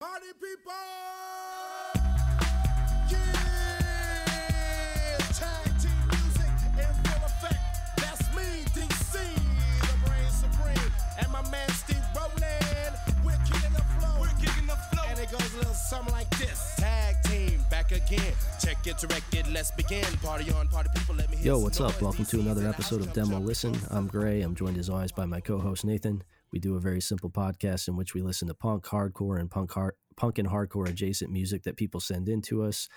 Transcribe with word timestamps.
Party 0.00 0.26
people! 0.40 0.72
Yeah! 3.10 3.18
Tag 5.34 5.66
team 5.82 6.00
music 6.06 6.54
in 6.78 6.94
full 7.02 7.24
effect. 7.26 7.58
That's 7.96 8.22
me, 8.36 8.62
DC, 8.74 9.12
the 9.80 9.94
brain 10.06 10.30
supreme. 10.30 10.92
And 11.18 11.32
my 11.32 11.42
man 11.50 11.68
Steve 11.70 11.96
Roll'n. 12.14 12.94
We're 13.24 13.32
kicking 13.44 13.72
the 13.72 13.82
flow. 13.98 14.20
We're 14.20 14.28
kicking 14.40 14.66
the 14.68 14.76
flow. 14.76 15.02
And 15.08 15.18
it 15.18 15.30
goes 15.32 15.52
a 15.54 15.56
little 15.56 15.74
something 15.74 16.12
like 16.14 16.30
this. 16.38 16.74
Tag 16.76 17.16
team 17.24 17.60
back 17.68 17.90
again. 17.90 18.34
Check 18.60 18.86
it 18.86 18.98
directed. 18.98 19.48
Let's 19.48 19.72
begin. 19.72 20.04
Party 20.22 20.48
on, 20.52 20.68
party 20.68 20.90
people. 20.94 21.16
Let 21.16 21.28
me 21.28 21.38
hear 21.38 21.46
Yo, 21.54 21.58
what's 21.58 21.80
up? 21.80 21.94
noise. 21.94 22.02
Welcome 22.02 22.26
to 22.26 22.38
another 22.40 22.68
episode 22.68 23.00
of 23.00 23.12
Demo. 23.12 23.40
Listen. 23.40 23.76
I'm 23.90 24.06
Gray. 24.06 24.42
I'm 24.42 24.54
joined 24.54 24.78
as 24.78 24.88
always 24.88 25.10
by 25.10 25.26
my 25.26 25.40
co-host 25.40 25.84
Nathan. 25.84 26.22
We 26.52 26.58
do 26.58 26.76
a 26.76 26.80
very 26.80 27.00
simple 27.00 27.30
podcast 27.30 27.88
in 27.88 27.96
which 27.96 28.14
we 28.14 28.22
listen 28.22 28.48
to 28.48 28.54
punk, 28.54 28.84
hardcore, 28.84 29.38
and 29.38 29.50
punk 29.50 29.72
hard, 29.72 29.94
punk 30.16 30.38
and 30.38 30.48
hardcore 30.48 30.88
adjacent 30.88 31.30
music 31.30 31.62
that 31.64 31.76
people 31.76 32.00
send 32.00 32.28
in 32.28 32.42
to 32.42 32.62
us. 32.62 32.88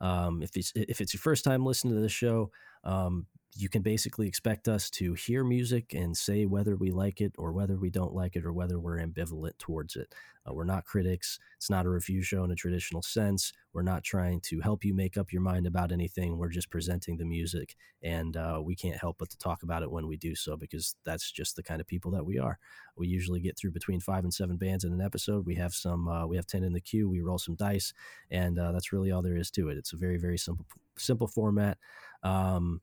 Um, 0.00 0.42
if 0.42 0.56
it's 0.56 0.72
if 0.74 1.00
it's 1.00 1.14
your 1.14 1.20
first 1.20 1.44
time 1.44 1.64
listening 1.64 1.94
to 1.94 2.00
the 2.00 2.08
show, 2.08 2.50
um, 2.84 3.26
you 3.56 3.68
can 3.68 3.82
basically 3.82 4.28
expect 4.28 4.68
us 4.68 4.90
to 4.90 5.14
hear 5.14 5.42
music 5.42 5.94
and 5.94 6.16
say 6.16 6.44
whether 6.44 6.76
we 6.76 6.90
like 6.90 7.20
it 7.20 7.32
or 7.38 7.52
whether 7.52 7.76
we 7.76 7.88
don't 7.88 8.14
like 8.14 8.36
it 8.36 8.44
or 8.44 8.52
whether 8.52 8.78
we're 8.78 8.98
ambivalent 8.98 9.56
towards 9.58 9.96
it. 9.96 10.14
Uh, 10.46 10.52
we're 10.52 10.64
not 10.64 10.84
critics. 10.84 11.38
It's 11.56 11.70
not 11.70 11.86
a 11.86 11.90
review 11.90 12.22
show 12.22 12.44
in 12.44 12.50
a 12.50 12.54
traditional 12.54 13.02
sense. 13.02 13.52
We're 13.72 13.82
not 13.82 14.04
trying 14.04 14.40
to 14.42 14.60
help 14.60 14.84
you 14.84 14.94
make 14.94 15.16
up 15.16 15.32
your 15.32 15.42
mind 15.42 15.66
about 15.66 15.90
anything. 15.90 16.36
We're 16.36 16.50
just 16.50 16.70
presenting 16.70 17.16
the 17.16 17.24
music, 17.24 17.74
and 18.02 18.36
uh, 18.36 18.60
we 18.62 18.76
can't 18.76 19.00
help 19.00 19.16
but 19.18 19.30
to 19.30 19.38
talk 19.38 19.62
about 19.62 19.82
it 19.82 19.90
when 19.90 20.06
we 20.06 20.16
do 20.16 20.34
so 20.34 20.56
because 20.56 20.94
that's 21.04 21.32
just 21.32 21.56
the 21.56 21.62
kind 21.62 21.80
of 21.80 21.86
people 21.86 22.10
that 22.12 22.26
we 22.26 22.38
are. 22.38 22.58
We 22.96 23.08
usually 23.08 23.40
get 23.40 23.58
through 23.58 23.72
between 23.72 24.00
five 24.00 24.24
and 24.24 24.32
seven 24.32 24.56
bands 24.56 24.84
in 24.84 24.92
an 24.92 25.00
episode. 25.00 25.46
We 25.46 25.56
have 25.56 25.74
some, 25.74 26.08
uh, 26.08 26.26
we 26.26 26.36
have 26.36 26.46
ten 26.46 26.62
in 26.62 26.74
the 26.74 26.80
queue. 26.80 27.08
We 27.08 27.22
roll 27.22 27.38
some 27.38 27.56
dice, 27.56 27.92
and 28.30 28.58
uh, 28.58 28.72
that's 28.72 28.92
really 28.92 29.10
all 29.10 29.22
there 29.22 29.36
is 29.36 29.50
to 29.52 29.68
it. 29.70 29.78
It's 29.78 29.94
a 29.94 29.96
very, 29.96 30.18
very 30.18 30.38
simple, 30.38 30.66
simple 30.96 31.26
format. 31.26 31.78
Um, 32.22 32.82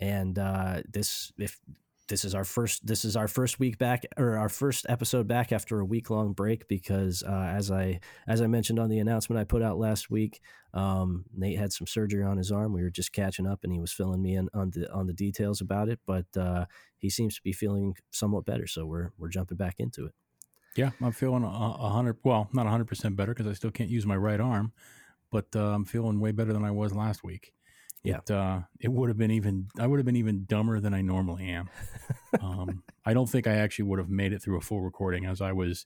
and 0.00 0.38
uh, 0.38 0.82
this, 0.88 1.32
if 1.38 1.58
this 2.08 2.24
is 2.24 2.34
our 2.34 2.44
first 2.44 2.86
this 2.86 3.04
is 3.04 3.16
our 3.16 3.28
first 3.28 3.60
week 3.60 3.76
back 3.76 4.06
or 4.16 4.36
our 4.36 4.48
first 4.48 4.86
episode 4.88 5.28
back 5.28 5.52
after 5.52 5.78
a 5.78 5.84
week 5.84 6.08
long 6.08 6.32
break 6.32 6.66
because 6.66 7.22
uh, 7.22 7.52
as 7.54 7.70
i 7.70 8.00
as 8.26 8.40
i 8.40 8.46
mentioned 8.46 8.78
on 8.78 8.88
the 8.88 8.98
announcement 8.98 9.38
i 9.38 9.44
put 9.44 9.62
out 9.62 9.78
last 9.78 10.10
week 10.10 10.40
um, 10.72 11.26
nate 11.36 11.58
had 11.58 11.70
some 11.70 11.86
surgery 11.86 12.24
on 12.24 12.38
his 12.38 12.50
arm 12.50 12.72
we 12.72 12.82
were 12.82 12.88
just 12.88 13.12
catching 13.12 13.46
up 13.46 13.60
and 13.62 13.74
he 13.74 13.78
was 13.78 13.92
filling 13.92 14.22
me 14.22 14.36
in 14.36 14.48
on 14.54 14.70
the 14.70 14.90
on 14.90 15.06
the 15.06 15.12
details 15.12 15.60
about 15.60 15.90
it 15.90 16.00
but 16.06 16.24
uh, 16.34 16.64
he 16.96 17.10
seems 17.10 17.34
to 17.34 17.42
be 17.42 17.52
feeling 17.52 17.94
somewhat 18.10 18.46
better 18.46 18.66
so 18.66 18.86
we're 18.86 19.10
we're 19.18 19.28
jumping 19.28 19.58
back 19.58 19.74
into 19.78 20.06
it 20.06 20.14
Yeah, 20.76 20.90
I'm 21.02 21.12
feeling 21.12 21.42
a, 21.42 21.48
a 21.48 21.90
hundred. 21.90 22.18
Well, 22.22 22.48
not 22.52 22.66
a 22.66 22.70
hundred 22.70 22.86
percent 22.86 23.16
better 23.16 23.34
because 23.34 23.48
I 23.48 23.52
still 23.54 23.72
can't 23.72 23.90
use 23.90 24.06
my 24.06 24.16
right 24.16 24.38
arm, 24.38 24.72
but 25.32 25.46
uh, 25.56 25.74
I'm 25.74 25.84
feeling 25.84 26.20
way 26.20 26.30
better 26.30 26.52
than 26.52 26.64
I 26.64 26.70
was 26.70 26.94
last 26.94 27.24
week. 27.24 27.52
Yeah. 28.04 28.18
It, 28.18 28.30
uh, 28.30 28.60
it 28.80 28.92
would 28.92 29.08
have 29.08 29.18
been 29.18 29.30
even. 29.32 29.68
I 29.78 29.86
would 29.86 29.98
have 29.98 30.06
been 30.06 30.16
even 30.16 30.44
dumber 30.46 30.80
than 30.80 30.94
I 30.94 31.02
normally 31.02 31.48
am. 31.48 31.68
um, 32.40 32.82
I 33.04 33.12
don't 33.12 33.28
think 33.28 33.46
I 33.46 33.56
actually 33.56 33.86
would 33.86 33.98
have 33.98 34.08
made 34.08 34.32
it 34.32 34.40
through 34.42 34.56
a 34.58 34.60
full 34.62 34.80
recording 34.80 35.26
as 35.26 35.40
I 35.40 35.52
was 35.52 35.84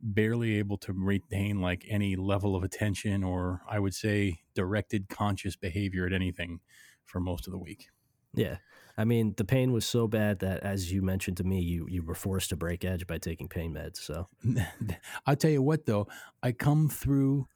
barely 0.00 0.58
able 0.58 0.78
to 0.78 0.92
retain 0.92 1.60
like 1.60 1.84
any 1.88 2.16
level 2.16 2.56
of 2.56 2.62
attention 2.62 3.22
or 3.22 3.60
I 3.68 3.78
would 3.78 3.94
say 3.94 4.40
directed 4.54 5.08
conscious 5.08 5.56
behavior 5.56 6.06
at 6.06 6.12
anything 6.12 6.60
for 7.04 7.20
most 7.20 7.46
of 7.46 7.52
the 7.52 7.58
week. 7.58 7.88
yeah 8.34 8.56
i 8.96 9.04
mean 9.04 9.34
the 9.36 9.44
pain 9.44 9.72
was 9.72 9.84
so 9.84 10.06
bad 10.06 10.38
that 10.38 10.62
as 10.62 10.92
you 10.92 11.02
mentioned 11.02 11.36
to 11.36 11.44
me 11.44 11.60
you 11.60 11.86
you 11.88 12.02
were 12.02 12.14
forced 12.14 12.48
to 12.50 12.56
break 12.56 12.84
edge 12.84 13.06
by 13.06 13.18
taking 13.18 13.48
pain 13.48 13.74
meds 13.74 13.96
so 13.98 14.28
I'll 15.26 15.36
tell 15.36 15.50
you 15.50 15.62
what 15.62 15.86
though, 15.86 16.06
I 16.42 16.52
come 16.52 16.88
through 16.88 17.48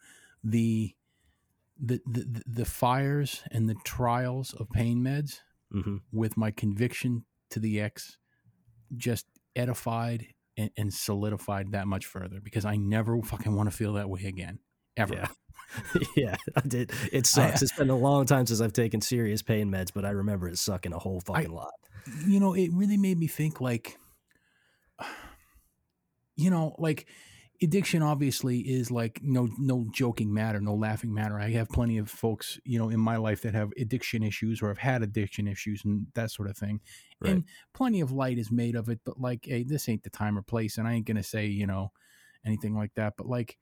the 0.43 0.95
the 1.81 2.01
the, 2.07 2.43
the 2.47 2.65
fires 2.65 3.43
and 3.51 3.69
the 3.69 3.77
trials 3.85 4.55
of 4.55 4.71
pain 4.71 4.99
meds 4.99 5.41
hmm 5.73 5.97
with 6.13 6.37
my 6.37 6.51
conviction 6.51 7.25
to 7.51 7.59
the 7.59 7.81
X 7.81 8.19
just 8.97 9.27
edified 9.57 10.27
and, 10.57 10.71
and 10.77 10.95
solidified 10.95 11.73
that 11.73 11.87
much 11.87 12.07
further 12.07 12.41
because 12.43 12.65
I 12.65 12.77
never 12.77 13.21
fucking 13.23 13.55
want 13.55 13.71
to 13.71 13.77
feel 13.77 13.95
that 13.95 14.09
way 14.09 14.25
again. 14.25 14.61
Ever. 14.97 15.15
Yeah. 15.15 15.29
yeah, 16.17 16.37
I 16.57 16.61
did. 16.61 16.93
It 17.13 17.27
sucks. 17.27 17.63
it's 17.63 17.77
been 17.77 17.91
a 17.91 17.97
long 17.97 18.27
time 18.27 18.47
since 18.47 18.61
I've 18.61 18.73
taken 18.73 19.01
serious 19.01 19.43
pain 19.43 19.71
meds, 19.71 19.89
but 19.93 20.05
I 20.05 20.11
remember 20.11 20.49
it 20.49 20.59
sucking 20.59 20.93
a 20.93 20.99
whole 20.99 21.21
fucking 21.21 21.53
lot. 21.53 21.73
you 22.27 22.39
know, 22.39 22.55
it 22.55 22.71
really 22.73 22.97
made 22.97 23.19
me 23.19 23.27
think 23.27 23.61
like, 23.61 23.99
you 26.37 26.51
know, 26.51 26.77
like 26.79 27.07
addiction 27.63 28.03
obviously 28.03 28.61
is 28.61 28.91
like 28.91 29.21
no 29.23 29.49
no 29.59 29.87
joking 29.93 30.33
matter, 30.33 30.61
no 30.61 30.75
laughing 30.75 31.13
matter. 31.13 31.39
I 31.39 31.51
have 31.51 31.69
plenty 31.69 31.99
of 31.99 32.11
folks, 32.11 32.59
you 32.65 32.79
know, 32.79 32.89
in 32.89 33.01
my 33.01 33.17
life 33.17 33.43
that 33.43 33.55
have 33.55 33.73
addiction 33.79 34.23
issues 34.23 34.61
or 34.61 34.69
have 34.69 34.79
had 34.79 35.03
addiction 35.03 35.47
issues 35.47 35.85
and 35.85 36.07
that 36.15 36.31
sort 36.31 36.51
of 36.51 36.57
thing. 36.57 36.81
Right. 37.21 37.33
And 37.33 37.45
plenty 37.73 38.01
of 38.01 38.13
light 38.13 38.39
is 38.39 38.51
made 38.51 38.75
of 38.75 38.89
it, 38.89 39.01
but 39.05 39.21
like, 39.21 39.47
hey, 39.47 39.63
this 39.63 39.89
ain't 39.89 40.03
the 40.03 40.11
time 40.11 40.37
or 40.37 40.43
place, 40.43 40.79
and 40.79 40.89
I 40.89 40.95
ain't 40.95 41.07
gonna 41.07 41.23
say, 41.23 41.47
you 41.47 41.67
know, 41.67 41.93
anything 42.45 42.75
like 42.75 42.95
that. 42.95 43.15
But 43.17 43.27
like, 43.27 43.57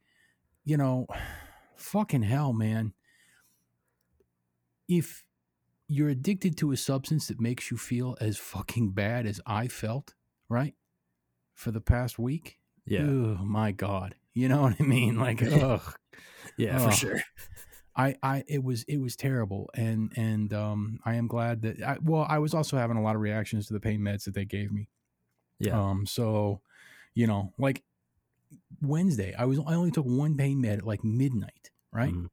you 0.65 0.77
know, 0.77 1.07
fucking 1.75 2.23
hell, 2.23 2.53
man. 2.53 2.93
If 4.87 5.23
you're 5.87 6.09
addicted 6.09 6.57
to 6.57 6.71
a 6.71 6.77
substance 6.77 7.27
that 7.27 7.39
makes 7.39 7.69
you 7.69 7.77
feel 7.77 8.17
as 8.19 8.37
fucking 8.37 8.91
bad 8.91 9.25
as 9.25 9.39
I 9.45 9.67
felt, 9.67 10.13
right? 10.49 10.73
For 11.53 11.71
the 11.71 11.81
past 11.81 12.17
week. 12.17 12.57
Yeah, 12.85 13.03
Oh 13.05 13.37
my 13.43 13.71
God. 13.71 14.15
You 14.33 14.49
know 14.49 14.61
what 14.63 14.75
I 14.79 14.83
mean? 14.83 15.17
Like, 15.17 15.41
ugh. 15.53 15.95
yeah, 16.57 16.77
for 16.79 16.87
Oh. 16.87 16.91
sure. 16.91 17.21
I, 17.95 18.15
I, 18.23 18.43
it 18.47 18.63
was, 18.63 18.83
it 18.83 18.97
was 18.99 19.15
terrible. 19.15 19.69
And, 19.75 20.11
and, 20.17 20.51
um, 20.53 20.99
I 21.05 21.13
am 21.15 21.27
glad 21.27 21.61
that, 21.61 21.81
I, 21.83 21.97
well, 22.01 22.25
I 22.27 22.39
was 22.39 22.55
also 22.55 22.75
having 22.77 22.97
a 22.97 23.03
lot 23.03 23.15
of 23.15 23.21
reactions 23.21 23.67
to 23.67 23.73
the 23.73 23.79
pain 23.79 23.99
meds 24.01 24.23
that 24.25 24.33
they 24.33 24.45
gave 24.45 24.71
me. 24.71 24.89
Yeah, 25.59 25.79
Um, 25.79 26.05
so, 26.07 26.61
you 27.13 27.27
know, 27.27 27.53
like 27.59 27.83
Wednesday, 28.81 29.33
I 29.37 29.45
was, 29.45 29.59
I 29.59 29.75
only 29.75 29.91
took 29.91 30.05
one 30.05 30.35
pain 30.35 30.59
med 30.61 30.79
at 30.79 30.85
like 30.85 31.03
midnight, 31.03 31.69
right? 31.91 32.13
Mhm. 32.13 32.29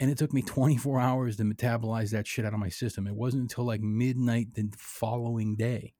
And 0.00 0.10
it 0.10 0.18
took 0.18 0.32
me 0.32 0.42
24 0.46 1.00
hours 1.00 1.36
to 1.38 1.42
metabolize 1.44 2.10
that 2.10 2.26
shit 2.26 2.44
out 2.44 2.52
of 2.54 2.60
my 2.60 2.68
system. 2.68 3.06
It 3.06 3.14
wasn't 3.16 3.42
until 3.42 3.64
like 3.64 3.80
midnight 3.80 4.54
the 4.54 4.70
following 4.76 5.56
day, 5.56 5.94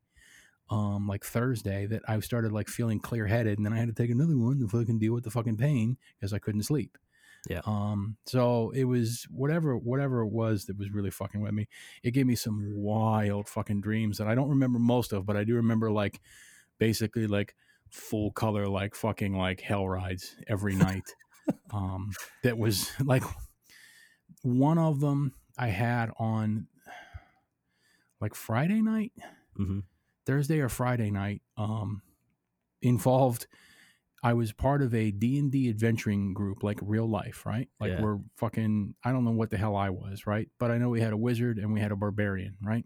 um, 0.71 1.07
like 1.07 1.25
Thursday, 1.25 1.87
that 1.87 2.03
I 2.09 2.19
started 2.21 2.53
like 2.53 2.69
feeling 2.69 3.01
clear 3.01 3.27
headed. 3.27 3.59
And 3.59 3.67
then 3.67 3.73
I 3.73 3.79
had 3.79 3.89
to 3.89 3.95
take 3.95 4.11
another 4.11 4.37
one 4.37 4.61
to 4.61 4.69
fucking 4.69 4.99
deal 4.99 5.15
with 5.15 5.25
the 5.25 5.31
fucking 5.31 5.57
pain 5.57 5.97
because 6.19 6.33
I 6.33 6.39
couldn't 6.39 6.63
sleep. 6.63 6.97
Yeah. 7.49 7.61
Um, 7.65 8.17
so 8.27 8.71
it 8.75 8.85
was 8.85 9.27
whatever, 9.31 9.77
whatever 9.77 10.23
it 10.23 10.29
was 10.29 10.67
that 10.67 10.79
was 10.79 10.91
really 10.91 11.11
fucking 11.11 11.41
with 11.41 11.53
me. 11.53 11.69
It 12.03 12.11
gave 12.11 12.27
me 12.27 12.35
some 12.35 12.73
wild 12.75 13.49
fucking 13.49 13.81
dreams 13.81 14.19
that 14.19 14.29
I 14.29 14.35
don't 14.35 14.49
remember 14.49 14.79
most 14.79 15.13
of, 15.13 15.25
but 15.25 15.37
I 15.37 15.45
do 15.45 15.55
remember 15.55 15.91
like 15.91 16.21
basically 16.79 17.27
like 17.27 17.55
full 17.91 18.33
color, 18.33 18.67
like 18.67 18.95
fucking 18.95 19.37
like 19.37 19.61
hell 19.61 19.89
rides 19.89 20.37
every 20.47 20.75
night. 20.75 21.15
um, 21.73 22.11
that 22.43 22.59
was 22.59 22.91
like 23.05 23.23
one 24.43 24.79
of 24.79 25.01
them 25.01 25.33
I 25.57 25.69
had 25.69 26.11
on 26.19 26.67
like 28.21 28.35
Friday 28.35 28.83
night, 28.83 29.13
hmm 29.57 29.81
Thursday 30.29 30.61
or 30.61 30.69
Friday 30.69 31.11
night. 31.11 31.41
Um, 31.57 32.03
involved. 32.83 33.47
I 34.23 34.35
was 34.35 34.53
part 34.53 34.83
of 34.83 34.95
a 34.95 35.11
D 35.11 35.39
and 35.39 35.51
D 35.51 35.69
adventuring 35.71 36.35
group, 36.35 36.63
like 36.63 36.79
real 36.83 37.09
life, 37.09 37.47
right? 37.47 37.69
Like 37.81 37.93
Yeah. 37.93 38.03
we're 38.03 38.19
fucking. 38.37 38.95
I 39.05 39.11
don't 39.13 39.25
know 39.25 39.31
what 39.31 39.51
the 39.51 39.57
hell 39.57 39.75
I 39.77 39.91
was, 39.91 40.27
right? 40.27 40.49
But 40.59 40.71
I 40.71 40.79
know 40.79 40.89
we 40.91 41.01
had 41.01 41.13
a 41.13 41.17
wizard 41.17 41.59
and 41.59 41.73
we 41.73 41.81
had 41.81 41.93
a 41.93 41.97
barbarian, 41.97 42.57
right? 42.63 42.85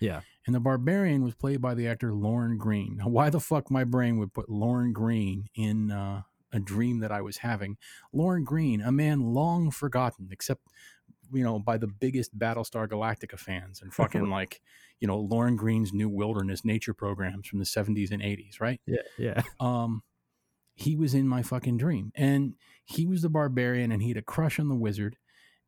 yeah, 0.00 0.22
And 0.46 0.54
the 0.54 0.60
barbarian 0.60 1.22
was 1.22 1.34
played 1.34 1.60
by 1.60 1.74
the 1.74 1.86
actor 1.86 2.14
Lorne 2.14 2.56
Greene. 2.56 2.96
Now, 2.96 3.08
why 3.08 3.28
the 3.28 3.38
fuck 3.40 3.70
my 3.70 3.84
brain 3.84 4.16
would 4.18 4.32
put 4.32 4.48
Lorne 4.48 4.94
Greene 4.94 5.44
in 5.54 5.90
uh, 5.90 6.22
a 6.52 6.58
dream 6.58 7.00
that 7.00 7.12
I 7.12 7.20
was 7.20 7.36
having? 7.38 7.76
Lorne 8.10 8.42
Greene, 8.44 8.80
a 8.80 8.90
man 8.90 9.20
long 9.34 9.70
forgotten, 9.70 10.28
except 10.32 10.62
you 11.32 11.44
know 11.44 11.58
by 11.58 11.78
the 11.78 11.86
biggest 11.86 12.38
Battlestar 12.38 12.88
Galactica 12.88 13.38
fans 13.38 13.82
and 13.82 13.92
fucking 13.94 14.28
like 14.30 14.60
you 15.00 15.08
know 15.08 15.18
Lorne 15.18 15.56
Greene's 15.56 15.92
New 15.92 16.08
Wilderness 16.08 16.64
nature 16.64 16.94
programs 16.94 17.46
from 17.48 17.58
the 17.58 17.64
seventies 17.66 18.10
and 18.10 18.22
eighties, 18.22 18.60
right? 18.60 18.80
yeah, 18.86 19.02
yeah. 19.18 19.42
um 19.60 20.02
he 20.74 20.96
was 20.96 21.12
in 21.14 21.28
my 21.28 21.42
fucking 21.42 21.76
dream 21.76 22.10
and 22.14 22.54
he 22.84 23.04
was 23.06 23.20
the 23.20 23.28
barbarian 23.28 23.92
and 23.92 24.02
he 24.02 24.08
had 24.08 24.16
a 24.16 24.22
crush 24.22 24.58
on 24.58 24.68
the 24.70 24.74
wizard 24.74 25.16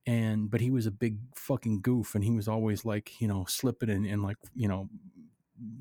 and 0.07 0.51
but 0.51 0.61
he 0.63 0.71
was 0.71 0.87
a 0.87 0.91
big 0.91 1.19
fucking 1.35 1.83
goof 1.83 2.15
and 2.15 2.25
he 2.25 2.31
was 2.31 2.49
always 2.49 2.85
like 2.87 3.21
you 3.21 3.29
know 3.29 3.45
slipping 3.47 3.91
and, 3.91 4.07
and 4.07 4.23
like 4.23 4.37
you 4.55 4.67
know 4.67 4.89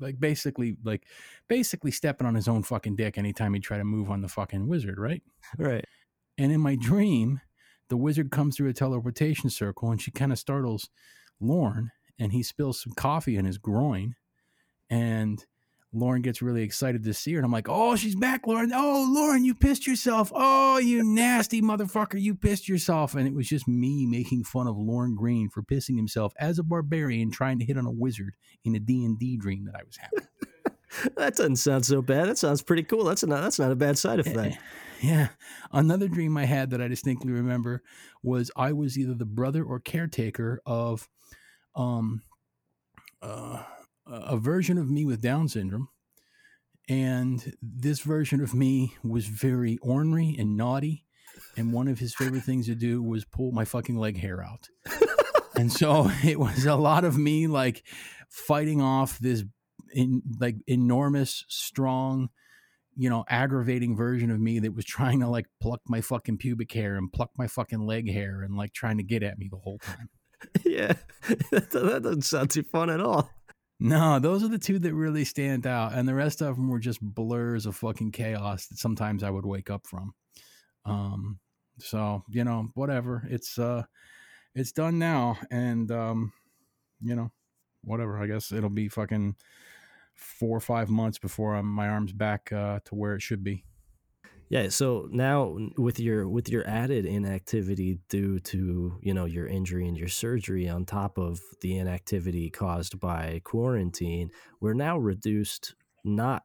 like 0.00 0.20
basically 0.20 0.76
like 0.84 1.06
basically 1.48 1.90
stepping 1.90 2.26
on 2.26 2.34
his 2.34 2.46
own 2.46 2.62
fucking 2.62 2.94
dick 2.94 3.16
anytime 3.16 3.54
he 3.54 3.60
tried 3.60 3.78
to 3.78 3.84
move 3.84 4.10
on 4.10 4.20
the 4.20 4.28
fucking 4.28 4.68
wizard 4.68 4.98
right 4.98 5.22
Right. 5.56 5.86
and 6.36 6.52
in 6.52 6.60
my 6.60 6.76
dream 6.76 7.40
the 7.92 7.96
wizard 7.98 8.30
comes 8.30 8.56
through 8.56 8.70
a 8.70 8.72
teleportation 8.72 9.50
circle 9.50 9.90
and 9.90 10.00
she 10.00 10.10
kind 10.10 10.32
of 10.32 10.38
startles 10.38 10.88
lorne 11.40 11.90
and 12.18 12.32
he 12.32 12.42
spills 12.42 12.80
some 12.80 12.94
coffee 12.94 13.36
in 13.36 13.44
his 13.44 13.58
groin 13.58 14.14
and 14.88 15.44
Lorne 15.94 16.22
gets 16.22 16.40
really 16.40 16.62
excited 16.62 17.04
to 17.04 17.12
see 17.12 17.32
her, 17.32 17.38
and 17.38 17.44
I'm 17.44 17.52
like, 17.52 17.68
"Oh, 17.68 17.96
she's 17.96 18.16
back, 18.16 18.46
Lorne! 18.46 18.72
Oh, 18.74 19.06
Lorne, 19.14 19.44
you 19.44 19.54
pissed 19.54 19.86
yourself! 19.86 20.32
Oh, 20.34 20.78
you 20.78 21.02
nasty 21.02 21.60
motherfucker, 21.60 22.18
you 22.18 22.34
pissed 22.34 22.66
yourself!" 22.66 23.14
And 23.14 23.28
it 23.28 23.34
was 23.34 23.46
just 23.46 23.68
me 23.68 24.06
making 24.06 24.44
fun 24.44 24.66
of 24.66 24.78
Lorne 24.78 25.14
Greene 25.14 25.50
for 25.50 25.62
pissing 25.62 25.96
himself 25.96 26.32
as 26.40 26.58
a 26.58 26.62
barbarian 26.62 27.30
trying 27.30 27.58
to 27.58 27.66
hit 27.66 27.76
on 27.76 27.84
a 27.84 27.90
wizard 27.90 28.32
in 28.64 28.74
a 28.74 28.80
D 28.80 29.04
and 29.04 29.18
D 29.18 29.36
dream 29.36 29.66
that 29.66 29.74
I 29.74 29.82
was 29.84 29.98
having. 29.98 31.14
that 31.18 31.36
doesn't 31.36 31.56
sound 31.56 31.84
so 31.84 32.00
bad. 32.00 32.26
That 32.26 32.38
sounds 32.38 32.62
pretty 32.62 32.84
cool. 32.84 33.04
That's 33.04 33.22
not 33.24 33.42
that's 33.42 33.58
not 33.58 33.70
a 33.70 33.76
bad 33.76 33.98
side 33.98 34.18
effect. 34.18 34.56
Yeah. 35.02 35.28
Another 35.72 36.06
dream 36.06 36.36
I 36.36 36.44
had 36.44 36.70
that 36.70 36.80
I 36.80 36.86
distinctly 36.86 37.32
remember 37.32 37.82
was 38.22 38.50
I 38.56 38.72
was 38.72 38.96
either 38.96 39.14
the 39.14 39.26
brother 39.26 39.64
or 39.64 39.80
caretaker 39.80 40.62
of 40.64 41.08
um 41.74 42.22
uh, 43.20 43.62
a 44.06 44.36
version 44.36 44.78
of 44.78 44.90
me 44.90 45.04
with 45.04 45.20
Down 45.20 45.48
syndrome. 45.48 45.88
And 46.88 47.54
this 47.62 48.00
version 48.00 48.40
of 48.42 48.54
me 48.54 48.96
was 49.04 49.26
very 49.26 49.78
ornery 49.78 50.34
and 50.38 50.56
naughty. 50.56 51.04
And 51.56 51.72
one 51.72 51.88
of 51.88 51.98
his 51.98 52.14
favorite 52.14 52.42
things 52.42 52.66
to 52.66 52.74
do 52.74 53.02
was 53.02 53.24
pull 53.24 53.52
my 53.52 53.64
fucking 53.64 53.96
leg 53.96 54.18
hair 54.18 54.42
out. 54.42 54.68
and 55.56 55.72
so 55.72 56.10
it 56.24 56.38
was 56.38 56.66
a 56.66 56.74
lot 56.74 57.04
of 57.04 57.16
me 57.16 57.46
like 57.46 57.84
fighting 58.28 58.80
off 58.80 59.18
this 59.18 59.44
in 59.94 60.22
like 60.40 60.56
enormous, 60.66 61.44
strong, 61.48 62.30
you 62.96 63.08
know, 63.08 63.24
aggravating 63.28 63.96
version 63.96 64.30
of 64.30 64.40
me 64.40 64.58
that 64.60 64.74
was 64.74 64.84
trying 64.84 65.20
to 65.20 65.28
like 65.28 65.46
pluck 65.60 65.80
my 65.88 66.00
fucking 66.00 66.38
pubic 66.38 66.72
hair 66.72 66.96
and 66.96 67.12
pluck 67.12 67.30
my 67.38 67.46
fucking 67.46 67.86
leg 67.86 68.10
hair 68.10 68.42
and 68.42 68.56
like 68.56 68.72
trying 68.72 68.98
to 68.98 69.02
get 69.02 69.22
at 69.22 69.38
me 69.38 69.48
the 69.50 69.58
whole 69.58 69.78
time. 69.78 70.08
yeah, 70.64 70.94
that 71.50 71.70
doesn't 71.70 72.22
sound 72.22 72.50
too 72.50 72.62
fun 72.62 72.90
at 72.90 73.00
all. 73.00 73.30
No, 73.80 74.18
those 74.20 74.44
are 74.44 74.48
the 74.48 74.58
two 74.58 74.78
that 74.78 74.94
really 74.94 75.24
stand 75.24 75.66
out, 75.66 75.92
and 75.92 76.08
the 76.08 76.14
rest 76.14 76.40
of 76.40 76.56
them 76.56 76.68
were 76.68 76.78
just 76.78 77.00
blurs 77.00 77.66
of 77.66 77.74
fucking 77.74 78.12
chaos 78.12 78.66
that 78.66 78.78
sometimes 78.78 79.24
I 79.24 79.30
would 79.30 79.46
wake 79.46 79.70
up 79.70 79.86
from. 79.86 80.14
Um, 80.84 81.40
so 81.78 82.22
you 82.28 82.44
know, 82.44 82.68
whatever. 82.74 83.26
It's 83.28 83.58
uh, 83.58 83.84
it's 84.54 84.72
done 84.72 84.98
now, 84.98 85.38
and 85.50 85.90
um, 85.90 86.32
you 87.00 87.16
know, 87.16 87.32
whatever. 87.82 88.18
I 88.18 88.26
guess 88.26 88.52
it'll 88.52 88.70
be 88.70 88.88
fucking 88.88 89.36
four 90.14 90.56
or 90.56 90.60
five 90.60 90.88
months 90.88 91.18
before 91.18 91.54
I'm, 91.54 91.66
my 91.66 91.88
arm's 91.88 92.12
back 92.12 92.52
uh, 92.52 92.80
to 92.84 92.94
where 92.94 93.14
it 93.14 93.22
should 93.22 93.42
be. 93.42 93.64
Yeah, 94.48 94.68
so 94.68 95.08
now 95.10 95.56
with 95.78 95.98
your 95.98 96.28
with 96.28 96.50
your 96.50 96.68
added 96.68 97.06
inactivity 97.06 98.00
due 98.10 98.38
to, 98.40 98.98
you 99.00 99.14
know, 99.14 99.24
your 99.24 99.46
injury 99.46 99.88
and 99.88 99.96
your 99.96 100.08
surgery 100.08 100.68
on 100.68 100.84
top 100.84 101.16
of 101.16 101.40
the 101.62 101.78
inactivity 101.78 102.50
caused 102.50 103.00
by 103.00 103.40
quarantine, 103.44 104.30
we're 104.60 104.74
now 104.74 104.98
reduced 104.98 105.74
not 106.04 106.42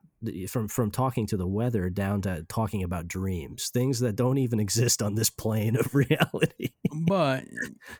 from 0.48 0.68
from 0.68 0.92
talking 0.92 1.28
to 1.28 1.38
the 1.38 1.48
weather 1.48 1.90
down 1.90 2.22
to 2.22 2.44
talking 2.50 2.84
about 2.84 3.08
dreams, 3.08 3.70
things 3.70 4.00
that 4.00 4.16
don't 4.16 4.38
even 4.38 4.60
exist 4.68 5.02
on 5.02 5.16
this 5.16 5.30
plane 5.30 5.76
of 5.76 5.94
reality. 5.96 6.70
but 7.06 7.44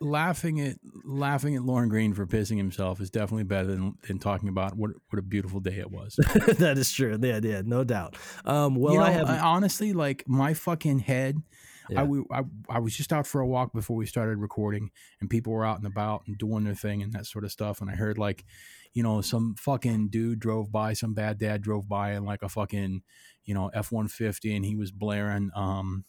laughing 0.00 0.60
at 0.60 0.76
laughing 1.04 1.54
at 1.54 1.62
Lorne 1.62 1.88
Greene 1.88 2.14
for 2.14 2.26
pissing 2.26 2.56
himself 2.56 3.00
is 3.00 3.10
definitely 3.10 3.44
better 3.44 3.68
than, 3.68 3.94
than 4.06 4.18
talking 4.18 4.48
about 4.48 4.76
what 4.76 4.90
what 5.10 5.18
a 5.18 5.22
beautiful 5.22 5.60
day 5.60 5.78
it 5.78 5.90
was. 5.90 6.14
that 6.58 6.76
is 6.76 6.90
true. 6.92 7.18
Yeah, 7.20 7.40
yeah, 7.42 7.62
no 7.64 7.84
doubt. 7.84 8.16
Um, 8.44 8.74
well, 8.74 8.94
you 8.94 8.98
know, 9.00 9.06
I 9.06 9.10
have 9.10 9.28
I, 9.28 9.38
honestly 9.38 9.92
like 9.92 10.24
my 10.26 10.54
fucking 10.54 11.00
head. 11.00 11.42
Yeah. 11.90 12.02
I, 12.02 12.38
I, 12.40 12.42
I 12.68 12.78
was 12.80 12.96
just 12.96 13.12
out 13.12 13.26
for 13.26 13.40
a 13.40 13.46
walk 13.46 13.72
before 13.72 13.96
we 13.96 14.06
started 14.06 14.38
recording, 14.38 14.90
and 15.20 15.30
people 15.30 15.52
were 15.52 15.64
out 15.64 15.78
and 15.78 15.86
about 15.86 16.22
and 16.26 16.36
doing 16.36 16.64
their 16.64 16.74
thing 16.74 17.02
and 17.02 17.12
that 17.12 17.26
sort 17.26 17.44
of 17.44 17.52
stuff. 17.52 17.80
And 17.80 17.90
I 17.90 17.94
heard 17.94 18.18
like 18.18 18.44
you 18.94 19.02
know, 19.02 19.20
some 19.20 19.54
fucking 19.54 20.08
dude 20.08 20.40
drove 20.40 20.72
by, 20.72 20.92
some 20.92 21.14
bad 21.14 21.38
dad 21.38 21.62
drove 21.62 21.88
by 21.88 22.14
in 22.14 22.24
like 22.24 22.42
a 22.42 22.48
fucking, 22.48 23.02
you 23.44 23.54
know, 23.54 23.70
F 23.72 23.92
one 23.92 24.08
fifty, 24.08 24.54
and 24.56 24.64
he 24.64 24.76
was 24.76 24.90
blaring, 24.90 25.50
um, 25.54 26.04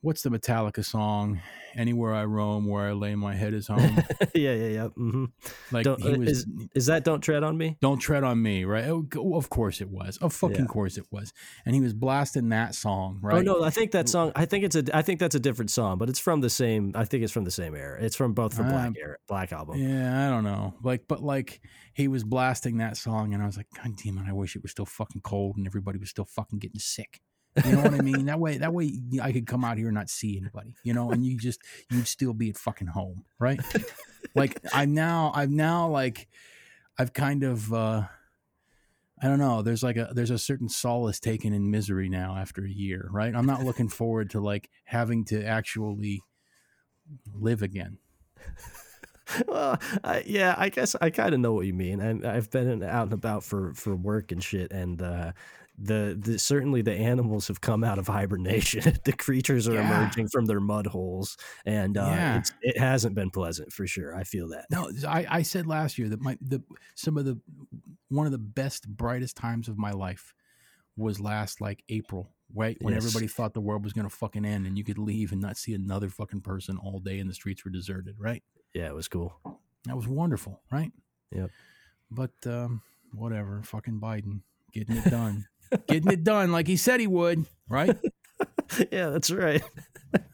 what's 0.00 0.22
the 0.22 0.30
Metallica 0.30 0.84
song? 0.84 1.40
Anywhere 1.76 2.14
I 2.14 2.24
roam, 2.24 2.66
where 2.66 2.88
I 2.88 2.92
lay 2.92 3.14
my 3.14 3.34
head 3.34 3.54
is 3.54 3.66
home. 3.68 4.02
yeah, 4.34 4.52
yeah, 4.52 4.68
yeah. 4.68 4.88
Mm-hmm. 4.96 5.24
Like 5.70 5.84
don't, 5.84 6.02
he 6.02 6.16
was, 6.16 6.28
is, 6.30 6.46
is 6.74 6.86
that 6.86 7.04
"Don't 7.04 7.20
Tread 7.20 7.42
on 7.44 7.56
Me"? 7.56 7.76
Don't 7.80 7.98
tread 7.98 8.24
on 8.24 8.42
me, 8.42 8.64
right? 8.64 8.84
Oh, 8.86 9.06
of 9.34 9.50
course 9.50 9.80
it 9.80 9.88
was. 9.88 10.16
Of 10.18 10.32
fucking 10.32 10.56
yeah. 10.60 10.64
course 10.64 10.96
it 10.96 11.04
was. 11.10 11.32
And 11.64 11.74
he 11.74 11.80
was 11.80 11.92
blasting 11.92 12.48
that 12.48 12.74
song, 12.74 13.18
right? 13.22 13.38
Oh 13.38 13.42
no, 13.42 13.64
I 13.64 13.70
think 13.70 13.92
that 13.92 14.08
song. 14.08 14.32
I 14.34 14.44
think 14.44 14.64
it's 14.64 14.76
a. 14.76 14.84
I 14.92 15.02
think 15.02 15.20
that's 15.20 15.34
a 15.34 15.40
different 15.40 15.70
song, 15.70 15.98
but 15.98 16.08
it's 16.08 16.18
from 16.18 16.40
the 16.40 16.50
same. 16.50 16.92
I 16.94 17.04
think 17.04 17.22
it's 17.22 17.32
from 17.32 17.44
the 17.44 17.50
same 17.50 17.74
era. 17.74 18.02
It's 18.02 18.16
from 18.16 18.32
both 18.32 18.56
the 18.56 18.62
Black 18.62 18.90
uh, 18.90 19.00
era, 19.00 19.16
Black 19.28 19.52
album. 19.52 19.78
Yeah, 19.78 20.26
I 20.26 20.30
don't 20.30 20.44
know. 20.44 20.74
Like, 20.82 21.04
but 21.06 21.22
like 21.22 21.60
he 21.94 22.08
was 22.08 22.24
blasting 22.24 22.78
that 22.78 22.96
song, 22.96 23.34
and 23.34 23.42
I 23.42 23.46
was 23.46 23.56
like, 23.56 23.68
God 23.76 23.92
damn 24.02 24.18
it! 24.18 24.24
I 24.28 24.32
wish 24.32 24.56
it 24.56 24.62
was 24.62 24.70
still 24.70 24.86
fucking 24.86 25.22
cold 25.22 25.56
and 25.56 25.66
everybody 25.66 25.98
was 25.98 26.10
still 26.10 26.24
fucking 26.24 26.58
getting 26.58 26.80
sick. 26.80 27.20
You 27.64 27.72
know 27.72 27.82
what 27.82 27.94
I 27.94 28.00
mean? 28.02 28.26
That 28.26 28.40
way, 28.40 28.58
that 28.58 28.72
way, 28.72 28.92
I 29.22 29.32
could 29.32 29.46
come 29.46 29.64
out 29.64 29.78
here 29.78 29.88
and 29.88 29.94
not 29.94 30.10
see 30.10 30.38
anybody. 30.38 30.76
You 30.82 30.94
know, 30.94 31.10
and 31.10 31.24
you 31.24 31.38
just 31.38 31.60
you'd 31.90 32.08
still 32.08 32.32
be 32.32 32.50
at 32.50 32.56
fucking 32.56 32.88
home, 32.88 33.24
right? 33.38 33.60
like 34.34 34.58
I'm 34.72 34.94
now, 34.94 35.32
I've 35.34 35.50
now 35.50 35.88
like, 35.88 36.28
I've 36.98 37.12
kind 37.12 37.44
of, 37.44 37.72
uh 37.72 38.02
I 39.20 39.26
don't 39.26 39.38
know. 39.38 39.62
There's 39.62 39.82
like 39.82 39.96
a 39.96 40.10
there's 40.12 40.30
a 40.30 40.38
certain 40.38 40.68
solace 40.68 41.18
taken 41.18 41.52
in 41.52 41.70
misery 41.70 42.08
now 42.08 42.36
after 42.36 42.64
a 42.64 42.70
year, 42.70 43.08
right? 43.10 43.34
I'm 43.34 43.46
not 43.46 43.64
looking 43.64 43.88
forward 43.88 44.30
to 44.30 44.40
like 44.40 44.70
having 44.84 45.24
to 45.26 45.44
actually 45.44 46.22
live 47.34 47.62
again. 47.62 47.98
well, 49.48 49.80
I, 50.04 50.22
yeah, 50.26 50.54
I 50.56 50.68
guess 50.68 50.94
I 51.00 51.10
kind 51.10 51.34
of 51.34 51.40
know 51.40 51.52
what 51.52 51.66
you 51.66 51.74
mean. 51.74 52.00
I, 52.24 52.36
I've 52.36 52.50
been 52.50 52.82
out 52.82 53.04
and 53.04 53.12
about 53.12 53.42
for 53.42 53.74
for 53.74 53.96
work 53.96 54.30
and 54.30 54.42
shit, 54.42 54.72
and 54.72 55.02
uh, 55.02 55.32
the, 55.80 56.18
the 56.18 56.38
certainly 56.38 56.82
the 56.82 56.92
animals 56.92 57.48
have 57.48 57.60
come 57.60 57.84
out 57.84 57.98
of 57.98 58.08
hibernation. 58.08 58.98
the 59.04 59.12
creatures 59.12 59.68
are 59.68 59.74
yeah. 59.74 60.02
emerging 60.02 60.28
from 60.28 60.46
their 60.46 60.60
mud 60.60 60.88
holes, 60.88 61.36
and 61.64 61.96
uh, 61.96 62.06
yeah. 62.06 62.42
it 62.62 62.78
hasn't 62.78 63.14
been 63.14 63.30
pleasant 63.30 63.72
for 63.72 63.86
sure. 63.86 64.14
I 64.14 64.24
feel 64.24 64.48
that. 64.48 64.66
No, 64.70 64.90
I, 65.06 65.26
I 65.30 65.42
said 65.42 65.66
last 65.66 65.96
year 65.96 66.08
that 66.08 66.20
my 66.20 66.36
the 66.40 66.62
some 66.94 67.16
of 67.16 67.24
the 67.24 67.38
one 68.08 68.26
of 68.26 68.32
the 68.32 68.38
best 68.38 68.88
brightest 68.88 69.36
times 69.36 69.68
of 69.68 69.78
my 69.78 69.92
life 69.92 70.34
was 70.96 71.20
last 71.20 71.60
like 71.60 71.84
April, 71.88 72.32
right 72.52 72.76
when 72.80 72.94
yes. 72.94 73.04
everybody 73.04 73.28
thought 73.28 73.54
the 73.54 73.60
world 73.60 73.84
was 73.84 73.92
gonna 73.92 74.10
fucking 74.10 74.44
end, 74.44 74.66
and 74.66 74.76
you 74.76 74.82
could 74.82 74.98
leave 74.98 75.30
and 75.30 75.40
not 75.40 75.56
see 75.56 75.74
another 75.74 76.08
fucking 76.08 76.40
person 76.40 76.76
all 76.76 76.98
day, 76.98 77.20
and 77.20 77.30
the 77.30 77.34
streets 77.34 77.64
were 77.64 77.70
deserted. 77.70 78.16
Right? 78.18 78.42
Yeah, 78.74 78.88
it 78.88 78.94
was 78.94 79.06
cool. 79.06 79.32
That 79.84 79.96
was 79.96 80.08
wonderful, 80.08 80.60
right? 80.72 80.90
Yep. 81.30 81.50
But 82.10 82.32
um, 82.46 82.82
whatever, 83.12 83.62
fucking 83.62 84.00
Biden 84.00 84.40
getting 84.72 84.96
it 84.96 85.10
done 85.10 85.46
getting 85.86 86.10
it 86.10 86.24
done 86.24 86.52
like 86.52 86.66
he 86.66 86.76
said 86.76 87.00
he 87.00 87.06
would, 87.06 87.46
right? 87.68 87.96
yeah, 88.92 89.10
that's 89.10 89.30
right. 89.30 89.62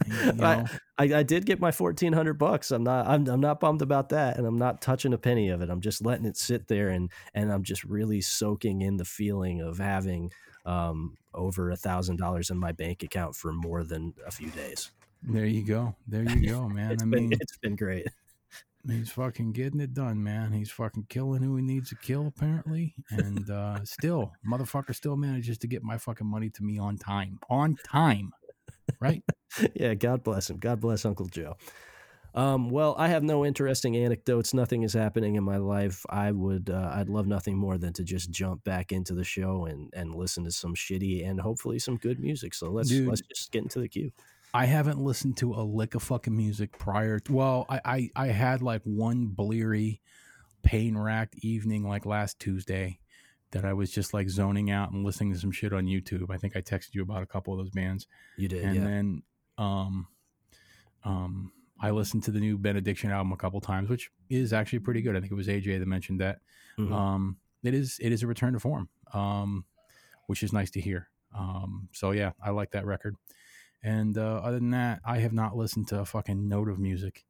You 0.07 0.33
know. 0.33 0.45
I, 0.45 0.67
I, 0.99 1.19
I, 1.19 1.23
did 1.23 1.47
get 1.47 1.61
my 1.61 1.73
fourteen 1.73 2.13
hundred 2.13 2.35
bucks. 2.35 2.71
I'm 2.71 2.85
not 2.85 3.07
I'm 3.07 3.27
I'm 3.29 3.41
not 3.41 3.61
bummed 3.61 3.83
about 3.83 4.11
that, 4.11 4.37
and 4.37 4.47
I'm 4.47 4.59
not 4.59 4.81
touching 4.81 5.13
a 5.13 5.19
penny 5.19 5.49
of 5.49 5.63
it. 5.63 5.71
I'm 5.71 5.81
just 5.81 6.05
letting 6.05 6.27
it 6.27 6.37
sit 6.37 6.69
there, 6.69 6.91
and 6.91 7.11
and 7.35 7.53
I'm 7.53 7.63
just 7.63 7.85
really 7.85 8.21
soaking 8.21 8.83
in 8.83 8.97
the 8.97 9.05
feeling 9.05 9.61
of 9.61 9.79
having 9.79 10.31
um, 10.65 11.17
over 11.33 11.71
a 11.71 11.77
thousand 11.77 12.17
dollars 12.17 12.51
in 12.51 12.59
my 12.59 12.73
bank 12.73 13.03
account 13.03 13.35
for 13.35 13.53
more 13.53 13.83
than 13.83 14.15
a 14.27 14.31
few 14.31 14.51
days. 14.51 14.91
There 15.23 15.47
you 15.47 15.65
go. 15.65 15.97
There 16.07 16.23
you 16.23 16.51
go, 16.51 16.69
man. 16.69 16.93
I 16.93 16.95
been, 16.97 17.11
mean, 17.11 17.33
it's 17.33 17.57
been 17.59 17.77
great. 17.77 18.07
He's 18.87 19.11
fucking 19.11 19.53
getting 19.53 19.81
it 19.81 19.95
done, 19.95 20.23
man. 20.23 20.53
He's 20.53 20.71
fucking 20.71 21.07
killing 21.09 21.43
who 21.43 21.57
he 21.57 21.63
needs 21.63 21.89
to 21.89 21.97
kill, 21.97 22.27
apparently. 22.27 22.95
And 23.11 23.49
uh 23.51 23.85
still, 23.85 24.33
motherfucker 24.47 24.95
still 24.95 25.17
manages 25.17 25.59
to 25.59 25.67
get 25.67 25.83
my 25.83 25.97
fucking 25.97 26.27
money 26.27 26.51
to 26.51 26.63
me 26.63 26.79
on 26.79 26.99
time. 26.99 27.39
On 27.49 27.77
time. 27.87 28.33
Right? 29.01 29.23
yeah, 29.75 29.95
God 29.95 30.23
bless 30.23 30.51
him. 30.51 30.59
God 30.59 30.81
bless 30.81 31.05
Uncle 31.05 31.27
Joe. 31.27 31.57
Um, 32.35 32.69
well, 32.69 32.97
I 32.99 33.09
have 33.09 33.23
no 33.23 33.45
interesting 33.47 33.97
anecdotes. 33.97 34.53
Nothing 34.53 34.83
is 34.83 34.93
happening 34.93 35.37
in 35.37 35.45
my 35.45 35.57
life. 35.57 36.05
I 36.11 36.33
would, 36.33 36.69
uh, 36.69 36.91
I'd 36.93 37.09
love 37.09 37.29
nothing 37.29 37.57
more 37.57 37.79
than 37.79 37.93
to 37.93 38.03
just 38.03 38.31
jump 38.31 38.65
back 38.65 38.91
into 38.91 39.15
the 39.15 39.23
show 39.23 39.67
and 39.67 39.89
and 39.95 40.15
listen 40.15 40.45
to 40.45 40.51
some 40.51 40.75
shitty 40.75 41.27
and 41.27 41.41
hopefully 41.41 41.79
some 41.79 41.97
good 41.97 42.19
music. 42.19 42.53
So 42.53 42.71
let's 42.71 42.89
Dude, 42.89 43.07
let's 43.07 43.23
just 43.23 43.53
get 43.53 43.63
into 43.63 43.79
the 43.79 43.89
queue. 43.89 44.11
I 44.55 44.67
haven't 44.67 45.01
listened 45.01 45.37
to 45.39 45.53
a 45.55 45.63
lick 45.63 45.97
of 45.97 46.03
fucking 46.05 46.35
music 46.35 46.79
prior. 46.79 47.19
To, 47.19 47.33
well, 47.33 47.67
I, 47.69 47.81
I 47.85 48.11
I 48.15 48.27
had 48.29 48.63
like 48.63 48.83
one 48.85 49.27
bleary, 49.27 50.01
pain 50.63 50.97
racked 50.97 51.35
evening 51.39 51.83
like 51.87 52.07
last 52.07 52.39
Tuesday 52.39 53.01
that 53.51 53.65
I 53.65 53.73
was 53.73 53.91
just 53.91 54.15
like 54.15 54.29
zoning 54.31 54.71
out 54.71 54.93
and 54.93 55.05
listening 55.05 55.33
to 55.33 55.39
some 55.39 55.51
shit 55.51 55.73
on 55.73 55.87
YouTube. 55.87 56.31
I 56.31 56.37
think 56.37 56.57
I 56.57 56.61
texted 56.61 56.95
you 56.95 57.03
about 57.03 57.25
a 57.25 57.27
couple 57.27 57.53
of 57.53 57.59
those 57.59 57.71
bands. 57.71 58.07
You 58.37 58.47
did, 58.47 58.63
and 58.65 58.77
yeah. 58.77 58.85
then 58.85 59.23
um 59.59 60.07
um 61.03 61.53
I 61.81 61.91
listened 61.91 62.23
to 62.25 62.31
the 62.31 62.41
new 62.41 62.57
Benediction 62.57 63.11
album 63.11 63.33
a 63.33 63.37
couple 63.37 63.61
times, 63.61 63.89
which 63.89 64.11
is 64.31 64.53
actually 64.53 64.79
pretty 64.79 65.03
good. 65.03 65.17
I 65.17 65.21
think 65.21 65.33
it 65.33 65.37
was 65.37 65.49
AJ 65.49 65.81
that 65.81 65.89
mentioned 65.89 66.21
that. 66.21 66.39
Mm-hmm. 66.79 66.93
Um, 66.93 67.37
it 67.65 67.75
is 67.75 67.99
it 68.01 68.13
is 68.13 68.23
a 68.23 68.29
return 68.29 68.53
to 68.53 68.61
form, 68.61 68.89
um, 69.13 69.65
which 70.29 70.45
is 70.45 70.53
nice 70.53 70.71
to 70.73 70.81
hear. 70.81 71.09
Um, 71.37 71.89
so 71.93 72.13
yeah, 72.13 72.33
I 72.43 72.51
like 72.51 72.71
that 72.71 72.87
record. 72.87 73.17
And 73.85 74.17
uh, 74.17 74.41
other 74.43 74.59
than 74.59 74.71
that, 74.71 75.01
I 75.05 75.19
have 75.19 75.35
not 75.35 75.57
listened 75.57 75.89
to 75.89 76.01
a 76.01 76.07
fucking 76.07 76.49
note 76.49 76.71
of 76.71 76.79
music. 76.79 77.27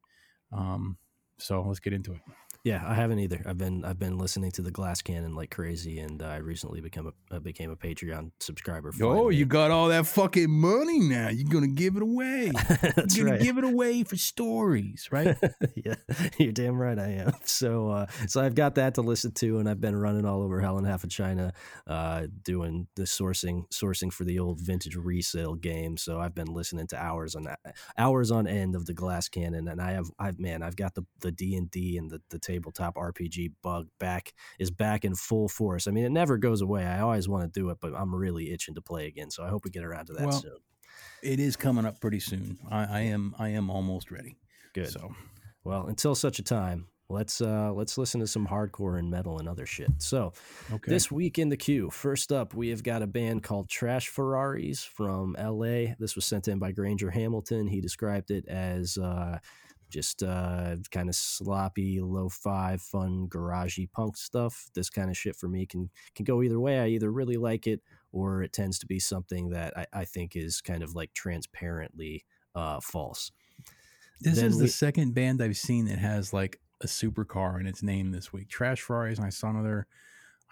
Um, 0.52 0.98
so 1.36 1.62
let's 1.62 1.80
get 1.80 1.92
into 1.92 2.12
it. 2.12 2.20
Yeah, 2.64 2.82
I 2.82 2.94
haven't 2.94 3.18
either. 3.18 3.42
I've 3.44 3.58
been 3.58 3.84
I've 3.84 3.98
been 3.98 4.16
listening 4.16 4.50
to 4.52 4.62
the 4.62 4.70
Glass 4.70 5.02
Cannon 5.02 5.34
like 5.34 5.50
crazy, 5.50 5.98
and 5.98 6.22
uh, 6.22 6.28
I 6.28 6.36
recently 6.36 6.80
become 6.80 7.12
a 7.30 7.36
uh, 7.36 7.38
became 7.38 7.70
a 7.70 7.76
Patreon 7.76 8.30
subscriber. 8.40 8.90
Oh, 9.02 9.28
you 9.28 9.44
got 9.44 9.70
all 9.70 9.88
that 9.88 10.06
fucking 10.06 10.50
money 10.50 10.98
now. 10.98 11.28
You're 11.28 11.50
gonna 11.50 11.66
give 11.68 11.96
it 11.96 12.02
away. 12.02 12.52
That's 12.96 13.18
You're 13.18 13.26
gonna 13.26 13.36
right. 13.36 13.44
give 13.44 13.58
it 13.58 13.64
away 13.64 14.02
for 14.02 14.16
stories, 14.16 15.10
right? 15.12 15.36
yeah, 15.76 15.96
you're 16.38 16.52
damn 16.52 16.80
right 16.80 16.98
I 16.98 17.08
am. 17.08 17.32
So, 17.44 17.90
uh, 17.90 18.06
so 18.26 18.42
I've 18.42 18.54
got 18.54 18.76
that 18.76 18.94
to 18.94 19.02
listen 19.02 19.32
to, 19.32 19.58
and 19.58 19.68
I've 19.68 19.80
been 19.80 19.94
running 19.94 20.24
all 20.24 20.42
over 20.42 20.60
hell 20.60 20.78
and 20.78 20.86
half 20.86 21.04
of 21.04 21.10
China, 21.10 21.52
uh, 21.86 22.26
doing 22.42 22.88
the 22.96 23.02
sourcing, 23.02 23.70
sourcing 23.70 24.12
for 24.12 24.24
the 24.24 24.38
old 24.38 24.60
vintage 24.60 24.96
resale 24.96 25.54
game. 25.54 25.96
So 25.96 26.18
I've 26.18 26.34
been 26.34 26.48
listening 26.52 26.86
to 26.88 26.96
hours 26.96 27.34
on 27.34 27.44
that, 27.44 27.60
hours 27.98 28.30
on 28.30 28.46
end 28.46 28.74
of 28.74 28.86
the 28.86 28.94
Glass 28.94 29.28
Cannon, 29.28 29.68
and 29.68 29.80
I 29.80 29.92
have, 29.92 30.06
I've 30.18 30.40
man, 30.40 30.62
I've 30.62 30.76
got 30.76 30.94
the 30.94 31.04
the 31.20 31.30
D 31.30 31.54
and 31.54 31.70
D 31.70 31.98
and 31.98 32.10
the 32.10 32.22
the 32.30 32.38
tabletop 32.54 32.94
RPG 32.96 33.52
bug 33.62 33.88
back 33.98 34.32
is 34.58 34.70
back 34.70 35.04
in 35.04 35.14
full 35.14 35.48
force. 35.48 35.86
I 35.86 35.90
mean, 35.90 36.04
it 36.04 36.12
never 36.12 36.38
goes 36.38 36.60
away. 36.60 36.84
I 36.84 37.00
always 37.00 37.28
want 37.28 37.42
to 37.44 37.60
do 37.60 37.70
it, 37.70 37.78
but 37.80 37.94
I'm 37.94 38.14
really 38.14 38.52
itching 38.52 38.74
to 38.76 38.82
play 38.82 39.06
again. 39.06 39.30
So 39.30 39.44
I 39.44 39.48
hope 39.48 39.64
we 39.64 39.70
get 39.70 39.84
around 39.84 40.06
to 40.06 40.12
that 40.14 40.26
Well, 40.26 40.40
soon. 40.40 40.56
it 41.22 41.40
is 41.40 41.56
coming 41.56 41.84
up 41.84 42.00
pretty 42.00 42.20
soon. 42.20 42.58
I, 42.70 42.84
I 42.84 43.00
am 43.00 43.34
I 43.38 43.50
am 43.50 43.70
almost 43.70 44.10
ready. 44.10 44.36
Good. 44.74 44.90
So 44.90 45.14
Well, 45.64 45.86
until 45.86 46.14
such 46.14 46.38
a 46.38 46.42
time, 46.42 46.86
let's 47.08 47.40
uh 47.40 47.72
let's 47.72 47.98
listen 47.98 48.20
to 48.20 48.26
some 48.26 48.46
hardcore 48.46 48.98
and 48.98 49.10
metal 49.10 49.38
and 49.38 49.48
other 49.48 49.66
shit. 49.66 49.90
So 49.98 50.32
okay. 50.72 50.90
this 50.90 51.10
week 51.10 51.38
in 51.38 51.48
the 51.48 51.56
queue, 51.56 51.90
first 51.90 52.32
up, 52.32 52.54
we 52.54 52.68
have 52.68 52.82
got 52.82 53.02
a 53.02 53.06
band 53.06 53.42
called 53.42 53.68
Trash 53.68 54.08
Ferraris 54.08 54.84
from 54.84 55.36
LA. 55.38 55.94
This 55.98 56.14
was 56.16 56.24
sent 56.24 56.48
in 56.48 56.58
by 56.58 56.72
Granger 56.72 57.10
Hamilton. 57.10 57.66
He 57.66 57.80
described 57.80 58.30
it 58.30 58.46
as 58.48 58.96
uh 58.98 59.38
just 59.90 60.22
uh, 60.22 60.76
kind 60.90 61.08
of 61.08 61.14
sloppy, 61.14 62.00
low-fi, 62.00 62.76
fun, 62.78 63.28
garagey 63.28 63.90
punk 63.90 64.16
stuff. 64.16 64.70
This 64.74 64.90
kind 64.90 65.10
of 65.10 65.16
shit 65.16 65.36
for 65.36 65.48
me 65.48 65.66
can 65.66 65.90
can 66.14 66.24
go 66.24 66.42
either 66.42 66.60
way. 66.60 66.80
I 66.80 66.88
either 66.88 67.10
really 67.10 67.36
like 67.36 67.66
it, 67.66 67.80
or 68.12 68.42
it 68.42 68.52
tends 68.52 68.78
to 68.80 68.86
be 68.86 68.98
something 68.98 69.50
that 69.50 69.76
I, 69.76 69.86
I 69.92 70.04
think 70.04 70.36
is 70.36 70.60
kind 70.60 70.82
of 70.82 70.94
like 70.94 71.12
transparently 71.14 72.24
uh, 72.54 72.80
false. 72.80 73.32
This 74.20 74.36
Then 74.36 74.46
is 74.46 74.58
the 74.58 74.68
second 74.68 75.14
band 75.14 75.42
I've 75.42 75.56
seen 75.56 75.86
that 75.86 75.98
has 75.98 76.32
like 76.32 76.60
a 76.80 76.86
supercar 76.86 77.60
in 77.60 77.66
its 77.66 77.82
name 77.82 78.10
this 78.10 78.32
week. 78.32 78.48
Trash 78.48 78.80
Ferraris, 78.80 79.18
and 79.18 79.26
I 79.26 79.30
saw 79.30 79.50
another 79.50 79.86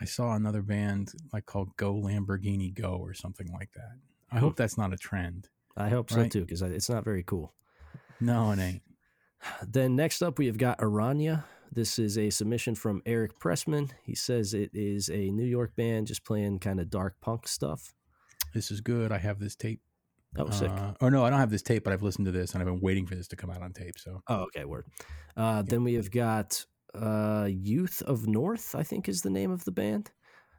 I 0.01 0.05
saw 0.05 0.35
another 0.35 0.63
band 0.63 1.13
like 1.33 1.47
called 1.47 1.77
Go 1.77 1.95
Lamborghini 1.95 2.75
Go 2.75 2.97
or 2.97 3.15
something 3.15 3.53
like 3.53 3.73
that. 3.73 3.99
I 4.31 4.39
hope 4.39 4.57
that's 4.57 4.79
not 4.79 4.93
a 4.93 4.97
trend. 4.97 5.49
I 5.77 5.89
hope 5.91 6.11
so 6.11 6.17
Right. 6.19 6.31
too, 6.31 6.41
because 6.41 6.63
it's 6.63 6.89
not 6.89 7.05
very 7.05 7.23
cool. 7.23 7.55
No, 8.21 8.51
it 8.53 8.59
ain't. 8.59 8.83
Then 9.67 9.97
next 9.97 10.23
up, 10.23 10.39
we 10.39 10.47
have 10.47 10.59
got 10.59 10.79
Aranya. 10.79 11.45
This 11.71 11.99
is 11.99 12.19
a 12.19 12.31
submission 12.31 12.75
from 12.75 13.03
Eric 13.07 13.39
Pressman. 13.39 13.91
He 14.05 14.15
says 14.15 14.53
it 14.53 14.71
is 14.75 15.09
a 15.09 15.31
New 15.31 15.45
York 15.47 15.75
band 15.75 16.07
just 16.07 16.25
playing 16.25 16.59
kind 16.59 16.79
of 16.81 16.91
dark 16.91 17.17
punk 17.21 17.49
stuff. 17.49 17.95
This 18.55 18.71
is 18.71 18.81
good. 18.81 19.11
I 19.11 19.19
have 19.19 19.39
this 19.39 19.57
tape. 19.57 19.81
Oh, 20.37 20.51
sick. 20.51 20.71
Uh, 20.71 20.93
or 21.01 21.11
no, 21.11 21.25
I 21.25 21.31
don't 21.31 21.39
have 21.39 21.51
this 21.51 21.63
tape, 21.63 21.85
but 21.85 21.93
I've 21.93 22.03
listened 22.03 22.27
to 22.27 22.33
this 22.33 22.53
and 22.53 22.61
I've 22.63 22.67
been 22.69 22.81
waiting 22.81 23.07
for 23.07 23.15
this 23.15 23.29
to 23.29 23.37
come 23.37 23.51
out 23.51 23.63
on 23.63 23.73
tape. 23.73 23.99
So 23.99 24.23
Oh, 24.29 24.43
okay, 24.45 24.65
word. 24.65 24.87
Uh, 25.37 25.63
Then 25.63 25.85
we 25.85 25.95
have 25.95 26.11
got 26.11 26.65
uh, 26.95 27.49
Youth 27.51 28.03
of 28.03 28.27
North, 28.27 28.75
I 28.75 28.83
think 28.83 29.09
is 29.09 29.23
the 29.23 29.31
name 29.31 29.51
of 29.51 29.65
the 29.65 29.73
band. 29.73 30.11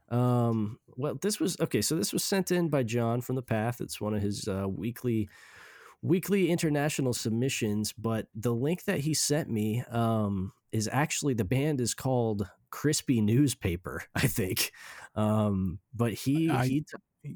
Um, 0.09 0.79
well, 0.95 1.15
this 1.21 1.39
was 1.39 1.59
okay. 1.59 1.81
So 1.81 1.95
this 1.95 2.13
was 2.13 2.23
sent 2.23 2.51
in 2.51 2.69
by 2.69 2.83
John 2.83 3.21
from 3.21 3.35
the 3.35 3.41
Path. 3.41 3.81
It's 3.81 4.01
one 4.01 4.13
of 4.13 4.21
his 4.21 4.47
uh, 4.47 4.67
weekly 4.67 5.29
weekly 6.03 6.51
international 6.51 7.13
submissions. 7.13 7.93
But 7.93 8.27
the 8.35 8.53
link 8.53 8.83
that 8.83 8.99
he 8.99 9.15
sent 9.15 9.49
me 9.49 9.83
um, 9.89 10.53
is 10.71 10.87
actually 10.91 11.33
the 11.33 11.45
band 11.45 11.81
is 11.81 11.95
called 11.95 12.47
Crispy 12.69 13.21
Newspaper, 13.21 14.03
I 14.15 14.27
think. 14.27 14.71
Um, 15.15 15.79
but 15.95 16.13
he 16.13 16.51
I- 16.51 16.67
he 16.67 16.85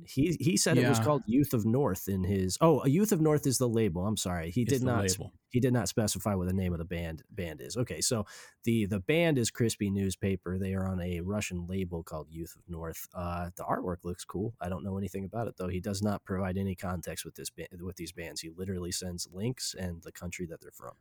he 0.05 0.35
he 0.39 0.57
said 0.57 0.77
it 0.77 0.87
was 0.89 0.99
called 0.99 1.23
Youth 1.25 1.53
of 1.53 1.65
North 1.65 2.07
in 2.09 2.23
his. 2.23 2.57
Oh, 2.59 2.81
a 2.83 2.89
Youth 2.89 3.11
of 3.11 3.21
North 3.21 3.47
is 3.47 3.57
the 3.57 3.69
label. 3.69 4.05
I'm 4.05 4.17
sorry, 4.17 4.51
he 4.51 4.63
it's 4.63 4.73
did 4.73 4.83
not 4.83 5.03
label. 5.07 5.31
he 5.49 5.59
did 5.61 5.71
not 5.71 5.87
specify 5.87 6.35
what 6.35 6.47
the 6.47 6.53
name 6.53 6.73
of 6.73 6.79
the 6.79 6.85
band 6.85 7.23
band 7.31 7.61
is. 7.61 7.77
Okay, 7.77 8.01
so 8.01 8.25
the 8.65 8.85
the 8.85 8.99
band 8.99 9.37
is 9.37 9.49
Crispy 9.49 9.89
Newspaper. 9.89 10.57
They 10.59 10.73
are 10.73 10.85
on 10.87 10.99
a 11.01 11.21
Russian 11.21 11.65
label 11.67 12.03
called 12.03 12.27
Youth 12.29 12.53
of 12.57 12.63
North. 12.67 13.07
Uh, 13.13 13.49
the 13.55 13.63
artwork 13.63 13.97
looks 14.03 14.25
cool. 14.25 14.53
I 14.59 14.67
don't 14.67 14.83
know 14.83 14.97
anything 14.97 15.23
about 15.23 15.47
it 15.47 15.55
though. 15.57 15.69
He 15.69 15.79
does 15.79 16.01
not 16.01 16.25
provide 16.25 16.57
any 16.57 16.75
context 16.75 17.23
with 17.23 17.35
this 17.35 17.49
band, 17.49 17.81
with 17.81 17.95
these 17.95 18.11
bands. 18.11 18.41
He 18.41 18.49
literally 18.49 18.91
sends 18.91 19.27
links 19.31 19.73
and 19.77 20.03
the 20.03 20.11
country 20.11 20.45
that 20.47 20.59
they're 20.61 20.71
from. 20.71 20.93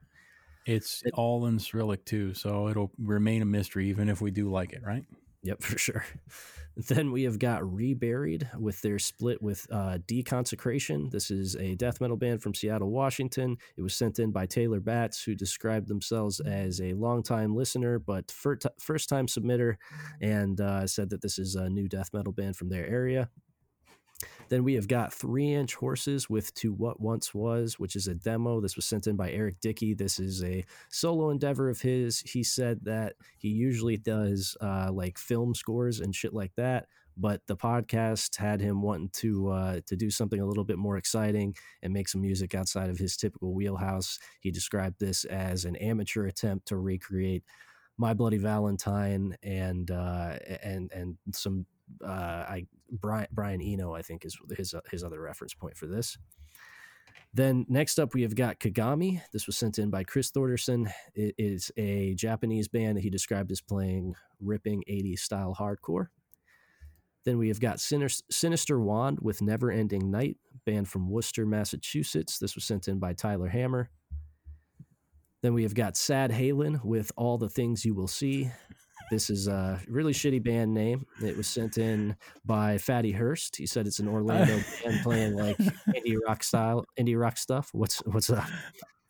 It's 0.64 1.02
It- 1.04 1.12
all 1.14 1.46
in 1.46 1.58
Cyrillic 1.58 2.04
too, 2.04 2.34
so 2.34 2.68
it'll 2.68 2.92
remain 2.98 3.42
a 3.42 3.46
mystery 3.46 3.88
even 3.88 4.08
if 4.08 4.20
we 4.20 4.30
do 4.30 4.48
like 4.50 4.72
it, 4.72 4.82
right? 4.84 5.04
Yep, 5.46 5.62
for 5.62 5.78
sure. 5.78 6.04
Then 6.76 7.10
we 7.10 7.22
have 7.22 7.38
got 7.38 7.62
Reburied 7.62 8.50
with 8.58 8.82
their 8.82 8.98
split 8.98 9.40
with 9.40 9.66
uh, 9.70 9.98
Deconsecration. 10.06 11.10
This 11.10 11.30
is 11.30 11.56
a 11.56 11.74
death 11.76 12.02
metal 12.02 12.18
band 12.18 12.42
from 12.42 12.54
Seattle, 12.54 12.90
Washington. 12.90 13.56
It 13.78 13.82
was 13.82 13.94
sent 13.94 14.18
in 14.18 14.30
by 14.30 14.44
Taylor 14.44 14.80
Batts, 14.80 15.22
who 15.22 15.34
described 15.34 15.88
themselves 15.88 16.40
as 16.40 16.80
a 16.82 16.92
longtime 16.92 17.56
listener 17.56 17.98
but 17.98 18.30
first 18.30 19.08
time 19.08 19.26
submitter 19.26 19.76
and 20.20 20.60
uh, 20.60 20.86
said 20.86 21.08
that 21.10 21.22
this 21.22 21.38
is 21.38 21.54
a 21.54 21.70
new 21.70 21.88
death 21.88 22.10
metal 22.12 22.32
band 22.32 22.56
from 22.56 22.68
their 22.68 22.86
area. 22.86 23.30
Then 24.48 24.62
we 24.62 24.74
have 24.74 24.86
got 24.86 25.12
Three 25.12 25.52
Inch 25.54 25.74
Horses 25.74 26.30
with 26.30 26.54
To 26.54 26.72
What 26.72 27.00
Once 27.00 27.34
Was, 27.34 27.78
which 27.78 27.96
is 27.96 28.06
a 28.06 28.14
demo. 28.14 28.60
This 28.60 28.76
was 28.76 28.84
sent 28.84 29.06
in 29.06 29.16
by 29.16 29.30
Eric 29.30 29.60
Dickey. 29.60 29.92
This 29.92 30.20
is 30.20 30.42
a 30.44 30.64
solo 30.88 31.30
endeavor 31.30 31.68
of 31.68 31.80
his. 31.80 32.20
He 32.20 32.44
said 32.44 32.80
that 32.84 33.14
he 33.38 33.48
usually 33.48 33.96
does 33.96 34.56
uh, 34.60 34.90
like 34.92 35.18
film 35.18 35.54
scores 35.54 35.98
and 36.00 36.14
shit 36.14 36.32
like 36.32 36.54
that, 36.56 36.86
but 37.16 37.40
the 37.48 37.56
podcast 37.56 38.36
had 38.36 38.60
him 38.60 38.82
wanting 38.82 39.10
to 39.14 39.48
uh, 39.48 39.80
to 39.86 39.96
do 39.96 40.10
something 40.10 40.40
a 40.40 40.46
little 40.46 40.64
bit 40.64 40.78
more 40.78 40.96
exciting 40.96 41.56
and 41.82 41.92
make 41.92 42.08
some 42.08 42.20
music 42.20 42.54
outside 42.54 42.88
of 42.88 42.98
his 42.98 43.16
typical 43.16 43.52
wheelhouse. 43.52 44.18
He 44.40 44.52
described 44.52 45.00
this 45.00 45.24
as 45.24 45.64
an 45.64 45.74
amateur 45.76 46.26
attempt 46.26 46.68
to 46.68 46.76
recreate 46.76 47.42
My 47.98 48.14
Bloody 48.14 48.38
Valentine 48.38 49.36
and 49.42 49.90
uh, 49.90 50.38
and 50.62 50.92
and 50.92 51.16
some 51.32 51.66
uh, 52.04 52.08
I 52.48 52.66
Brian 52.90 53.26
Brian 53.32 53.60
Eno 53.60 53.94
I 53.94 54.02
think 54.02 54.24
is 54.24 54.38
his 54.56 54.74
his 54.90 55.04
other 55.04 55.20
reference 55.20 55.54
point 55.54 55.76
for 55.76 55.86
this. 55.86 56.16
Then 57.34 57.66
next 57.68 57.98
up 57.98 58.14
we 58.14 58.22
have 58.22 58.34
got 58.34 58.60
Kagami. 58.60 59.20
This 59.32 59.46
was 59.46 59.56
sent 59.56 59.78
in 59.78 59.90
by 59.90 60.04
Chris 60.04 60.30
Thorderson. 60.30 60.88
It 61.14 61.34
is 61.36 61.70
a 61.76 62.14
Japanese 62.14 62.68
band 62.68 62.96
that 62.96 63.02
he 63.02 63.10
described 63.10 63.52
as 63.52 63.60
playing 63.60 64.14
ripping 64.40 64.82
80s 64.88 65.18
style 65.18 65.54
hardcore. 65.58 66.06
Then 67.26 67.38
we 67.38 67.48
have 67.48 67.60
got 67.60 67.80
Sinister, 67.80 68.24
Sinister 68.30 68.80
Wand 68.80 69.18
with 69.20 69.42
Never 69.42 69.70
Ending 69.70 70.10
Night, 70.12 70.36
band 70.64 70.88
from 70.88 71.10
Worcester, 71.10 71.44
Massachusetts. 71.44 72.38
This 72.38 72.54
was 72.54 72.64
sent 72.64 72.86
in 72.86 73.00
by 73.00 73.14
Tyler 73.14 73.48
Hammer. 73.48 73.90
Then 75.42 75.52
we 75.52 75.64
have 75.64 75.74
got 75.74 75.96
Sad 75.96 76.30
Halen 76.30 76.84
with 76.84 77.10
All 77.16 77.36
the 77.36 77.50
Things 77.50 77.84
You 77.84 77.94
Will 77.94 78.08
See. 78.08 78.50
This 79.10 79.30
is 79.30 79.46
a 79.46 79.80
really 79.88 80.12
shitty 80.12 80.42
band 80.42 80.74
name. 80.74 81.06
It 81.22 81.36
was 81.36 81.46
sent 81.46 81.78
in 81.78 82.16
by 82.44 82.78
Fatty 82.78 83.12
Hurst. 83.12 83.56
He 83.56 83.66
said 83.66 83.86
it's 83.86 84.00
an 84.00 84.08
Orlando 84.08 84.60
band 84.84 85.02
playing 85.02 85.36
like 85.36 85.56
indie 85.58 86.16
rock 86.26 86.42
style, 86.42 86.84
indie 86.98 87.18
rock 87.18 87.36
stuff. 87.38 87.70
What's 87.72 87.98
what's 88.06 88.30
up? 88.30 88.44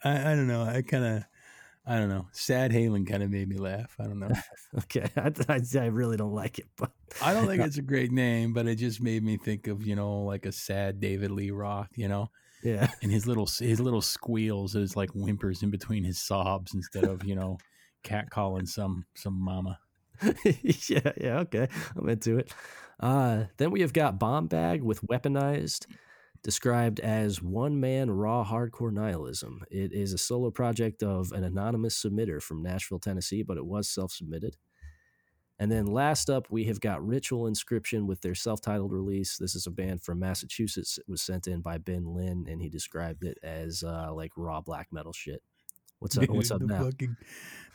I, 0.04 0.32
I 0.32 0.34
don't 0.34 0.48
know. 0.48 0.62
I 0.62 0.82
kind 0.82 1.04
of, 1.04 1.24
I 1.86 1.98
don't 1.98 2.10
know. 2.10 2.26
Sad 2.32 2.72
Halen 2.72 3.08
kind 3.08 3.22
of 3.22 3.30
made 3.30 3.48
me 3.48 3.56
laugh. 3.56 3.96
I 3.98 4.04
don't 4.04 4.18
know. 4.18 4.30
Okay, 4.78 5.08
I, 5.16 5.32
I, 5.48 5.60
I 5.78 5.86
really 5.86 6.18
don't 6.18 6.34
like 6.34 6.58
it, 6.58 6.66
but 6.76 6.90
I 7.22 7.32
don't 7.32 7.46
think 7.46 7.62
it's 7.62 7.78
a 7.78 7.82
great 7.82 8.12
name, 8.12 8.52
but 8.52 8.66
it 8.66 8.74
just 8.74 9.00
made 9.00 9.24
me 9.24 9.38
think 9.38 9.68
of 9.68 9.86
you 9.86 9.96
know 9.96 10.20
like 10.22 10.44
a 10.44 10.52
sad 10.52 11.00
David 11.00 11.30
Lee 11.30 11.50
Roth, 11.50 11.88
you 11.96 12.08
know, 12.08 12.30
yeah, 12.62 12.90
and 13.02 13.10
his 13.10 13.26
little 13.26 13.46
his 13.46 13.80
little 13.80 14.02
squeals 14.02 14.74
is 14.74 14.96
like 14.96 15.10
whimpers 15.12 15.62
in 15.62 15.70
between 15.70 16.04
his 16.04 16.20
sobs 16.20 16.74
instead 16.74 17.04
of 17.04 17.24
you 17.24 17.34
know 17.34 17.56
cat 18.02 18.28
calling 18.28 18.66
some 18.66 19.06
some 19.14 19.34
mama. 19.34 19.78
yeah, 20.44 21.12
yeah. 21.20 21.38
Okay, 21.40 21.68
I'm 21.96 22.08
into 22.08 22.38
it. 22.38 22.52
Uh, 22.98 23.44
then 23.58 23.70
we 23.70 23.82
have 23.82 23.92
got 23.92 24.18
Bomb 24.18 24.46
Bag 24.46 24.82
with 24.82 25.02
Weaponized, 25.02 25.86
described 26.42 27.00
as 27.00 27.42
one 27.42 27.78
man 27.80 28.10
raw 28.10 28.44
hardcore 28.44 28.92
nihilism. 28.92 29.64
It 29.70 29.92
is 29.92 30.12
a 30.12 30.18
solo 30.18 30.50
project 30.50 31.02
of 31.02 31.32
an 31.32 31.44
anonymous 31.44 32.02
submitter 32.02 32.42
from 32.42 32.62
Nashville, 32.62 32.98
Tennessee, 32.98 33.42
but 33.42 33.56
it 33.56 33.66
was 33.66 33.88
self 33.88 34.12
submitted. 34.12 34.56
And 35.58 35.72
then 35.72 35.86
last 35.86 36.28
up, 36.28 36.48
we 36.50 36.64
have 36.64 36.80
got 36.80 37.06
Ritual 37.06 37.46
Inscription 37.46 38.06
with 38.06 38.20
their 38.20 38.34
self 38.34 38.60
titled 38.60 38.92
release. 38.92 39.38
This 39.38 39.54
is 39.54 39.66
a 39.66 39.70
band 39.70 40.02
from 40.02 40.18
Massachusetts. 40.18 40.98
It 40.98 41.08
was 41.08 41.22
sent 41.22 41.46
in 41.46 41.60
by 41.60 41.78
Ben 41.78 42.04
Lynn, 42.14 42.46
and 42.48 42.60
he 42.60 42.68
described 42.68 43.24
it 43.24 43.38
as 43.42 43.82
uh, 43.82 44.12
like 44.12 44.32
raw 44.36 44.60
black 44.60 44.88
metal 44.92 45.14
shit. 45.14 45.42
What's 45.98 46.18
up? 46.18 46.28
What's 46.28 46.50
up 46.50 46.60
now? 46.60 46.84
Fucking, 46.84 47.16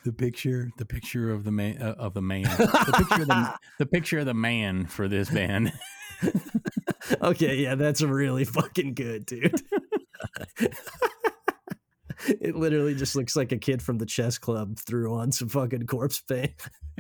the 0.03 0.13
picture, 0.13 0.70
the 0.77 0.86
picture 0.86 1.31
of 1.31 1.43
the 1.43 1.51
man 1.51 1.81
uh, 1.81 1.96
of 1.98 2.13
the 2.13 2.22
man, 2.22 2.43
the 2.58 2.93
picture 2.98 3.22
of 3.22 3.27
the, 3.27 3.53
the 3.79 3.86
picture 3.86 4.20
of 4.20 4.25
the 4.25 4.34
man 4.34 4.86
for 4.86 5.08
this 5.08 5.29
band. 5.29 5.72
okay, 7.22 7.58
yeah, 7.58 7.75
that's 7.75 8.01
really 8.01 8.46
fucking 8.46 8.93
good, 8.93 9.25
dude. 9.25 9.62
it 12.27 12.55
literally 12.55 12.96
just 12.96 13.15
looks 13.15 13.36
like 13.36 13.51
a 13.51 13.58
kid 13.58 13.81
from 13.81 13.98
the 13.98 14.05
chess 14.05 14.38
club 14.38 14.77
threw 14.77 15.15
on 15.15 15.31
some 15.31 15.50
fucking 15.50 15.88
corpse 15.88 16.22
paint. 16.22 16.53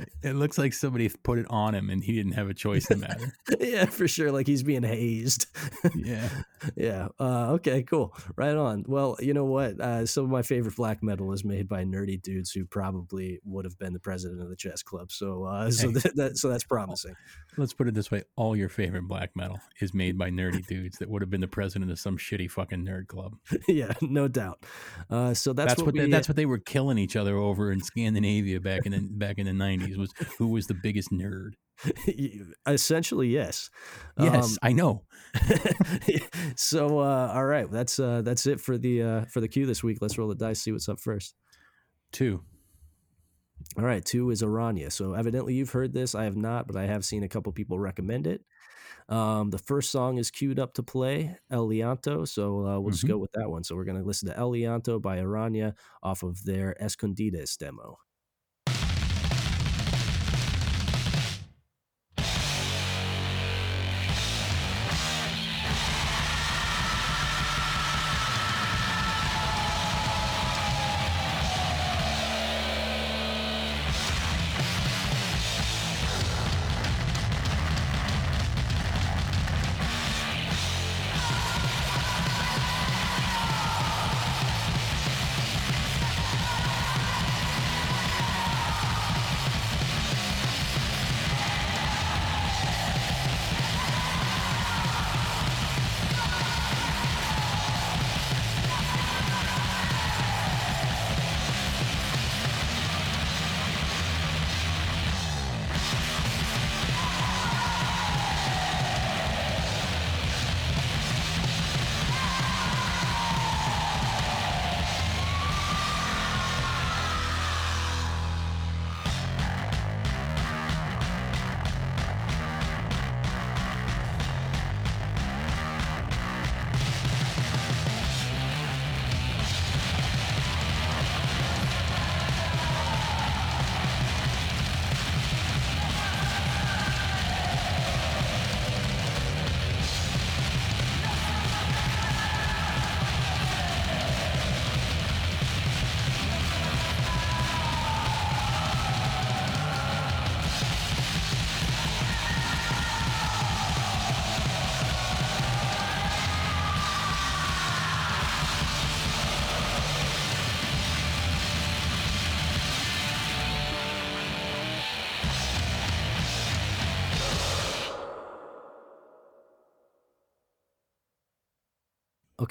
It 0.23 0.35
looks 0.35 0.57
like 0.57 0.73
somebody 0.73 1.09
put 1.09 1.39
it 1.39 1.47
on 1.49 1.73
him 1.73 1.89
and 1.89 2.03
he 2.03 2.13
didn't 2.13 2.33
have 2.33 2.47
a 2.47 2.53
choice 2.53 2.89
in 2.91 2.99
the 2.99 3.07
matter. 3.07 3.33
yeah, 3.59 3.85
for 3.85 4.07
sure. 4.07 4.31
Like 4.31 4.45
he's 4.45 4.61
being 4.61 4.83
hazed. 4.83 5.47
yeah. 5.95 6.29
yeah. 6.75 7.07
Uh, 7.19 7.53
okay, 7.53 7.81
cool. 7.81 8.13
Right 8.35 8.55
on. 8.55 8.85
Well, 8.87 9.17
you 9.19 9.33
know 9.33 9.45
what? 9.45 9.79
Uh, 9.79 10.05
some 10.05 10.25
of 10.25 10.29
my 10.29 10.43
favorite 10.43 10.75
black 10.75 11.01
metal 11.01 11.31
is 11.33 11.43
made 11.43 11.67
by 11.67 11.83
nerdy 11.83 12.21
dudes 12.21 12.51
who 12.51 12.65
probably 12.65 13.39
would 13.45 13.65
have 13.65 13.79
been 13.79 13.93
the 13.93 13.99
president 13.99 14.41
of 14.41 14.49
the 14.49 14.55
chess 14.55 14.83
club. 14.83 15.11
So, 15.11 15.45
uh, 15.45 15.71
so 15.71 15.89
that, 15.89 16.15
that 16.15 16.37
so 16.37 16.49
that's 16.49 16.63
promising. 16.63 17.15
Let's 17.57 17.73
put 17.73 17.87
it 17.87 17.95
this 17.95 18.11
way: 18.11 18.23
all 18.35 18.55
your 18.55 18.69
favorite 18.69 19.07
black 19.07 19.31
metal 19.35 19.59
is 19.81 19.93
made 19.93 20.17
by 20.17 20.29
nerdy 20.29 20.65
dudes 20.65 20.99
that 20.99 21.09
would 21.09 21.21
have 21.21 21.29
been 21.29 21.41
the 21.41 21.47
president 21.47 21.91
of 21.91 21.99
some 21.99 22.17
shitty 22.17 22.49
fucking 22.49 22.85
nerd 22.85 23.07
club. 23.07 23.35
yeah, 23.67 23.93
no 24.01 24.27
doubt. 24.27 24.63
Uh, 25.09 25.33
so 25.33 25.53
that's, 25.53 25.71
That's, 25.71 25.83
what, 25.83 25.93
we, 25.93 26.01
they, 26.01 26.09
that's 26.09 26.29
what 26.29 26.35
they 26.35 26.45
were 26.45 26.59
killing 26.59 26.97
each 26.97 27.15
other 27.15 27.35
over 27.35 27.71
in 27.71 27.81
Scandinavia 27.81 28.59
back 28.59 28.85
in 28.85 28.91
the 28.91 28.99
back 28.99 29.37
in 29.37 29.45
the 29.45 29.53
nineties. 29.97 30.13
Was 30.19 30.27
who 30.37 30.47
was 30.47 30.67
the 30.67 30.73
biggest 30.73 31.11
nerd? 31.11 31.51
essentially 32.67 33.27
yes. 33.27 33.69
Yes, 34.19 34.57
I 34.61 34.71
know. 34.71 35.03
so 36.55 36.99
uh, 36.99 37.31
all 37.33 37.45
right, 37.45 37.69
that's 37.71 37.99
uh, 37.99 38.21
that's 38.21 38.45
it 38.45 38.59
for 38.59 38.77
the 38.77 39.01
uh, 39.01 39.25
for 39.25 39.41
the 39.41 39.47
queue 39.47 39.65
this 39.65 39.83
week. 39.83 39.97
Let's 40.01 40.17
roll 40.17 40.27
the 40.27 40.35
dice, 40.35 40.61
see 40.61 40.71
what's 40.71 40.89
up 40.89 40.99
first. 40.99 41.35
Two. 42.11 42.43
All 43.77 43.83
right, 43.85 44.03
two 44.03 44.31
is 44.31 44.41
Aranya. 44.41 44.91
So 44.91 45.13
evidently 45.13 45.53
you've 45.53 45.71
heard 45.71 45.93
this. 45.93 46.15
I 46.15 46.23
have 46.25 46.35
not, 46.35 46.67
but 46.67 46.75
I 46.75 46.85
have 46.85 47.05
seen 47.05 47.23
a 47.23 47.29
couple 47.29 47.51
people 47.51 47.79
recommend 47.79 48.27
it. 48.27 48.43
Um, 49.07 49.49
the 49.49 49.57
first 49.57 49.91
song 49.91 50.17
is 50.17 50.31
queued 50.31 50.59
up 50.59 50.73
to 50.75 50.83
play, 50.83 51.37
El. 51.51 51.69
So 52.25 52.65
uh, 52.65 52.79
we'll 52.79 52.91
just 52.91 53.05
Mhm. 53.05 53.09
go 53.09 53.17
with 53.17 53.31
that 53.33 53.49
one. 53.49 53.63
So 53.63 53.75
we're 53.75 53.83
going 53.85 53.99
to 53.99 54.05
listen 54.07 54.29
to 54.29 54.37
El 54.37 54.51
by 54.99 55.17
Aranya 55.19 55.73
off 56.01 56.23
of 56.23 56.43
their 56.43 56.75
Escondides 56.81 57.57
demo. 57.57 57.97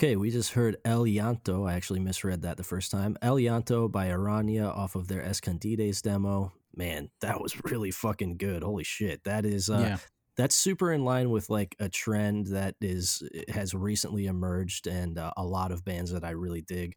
Okay, 0.01 0.17
we 0.17 0.31
just 0.31 0.53
heard 0.53 0.79
El 0.83 1.05
Llanto. 1.05 1.69
I 1.69 1.75
actually 1.75 2.01
misread 2.01 2.41
that 2.41 2.57
the 2.57 2.65
first 2.65 2.91
time. 2.91 3.19
El 3.21 3.37
Llanto 3.37 3.93
by 3.93 4.07
Aranya 4.07 4.75
off 4.75 4.95
of 4.95 5.09
their 5.09 5.21
Escondides 5.21 6.01
demo. 6.01 6.55
Man, 6.75 7.11
that 7.21 7.39
was 7.39 7.63
really 7.65 7.91
fucking 7.91 8.39
good. 8.39 8.63
Holy 8.63 8.83
shit. 8.83 9.23
That 9.25 9.45
is 9.45 9.69
uh 9.69 9.79
yeah. 9.79 9.97
that's 10.39 10.57
super 10.57 10.91
in 10.91 11.05
line 11.05 11.29
with 11.29 11.51
like 11.51 11.77
a 11.79 11.91
trend 11.91 12.47
that 12.47 12.77
is 12.81 13.23
has 13.51 13.75
recently 13.75 14.25
emerged 14.25 14.87
and 14.87 15.19
uh, 15.19 15.33
a 15.37 15.45
lot 15.45 15.71
of 15.71 15.85
bands 15.85 16.11
that 16.13 16.25
I 16.25 16.31
really 16.31 16.63
dig 16.63 16.95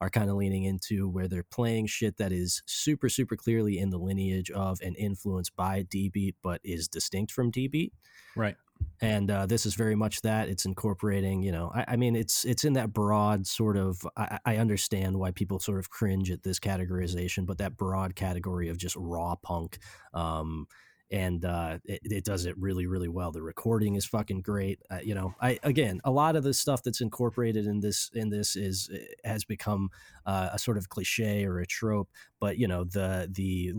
are 0.00 0.08
kind 0.08 0.30
of 0.30 0.36
leaning 0.36 0.64
into 0.64 1.10
where 1.10 1.28
they're 1.28 1.42
playing 1.42 1.88
shit 1.88 2.16
that 2.16 2.32
is 2.32 2.62
super 2.64 3.10
super 3.10 3.36
clearly 3.36 3.78
in 3.78 3.90
the 3.90 3.98
lineage 3.98 4.50
of 4.50 4.80
and 4.82 4.96
influenced 4.96 5.54
by 5.56 5.82
D 5.82 6.08
beat 6.08 6.36
but 6.42 6.62
is 6.64 6.88
distinct 6.88 7.32
from 7.32 7.50
D 7.50 7.68
beat 7.68 7.92
Right. 8.36 8.56
And 9.00 9.30
uh, 9.30 9.46
this 9.46 9.66
is 9.66 9.74
very 9.74 9.94
much 9.94 10.20
that 10.22 10.48
it's 10.48 10.64
incorporating 10.64 11.42
you 11.42 11.52
know 11.52 11.70
I, 11.74 11.84
I 11.88 11.96
mean 11.96 12.16
it's 12.16 12.44
it's 12.44 12.64
in 12.64 12.74
that 12.74 12.92
broad 12.92 13.46
sort 13.46 13.76
of 13.76 14.06
I, 14.16 14.38
I 14.44 14.56
understand 14.56 15.18
why 15.18 15.30
people 15.30 15.58
sort 15.58 15.78
of 15.78 15.90
cringe 15.90 16.30
at 16.30 16.42
this 16.42 16.58
categorization 16.58 17.46
but 17.46 17.58
that 17.58 17.76
broad 17.76 18.14
category 18.14 18.68
of 18.68 18.78
just 18.78 18.96
raw 18.96 19.34
punk 19.36 19.78
um 20.14 20.66
and 21.10 21.44
uh, 21.44 21.78
it, 21.84 22.00
it 22.04 22.24
does 22.24 22.46
it 22.46 22.58
really 22.58 22.86
really 22.86 23.08
well. 23.08 23.30
The 23.30 23.42
recording 23.42 23.94
is 23.94 24.04
fucking 24.04 24.40
great 24.40 24.80
uh, 24.90 24.98
you 25.02 25.14
know 25.14 25.34
i 25.40 25.58
again 25.62 26.00
a 26.04 26.10
lot 26.10 26.36
of 26.36 26.42
the 26.42 26.54
stuff 26.54 26.82
that's 26.82 27.00
incorporated 27.00 27.66
in 27.66 27.80
this 27.80 28.10
in 28.14 28.30
this 28.30 28.56
is 28.56 28.90
has 29.24 29.44
become 29.44 29.90
uh, 30.24 30.50
a 30.52 30.58
sort 30.58 30.76
of 30.76 30.88
cliche 30.88 31.44
or 31.44 31.60
a 31.60 31.66
trope 31.66 32.10
but 32.40 32.58
you 32.58 32.66
know 32.66 32.84
the 32.84 33.28
the 33.32 33.72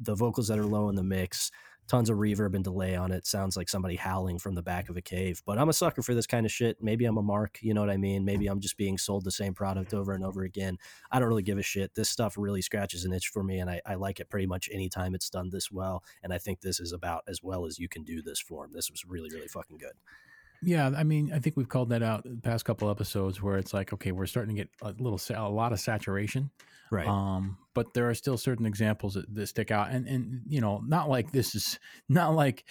the 0.00 0.14
vocals 0.14 0.48
that 0.48 0.58
are 0.58 0.66
low 0.66 0.88
in 0.88 0.96
the 0.96 1.02
mix 1.02 1.50
tons 1.88 2.10
of 2.10 2.18
reverb 2.18 2.54
and 2.54 2.62
delay 2.62 2.94
on 2.94 3.10
it. 3.10 3.26
Sounds 3.26 3.56
like 3.56 3.68
somebody 3.68 3.96
howling 3.96 4.38
from 4.38 4.54
the 4.54 4.62
back 4.62 4.88
of 4.88 4.96
a 4.96 5.02
cave. 5.02 5.42
But 5.44 5.58
I'm 5.58 5.68
a 5.68 5.72
sucker 5.72 6.02
for 6.02 6.14
this 6.14 6.26
kind 6.26 6.46
of 6.46 6.52
shit. 6.52 6.76
Maybe 6.80 7.06
I'm 7.06 7.16
a 7.16 7.22
mark, 7.22 7.58
you 7.62 7.74
know 7.74 7.80
what 7.80 7.90
I 7.90 7.96
mean? 7.96 8.24
Maybe 8.24 8.46
I'm 8.46 8.60
just 8.60 8.76
being 8.76 8.98
sold 8.98 9.24
the 9.24 9.30
same 9.30 9.54
product 9.54 9.94
over 9.94 10.12
and 10.12 10.24
over 10.24 10.42
again. 10.42 10.76
I 11.10 11.18
don't 11.18 11.28
really 11.28 11.42
give 11.42 11.58
a 11.58 11.62
shit. 11.62 11.94
This 11.94 12.08
stuff 12.08 12.36
really 12.36 12.62
scratches 12.62 13.04
an 13.04 13.12
itch 13.12 13.28
for 13.28 13.42
me, 13.42 13.58
and 13.58 13.70
I, 13.70 13.80
I 13.86 13.94
like 13.94 14.20
it 14.20 14.28
pretty 14.28 14.46
much 14.46 14.68
anytime 14.72 15.14
it's 15.14 15.30
done 15.30 15.50
this 15.50 15.72
well. 15.72 16.04
And 16.22 16.32
I 16.32 16.38
think 16.38 16.60
this 16.60 16.78
is 16.78 16.92
about 16.92 17.24
as 17.26 17.42
well 17.42 17.64
as 17.64 17.78
you 17.78 17.88
can 17.88 18.04
do 18.04 18.22
this 18.22 18.38
form. 18.38 18.70
This 18.72 18.90
was 18.90 19.04
really, 19.04 19.30
really 19.30 19.48
fucking 19.48 19.78
good. 19.78 19.94
Yeah, 20.62 20.90
I 20.96 21.04
mean, 21.04 21.32
I 21.32 21.38
think 21.38 21.56
we've 21.56 21.68
called 21.68 21.90
that 21.90 22.02
out 22.02 22.24
the 22.24 22.40
past 22.42 22.64
couple 22.64 22.90
episodes 22.90 23.40
where 23.40 23.58
it's 23.58 23.72
like, 23.72 23.92
okay, 23.92 24.10
we're 24.10 24.26
starting 24.26 24.56
to 24.56 24.62
get 24.62 24.70
a 24.82 24.92
little, 24.98 25.20
a 25.34 25.48
lot 25.48 25.72
of 25.72 25.78
saturation. 25.78 26.50
Right. 26.90 27.06
Um, 27.06 27.58
but 27.74 27.94
there 27.94 28.08
are 28.08 28.14
still 28.14 28.36
certain 28.36 28.66
examples 28.66 29.14
that, 29.14 29.32
that 29.34 29.46
stick 29.46 29.70
out, 29.70 29.90
and 29.90 30.06
and 30.06 30.42
you 30.46 30.60
know, 30.60 30.82
not 30.86 31.08
like 31.08 31.32
this 31.32 31.54
is 31.54 31.78
not 32.08 32.34
like 32.34 32.64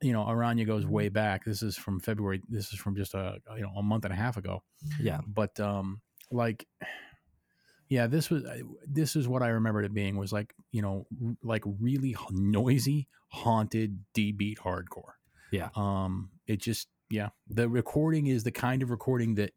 you 0.00 0.12
know, 0.12 0.24
Aranya 0.24 0.66
goes 0.66 0.86
way 0.86 1.08
back. 1.08 1.44
This 1.44 1.62
is 1.62 1.76
from 1.76 2.00
February. 2.00 2.42
This 2.48 2.72
is 2.72 2.78
from 2.78 2.96
just 2.96 3.14
a 3.14 3.38
you 3.56 3.62
know 3.62 3.72
a 3.76 3.82
month 3.82 4.04
and 4.04 4.12
a 4.12 4.16
half 4.16 4.36
ago. 4.36 4.62
yeah. 5.00 5.20
But 5.26 5.58
um, 5.60 6.00
like, 6.30 6.66
yeah, 7.88 8.06
this 8.06 8.30
was 8.30 8.44
this 8.86 9.16
is 9.16 9.28
what 9.28 9.42
I 9.42 9.48
remembered 9.48 9.84
it 9.84 9.94
being 9.94 10.16
was 10.16 10.32
like 10.32 10.54
you 10.70 10.82
know 10.82 11.06
like 11.42 11.62
really 11.80 12.16
noisy, 12.30 13.08
haunted, 13.28 14.04
D 14.14 14.32
beat 14.32 14.58
hardcore. 14.58 15.14
Yeah. 15.50 15.68
Um, 15.76 16.30
it 16.46 16.60
just 16.60 16.88
yeah, 17.10 17.28
the 17.48 17.68
recording 17.68 18.26
is 18.26 18.42
the 18.42 18.52
kind 18.52 18.82
of 18.82 18.90
recording 18.90 19.34
that 19.36 19.52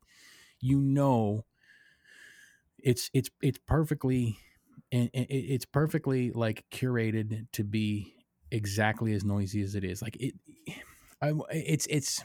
you 0.59 0.79
know 0.79 1.45
it's 2.85 3.09
it's 3.13 3.29
it's 3.41 3.59
perfectly 3.67 4.37
and 4.91 5.09
it's 5.13 5.65
perfectly 5.65 6.31
like 6.31 6.63
curated 6.71 7.47
to 7.51 7.63
be 7.63 8.13
exactly 8.51 9.11
as 9.13 9.25
noisy 9.25 9.61
as 9.61 9.75
it 9.75 9.83
is 9.83 10.01
like 10.01 10.15
it 10.19 10.35
I, 11.21 11.33
it's 11.49 11.87
it's 11.87 12.23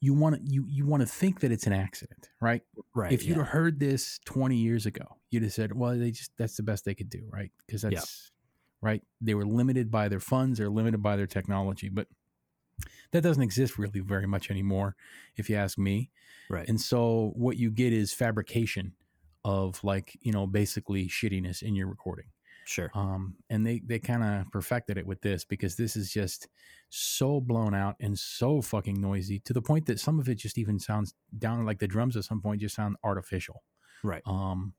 you 0.00 0.14
want 0.14 0.36
to 0.36 0.42
you 0.44 0.64
you 0.68 0.86
want 0.86 1.02
to 1.02 1.06
think 1.06 1.40
that 1.40 1.52
it's 1.52 1.66
an 1.66 1.72
accident, 1.72 2.30
right? 2.40 2.62
Right. 2.94 3.12
if 3.12 3.24
you'd 3.24 3.36
yeah. 3.36 3.42
have 3.42 3.48
heard 3.48 3.80
this 3.80 4.18
20 4.24 4.56
years 4.56 4.86
ago, 4.86 5.04
you'd 5.30 5.42
have 5.42 5.52
said, 5.52 5.76
well, 5.76 5.96
they 5.96 6.10
just 6.10 6.32
that's 6.38 6.56
the 6.56 6.62
best 6.62 6.84
they 6.84 6.94
could 6.94 7.10
do, 7.10 7.28
right? 7.30 7.50
Because 7.66 7.84
Yeah. 7.84 7.90
that's 7.90 8.32
right. 8.80 9.02
They 9.20 9.34
were 9.34 9.44
limited 9.44 9.90
by 9.90 10.08
their 10.08 10.20
funds, 10.20 10.58
they're 10.58 10.70
limited 10.70 11.02
by 11.02 11.16
their 11.16 11.26
technology, 11.26 11.88
but 11.90 12.08
that 13.12 13.22
doesn't 13.22 13.42
exist 13.42 13.78
really 13.78 14.00
very 14.00 14.26
much 14.26 14.50
anymore, 14.50 14.96
if 15.36 15.50
you 15.50 15.56
ask 15.56 15.76
me. 15.76 16.10
right. 16.48 16.66
And 16.66 16.80
so 16.80 17.32
what 17.36 17.58
you 17.58 17.70
get 17.70 17.92
is 17.92 18.14
fabrication 18.14 18.94
of 19.44 19.82
like, 19.82 20.16
you 20.20 20.32
know, 20.32 20.46
basically 20.46 21.08
shittiness 21.08 21.62
in 21.62 21.74
your 21.74 21.88
recording. 21.88 22.26
sure. 22.66 22.90
Um, 22.94 23.36
and 23.48 23.66
they 23.66 23.80
they 23.84 23.98
kind 23.98 24.22
of 24.22 24.50
perfected 24.52 24.98
it 24.98 25.06
with 25.06 25.22
this 25.22 25.44
because 25.44 25.76
this 25.76 25.96
is 25.96 26.12
just 26.12 26.48
so 26.88 27.40
blown 27.40 27.74
out 27.74 27.96
and 28.00 28.18
so 28.18 28.60
fucking 28.60 29.00
noisy 29.00 29.38
to 29.40 29.52
the 29.52 29.62
point 29.62 29.86
that 29.86 30.00
some 30.00 30.18
of 30.18 30.28
it 30.28 30.36
just 30.36 30.58
even 30.58 30.78
sounds 30.78 31.14
down 31.38 31.64
like 31.64 31.78
the 31.78 31.86
drums 31.86 32.16
at 32.16 32.24
some 32.24 32.40
point 32.40 32.60
just 32.60 32.74
sound 32.74 32.96
artificial. 33.04 33.62
Right. 34.02 34.22
Um, 34.26 34.74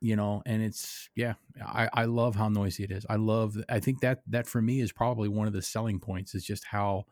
you 0.00 0.16
know, 0.16 0.42
and 0.46 0.62
it's 0.62 1.08
yeah, 1.14 1.34
I 1.64 1.88
I 1.92 2.04
love 2.06 2.34
how 2.34 2.48
noisy 2.48 2.84
it 2.84 2.90
is. 2.90 3.06
I 3.08 3.16
love. 3.16 3.56
I 3.68 3.78
think 3.78 4.00
that 4.00 4.22
that 4.28 4.48
for 4.48 4.60
me 4.60 4.80
is 4.80 4.90
probably 4.92 5.28
one 5.28 5.46
of 5.46 5.52
the 5.52 5.62
selling 5.62 6.00
points 6.00 6.34
is 6.34 6.44
just 6.44 6.64
how 6.64 7.04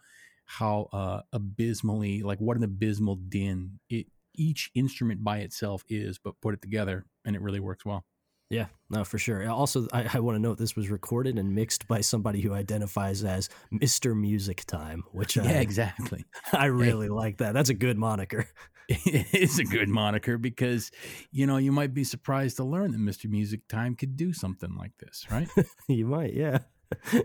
how 0.44 0.88
uh 0.92 1.20
abysmally 1.32 2.22
like 2.22 2.40
what 2.40 2.56
an 2.56 2.64
abysmal 2.64 3.14
din 3.14 3.78
it 3.88 4.06
each 4.40 4.70
instrument 4.74 5.22
by 5.22 5.38
itself 5.38 5.85
is, 5.88 6.18
but 6.18 6.40
put 6.40 6.55
it 6.55 6.62
together 6.62 7.05
and 7.24 7.37
it 7.37 7.42
really 7.42 7.61
works 7.61 7.85
well. 7.85 8.05
Yeah, 8.48 8.66
no, 8.88 9.05
for 9.05 9.16
sure. 9.16 9.48
Also, 9.48 9.87
I, 9.92 10.09
I 10.14 10.18
want 10.18 10.35
to 10.35 10.40
note 10.40 10.59
this 10.59 10.74
was 10.74 10.90
recorded 10.90 11.38
and 11.38 11.55
mixed 11.55 11.87
by 11.87 12.00
somebody 12.00 12.40
who 12.40 12.53
identifies 12.53 13.22
as 13.22 13.48
Mr. 13.72 14.18
Music 14.18 14.64
Time, 14.66 15.05
which 15.12 15.37
Yeah, 15.37 15.44
I, 15.44 15.53
exactly. 15.61 16.24
I 16.53 16.64
really 16.66 17.09
like 17.09 17.37
that. 17.38 17.55
That's 17.55 17.70
a 17.70 17.74
good 17.74 17.96
moniker. 17.96 18.48
it 18.88 19.33
is 19.33 19.61
a 19.61 19.64
good 19.64 19.88
moniker 19.88 20.37
because 20.37 20.90
you 21.31 21.46
know 21.46 21.59
you 21.59 21.70
might 21.70 21.94
be 21.94 22.03
surprised 22.03 22.57
to 22.57 22.64
learn 22.64 22.90
that 22.90 22.98
Mr. 23.00 23.31
Music 23.31 23.61
Time 23.68 23.94
could 23.94 24.16
do 24.16 24.33
something 24.33 24.74
like 24.74 24.98
this, 24.98 25.26
right? 25.31 25.48
you 25.88 26.07
might, 26.07 26.35
yeah. 26.35 26.59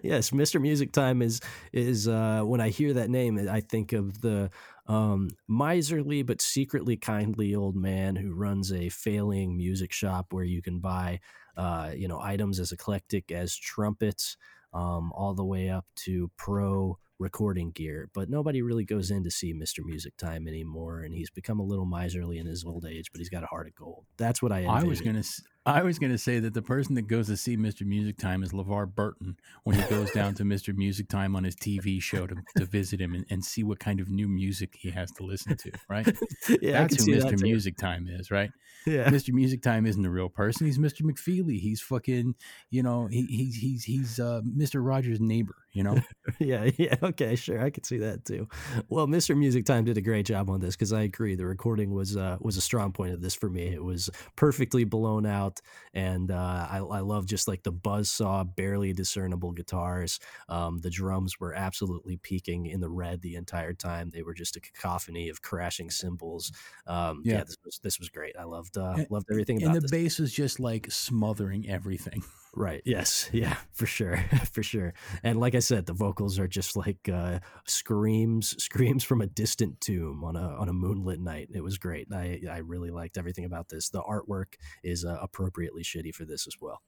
yes, 0.04 0.30
Mr. 0.30 0.62
Music 0.62 0.91
Time 0.91 1.23
is 1.23 1.41
is 1.73 2.08
uh, 2.08 2.43
when 2.43 2.62
I 2.62 2.69
hear 2.69 2.93
that 2.93 3.10
name, 3.10 3.49
I 3.49 3.62
think 3.62 3.93
of 3.93 4.21
the 4.21 4.51
um, 4.88 5.30
miserly 5.48 6.24
but 6.24 6.41
secretly 6.41 6.98
kindly 6.98 7.56
old 7.56 7.76
man 7.76 8.15
who 8.15 8.34
runs 8.34 8.71
a 8.71 8.89
failing 8.89 9.58
music 9.58 9.91
shop 9.91 10.28
where 10.32 10.43
you 10.43 10.62
can 10.62 10.80
buy, 10.80 11.19
uh, 11.58 11.91
you 11.95 12.08
know, 12.08 12.19
items 12.19 12.60
as 12.60 12.71
eclectic 12.71 13.32
as 13.32 13.56
trumpets, 13.56 14.38
um, 14.74 15.12
all 15.13 15.34
the 15.34 15.45
way 15.45 15.69
up 15.69 15.86
to 15.95 16.30
pro 16.38 16.98
recording 17.17 17.71
gear. 17.71 18.10
But 18.13 18.30
nobody 18.30 18.62
really 18.62 18.86
goes 18.86 19.10
in 19.10 19.24
to 19.24 19.32
see 19.32 19.54
Mr. 19.54 19.80
Music 19.84 20.15
Time 20.17 20.48
anymore, 20.48 21.02
and 21.02 21.13
he's 21.13 21.30
become 21.30 21.60
a 21.60 21.63
little 21.63 21.86
miserly 21.86 22.38
in 22.38 22.45
his 22.45 22.65
old 22.65 22.86
age, 22.86 23.12
but 23.12 23.19
he's 23.19 23.30
got 23.30 23.43
a 23.43 23.48
heart 23.48 23.67
of 23.67 23.76
gold. 23.76 24.06
That's 24.17 24.41
what 24.41 24.52
I. 24.52 24.65
I 24.65 24.84
was 24.84 25.02
gonna 25.02 25.24
I 25.65 25.82
was 25.82 25.97
gonna 25.97 26.17
say 26.17 26.39
that 26.39 26.54
the 26.54 26.62
person 26.62 26.95
that 26.95 27.08
goes 27.08 27.28
to 27.28 27.38
see 27.38 27.58
Mr. 27.58 27.86
Music 27.86 28.17
Time 28.17 28.43
is 28.43 28.51
LeVar 28.51 28.93
Burton 28.93 29.38
when 29.63 29.75
he 29.78 29.89
goes 29.89 30.12
down 30.12 30.36
to 30.36 30.43
Mr. 30.43 30.75
Music 30.75 31.10
Time 31.10 31.36
on 31.36 31.43
his 31.43 31.56
TV 31.56 32.01
show 32.01 32.28
to, 32.28 32.36
to 32.58 32.65
visit 32.65 33.01
him 33.01 33.15
and, 33.15 33.25
and 33.30 33.43
see 33.43 33.63
what 33.63 33.80
kind 33.80 33.99
of 33.99 34.10
new 34.10 34.28
music 34.28 34.75
he 34.78 34.91
has 34.91 35.12
to 35.13 35.23
listen 35.23 35.58
to, 35.58 35.71
right? 35.89 36.06
yeah, 36.62 36.82
That's 36.82 36.97
who 36.97 37.04
see 37.04 37.19
that 37.19 37.34
Mr. 37.34 37.41
Music 37.41 37.78
Time 37.78 38.08
is, 38.08 38.30
right? 38.30 38.51
Yeah. 38.86 39.10
Mr. 39.10 39.34
Music 39.34 39.62
Time 39.62 39.86
isn't 39.86 40.06
a 40.06 40.10
real 40.10 40.30
person. 40.30 40.65
He's 40.67 40.78
Mr. 40.78 41.01
McFeely. 41.01 41.60
He's 41.60 41.82
fucking, 41.82 42.36
you 42.69 42.84
know, 42.84 43.08
he, 43.08 43.23
he's 43.23 43.56
he's 43.56 43.84
he's 43.84 44.19
uh, 44.19 44.41
Mr. 44.45 44.86
Rogers' 44.86 45.19
neighbor, 45.19 45.56
you 45.73 45.84
know. 45.84 45.97
Yeah, 46.39 46.69
yeah, 46.78 46.95
okay, 47.01 47.36
sure, 47.36 47.63
I 47.63 47.69
could 47.69 47.86
see 47.86 47.99
that 47.99 48.25
too. 48.25 48.47
Well, 48.89 49.08
Mr. 49.08 49.38
Music 49.38 49.63
Time 49.63 49.86
did 49.86 49.95
a 49.97 50.01
great 50.01 50.25
job 50.25 50.49
on 50.49 50.60
this 50.60 50.75
because 50.75 50.91
I 50.91 51.04
agree. 51.04 51.36
The 51.36 51.45
recording 51.45 51.93
was 51.93 52.17
uh, 52.17 52.38
was 52.41 52.58
a 52.58 52.62
strong 52.62 52.91
point 52.91 53.13
of 53.13 53.21
this 53.21 53.36
for 53.36 53.49
me. 53.49 53.67
It 53.67 53.84
was 53.84 54.10
perfectly 54.36 54.84
blown 54.86 55.25
out, 55.25 55.54
and 55.93 56.31
uh, 56.31 56.67
I, 56.69 56.77
I 56.77 56.99
love 56.99 57.25
just 57.25 57.47
like 57.47 57.63
the 57.63 57.71
buzz 57.71 58.09
saw, 58.09 58.43
barely 58.43 58.93
discernible 58.93 59.51
guitars. 59.51 60.19
Um, 60.49 60.79
the 60.79 60.89
drums 60.89 61.39
were 61.39 61.53
absolutely 61.53 62.17
peaking 62.17 62.65
in 62.67 62.79
the 62.81 62.89
red 62.89 63.21
the 63.21 63.35
entire 63.35 63.73
time. 63.73 64.09
They 64.13 64.23
were 64.23 64.33
just 64.33 64.55
a 64.55 64.59
cacophony 64.59 65.29
of 65.29 65.41
crashing 65.41 65.89
cymbals. 65.89 66.51
Um, 66.87 67.21
yeah. 67.23 67.35
Yeah. 67.35 67.43
this 67.43 67.57
was 67.63 67.79
this 67.83 67.99
was 67.99 68.09
great. 68.09 68.35
I 68.39 68.43
loved 68.43 68.77
uh, 68.77 68.93
And- 68.97 69.07
loved 69.09 69.27
everything 69.31 69.63
and 69.63 69.73
the 69.75 69.81
this. 69.81 69.91
bass 69.91 70.19
was 70.19 70.31
just 70.33 70.59
like 70.59 70.87
smothering 70.91 71.67
everything. 71.69 72.23
Right. 72.55 72.81
Yes. 72.85 73.29
Yeah. 73.33 73.57
For 73.73 73.85
sure. 73.85 74.17
for 74.53 74.63
sure. 74.63 74.93
And 75.23 75.39
like 75.39 75.55
I 75.55 75.59
said, 75.59 75.85
the 75.85 75.93
vocals 75.93 76.39
are 76.39 76.47
just 76.47 76.75
like 76.77 77.09
uh, 77.09 77.39
screams, 77.67 78.55
screams 78.63 79.03
from 79.03 79.21
a 79.21 79.27
distant 79.27 79.81
tomb 79.81 80.23
on 80.23 80.35
a 80.37 80.47
on 80.47 80.69
a 80.69 80.73
moonlit 80.73 81.19
night. 81.19 81.49
It 81.53 81.61
was 81.61 81.77
great. 81.77 82.07
I 82.13 82.39
I 82.49 82.57
really 82.59 82.91
liked 82.91 83.17
everything 83.17 83.43
about 83.45 83.67
this. 83.69 83.89
The 83.89 84.01
artwork 84.01 84.53
is 84.83 85.03
uh, 85.03 85.17
appropriately 85.21 85.83
shitty 85.83 86.15
for 86.15 86.23
this 86.25 86.47
as 86.47 86.55
well. 86.61 86.81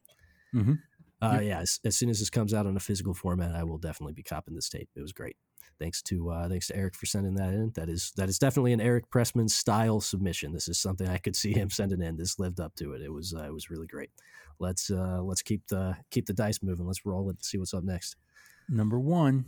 Mhm. 0.54 0.78
Uh, 1.20 1.40
yeah. 1.42 1.60
As, 1.60 1.80
as 1.84 1.96
soon 1.96 2.10
as 2.10 2.20
this 2.20 2.30
comes 2.30 2.54
out 2.54 2.66
on 2.66 2.76
a 2.76 2.80
physical 2.80 3.14
format, 3.14 3.54
I 3.54 3.64
will 3.64 3.78
definitely 3.78 4.14
be 4.14 4.22
copping 4.22 4.54
this 4.54 4.68
tape. 4.68 4.88
It 4.94 5.00
was 5.00 5.12
great. 5.12 5.36
Thanks 5.80 6.02
to 6.02 6.30
uh, 6.30 6.48
thanks 6.48 6.66
to 6.68 6.76
Eric 6.76 6.96
for 6.96 7.06
sending 7.06 7.34
that 7.34 7.54
in. 7.54 7.70
That 7.76 7.88
is 7.88 8.12
that 8.16 8.28
is 8.28 8.38
definitely 8.38 8.72
an 8.72 8.80
Eric 8.80 9.10
Pressman 9.10 9.48
style 9.48 10.00
submission. 10.00 10.52
This 10.52 10.68
is 10.68 10.78
something 10.78 11.08
I 11.08 11.18
could 11.18 11.36
see 11.36 11.52
him 11.52 11.70
sending 11.70 12.02
in. 12.02 12.16
This 12.16 12.38
lived 12.38 12.58
up 12.58 12.74
to 12.76 12.94
it. 12.94 13.02
It 13.02 13.12
was 13.12 13.32
uh, 13.32 13.44
it 13.44 13.52
was 13.52 13.70
really 13.70 13.86
great. 13.86 14.10
Let's 14.58 14.90
uh, 14.90 15.20
let's 15.22 15.42
keep 15.42 15.66
the 15.68 15.96
keep 16.10 16.26
the 16.26 16.32
dice 16.32 16.62
moving. 16.62 16.86
Let's 16.86 17.06
roll 17.06 17.28
it. 17.30 17.34
and 17.36 17.44
See 17.44 17.58
what's 17.58 17.74
up 17.74 17.84
next. 17.84 18.16
Number 18.68 18.98
one, 18.98 19.46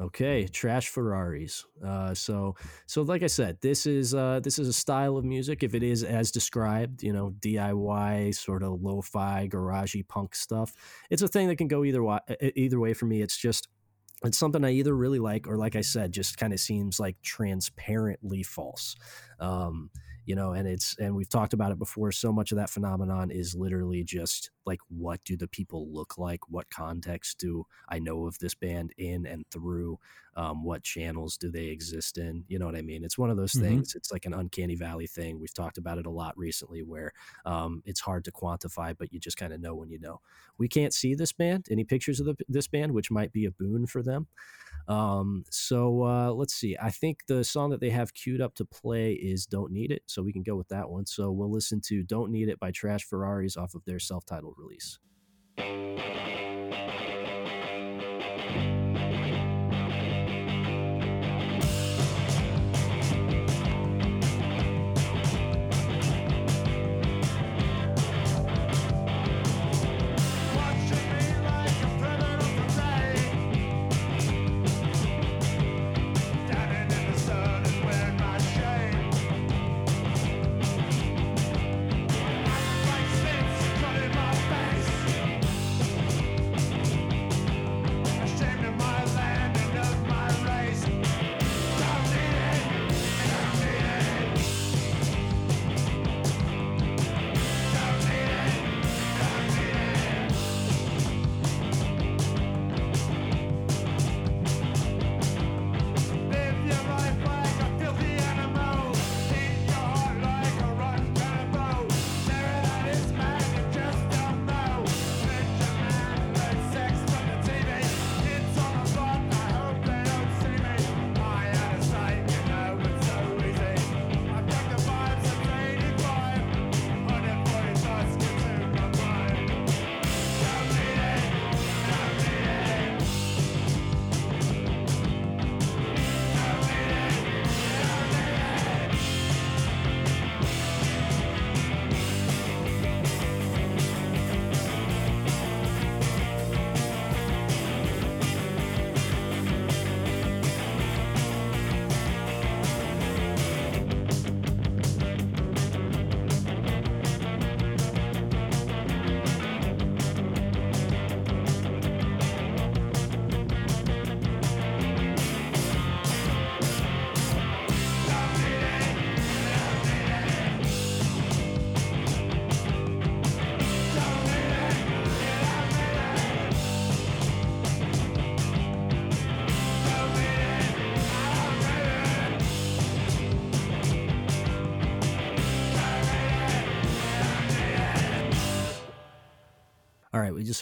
Okay, 0.00 0.48
trash 0.48 0.88
Ferraris. 0.88 1.64
Uh, 1.84 2.14
so, 2.14 2.56
so 2.86 3.02
like 3.02 3.22
I 3.22 3.26
said, 3.26 3.58
this 3.60 3.86
is 3.86 4.14
uh, 4.14 4.40
this 4.42 4.58
is 4.58 4.66
a 4.66 4.72
style 4.72 5.16
of 5.16 5.24
music. 5.24 5.62
If 5.62 5.74
it 5.74 5.82
is 5.82 6.02
as 6.02 6.30
described, 6.30 7.02
you 7.02 7.12
know, 7.12 7.34
DIY 7.40 8.34
sort 8.34 8.62
of 8.62 8.80
lo-fi, 8.82 9.48
garagey 9.48 10.06
punk 10.06 10.34
stuff, 10.34 10.74
it's 11.10 11.22
a 11.22 11.28
thing 11.28 11.48
that 11.48 11.56
can 11.56 11.68
go 11.68 11.84
either 11.84 12.02
way. 12.02 12.18
Either 12.56 12.80
way 12.80 12.94
for 12.94 13.04
me, 13.04 13.20
it's 13.20 13.36
just 13.36 13.68
it's 14.24 14.38
something 14.38 14.64
I 14.64 14.70
either 14.70 14.94
really 14.94 15.18
like 15.18 15.46
or, 15.48 15.56
like 15.56 15.76
I 15.76 15.80
said, 15.80 16.12
just 16.12 16.36
kind 16.36 16.52
of 16.52 16.60
seems 16.60 17.00
like 17.00 17.16
transparently 17.22 18.42
false. 18.42 18.96
Um, 19.40 19.90
you 20.24 20.34
know, 20.34 20.52
and 20.52 20.68
it's 20.68 20.96
and 20.98 21.14
we've 21.14 21.28
talked 21.28 21.52
about 21.52 21.72
it 21.72 21.78
before. 21.78 22.12
So 22.12 22.32
much 22.32 22.52
of 22.52 22.58
that 22.58 22.70
phenomenon 22.70 23.30
is 23.30 23.54
literally 23.54 24.04
just 24.04 24.50
like, 24.64 24.80
what 24.88 25.20
do 25.24 25.36
the 25.36 25.48
people 25.48 25.88
look 25.92 26.18
like? 26.18 26.48
What 26.48 26.70
context 26.70 27.38
do 27.38 27.66
I 27.88 27.98
know 27.98 28.26
of 28.26 28.38
this 28.38 28.54
band 28.54 28.92
in 28.96 29.26
and 29.26 29.44
through? 29.50 29.98
Um, 30.34 30.64
what 30.64 30.82
channels 30.82 31.36
do 31.36 31.50
they 31.50 31.66
exist 31.66 32.16
in? 32.18 32.44
You 32.48 32.58
know 32.58 32.66
what 32.66 32.76
I 32.76 32.82
mean? 32.82 33.04
It's 33.04 33.18
one 33.18 33.30
of 33.30 33.36
those 33.36 33.52
Mhm. 33.52 33.60
things. 33.60 33.94
It's 33.94 34.10
like 34.10 34.24
an 34.24 34.32
uncanny 34.32 34.74
valley 34.76 35.06
thing. 35.06 35.38
We've 35.38 35.52
talked 35.52 35.78
about 35.78 35.98
it 35.98 36.06
a 36.06 36.10
lot 36.10 36.36
recently, 36.38 36.82
where 36.82 37.12
um, 37.44 37.82
it's 37.84 38.00
hard 38.00 38.24
to 38.24 38.32
quantify, 38.32 38.96
but 38.96 39.12
you 39.12 39.20
just 39.20 39.36
kind 39.36 39.52
of 39.52 39.60
know 39.60 39.74
when 39.74 39.90
you 39.90 39.98
know. 39.98 40.20
We 40.58 40.68
can't 40.68 40.94
see 40.94 41.14
this 41.14 41.32
band, 41.32 41.68
any 41.70 41.84
pictures 41.84 42.20
of 42.20 42.26
the, 42.26 42.36
this 42.48 42.66
band, 42.66 42.92
which 42.92 43.10
might 43.10 43.32
be 43.32 43.44
a 43.44 43.50
boon 43.50 43.86
for 43.86 44.02
them. 44.02 44.28
Um, 44.88 45.44
so 45.50 46.02
uh, 46.04 46.32
let's 46.32 46.54
see. 46.54 46.76
I 46.80 46.90
think 46.90 47.26
the 47.26 47.44
song 47.44 47.70
that 47.70 47.80
they 47.80 47.90
have 47.90 48.14
queued 48.14 48.40
up 48.40 48.54
to 48.56 48.64
play 48.64 49.12
is 49.12 49.46
"Don't 49.46 49.70
Need 49.72 49.92
It," 49.92 50.02
so 50.06 50.22
we 50.22 50.32
can 50.32 50.42
go 50.42 50.56
with 50.56 50.68
that 50.68 50.90
one. 50.90 51.06
So 51.06 51.30
we'll 51.30 51.50
listen 51.52 51.80
to 51.82 52.02
"Don't 52.02 52.32
Need 52.32 52.48
It" 52.48 52.58
by 52.58 52.70
Trash 52.70 53.04
Ferraris 53.04 53.56
off 53.56 53.74
of 53.74 53.84
their 53.84 53.98
self-titled 53.98 54.54
release. 54.58 54.98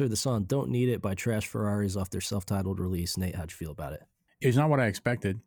All 0.01 0.07
right, 0.07 0.09
we 0.09 0.09
just 0.09 0.09
heard 0.09 0.11
the 0.11 0.17
song 0.17 0.45
"Don't 0.45 0.71
Need 0.71 0.89
It" 0.89 1.03
by 1.03 1.15
Trash 1.15 1.47
Ferraris 1.47 1.97
off 1.97 2.11
their 2.11 2.21
self-titled 2.21 2.81
release. 2.81 3.17
Nate, 3.17 3.35
how'd 3.35 3.51
you 3.51 3.57
feel 3.57 3.71
about 3.73 3.93
it? 3.93 4.03
It's 4.41 4.57
not 4.57 4.71
what 4.71 4.81
I 4.81 4.87
expected. 4.87 5.41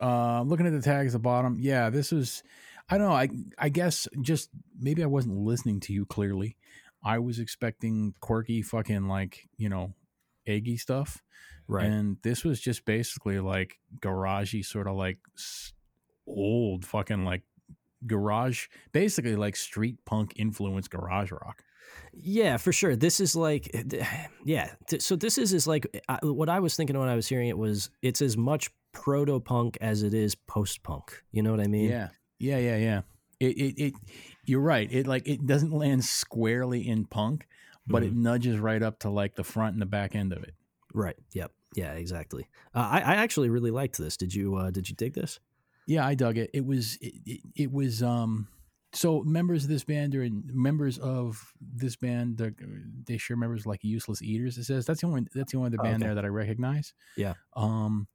Uh, 0.00 0.42
looking 0.42 0.66
at 0.66 0.72
the 0.72 0.80
tags 0.82 1.14
at 1.14 1.18
the 1.18 1.22
bottom, 1.22 1.56
yeah, 1.60 1.90
this 1.90 2.12
is. 2.12 2.42
I 2.88 2.96
don't 2.98 3.08
know. 3.08 3.14
I 3.14 3.28
I 3.58 3.68
guess 3.68 4.06
just 4.22 4.50
maybe 4.78 5.02
I 5.02 5.06
wasn't 5.06 5.36
listening 5.36 5.80
to 5.80 5.92
you 5.92 6.06
clearly. 6.06 6.56
I 7.02 7.18
was 7.18 7.38
expecting 7.38 8.14
quirky 8.20 8.62
fucking 8.62 9.08
like 9.08 9.48
you 9.56 9.68
know, 9.68 9.94
eggy 10.46 10.76
stuff, 10.76 11.22
Right. 11.66 11.84
and 11.86 12.16
this 12.22 12.44
was 12.44 12.60
just 12.60 12.84
basically 12.84 13.40
like 13.40 13.78
garagey, 14.00 14.64
sort 14.64 14.86
of 14.86 14.96
like 14.96 15.18
old 16.26 16.84
fucking 16.86 17.24
like 17.24 17.42
garage, 18.06 18.66
basically 18.92 19.36
like 19.36 19.56
street 19.56 19.96
punk 20.06 20.32
influenced 20.36 20.90
garage 20.90 21.30
rock. 21.32 21.62
Yeah, 22.12 22.56
for 22.56 22.72
sure. 22.72 22.96
This 22.96 23.20
is 23.20 23.36
like, 23.36 23.70
yeah. 24.44 24.70
So 24.98 25.16
this 25.16 25.38
is 25.38 25.52
is 25.52 25.66
like 25.66 25.86
I, 26.08 26.18
what 26.22 26.48
I 26.48 26.60
was 26.60 26.76
thinking 26.76 26.98
when 26.98 27.08
I 27.08 27.14
was 27.14 27.28
hearing 27.28 27.48
it 27.48 27.58
was 27.58 27.90
it's 28.02 28.22
as 28.22 28.36
much 28.36 28.70
proto 28.92 29.40
punk 29.40 29.78
as 29.80 30.02
it 30.02 30.14
is 30.14 30.34
post 30.34 30.82
punk. 30.82 31.22
You 31.32 31.42
know 31.42 31.50
what 31.50 31.60
I 31.60 31.66
mean? 31.66 31.90
Yeah, 31.90 32.08
yeah, 32.38 32.58
yeah, 32.58 32.76
yeah. 32.76 33.00
It, 33.40 33.56
it, 33.56 33.82
it. 33.82 33.94
You're 34.44 34.60
right. 34.60 34.90
It 34.90 35.06
like 35.06 35.28
it 35.28 35.46
doesn't 35.46 35.72
land 35.72 36.04
squarely 36.04 36.86
in 36.86 37.04
punk, 37.04 37.46
but 37.86 38.02
it 38.02 38.14
nudges 38.14 38.58
right 38.58 38.82
up 38.82 38.98
to 39.00 39.10
like 39.10 39.36
the 39.36 39.44
front 39.44 39.74
and 39.74 39.82
the 39.82 39.86
back 39.86 40.14
end 40.14 40.32
of 40.32 40.42
it. 40.42 40.54
Right. 40.92 41.16
Yep. 41.34 41.52
Yeah. 41.76 41.92
Exactly. 41.92 42.48
Uh, 42.74 42.88
I 42.90 42.98
I 43.00 43.14
actually 43.16 43.50
really 43.50 43.70
liked 43.70 43.98
this. 43.98 44.16
Did 44.16 44.34
you 44.34 44.56
uh, 44.56 44.70
Did 44.70 44.88
you 44.88 44.96
dig 44.96 45.14
this? 45.14 45.38
Yeah, 45.86 46.06
I 46.06 46.14
dug 46.14 46.36
it. 46.36 46.50
It 46.52 46.66
was 46.66 46.98
it, 47.00 47.14
it, 47.24 47.40
it 47.56 47.72
was 47.72 48.02
um. 48.02 48.48
So 48.98 49.22
members 49.22 49.62
of 49.62 49.70
this 49.70 49.84
band 49.84 50.16
are 50.16 50.24
in, 50.24 50.42
members 50.52 50.98
of 50.98 51.52
this 51.60 51.94
band. 51.94 52.36
They 52.38 52.50
they 53.06 53.16
share 53.16 53.36
members 53.36 53.64
like 53.64 53.84
Useless 53.84 54.22
Eaters. 54.22 54.58
It 54.58 54.64
says 54.64 54.86
that's 54.86 55.02
the 55.02 55.06
only 55.06 55.26
that's 55.32 55.52
the 55.52 55.58
only 55.58 55.68
other 55.68 55.76
Oh, 55.78 55.84
band 55.84 56.02
okay. 56.02 56.06
there 56.06 56.14
that 56.16 56.24
I 56.24 56.28
recognize. 56.28 56.92
Yeah. 57.16 57.34
Um, 57.54 58.08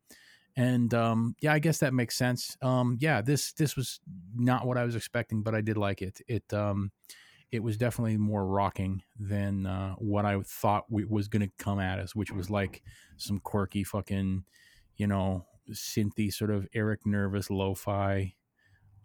and 0.58 0.94
um, 0.94 1.36
yeah, 1.42 1.54
I 1.54 1.60
guess 1.60 1.80
that 1.80 1.94
makes 1.94 2.18
sense. 2.18 2.58
Um, 2.62 2.98
yeah, 3.00 3.22
this 3.22 3.54
this 3.54 3.78
was 3.78 4.02
not 4.36 4.68
what 4.68 4.78
I 4.78 4.84
was 4.84 4.96
expecting, 4.96 5.42
but 5.42 5.56
I 5.56 5.62
did 5.62 5.78
like 5.78 6.02
it. 6.02 6.20
It 6.28 6.54
um, 6.54 6.92
it 7.50 7.64
was 7.64 7.78
definitely 7.78 8.18
more 8.18 8.46
rocking 8.46 9.04
than 9.18 9.66
uh, 9.66 9.96
what 9.96 10.26
I 10.26 10.40
thought 10.46 10.86
we, 10.90 11.06
was 11.06 11.28
going 11.28 11.44
to 11.44 11.52
come 11.58 11.80
at 11.80 12.00
us, 12.00 12.14
which 12.14 12.32
was 12.32 12.50
like 12.50 12.84
some 13.18 13.40
quirky 13.40 13.84
fucking, 13.84 14.44
you 14.98 15.08
know, 15.08 15.46
synthy 15.72 16.34
sort 16.34 16.52
of 16.52 16.68
Erik 16.74 17.06
Nervous 17.06 17.50
lo-fi, 17.50 18.34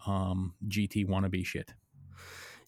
um, 0.06 0.54
Gee 0.66 0.88
Tee 0.88 1.04
wannabe 1.04 1.44
shit. 1.44 1.74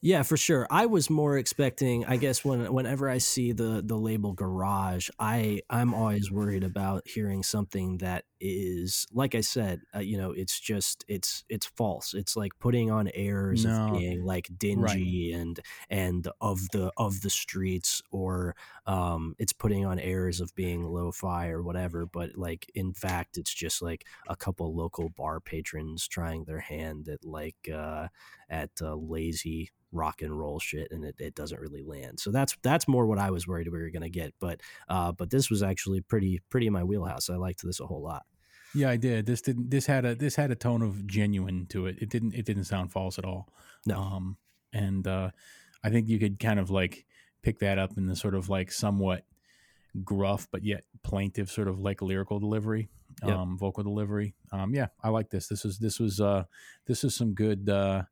Yeah, 0.02 0.22
for 0.22 0.38
sure. 0.38 0.66
I 0.70 0.86
was 0.86 1.10
more 1.10 1.36
expecting. 1.36 2.06
I 2.06 2.16
guess 2.16 2.42
when 2.42 2.72
whenever 2.72 3.10
I 3.10 3.18
see 3.18 3.52
the 3.52 3.82
the 3.84 3.98
label 3.98 4.32
garage, 4.32 5.10
I 5.18 5.60
I'm 5.68 5.92
always 5.92 6.30
worried 6.30 6.64
about 6.64 7.06
hearing 7.06 7.42
something 7.42 7.98
that 7.98 8.24
is 8.40 9.06
like 9.12 9.34
I 9.34 9.42
said. 9.42 9.82
Uh, 9.94 9.98
you 9.98 10.16
know, 10.16 10.30
it's 10.32 10.58
just 10.58 11.04
it's 11.06 11.44
it's 11.50 11.66
false. 11.66 12.14
It's 12.14 12.34
like 12.34 12.58
putting 12.58 12.90
on 12.90 13.08
airs 13.08 13.66
No. 13.66 13.70
of 13.70 13.84
being 13.84 14.22
like 14.24 14.48
dingy 14.56 15.32
and 15.32 15.60
and 15.90 16.26
of 16.40 16.70
the 16.70 16.90
of 16.96 17.20
the 17.20 17.28
streets, 17.28 18.00
or 18.10 18.56
um, 18.86 19.34
it's 19.38 19.52
putting 19.52 19.84
on 19.84 19.98
airs 19.98 20.40
of 20.40 20.54
being 20.54 20.82
lo-fi 20.86 21.48
or 21.50 21.62
whatever. 21.62 22.06
But 22.06 22.36
like 22.36 22.70
in 22.74 22.94
fact, 22.94 23.36
it's 23.36 23.52
just 23.52 23.82
like 23.82 24.06
a 24.26 24.36
couple 24.36 24.74
local 24.74 25.10
bar 25.10 25.40
patrons 25.40 26.08
trying 26.08 26.44
their 26.44 26.60
hand 26.60 27.06
at 27.08 27.22
like 27.22 27.68
uh, 27.70 28.08
at 28.48 28.70
uh, 28.80 28.94
lazy 28.94 29.70
rock 29.92 30.22
and 30.22 30.38
roll 30.38 30.58
shit 30.60 30.88
and 30.92 31.04
it, 31.04 31.16
it 31.18 31.34
doesn't 31.34 31.60
really 31.60 31.82
land 31.82 32.20
so 32.20 32.30
that's 32.30 32.56
that's 32.62 32.86
more 32.86 33.06
what 33.06 33.18
i 33.18 33.30
was 33.30 33.46
worried 33.48 33.66
we 33.68 33.78
were 33.80 33.90
going 33.90 34.02
to 34.02 34.08
get 34.10 34.32
but 34.40 34.60
uh 34.88 35.10
but 35.10 35.30
this 35.30 35.50
was 35.50 35.62
actually 35.62 36.00
pretty 36.00 36.40
pretty 36.48 36.66
in 36.68 36.72
my 36.72 36.84
wheelhouse 36.84 37.28
i 37.28 37.34
liked 37.36 37.62
this 37.64 37.80
a 37.80 37.86
whole 37.86 38.02
lot 38.02 38.24
Yeah, 38.72 38.90
I 38.90 38.96
did. 38.98 39.26
This 39.26 39.42
didn't. 39.42 39.68
This 39.70 39.86
had 39.86 40.04
a 40.04 40.14
this 40.14 40.36
had 40.36 40.52
a 40.52 40.54
tone 40.54 40.80
of 40.82 41.04
genuine 41.08 41.66
to 41.70 41.86
it. 41.86 41.96
It 42.00 42.08
didn't. 42.08 42.34
It 42.34 42.46
didn't 42.46 42.66
sound 42.70 42.92
false 42.92 43.18
at 43.18 43.24
all. 43.24 43.48
No. 43.84 43.98
Um, 43.98 44.36
and 44.72 45.04
uh, 45.08 45.30
I 45.82 45.90
think 45.90 46.08
you 46.08 46.20
could 46.20 46.38
kind 46.38 46.60
of 46.60 46.70
like 46.70 47.04
pick 47.42 47.58
that 47.58 47.78
up 47.80 47.98
in 47.98 48.06
the 48.06 48.14
sort 48.14 48.36
of 48.36 48.48
like 48.48 48.70
somewhat 48.70 49.24
gruff 50.04 50.46
but 50.52 50.62
yet 50.62 50.84
plaintive 51.02 51.50
sort 51.50 51.66
of 51.66 51.80
like 51.80 52.00
lyrical 52.00 52.38
delivery, 52.38 52.88
Yep. 53.26 53.36
um, 53.36 53.58
vocal 53.58 53.82
delivery. 53.82 54.34
Um, 54.52 54.72
yeah, 54.72 54.86
I 55.02 55.08
like 55.08 55.30
this. 55.30 55.48
This 55.48 55.64
was 55.64 55.78
this 55.80 55.98
was 55.98 56.20
uh, 56.20 56.44
this 56.86 57.02
is 57.02 57.12
some 57.16 57.34
good 57.34 57.68
uh, 57.68 58.02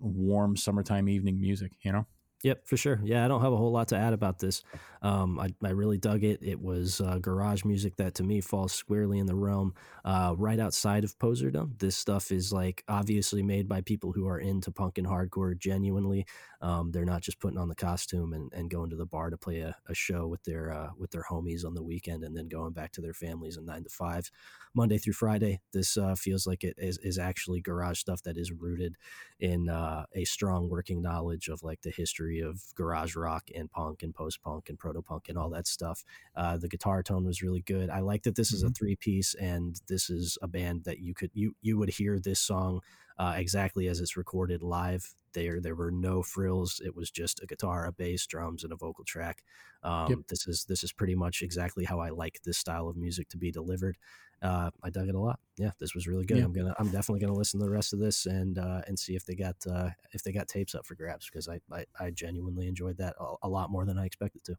warm 0.00 0.56
summertime 0.56 1.08
evening 1.08 1.40
music. 1.40 1.72
You 1.82 1.92
know. 1.92 2.06
Yep, 2.42 2.66
for 2.66 2.76
sure. 2.76 3.00
Yeah, 3.04 3.24
I 3.24 3.28
don't 3.28 3.42
have 3.42 3.52
a 3.52 3.56
whole 3.56 3.70
lot 3.70 3.88
to 3.88 3.96
add 3.96 4.14
about 4.14 4.38
this. 4.38 4.62
Um, 5.02 5.38
I, 5.38 5.48
I 5.64 5.70
really 5.70 5.98
dug 5.98 6.24
it. 6.24 6.40
It 6.42 6.60
was 6.60 7.00
uh, 7.00 7.18
garage 7.18 7.64
music 7.64 7.96
that 7.96 8.14
to 8.16 8.22
me 8.22 8.40
falls 8.40 8.72
squarely 8.72 9.18
in 9.18 9.26
the 9.26 9.34
realm 9.34 9.74
uh, 10.04 10.34
right 10.36 10.60
outside 10.60 11.04
of 11.04 11.18
poserdom. 11.18 11.78
This 11.78 11.96
stuff 11.96 12.30
is 12.30 12.52
like 12.52 12.84
obviously 12.88 13.42
made 13.42 13.68
by 13.68 13.80
people 13.80 14.12
who 14.12 14.26
are 14.26 14.38
into 14.38 14.70
punk 14.70 14.98
and 14.98 15.06
hardcore 15.06 15.58
genuinely. 15.58 16.26
Um, 16.60 16.90
they're 16.90 17.06
not 17.06 17.22
just 17.22 17.40
putting 17.40 17.58
on 17.58 17.68
the 17.68 17.74
costume 17.74 18.32
and, 18.34 18.52
and 18.52 18.70
going 18.70 18.90
to 18.90 18.96
the 18.96 19.06
bar 19.06 19.30
to 19.30 19.36
play 19.38 19.60
a, 19.60 19.76
a 19.88 19.94
show 19.94 20.26
with 20.26 20.42
their 20.44 20.70
uh, 20.70 20.90
with 20.98 21.10
their 21.10 21.24
homies 21.30 21.64
on 21.64 21.74
the 21.74 21.82
weekend 21.82 22.22
and 22.22 22.36
then 22.36 22.48
going 22.48 22.72
back 22.72 22.92
to 22.92 23.00
their 23.00 23.14
families 23.14 23.56
in 23.56 23.64
nine 23.64 23.84
to 23.84 23.90
five, 23.90 24.30
Monday 24.74 24.98
through 24.98 25.14
Friday. 25.14 25.60
This 25.72 25.96
uh, 25.96 26.14
feels 26.14 26.46
like 26.46 26.62
it 26.64 26.74
is, 26.76 26.98
is 26.98 27.18
actually 27.18 27.60
garage 27.60 28.00
stuff 28.00 28.22
that 28.24 28.36
is 28.36 28.52
rooted 28.52 28.96
in 29.38 29.68
uh, 29.68 30.04
a 30.14 30.24
strong 30.24 30.68
working 30.68 31.00
knowledge 31.00 31.48
of 31.48 31.62
like 31.62 31.80
the 31.82 31.90
history 31.90 32.40
of 32.40 32.62
garage 32.74 33.16
rock 33.16 33.44
and 33.54 33.70
punk 33.70 34.02
and 34.02 34.14
post 34.14 34.42
punk 34.42 34.68
and 34.68 34.78
proto 34.78 34.89
punk 35.02 35.28
and 35.28 35.38
all 35.38 35.50
that 35.50 35.66
stuff. 35.66 36.04
Uh, 36.34 36.56
the 36.56 36.68
guitar 36.68 37.02
tone 37.02 37.24
was 37.24 37.42
really 37.42 37.62
good. 37.62 37.90
I 37.90 38.00
like 38.00 38.22
that 38.24 38.36
this 38.36 38.52
is 38.52 38.62
a 38.62 38.68
Mhm. 38.68 38.70
three 38.70 38.96
piece 38.96 39.34
and 39.34 39.80
this 39.88 40.10
is 40.10 40.36
a 40.42 40.48
band 40.48 40.84
that 40.84 40.98
you 40.98 41.14
could 41.14 41.30
you 41.34 41.54
you 41.60 41.78
would 41.78 41.90
hear 41.90 42.18
this 42.18 42.40
song 42.40 42.80
uh, 43.18 43.34
exactly 43.36 43.86
as 43.88 44.00
it's 44.00 44.16
recorded 44.16 44.62
live. 44.62 45.14
There 45.32 45.60
there 45.60 45.76
were 45.76 45.92
no 45.92 46.22
frills. 46.22 46.80
It 46.84 46.96
was 46.96 47.08
just 47.10 47.40
a 47.42 47.46
guitar, 47.46 47.86
a 47.86 47.92
bass, 47.92 48.26
drums, 48.26 48.64
and 48.64 48.72
a 48.72 48.76
vocal 48.76 49.04
track. 49.04 49.44
Um, 49.82 50.10
Yep. 50.10 50.24
This 50.28 50.46
is 50.48 50.64
this 50.64 50.82
is 50.82 50.92
pretty 50.92 51.14
much 51.14 51.40
exactly 51.42 51.84
how 51.84 52.00
I 52.00 52.08
like 52.10 52.40
this 52.42 52.58
style 52.58 52.88
of 52.88 52.96
music 52.96 53.28
to 53.30 53.36
be 53.38 53.50
delivered. 53.52 53.96
Uh, 54.42 54.70
I 54.82 54.90
dug 54.90 55.08
it 55.08 55.14
a 55.14 55.20
lot. 55.20 55.38
Yeah, 55.56 55.72
this 55.78 55.94
was 55.94 56.06
really 56.06 56.24
good. 56.24 56.38
Yeah. 56.38 56.42
I'm 56.42 56.52
gonna 56.52 56.74
I'm 56.78 56.90
definitely 56.90 57.20
gonna 57.20 57.34
listen 57.38 57.60
to 57.60 57.64
the 57.66 57.70
rest 57.70 57.92
of 57.92 57.98
this 57.98 58.26
and 58.26 58.58
uh, 58.58 58.82
and 58.86 58.98
see 58.98 59.14
if 59.14 59.24
they 59.24 59.34
got 59.34 59.56
uh, 59.70 59.90
if 60.12 60.22
they 60.22 60.32
got 60.32 60.48
tapes 60.48 60.74
up 60.74 60.86
for 60.86 60.94
grabs 60.94 61.28
because 61.28 61.48
I, 61.48 61.60
I 61.70 61.84
I 61.98 62.10
genuinely 62.10 62.66
enjoyed 62.66 62.96
that 62.98 63.14
a, 63.20 63.34
a 63.42 63.48
lot 63.48 63.70
more 63.70 63.84
than 63.84 63.98
I 63.98 64.06
expected 64.06 64.42
to. 64.44 64.56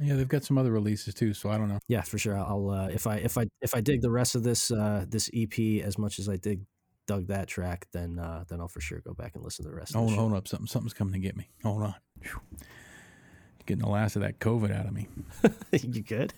Yeah, 0.00 0.14
they've 0.14 0.28
got 0.28 0.44
some 0.44 0.58
other 0.58 0.72
releases 0.72 1.14
too, 1.14 1.34
so 1.34 1.50
I 1.50 1.58
don't 1.58 1.68
know. 1.68 1.78
Yeah, 1.86 2.02
for 2.02 2.18
sure. 2.18 2.36
I'll 2.36 2.70
uh, 2.70 2.88
if 2.88 3.06
I 3.06 3.16
if 3.16 3.38
I 3.38 3.46
if 3.62 3.74
I 3.74 3.80
dig 3.80 4.02
the 4.02 4.10
rest 4.10 4.34
of 4.34 4.42
this 4.42 4.70
uh, 4.70 5.04
this 5.08 5.30
EP 5.32 5.84
as 5.84 5.98
much 5.98 6.18
as 6.18 6.28
I 6.28 6.36
dig 6.36 6.62
dug 7.06 7.28
that 7.28 7.46
track, 7.46 7.86
then 7.92 8.18
uh, 8.18 8.44
then 8.48 8.60
I'll 8.60 8.68
for 8.68 8.80
sure 8.80 9.00
go 9.00 9.14
back 9.14 9.32
and 9.34 9.44
listen 9.44 9.64
to 9.64 9.70
the 9.70 9.76
rest. 9.76 9.94
Hold, 9.94 10.10
of 10.10 10.16
the 10.16 10.20
hold 10.20 10.34
up, 10.34 10.48
something 10.48 10.66
something's 10.66 10.94
coming 10.94 11.12
to 11.14 11.20
get 11.20 11.36
me. 11.36 11.48
Hold 11.62 11.82
on. 11.82 11.94
Phew. 12.20 12.40
Getting 13.66 13.84
the 13.84 13.90
last 13.90 14.16
of 14.16 14.22
that 14.22 14.40
COVID 14.40 14.76
out 14.76 14.86
of 14.86 14.92
me. 14.92 15.08
you 15.72 16.02
good? 16.02 16.34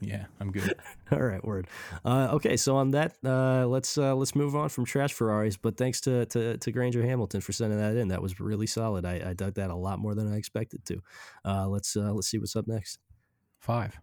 Yeah, 0.00 0.26
I'm 0.40 0.52
good. 0.52 0.74
All 1.12 1.20
right, 1.20 1.44
word. 1.44 1.68
Uh, 2.04 2.28
okay, 2.32 2.56
so 2.56 2.76
on 2.76 2.90
that, 2.90 3.16
uh, 3.24 3.66
let's 3.66 3.96
uh, 3.96 4.14
let's 4.14 4.34
move 4.34 4.54
on 4.54 4.68
from 4.68 4.84
Trash 4.84 5.12
Ferraris. 5.12 5.56
But 5.56 5.76
thanks 5.76 6.00
to, 6.02 6.26
to 6.26 6.58
to 6.58 6.72
Granger 6.72 7.02
Hamilton 7.02 7.40
for 7.40 7.52
sending 7.52 7.78
that 7.78 7.96
in. 7.96 8.08
That 8.08 8.20
was 8.20 8.38
really 8.38 8.66
solid. 8.66 9.04
I, 9.04 9.30
I 9.30 9.32
dug 9.32 9.54
that 9.54 9.70
a 9.70 9.74
lot 9.74 9.98
more 9.98 10.14
than 10.14 10.32
I 10.32 10.36
expected 10.36 10.84
to. 10.86 11.02
Uh, 11.44 11.68
let's 11.68 11.96
uh, 11.96 12.12
let's 12.12 12.28
see 12.28 12.38
what's 12.38 12.56
up 12.56 12.66
next. 12.66 12.98
Five. 13.58 13.98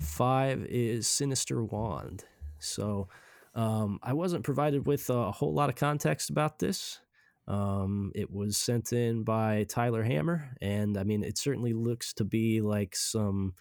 Five 0.00 0.64
is 0.68 1.08
Sinister 1.08 1.64
Wand. 1.64 2.24
So 2.60 3.08
um, 3.54 3.98
I 4.02 4.12
wasn't 4.12 4.44
provided 4.44 4.86
with 4.86 5.10
a 5.10 5.32
whole 5.32 5.52
lot 5.52 5.68
of 5.68 5.74
context 5.74 6.30
about 6.30 6.58
this. 6.58 7.00
Um, 7.48 8.12
it 8.14 8.30
was 8.30 8.56
sent 8.56 8.92
in 8.92 9.24
by 9.24 9.64
Tyler 9.64 10.02
Hammer, 10.02 10.54
and 10.60 10.98
I 10.98 11.02
mean, 11.02 11.24
it 11.24 11.38
certainly 11.38 11.72
looks 11.72 12.12
to 12.14 12.24
be 12.24 12.60
like 12.60 12.94
some 12.94 13.54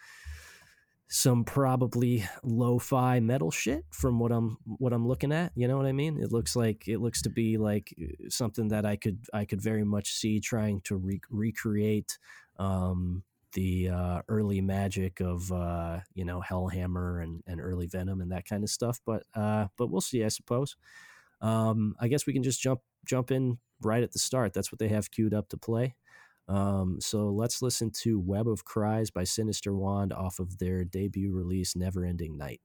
some 1.09 1.45
probably 1.45 2.27
lo-fi 2.43 3.19
metal 3.19 3.49
shit 3.49 3.85
from 3.91 4.19
what 4.19 4.31
I'm 4.31 4.57
what 4.65 4.91
I'm 4.91 5.07
looking 5.07 5.31
at. 5.31 5.51
You 5.55 5.67
know 5.67 5.77
what 5.77 5.85
I 5.85 5.93
mean? 5.93 6.17
It 6.21 6.31
looks 6.31 6.55
like 6.55 6.87
it 6.87 6.99
looks 6.99 7.21
to 7.23 7.29
be 7.29 7.57
like 7.57 7.93
uh, 8.01 8.29
something 8.29 8.67
that 8.69 8.85
I 8.85 8.97
could 8.97 9.19
I 9.33 9.45
could 9.45 9.61
very 9.61 9.83
much 9.83 10.13
see 10.13 10.39
trying 10.39 10.81
to 10.81 10.97
re- 10.97 11.21
recreate 11.29 12.17
um, 12.57 13.23
the 13.53 13.89
uh, 13.89 14.21
early 14.27 14.59
magic 14.59 15.21
of 15.21 15.51
uh, 15.51 15.99
you 16.13 16.25
know 16.25 16.41
Hellhammer 16.41 17.23
and, 17.23 17.41
and 17.47 17.61
early 17.61 17.87
Venom 17.87 18.19
and 18.19 18.31
that 18.31 18.45
kind 18.45 18.63
of 18.63 18.69
stuff. 18.69 18.99
But 19.05 19.23
uh, 19.33 19.67
but 19.77 19.89
we'll 19.89 20.01
see, 20.01 20.25
I 20.25 20.29
suppose. 20.29 20.75
Um, 21.39 21.95
I 21.99 22.07
guess 22.07 22.25
we 22.25 22.33
can 22.33 22.43
just 22.43 22.61
jump 22.61 22.81
jump 23.05 23.31
in 23.31 23.59
right 23.81 24.03
at 24.03 24.11
the 24.11 24.19
start. 24.19 24.53
That's 24.53 24.71
what 24.71 24.79
they 24.79 24.89
have 24.89 25.11
queued 25.11 25.33
up 25.33 25.49
to 25.49 25.57
play. 25.57 25.95
Um, 26.47 26.99
so 27.01 27.29
let's 27.29 27.61
listen 27.61 27.91
to 28.03 28.19
Web 28.19 28.47
of 28.47 28.63
Cries 28.63 29.11
by 29.11 29.25
Sinister 29.25 29.75
Wand 29.75 30.13
off 30.13 30.39
of 30.39 30.59
their 30.59 30.83
debut 30.83 31.31
release, 31.31 31.75
Never 31.75 32.05
Ending 32.05 32.37
Night. 32.37 32.61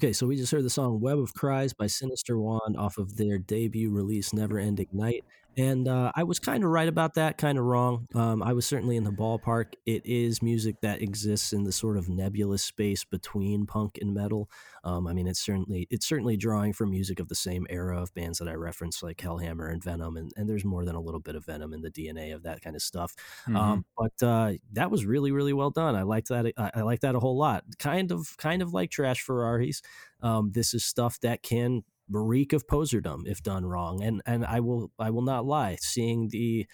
Okay, 0.00 0.14
so 0.14 0.26
we 0.26 0.34
just 0.34 0.50
heard 0.50 0.64
the 0.64 0.70
song 0.70 0.98
Web 0.98 1.18
of 1.18 1.34
Cries 1.34 1.74
by 1.74 1.86
Sinister 1.86 2.38
Wand 2.38 2.74
off 2.78 2.96
of 2.96 3.18
their 3.18 3.36
debut 3.36 3.90
release, 3.90 4.32
Never 4.32 4.58
Ending 4.58 4.88
Night. 4.94 5.26
And 5.60 5.88
uh, 5.88 6.10
I 6.14 6.22
was 6.22 6.38
kind 6.38 6.64
of 6.64 6.70
right 6.70 6.88
about 6.88 7.14
that, 7.14 7.36
kind 7.36 7.58
of 7.58 7.64
wrong. 7.64 8.06
Um, 8.14 8.42
I 8.42 8.54
was 8.54 8.64
certainly 8.64 8.96
in 8.96 9.04
the 9.04 9.10
ballpark. 9.10 9.74
It 9.84 10.06
is 10.06 10.40
music 10.40 10.76
that 10.80 11.02
exists 11.02 11.52
in 11.52 11.64
the 11.64 11.72
sort 11.72 11.98
of 11.98 12.08
nebulous 12.08 12.64
space 12.64 13.04
between 13.04 13.66
punk 13.66 13.98
and 14.00 14.14
metal. 14.14 14.48
Um, 14.84 15.06
I 15.06 15.12
mean, 15.12 15.26
it's 15.26 15.44
certainly 15.44 15.86
it's 15.90 16.08
certainly 16.08 16.38
drawing 16.38 16.72
from 16.72 16.90
music 16.90 17.20
of 17.20 17.28
the 17.28 17.34
same 17.34 17.66
era 17.68 18.00
of 18.00 18.14
bands 18.14 18.38
that 18.38 18.48
I 18.48 18.54
referenced, 18.54 19.02
like 19.02 19.18
Hellhammer 19.18 19.70
and 19.70 19.84
Venom, 19.84 20.16
and, 20.16 20.32
and 20.34 20.48
there's 20.48 20.64
more 20.64 20.86
than 20.86 20.94
a 20.94 21.00
little 21.00 21.20
bit 21.20 21.34
of 21.34 21.44
Venom 21.44 21.74
in 21.74 21.82
the 21.82 21.90
DNA 21.90 22.34
of 22.34 22.44
that 22.44 22.62
kind 22.62 22.74
of 22.74 22.80
stuff. 22.80 23.14
Mm-hmm. 23.42 23.56
Um, 23.56 23.84
but 23.98 24.26
uh, 24.26 24.52
that 24.72 24.90
was 24.90 25.04
really 25.04 25.30
really 25.30 25.52
well 25.52 25.70
done. 25.70 25.94
I 25.94 26.02
liked 26.02 26.28
that. 26.28 26.46
I, 26.56 26.70
I 26.76 26.80
liked 26.80 27.02
that 27.02 27.14
a 27.14 27.20
whole 27.20 27.36
lot. 27.36 27.64
Kind 27.78 28.12
of 28.12 28.34
kind 28.38 28.62
of 28.62 28.72
like 28.72 28.90
Trash 28.90 29.20
Ferraris. 29.20 29.82
Um, 30.22 30.52
this 30.52 30.72
is 30.72 30.84
stuff 30.84 31.20
that 31.20 31.42
can 31.42 31.82
reek 32.18 32.52
of 32.52 32.66
poserdom 32.66 33.22
if 33.26 33.42
done 33.42 33.64
wrong. 33.64 34.02
And 34.02 34.22
and 34.26 34.44
I 34.44 34.60
will 34.60 34.90
I 34.98 35.10
will 35.10 35.22
not 35.22 35.46
lie, 35.46 35.76
seeing 35.80 36.28
the 36.28 36.66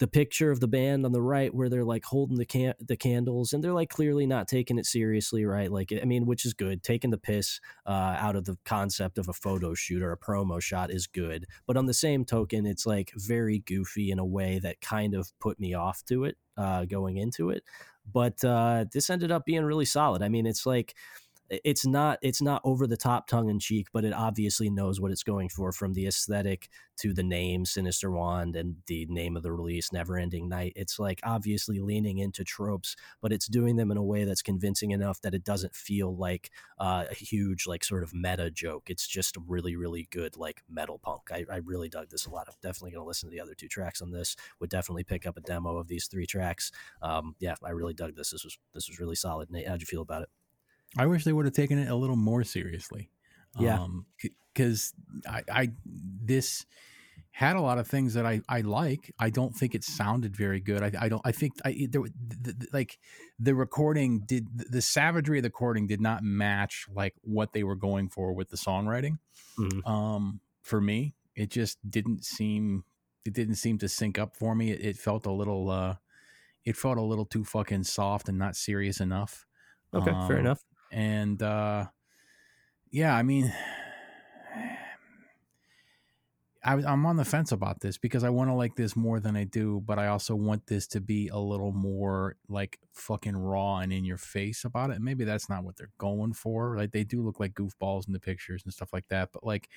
the 0.00 0.08
picture 0.08 0.50
of 0.50 0.58
the 0.58 0.66
band 0.66 1.06
on 1.06 1.12
the 1.12 1.22
right 1.22 1.54
where 1.54 1.68
they're 1.68 1.84
like 1.84 2.04
holding 2.04 2.36
the 2.36 2.44
can 2.44 2.74
the 2.80 2.96
candles 2.96 3.52
and 3.52 3.62
they're 3.62 3.72
like 3.72 3.90
clearly 3.90 4.26
not 4.26 4.48
taking 4.48 4.76
it 4.76 4.86
seriously, 4.86 5.44
right? 5.44 5.70
Like 5.70 5.92
I 5.92 6.04
mean, 6.04 6.26
which 6.26 6.44
is 6.44 6.52
good. 6.52 6.82
Taking 6.82 7.10
the 7.10 7.18
piss 7.18 7.60
uh, 7.86 8.16
out 8.18 8.34
of 8.34 8.44
the 8.44 8.58
concept 8.64 9.18
of 9.18 9.28
a 9.28 9.32
photo 9.32 9.74
shoot 9.74 10.02
or 10.02 10.12
a 10.12 10.18
promo 10.18 10.60
shot 10.60 10.90
is 10.90 11.06
good. 11.06 11.46
But 11.66 11.76
on 11.76 11.86
the 11.86 11.94
same 11.94 12.24
token, 12.24 12.66
it's 12.66 12.86
like 12.86 13.12
very 13.14 13.60
goofy 13.60 14.10
in 14.10 14.18
a 14.18 14.26
way 14.26 14.58
that 14.58 14.80
kind 14.80 15.14
of 15.14 15.32
put 15.38 15.60
me 15.60 15.74
off 15.74 16.04
to 16.06 16.24
it 16.24 16.36
uh, 16.56 16.86
going 16.86 17.16
into 17.16 17.50
it. 17.50 17.62
But 18.12 18.44
uh, 18.44 18.86
this 18.92 19.08
ended 19.10 19.30
up 19.30 19.46
being 19.46 19.64
really 19.64 19.86
solid. 19.86 20.22
I 20.22 20.28
mean, 20.28 20.44
it's 20.46 20.66
like 20.66 20.94
it's 21.50 21.84
not 21.84 22.18
it's 22.22 22.40
not 22.40 22.62
over 22.64 22.86
the 22.86 22.96
top 22.96 23.26
tongue 23.26 23.50
in 23.50 23.58
cheek 23.58 23.88
but 23.92 24.04
it 24.04 24.14
obviously 24.14 24.70
knows 24.70 25.00
what 25.00 25.10
it's 25.10 25.22
going 25.22 25.48
for 25.48 25.72
from 25.72 25.92
the 25.92 26.06
aesthetic 26.06 26.68
to 26.96 27.12
the 27.12 27.22
name 27.22 27.64
sinister 27.64 28.10
wand 28.10 28.56
and 28.56 28.76
the 28.86 29.06
name 29.06 29.36
of 29.36 29.42
the 29.42 29.52
release 29.52 29.92
never 29.92 30.16
ending 30.16 30.48
night. 30.48 30.72
It's 30.76 30.98
like 30.98 31.20
obviously 31.22 31.80
leaning 31.80 32.18
into 32.18 32.44
tropes 32.44 32.96
but 33.20 33.32
it's 33.32 33.46
doing 33.46 33.76
them 33.76 33.90
in 33.90 33.96
a 33.96 34.02
way 34.02 34.24
that's 34.24 34.42
convincing 34.42 34.92
enough 34.92 35.20
that 35.20 35.34
it 35.34 35.44
doesn't 35.44 35.74
feel 35.74 36.16
like 36.16 36.50
uh, 36.78 37.04
a 37.10 37.14
huge 37.14 37.66
like 37.66 37.84
sort 37.84 38.02
of 38.02 38.14
meta 38.14 38.50
joke. 38.50 38.88
It's 38.88 39.06
just 39.06 39.36
really 39.46 39.76
really 39.76 40.08
good 40.10 40.36
like 40.36 40.62
metal 40.68 40.98
punk. 40.98 41.30
I, 41.30 41.44
I 41.50 41.56
really 41.56 41.88
dug 41.88 42.10
this 42.10 42.26
a 42.26 42.30
lot. 42.30 42.48
I'm 42.48 42.54
definitely 42.62 42.92
going 42.92 43.02
to 43.02 43.08
listen 43.08 43.28
to 43.28 43.34
the 43.34 43.42
other 43.42 43.54
two 43.54 43.68
tracks 43.68 44.00
on 44.00 44.12
this. 44.12 44.36
Would 44.60 44.70
definitely 44.70 45.04
pick 45.04 45.26
up 45.26 45.36
a 45.36 45.40
demo 45.40 45.76
of 45.76 45.88
these 45.88 46.06
three 46.06 46.26
tracks. 46.26 46.70
Um, 47.02 47.34
yeah 47.38 47.54
i 47.62 47.70
really 47.70 47.94
dug 47.94 48.16
this. 48.16 48.30
This 48.30 48.44
was 48.44 48.58
this 48.72 48.88
was 48.88 48.98
really 48.98 49.16
solid. 49.16 49.50
Nate 49.50 49.68
how'd 49.68 49.80
you 49.80 49.86
feel 49.86 50.02
about 50.02 50.22
it 50.22 50.28
I 50.96 51.06
wish 51.06 51.24
they 51.24 51.32
would 51.32 51.44
have 51.44 51.54
taken 51.54 51.78
it 51.78 51.88
a 51.88 51.94
little 51.94 52.16
more 52.16 52.44
seriously. 52.44 53.10
Yeah. 53.58 53.86
Because 54.52 54.94
I, 55.28 55.42
I, 55.50 55.72
this 55.84 56.66
had 57.30 57.56
a 57.56 57.60
lot 57.60 57.78
of 57.78 57.88
things 57.88 58.14
that 58.14 58.24
I, 58.24 58.40
I 58.48 58.60
like. 58.60 59.12
I 59.18 59.30
don't 59.30 59.52
think 59.54 59.74
it 59.74 59.82
sounded 59.82 60.36
very 60.36 60.60
good. 60.60 60.82
I, 60.82 60.92
I 61.04 61.08
don't, 61.08 61.22
I 61.24 61.32
think 61.32 61.54
I, 61.64 61.88
there, 61.90 62.02
the, 62.02 62.52
the, 62.52 62.68
like 62.72 62.98
the 63.40 63.54
recording 63.54 64.20
did, 64.20 64.46
the 64.70 64.80
savagery 64.80 65.38
of 65.38 65.42
the 65.42 65.48
recording 65.48 65.86
did 65.88 66.00
not 66.00 66.22
match 66.22 66.86
like 66.92 67.14
what 67.22 67.52
they 67.52 67.64
were 67.64 67.74
going 67.74 68.08
for 68.08 68.32
with 68.32 68.50
the 68.50 68.56
songwriting. 68.56 69.18
Mhm. 69.58 69.84
Um, 69.88 70.40
for 70.62 70.80
me, 70.80 71.14
it 71.34 71.50
just 71.50 71.78
didn't 71.90 72.24
seem, 72.24 72.84
it 73.24 73.32
didn't 73.32 73.56
seem 73.56 73.78
to 73.78 73.88
sync 73.88 74.18
up 74.18 74.36
for 74.36 74.54
me. 74.54 74.70
It, 74.70 74.80
it 74.84 74.96
felt 74.96 75.26
a 75.26 75.32
little, 75.32 75.70
uh, 75.70 75.96
it 76.64 76.76
felt 76.76 76.98
a 76.98 77.02
little 77.02 77.26
too 77.26 77.44
fucking 77.44 77.84
soft 77.84 78.28
and 78.28 78.38
not 78.38 78.54
serious 78.56 79.00
enough. 79.00 79.44
okay 79.92 80.10
fair 80.26 80.38
Um, 80.38 80.46
enough 80.46 80.62
and 80.94 81.42
uh 81.42 81.84
yeah 82.90 83.14
i 83.14 83.22
mean 83.22 83.52
I, 86.66 86.72
i'm 86.74 87.04
on 87.04 87.16
the 87.16 87.24
fence 87.26 87.52
about 87.52 87.80
this 87.80 87.98
because 87.98 88.24
i 88.24 88.30
want 88.30 88.48
to 88.48 88.54
like 88.54 88.76
this 88.76 88.96
more 88.96 89.20
than 89.20 89.36
i 89.36 89.44
do 89.44 89.82
but 89.84 89.98
i 89.98 90.06
also 90.06 90.34
want 90.34 90.66
this 90.66 90.86
to 90.88 91.00
be 91.00 91.28
a 91.28 91.36
little 91.36 91.72
more 91.72 92.36
like 92.48 92.78
fucking 92.92 93.36
raw 93.36 93.78
and 93.78 93.92
in 93.92 94.04
your 94.04 94.16
face 94.16 94.64
about 94.64 94.90
it. 94.90 95.00
Maybe 95.00 95.24
that's 95.24 95.48
not 95.48 95.64
what 95.64 95.76
they're 95.76 95.90
going 95.98 96.32
for. 96.32 96.76
Like 96.76 96.92
they 96.92 97.04
do 97.04 97.22
look 97.22 97.40
like 97.40 97.54
goofballs 97.54 98.06
in 98.06 98.12
the 98.12 98.20
pictures 98.20 98.62
and 98.64 98.72
stuff 98.72 98.92
like 98.92 99.08
that 99.08 99.30
but 99.32 99.44
like 99.44 99.68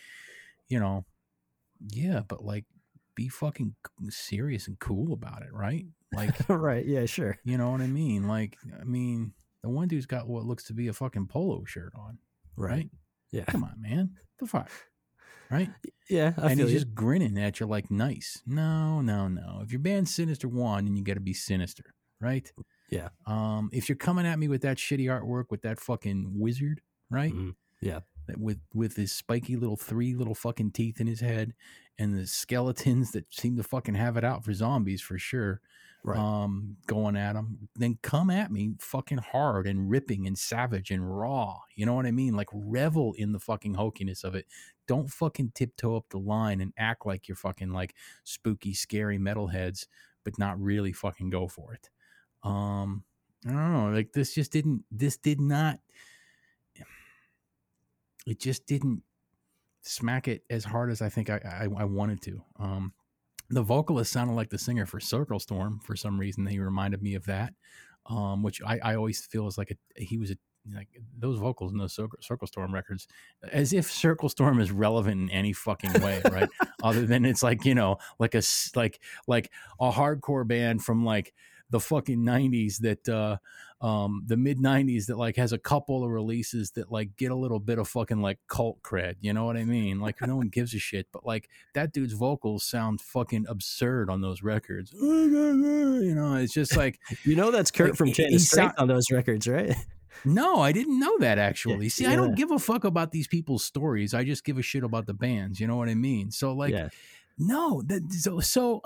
you 0.70 0.80
know 0.80 1.04
yeah 1.90 2.22
but 2.28 2.44
like 2.44 2.66
be 3.16 3.28
fucking 3.28 3.76
serious 4.10 4.68
and 4.68 4.80
cool 4.80 5.12
about 5.12 5.42
it 5.42 5.52
right? 5.52 5.86
Like 6.14 6.36
right 6.50 6.86
yeah 6.86 7.06
sure. 7.06 7.38
you 7.44 7.58
know 7.58 7.72
what 7.72 7.82
i 7.82 7.88
mean? 7.88 8.28
Like 8.28 8.58
i 8.80 8.84
mean 8.84 9.34
the 9.64 9.70
one 9.70 9.88
dude's 9.88 10.06
got 10.06 10.28
what 10.28 10.46
looks 10.46 10.64
to 10.66 10.74
be 10.74 10.88
a 10.88 10.94
fucking 10.94 11.28
polo 11.28 11.64
shirt 11.66 11.94
on 11.96 12.18
right? 12.56 12.90
yeah 13.32 13.46
Come 13.46 13.64
on, 13.64 13.76
man. 13.80 14.12
The 14.40 14.48
fuck? 14.48 14.70
Right? 15.50 15.70
yeah 16.10 16.34
i 16.38 16.52
and 16.52 16.60
he's 16.60 16.72
you. 16.72 16.80
just 16.80 16.94
grinning 16.94 17.38
at 17.38 17.60
you 17.60 17.66
like 17.68 17.90
nice. 17.90 18.42
No, 18.46 19.02
no, 19.02 19.28
no. 19.28 19.62
If 19.64 19.72
your 19.72 19.80
band's 19.80 20.14
Sinister 20.14 20.48
Wand, 20.48 20.88
then 20.88 20.96
you 20.96 21.04
gotta 21.04 21.20
be 21.22 21.34
sinister, 21.34 21.84
right? 22.20 22.52
Yeah. 22.90 23.10
Um, 23.26 23.70
if 23.74 23.88
you're 23.90 23.96
coming 23.96 24.26
at 24.26 24.40
me 24.40 24.48
with 24.48 24.62
that 24.64 24.78
shitty 24.78 25.06
artwork 25.06 25.46
with 25.50 25.62
that 25.64 25.80
fucking 25.80 26.34
wizard, 26.40 26.82
right? 27.10 27.34
Mhm. 27.34 27.56
Yeah. 27.82 28.00
With 28.36 28.60
with 28.74 28.96
his 28.96 29.12
spiky 29.12 29.56
little 29.56 29.78
three 29.78 30.14
little 30.16 30.36
fucking 30.36 30.72
teeth 30.72 31.00
in 31.00 31.08
his 31.08 31.22
head 31.22 31.54
and 32.00 32.16
the 32.16 32.28
skeletons 32.28 33.12
that 33.12 33.26
seem 33.34 33.58
to 33.58 33.64
fucking 33.64 33.96
have 33.96 34.18
it 34.18 34.24
out 34.24 34.44
for 34.44 34.54
zombies 34.54 35.02
for 35.02 35.18
sure. 35.18 35.62
Right. 36.04 36.18
Um, 36.18 36.78
going 36.86 37.18
at 37.18 37.34
them, 37.34 37.68
then 37.76 37.98
come 38.02 38.30
at 38.30 38.52
me 38.52 38.76
fucking 38.80 39.18
hard 39.18 39.68
and 39.68 39.90
ripping 39.90 40.26
and 40.26 40.38
savage 40.38 40.90
and 40.90 41.20
raw. 41.20 41.58
You 41.76 41.86
know 41.86 41.96
what 41.96 42.06
I 42.06 42.12
mean? 42.12 42.34
Like 42.34 42.48
revel 42.54 43.14
in 43.18 43.34
the 43.34 43.40
fucking 43.40 43.76
hokiness 43.76 44.24
of 44.24 44.34
it. 44.36 44.46
Don't 44.88 45.10
fucking 45.10 45.52
tiptoe 45.54 45.98
up 45.98 46.06
the 46.10 46.20
line 46.20 46.62
and 46.62 46.72
act 46.78 47.06
like 47.06 47.28
you're 47.28 47.36
fucking 47.36 47.72
like 47.72 47.94
spooky, 48.24 48.74
scary 48.74 49.18
metalheads, 49.18 49.88
but 50.24 50.40
not 50.40 50.62
really 50.62 50.94
fucking 50.94 51.30
go 51.30 51.48
for 51.48 51.74
it. 51.74 51.90
Um, 52.42 53.04
I 53.46 53.52
don't 53.52 53.74
know. 53.74 53.90
Like 53.90 54.14
this 54.14 54.34
just 54.34 54.52
didn't. 54.52 54.84
This 54.90 55.18
did 55.18 55.42
not. 55.42 55.80
It 58.28 58.40
just 58.40 58.66
didn't 58.66 59.04
smack 59.82 60.28
it 60.28 60.44
as 60.50 60.66
hard 60.66 60.92
as 60.92 61.02
I 61.02 61.10
think 61.10 61.30
I 61.30 61.38
I, 61.38 61.82
I 61.82 61.86
wanted 61.86 62.22
to. 62.24 62.44
Um, 62.60 62.94
the 63.50 63.62
vocalist 63.62 64.12
sounded 64.12 64.34
like 64.34 64.50
the 64.50 64.58
singer 64.58 64.86
for 64.86 65.00
Circle 65.00 65.40
Storm 65.40 65.80
for 65.82 65.96
some 65.96 66.20
reason. 66.20 66.46
He 66.46 66.60
reminded 66.60 67.02
me 67.02 67.16
of 67.16 67.26
that, 67.26 67.54
um, 68.06 68.44
which 68.44 68.62
I, 68.62 68.80
I 68.84 68.96
always 68.96 69.26
feel 69.26 69.48
is 69.48 69.58
like 69.58 69.72
a 69.72 70.04
he 70.04 70.18
was 70.18 70.32
a 70.32 70.38
like 70.76 70.90
those 71.18 71.40
vocals 71.40 71.72
in 71.72 71.78
those 71.78 71.94
Circle, 71.94 72.20
Circle 72.22 72.48
Storm 72.48 72.74
records, 72.74 73.08
as 73.54 73.72
if 73.72 73.90
Circle 73.90 74.28
Storm 74.28 74.60
is 74.60 74.72
relevant 74.72 75.22
in 75.22 75.30
any 75.30 75.54
fucking 75.54 75.94
way, 76.02 76.22
right? 76.32 76.50
Other 76.84 77.06
than 77.06 77.24
it's 77.24 77.44
like 77.44 77.64
you 77.64 77.76
know 77.76 77.98
like 78.20 78.36
a 78.36 78.42
like 78.76 79.00
like 79.28 79.50
a 79.80 79.92
hardcore 79.92 80.46
band 80.46 80.84
from 80.84 81.06
like 81.06 81.34
the 81.70 81.80
fucking 81.80 82.20
90s 82.20 82.78
that 82.80 83.10
uh 83.10 83.38
um 83.86 84.24
the 84.26 84.38
mid 84.38 84.58
90s 84.58 85.06
that 85.08 85.18
like 85.18 85.36
has 85.36 85.52
a 85.54 85.58
couple 85.58 86.04
of 86.04 86.10
releases 86.10 86.72
that 86.72 86.92
like 86.92 87.16
get 87.18 87.30
a 87.30 87.36
little 87.36 87.60
bit 87.60 87.78
of 87.78 87.88
fucking 87.88 88.22
like 88.22 88.40
cult 88.48 88.82
cred 88.82 89.16
you 89.22 89.34
know 89.34 89.46
what 89.46 89.56
i 89.58 89.64
mean? 89.64 90.00
Like 90.00 90.20
no 90.26 90.36
one 90.38 90.48
gives 90.50 90.74
a 90.74 90.80
shit 90.80 91.08
but 91.12 91.26
like 91.26 91.50
that 91.74 91.94
dude's 91.94 92.14
vocals 92.14 92.64
sound 92.64 93.02
fucking 93.02 93.46
absurd 93.48 94.10
on 94.10 94.22
those 94.22 94.42
records. 94.42 94.94
You 95.02 96.14
know 96.16 96.36
it's 96.36 96.54
just 96.54 96.76
like 96.78 97.00
You 97.24 97.36
know 97.36 97.52
that's 97.52 97.72
Kurt 97.72 97.90
Like, 97.90 97.98
from 97.98 98.08
he- 98.08 98.14
Chain 98.14 98.30
he 98.30 98.36
of 98.36 98.42
Strength 98.42 98.76
sound- 98.78 98.80
on 98.80 98.88
those 98.88 99.12
records, 99.12 99.48
right? 99.48 99.76
no 100.26 100.60
i 100.62 100.72
didn't 100.72 101.00
know 101.00 101.16
that 101.20 101.38
actually. 101.38 101.90
See 101.90 102.06
i 102.08 102.16
don't 102.16 102.34
give 102.36 102.50
a 102.52 102.58
fuck 102.60 102.84
about 102.86 103.12
these 103.12 103.28
people's 103.28 103.64
stories. 103.64 104.14
I 104.16 104.24
just 104.24 104.44
give 104.44 104.58
a 104.58 104.64
shit 104.64 104.84
about 104.84 105.06
the 105.06 105.14
bands 105.14 105.60
you 105.60 105.68
know 105.68 105.76
what 105.76 105.90
i 105.90 105.94
mean? 105.96 106.32
So 106.32 106.54
like 106.54 106.72
yeah, 106.74 106.90
no 107.38 107.84
that 107.84 108.12
so 108.14 108.40
so 108.40 108.82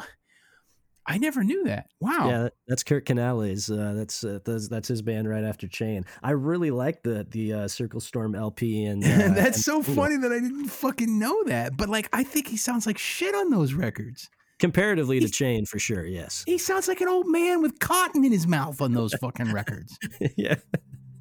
i 1.08 1.18
never 1.18 1.43
knew 1.43 1.64
that 1.64 1.88
wow 1.99 2.30
yeah. 2.30 2.49
That's 2.68 2.84
Kurt 2.84 3.06
Canales. 3.06 3.70
Uh, 3.70 3.93
that's, 3.97 4.24
uh, 4.24 4.39
that's 4.45 4.70
that's 4.70 4.88
his 4.88 5.02
band 5.02 5.28
right 5.28 5.43
after 5.43 5.68
Chain. 5.68 6.06
I 6.24 6.32
really 6.32 6.72
like 6.72 7.04
the 7.04 7.28
the 7.30 7.54
uh, 7.54 7.68
Circle 7.68 7.99
Storm 7.99 8.34
LP 8.34 8.86
and 8.86 9.04
uh, 9.06 9.08
and 9.08 9.36
That's 9.36 9.66
so 9.66 9.82
single. 9.82 10.04
funny 10.04 10.18
that 10.18 10.32
I 10.32 10.39
didn't 10.39 10.70
fucking 10.70 11.20
know 11.20 11.43
that. 11.45 11.76
But 11.76 11.89
like, 11.89 12.08
I 12.14 12.24
think 12.24 12.47
he 12.47 12.56
sounds 12.56 12.86
like 12.88 12.97
shit 12.97 13.36
on 13.36 13.49
those 13.49 13.74
records. 13.74 14.30
comparatively 14.60 15.20
to 15.20 15.28
Chain 15.28 15.66
for 15.66 15.80
sure. 15.80 16.06
Yes. 16.06 16.43
He 16.45 16.58
sounds 16.58 16.88
like 16.88 17.02
an 17.02 17.10
old 17.10 17.28
man 17.28 17.62
with 17.62 17.80
cotton 17.80 18.24
in 18.24 18.32
his 18.32 18.47
mouth 18.47 18.80
on 18.80 18.93
those 18.93 19.14
fucking 19.16 19.52
records. 19.52 19.97
yeah. 20.38 20.56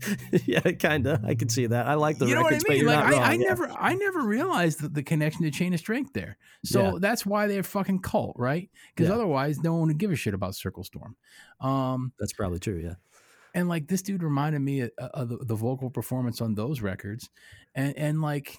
yeah, 0.46 0.60
kinda. 0.60 1.20
I 1.24 1.34
can 1.34 1.48
see 1.48 1.66
that. 1.66 1.86
I 1.86 1.94
like 1.94 2.18
the 2.18 2.26
you 2.26 2.34
know 2.34 2.42
what 2.42 2.52
I 2.52 2.56
records, 2.56 2.64
but 2.68 2.76
mean? 2.76 2.86
Like, 2.86 2.96
not 2.96 3.06
I, 3.06 3.10
wrong. 3.12 3.22
I 3.22 3.32
yeah. 3.34 3.48
never, 3.48 3.70
I 3.70 3.94
never 3.94 4.20
realized 4.22 4.80
that 4.82 4.94
the 4.94 5.02
connection 5.02 5.42
to 5.42 5.50
Chain 5.50 5.72
of 5.74 5.80
Strength 5.80 6.12
there. 6.12 6.36
So 6.64 6.82
Yeah. 6.82 6.98
that's 7.00 7.24
why 7.26 7.46
they're 7.46 7.62
fucking 7.62 8.00
cult, 8.00 8.36
right? 8.38 8.70
Because 8.94 9.08
Yeah. 9.08 9.14
otherwise, 9.14 9.60
no 9.60 9.74
one 9.74 9.88
would 9.88 9.98
give 9.98 10.10
a 10.10 10.16
shit 10.16 10.34
about 10.34 10.54
Circle 10.54 10.84
Storm. 10.84 11.16
Um, 11.60 12.12
That's 12.18 12.32
probably 12.32 12.58
true. 12.58 12.78
Yeah. 12.82 12.94
and 13.54 13.68
like 13.68 13.88
this 13.88 14.02
dude 14.02 14.22
reminded 14.22 14.60
me 14.60 14.80
of, 14.82 14.90
of 14.98 15.28
the, 15.28 15.36
the 15.38 15.54
vocal 15.56 15.90
performance 15.90 16.40
on 16.40 16.54
those 16.54 16.80
records, 16.80 17.28
and 17.74 17.96
and 17.96 18.20
like 18.22 18.56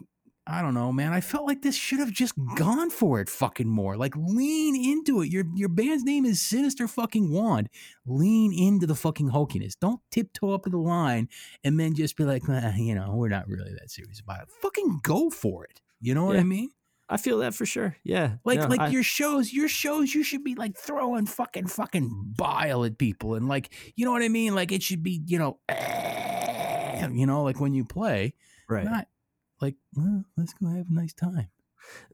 I 0.51 0.61
don't 0.61 0.73
know, 0.73 0.91
man. 0.91 1.13
I 1.13 1.21
felt 1.21 1.47
like 1.47 1.61
this 1.61 1.75
should 1.75 1.99
have 1.99 2.11
just 2.11 2.33
gone 2.55 2.89
for 2.89 3.21
it 3.21 3.29
fucking 3.29 3.69
more. 3.69 3.95
Like 3.95 4.13
lean 4.17 4.75
into 4.75 5.21
it. 5.21 5.29
Your 5.29 5.45
your 5.55 5.69
band's 5.69 6.03
name 6.03 6.25
is 6.25 6.41
Sinister 6.41 6.89
fucking 6.89 7.31
Wand. 7.31 7.69
Lean 8.05 8.51
into 8.51 8.85
the 8.85 8.95
fucking 8.95 9.29
hulkiness. 9.29 9.79
Don't 9.79 10.01
tiptoe 10.11 10.51
up 10.51 10.63
to 10.63 10.69
the 10.69 10.77
line 10.77 11.29
and 11.63 11.79
then 11.79 11.95
just 11.95 12.17
be 12.17 12.25
like, 12.25 12.43
"Ah, 12.49 12.75
you 12.75 12.93
know, 12.93 13.13
we're 13.15 13.29
not 13.29 13.47
really 13.47 13.71
that 13.79 13.89
serious 13.89 14.19
about 14.19 14.41
it. 14.41 14.49
Fucking 14.61 14.99
go 15.03 15.29
for 15.29 15.63
it. 15.63 15.79
You 16.01 16.13
know 16.15 16.25
what 16.25 16.35
I 16.35 16.43
mean? 16.43 16.71
I 17.07 17.15
feel 17.15 17.37
that 17.39 17.53
for 17.53 17.65
sure. 17.65 17.95
Yeah. 18.03 18.35
Like 18.43 18.59
No, 18.59 18.67
like 18.67 18.79
I- 18.81 18.87
your 18.87 19.03
shows, 19.03 19.53
your 19.53 19.69
shows, 19.69 20.13
you 20.13 20.23
should 20.23 20.43
be 20.43 20.55
like 20.55 20.77
throwing 20.77 21.27
fucking 21.27 21.67
fucking 21.67 22.33
bile 22.37 22.83
at 22.83 22.97
people 22.97 23.35
and 23.35 23.47
like 23.47 23.73
you 23.95 24.03
know 24.03 24.11
what 24.11 24.21
I 24.21 24.29
mean? 24.29 24.53
Like 24.53 24.73
it 24.73 24.83
should 24.83 25.03
be, 25.03 25.21
you 25.25 25.39
know, 25.39 25.59
you 27.11 27.25
know, 27.25 27.43
like 27.43 27.59
when 27.59 27.73
you 27.73 27.85
play, 27.85 28.33
right. 28.67 28.85
not 28.85 29.07
like, 29.61 29.75
well, 29.95 30.23
let's 30.37 30.53
go 30.53 30.67
have 30.67 30.87
a 30.89 30.93
nice 30.93 31.13
time. 31.13 31.49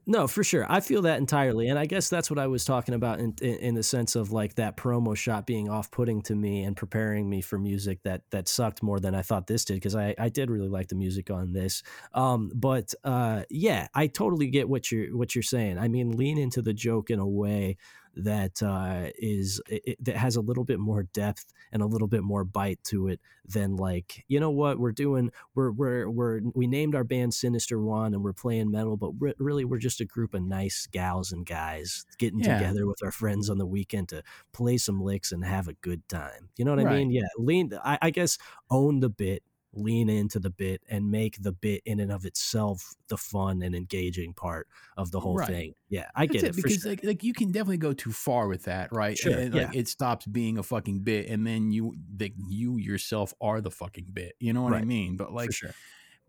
No, 0.06 0.26
for 0.26 0.42
sure. 0.42 0.64
I 0.70 0.80
feel 0.80 1.02
that 1.02 1.18
entirely. 1.18 1.68
And 1.68 1.78
I 1.78 1.84
guess 1.84 2.08
that's 2.08 2.30
what 2.30 2.38
I 2.38 2.46
was 2.46 2.64
talking 2.64 2.94
about 2.94 3.20
in, 3.20 3.34
in, 3.42 3.54
in 3.56 3.74
the 3.74 3.82
sense 3.82 4.16
of 4.16 4.32
like 4.32 4.54
that 4.54 4.76
promo 4.76 5.14
shot 5.14 5.46
being 5.46 5.68
off 5.68 5.90
putting 5.90 6.22
to 6.22 6.34
me 6.34 6.62
and 6.62 6.74
preparing 6.74 7.28
me 7.28 7.42
for 7.42 7.58
music 7.58 8.02
that 8.04 8.22
that 8.30 8.48
sucked 8.48 8.82
more 8.82 9.00
than 9.00 9.14
I 9.14 9.20
thought 9.20 9.46
this 9.46 9.66
did 9.66 9.74
because 9.74 9.94
I, 9.94 10.14
I 10.18 10.30
did 10.30 10.50
really 10.50 10.68
like 10.68 10.88
the 10.88 10.94
music 10.94 11.30
on 11.30 11.52
this. 11.52 11.82
Um, 12.14 12.50
but 12.54 12.94
uh, 13.04 13.42
yeah, 13.50 13.88
I 13.94 14.06
totally 14.06 14.48
get 14.48 14.68
what 14.68 14.90
you're 14.90 15.14
what 15.14 15.34
you're 15.34 15.42
saying. 15.42 15.78
I 15.78 15.88
mean, 15.88 16.12
lean 16.12 16.38
into 16.38 16.62
the 16.62 16.72
joke 16.72 17.10
in 17.10 17.18
a 17.18 17.28
way 17.28 17.76
that 18.16 18.62
uh, 18.62 19.10
is 19.18 19.60
it, 19.68 19.96
that 20.04 20.16
has 20.16 20.36
a 20.36 20.40
little 20.40 20.64
bit 20.64 20.78
more 20.78 21.04
depth 21.04 21.46
and 21.72 21.82
a 21.82 21.86
little 21.86 22.08
bit 22.08 22.22
more 22.22 22.44
bite 22.44 22.78
to 22.84 23.08
it 23.08 23.20
than 23.44 23.76
like 23.76 24.24
you 24.28 24.38
know 24.40 24.50
what 24.50 24.78
we're 24.78 24.92
doing 24.92 25.30
we're 25.54 25.70
we're 25.70 26.08
we're 26.10 26.40
we 26.54 26.66
named 26.66 26.94
our 26.94 27.04
band 27.04 27.32
Sinister 27.34 27.80
Wand 27.80 28.14
and 28.14 28.22
we're 28.22 28.32
playing 28.32 28.70
metal, 28.70 28.96
but 28.96 29.12
re- 29.18 29.34
really 29.38 29.64
we're 29.64 29.78
just 29.78 30.00
a 30.00 30.04
group 30.04 30.34
of 30.34 30.42
nice 30.42 30.86
gals 30.90 31.32
and 31.32 31.46
guys 31.46 32.04
getting 32.18 32.40
Yeah. 32.40 32.58
together 32.58 32.86
with 32.86 32.98
our 33.02 33.10
friends 33.12 33.48
on 33.50 33.58
the 33.58 33.66
weekend 33.66 34.08
to 34.10 34.22
play 34.52 34.76
some 34.78 35.00
licks 35.00 35.32
and 35.32 35.44
have 35.44 35.68
a 35.68 35.74
good 35.74 36.08
time. 36.08 36.48
You 36.56 36.64
know 36.64 36.74
what 36.74 36.86
I 36.86 36.96
mean? 36.98 37.10
Yeah, 37.10 37.28
lean. 37.38 37.72
I, 37.84 37.98
I 38.02 38.10
guess 38.10 38.38
own 38.70 39.00
the 39.00 39.08
bit, 39.10 39.42
lean 39.72 40.08
into 40.08 40.40
the 40.40 40.50
bit, 40.50 40.82
and 40.88 41.10
make 41.10 41.42
the 41.42 41.52
bit 41.52 41.82
in 41.84 42.00
and 42.00 42.10
of 42.12 42.24
itself 42.24 42.94
the 43.08 43.16
fun 43.16 43.62
and 43.62 43.74
engaging 43.74 44.34
part 44.34 44.68
of 44.96 45.10
the 45.10 45.20
whole 45.20 45.36
Right. 45.36 45.46
thing. 45.46 45.74
Yeah, 45.88 46.10
I 46.14 46.26
That's 46.26 46.42
get 46.42 46.44
it, 46.44 46.50
it, 46.50 46.56
because 46.56 46.78
sure. 46.82 46.90
like 46.92 47.04
like 47.04 47.22
you 47.24 47.32
can 47.34 47.52
definitely 47.52 47.78
go 47.78 47.92
too 47.92 48.12
far 48.12 48.48
with 48.48 48.64
that, 48.64 48.92
right? 48.92 49.16
Sure, 49.16 49.32
And, 49.32 49.54
like 49.54 49.74
it 49.74 49.88
stops 49.88 50.26
being 50.26 50.58
a 50.58 50.62
fucking 50.62 51.00
bit, 51.04 51.28
and 51.28 51.46
then 51.46 51.70
you 51.72 51.96
like 52.18 52.34
you 52.48 52.76
yourself 52.78 53.34
are 53.40 53.60
the 53.60 53.70
fucking 53.70 54.08
bit. 54.12 54.34
You 54.40 54.52
know 54.52 54.62
what 54.62 54.74
I 54.74 54.84
mean? 54.84 55.16
But 55.16 55.32
like 55.32 55.52
sure. 55.52 55.74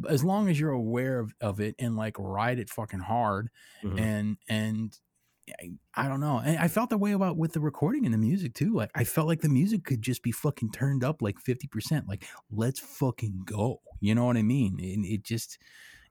as 0.08 0.24
long 0.24 0.50
as 0.50 0.60
you're 0.60 0.72
aware 0.72 1.20
of, 1.20 1.34
of 1.42 1.60
it 1.60 1.76
and 1.80 1.96
like 1.98 2.18
ride 2.20 2.60
it 2.60 2.70
fucking 2.70 3.00
hard 3.02 3.50
Mhm. 3.84 4.00
and 4.00 4.38
and 4.48 5.00
I, 5.62 5.72
I 6.06 6.08
don't 6.08 6.20
know. 6.20 6.39
And 6.43 6.58
I 6.58 6.68
felt 6.68 6.89
the 6.89 6.97
way 6.97 7.12
about 7.12 7.38
with 7.38 7.54
the 7.54 7.60
recording 7.60 8.06
and 8.06 8.14
the 8.14 8.18
music 8.18 8.54
too. 8.54 8.74
Like 8.74 8.91
I 8.95 9.04
felt 9.04 9.28
like 9.28 9.41
the 9.41 9.50
music 9.50 9.84
could 9.84 10.02
just 10.02 10.24
be 10.24 10.32
fucking 10.32 10.72
turned 10.72 11.04
up 11.04 11.22
like 11.22 11.38
50%. 11.39 12.08
Like 12.08 12.26
let's 12.52 12.80
fucking 12.80 13.43
go. 13.45 13.82
You 14.00 14.16
know 14.16 14.26
what 14.26 14.38
I 14.38 14.43
mean? 14.43 14.80
And 14.80 15.06
it 15.06 15.24
just 15.24 15.58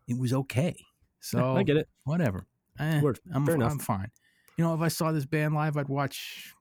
it 0.06 0.18
was 0.18 0.32
okay. 0.32 0.76
So 1.20 1.56
I 1.56 1.62
get 1.62 1.76
it. 1.76 1.88
whatever. 2.04 2.46
Eh. 2.78 3.00
I'm, 3.34 3.44
Fair 3.46 3.54
enough. 3.56 3.72
I'm 3.72 3.78
fine. 3.78 4.10
You 4.56 4.64
know, 4.64 4.74
if 4.74 4.80
I 4.80 4.88
saw 4.88 5.12
this 5.12 5.26
band 5.26 5.54
live, 5.54 5.76
I'd 5.76 5.88
watch, 5.88 6.54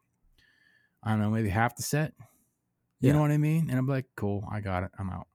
I 1.04 1.12
don't 1.12 1.20
know, 1.22 1.30
maybe 1.30 1.50
half 1.50 1.76
the 1.76 1.84
set. 1.84 2.14
You 3.00 3.08
Yeah. 3.08 3.14
know 3.14 3.22
what 3.22 3.32
I 3.32 3.38
mean? 3.38 3.70
And 3.70 3.78
I'm 3.78 3.88
like, 3.88 4.06
cool, 4.16 4.48
I 4.52 4.60
got 4.62 4.84
it. 4.84 4.92
I'm 4.98 5.10
out. 5.10 5.28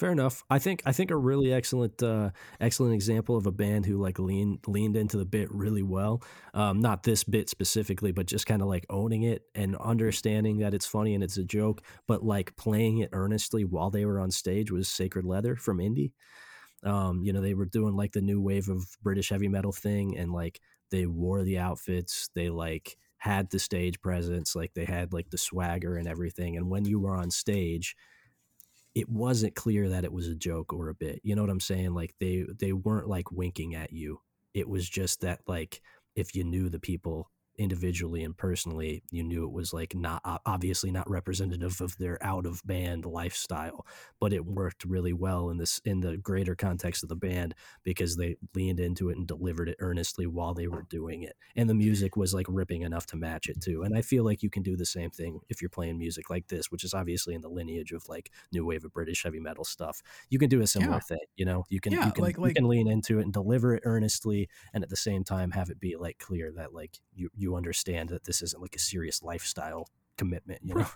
Fair 0.00 0.12
enough. 0.12 0.42
I 0.48 0.58
think 0.58 0.80
I 0.86 0.92
think 0.92 1.10
a 1.10 1.16
really 1.16 1.52
excellent 1.52 2.02
uh, 2.02 2.30
excellent 2.58 2.94
example 2.94 3.36
of 3.36 3.44
a 3.44 3.52
band 3.52 3.84
who 3.84 3.98
like 3.98 4.18
leaned 4.18 4.60
leaned 4.66 4.96
into 4.96 5.18
the 5.18 5.26
bit 5.26 5.52
really 5.54 5.82
well. 5.82 6.22
Um, 6.54 6.80
not 6.80 7.02
this 7.02 7.22
bit 7.22 7.50
specifically, 7.50 8.10
but 8.10 8.24
just 8.24 8.46
kind 8.46 8.62
of 8.62 8.68
like 8.68 8.86
owning 8.88 9.24
it 9.24 9.42
and 9.54 9.76
understanding 9.76 10.56
that 10.60 10.72
it's 10.72 10.86
funny 10.86 11.14
and 11.14 11.22
it's 11.22 11.36
a 11.36 11.44
joke, 11.44 11.82
but 12.06 12.24
like 12.24 12.56
playing 12.56 12.96
it 13.00 13.10
earnestly 13.12 13.66
while 13.66 13.90
they 13.90 14.06
were 14.06 14.18
on 14.18 14.30
stage 14.30 14.70
was 14.70 14.88
Sacred 14.88 15.26
Leather 15.26 15.54
from 15.54 15.80
Indie. 15.80 16.12
Um, 16.82 17.22
you 17.22 17.32
know, 17.32 17.42
they 17.42 17.54
were 17.54 17.66
doing 17.66 17.94
like 17.94 18.12
the 18.12 18.22
new 18.22 18.40
wave 18.40 18.68
of 18.70 18.84
British 19.02 19.28
heavy 19.28 19.48
metal 19.48 19.72
thing, 19.72 20.16
and 20.16 20.32
like 20.32 20.60
they 20.90 21.04
wore 21.06 21.42
the 21.42 21.58
outfits, 21.58 22.30
they 22.34 22.48
like 22.48 22.96
had 23.18 23.50
the 23.50 23.58
stage 23.58 24.00
presence, 24.00 24.56
like 24.56 24.72
they 24.74 24.86
had 24.86 25.12
like 25.12 25.28
the 25.30 25.36
swagger 25.38 25.96
and 25.96 26.08
everything. 26.08 26.56
And 26.56 26.70
when 26.70 26.86
you 26.86 26.98
were 26.98 27.14
on 27.14 27.30
stage, 27.30 27.94
it 28.94 29.08
wasn't 29.08 29.54
clear 29.54 29.88
that 29.88 30.04
it 30.04 30.12
was 30.12 30.28
a 30.28 30.34
joke 30.34 30.72
or 30.72 30.88
a 30.88 30.94
bit. 30.94 31.20
You 31.22 31.34
know 31.36 31.42
what 31.42 31.50
I'm 31.50 31.60
saying? 31.60 31.94
Like 31.94 32.14
they 32.20 32.44
they 32.58 32.72
weren't 32.72 33.08
like 33.08 33.30
winking 33.30 33.74
at 33.74 33.92
you. 33.92 34.20
It 34.54 34.68
was 34.68 34.88
just 34.88 35.20
that 35.20 35.40
like 35.46 35.80
if 36.16 36.34
you 36.34 36.44
knew 36.44 36.68
the 36.68 36.80
people 36.80 37.30
individually 37.60 38.24
and 38.24 38.36
personally, 38.36 39.02
you 39.10 39.22
knew 39.22 39.44
it 39.44 39.52
was 39.52 39.72
like 39.72 39.94
not 39.94 40.22
obviously 40.46 40.90
not 40.90 41.08
representative 41.08 41.80
of 41.80 41.96
their 41.98 42.18
out 42.24 42.46
of 42.46 42.62
band 42.64 43.04
lifestyle, 43.04 43.86
but 44.18 44.32
it 44.32 44.44
worked 44.46 44.84
really 44.84 45.12
well 45.12 45.50
in 45.50 45.58
this 45.58 45.80
in 45.84 46.00
the 46.00 46.16
greater 46.16 46.54
context 46.56 47.02
of 47.02 47.08
the 47.08 47.16
band 47.16 47.54
because 47.84 48.16
they 48.16 48.36
leaned 48.54 48.80
into 48.80 49.10
it 49.10 49.16
and 49.18 49.26
delivered 49.28 49.68
it 49.68 49.76
earnestly 49.80 50.26
while 50.26 50.54
they 50.54 50.66
were 50.66 50.82
doing 50.82 51.22
it. 51.22 51.36
And 51.54 51.68
the 51.70 51.74
music 51.74 52.16
was 52.16 52.34
like 52.34 52.46
ripping 52.48 52.82
enough 52.82 53.06
to 53.06 53.16
match 53.16 53.48
it 53.48 53.60
too. 53.60 53.82
And 53.82 53.96
I 53.96 54.02
feel 54.02 54.24
like 54.24 54.42
you 54.42 54.50
can 54.50 54.62
do 54.62 54.76
the 54.76 54.86
same 54.86 55.10
thing 55.10 55.40
if 55.48 55.60
you're 55.62 55.68
playing 55.68 55.98
music 55.98 56.30
like 56.30 56.48
this, 56.48 56.70
which 56.70 56.84
is 56.84 56.94
obviously 56.94 57.34
in 57.34 57.42
the 57.42 57.48
lineage 57.50 57.92
of 57.92 58.08
like 58.08 58.30
new 58.52 58.64
wave 58.64 58.84
of 58.84 58.92
British 58.92 59.22
heavy 59.22 59.40
metal 59.40 59.64
stuff. 59.64 60.02
You 60.30 60.38
can 60.38 60.48
do 60.48 60.62
a 60.62 60.66
similar 60.66 60.94
Yeah. 60.94 61.00
thing, 61.00 61.26
you 61.36 61.44
know. 61.44 61.64
You 61.68 61.80
can 61.80 61.92
Yeah, 61.92 62.06
you 62.06 62.12
can 62.12 62.22
like- 62.24 62.38
you 62.38 62.54
can 62.54 62.68
lean 62.68 62.88
into 62.88 63.18
it 63.18 63.22
and 63.22 63.32
deliver 63.32 63.74
it 63.74 63.82
earnestly 63.84 64.48
and 64.72 64.82
at 64.82 64.90
the 64.90 64.96
same 64.96 65.24
time 65.24 65.50
have 65.52 65.68
it 65.70 65.78
be 65.78 65.96
like 65.96 66.18
clear 66.18 66.50
that 66.52 66.72
like 66.72 66.98
you 67.14 67.28
you 67.34 67.49
understand 67.56 68.08
that 68.10 68.24
this 68.24 68.42
isn't 68.42 68.62
like 68.62 68.76
a 68.76 68.78
serious 68.78 69.22
lifestyle 69.22 69.88
commitment, 70.16 70.60
you 70.64 70.74
know. 70.74 70.86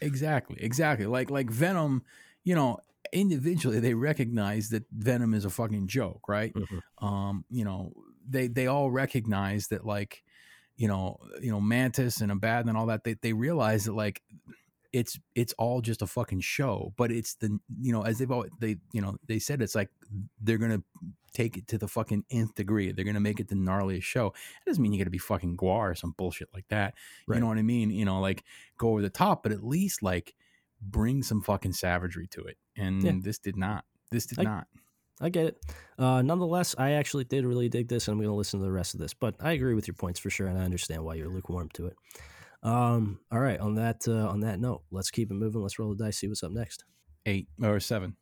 Exactly, 0.00 0.56
exactly. 0.62 1.06
Like 1.06 1.30
like 1.30 1.50
Venom, 1.50 2.02
you 2.44 2.54
know, 2.54 2.78
individually 3.12 3.80
they 3.80 3.94
recognize 3.94 4.70
that 4.70 4.84
Venom 4.90 5.34
is 5.34 5.44
a 5.44 5.50
fucking 5.50 5.88
joke, 5.88 6.28
right? 6.28 6.54
Mhm. 6.54 6.80
Um, 6.98 7.44
you 7.50 7.64
know, 7.64 7.92
they 8.28 8.48
they 8.48 8.66
all 8.66 8.90
recognize 8.90 9.68
that 9.68 9.84
like, 9.84 10.22
you 10.76 10.88
know, 10.88 11.18
you 11.40 11.50
know, 11.50 11.60
Mantas 11.60 12.20
and 12.22 12.32
Abaddon 12.32 12.68
and 12.70 12.78
all 12.78 12.86
that, 12.86 13.04
they 13.04 13.14
they 13.14 13.32
realize 13.32 13.84
that 13.84 13.94
like 13.94 14.22
it's 14.92 15.18
it's 15.34 15.52
all 15.58 15.80
just 15.80 16.02
a 16.02 16.06
fucking 16.06 16.40
show, 16.40 16.92
but 16.96 17.12
it's 17.12 17.34
the 17.36 17.58
you 17.80 17.92
know, 17.92 18.02
as 18.02 18.18
they've 18.18 18.30
always 18.30 18.50
they 18.58 18.76
you 18.92 19.00
know, 19.02 19.16
they 19.26 19.38
said 19.38 19.62
it's 19.62 19.74
like 19.74 19.90
they're 20.40 20.58
gonna 20.58 20.82
take 21.32 21.56
it 21.56 21.66
to 21.68 21.78
the 21.78 21.88
fucking 21.88 22.24
nth 22.30 22.54
degree. 22.54 22.92
They're 22.92 23.04
gonna 23.04 23.20
make 23.20 23.40
it 23.40 23.48
the 23.48 23.54
gnarliest 23.54 24.02
show. 24.02 24.28
It 24.28 24.66
doesn't 24.68 24.82
mean 24.82 24.92
you 24.92 24.98
gotta 24.98 25.10
be 25.10 25.18
fucking 25.18 25.56
Gwar 25.56 25.90
or 25.90 25.94
some 25.94 26.14
bullshit 26.16 26.48
like 26.54 26.66
that. 26.68 26.94
Right. 27.26 27.36
You 27.36 27.40
know 27.40 27.46
what 27.48 27.58
I 27.58 27.62
mean? 27.62 27.90
You 27.90 28.04
know, 28.04 28.20
like 28.20 28.44
go 28.78 28.90
over 28.90 29.02
the 29.02 29.10
top, 29.10 29.42
but 29.42 29.52
at 29.52 29.64
least 29.64 30.02
like 30.02 30.34
bring 30.82 31.22
some 31.22 31.42
fucking 31.42 31.72
savagery 31.74 32.26
to 32.28 32.42
it. 32.44 32.56
And 32.76 33.02
Yeah. 33.02 33.12
this 33.20 33.38
did 33.38 33.56
not. 33.56 33.84
This 34.10 34.26
did 34.26 34.38
I- 34.40 34.44
not. 34.44 34.66
I 35.22 35.28
get 35.28 35.44
it. 35.44 35.62
Uh, 35.98 36.22
nonetheless, 36.22 36.74
I 36.78 36.92
actually 36.92 37.24
did 37.24 37.44
really 37.44 37.68
dig 37.68 37.88
this, 37.88 38.08
and 38.08 38.14
I'm 38.14 38.18
going 38.20 38.30
to 38.30 38.34
listen 38.34 38.58
to 38.58 38.64
the 38.64 38.72
rest 38.72 38.94
of 38.94 39.00
this. 39.00 39.12
But 39.12 39.34
I 39.38 39.52
agree 39.52 39.74
with 39.74 39.86
your 39.86 39.94
points 39.94 40.18
for 40.18 40.30
sure, 40.30 40.46
and 40.46 40.58
I 40.58 40.62
understand 40.64 41.04
why 41.04 41.12
you're 41.16 41.28
lukewarm 41.28 41.68
to 41.74 41.88
it. 41.88 41.96
Um, 42.62 43.20
all 43.30 43.38
right, 43.38 43.60
on 43.60 43.74
that 43.74 44.08
uh, 44.08 44.28
on 44.28 44.40
that 44.40 44.60
note, 44.60 44.82
let's 44.90 45.10
keep 45.10 45.30
it 45.30 45.34
moving. 45.34 45.60
Let's 45.60 45.78
roll 45.78 45.94
the 45.94 46.02
dice. 46.04 46.16
See 46.18 46.26
what's 46.28 46.42
up 46.42 46.52
next. 46.52 46.84
Eight 47.26 47.48
or 47.62 47.80
seven. 47.80 48.16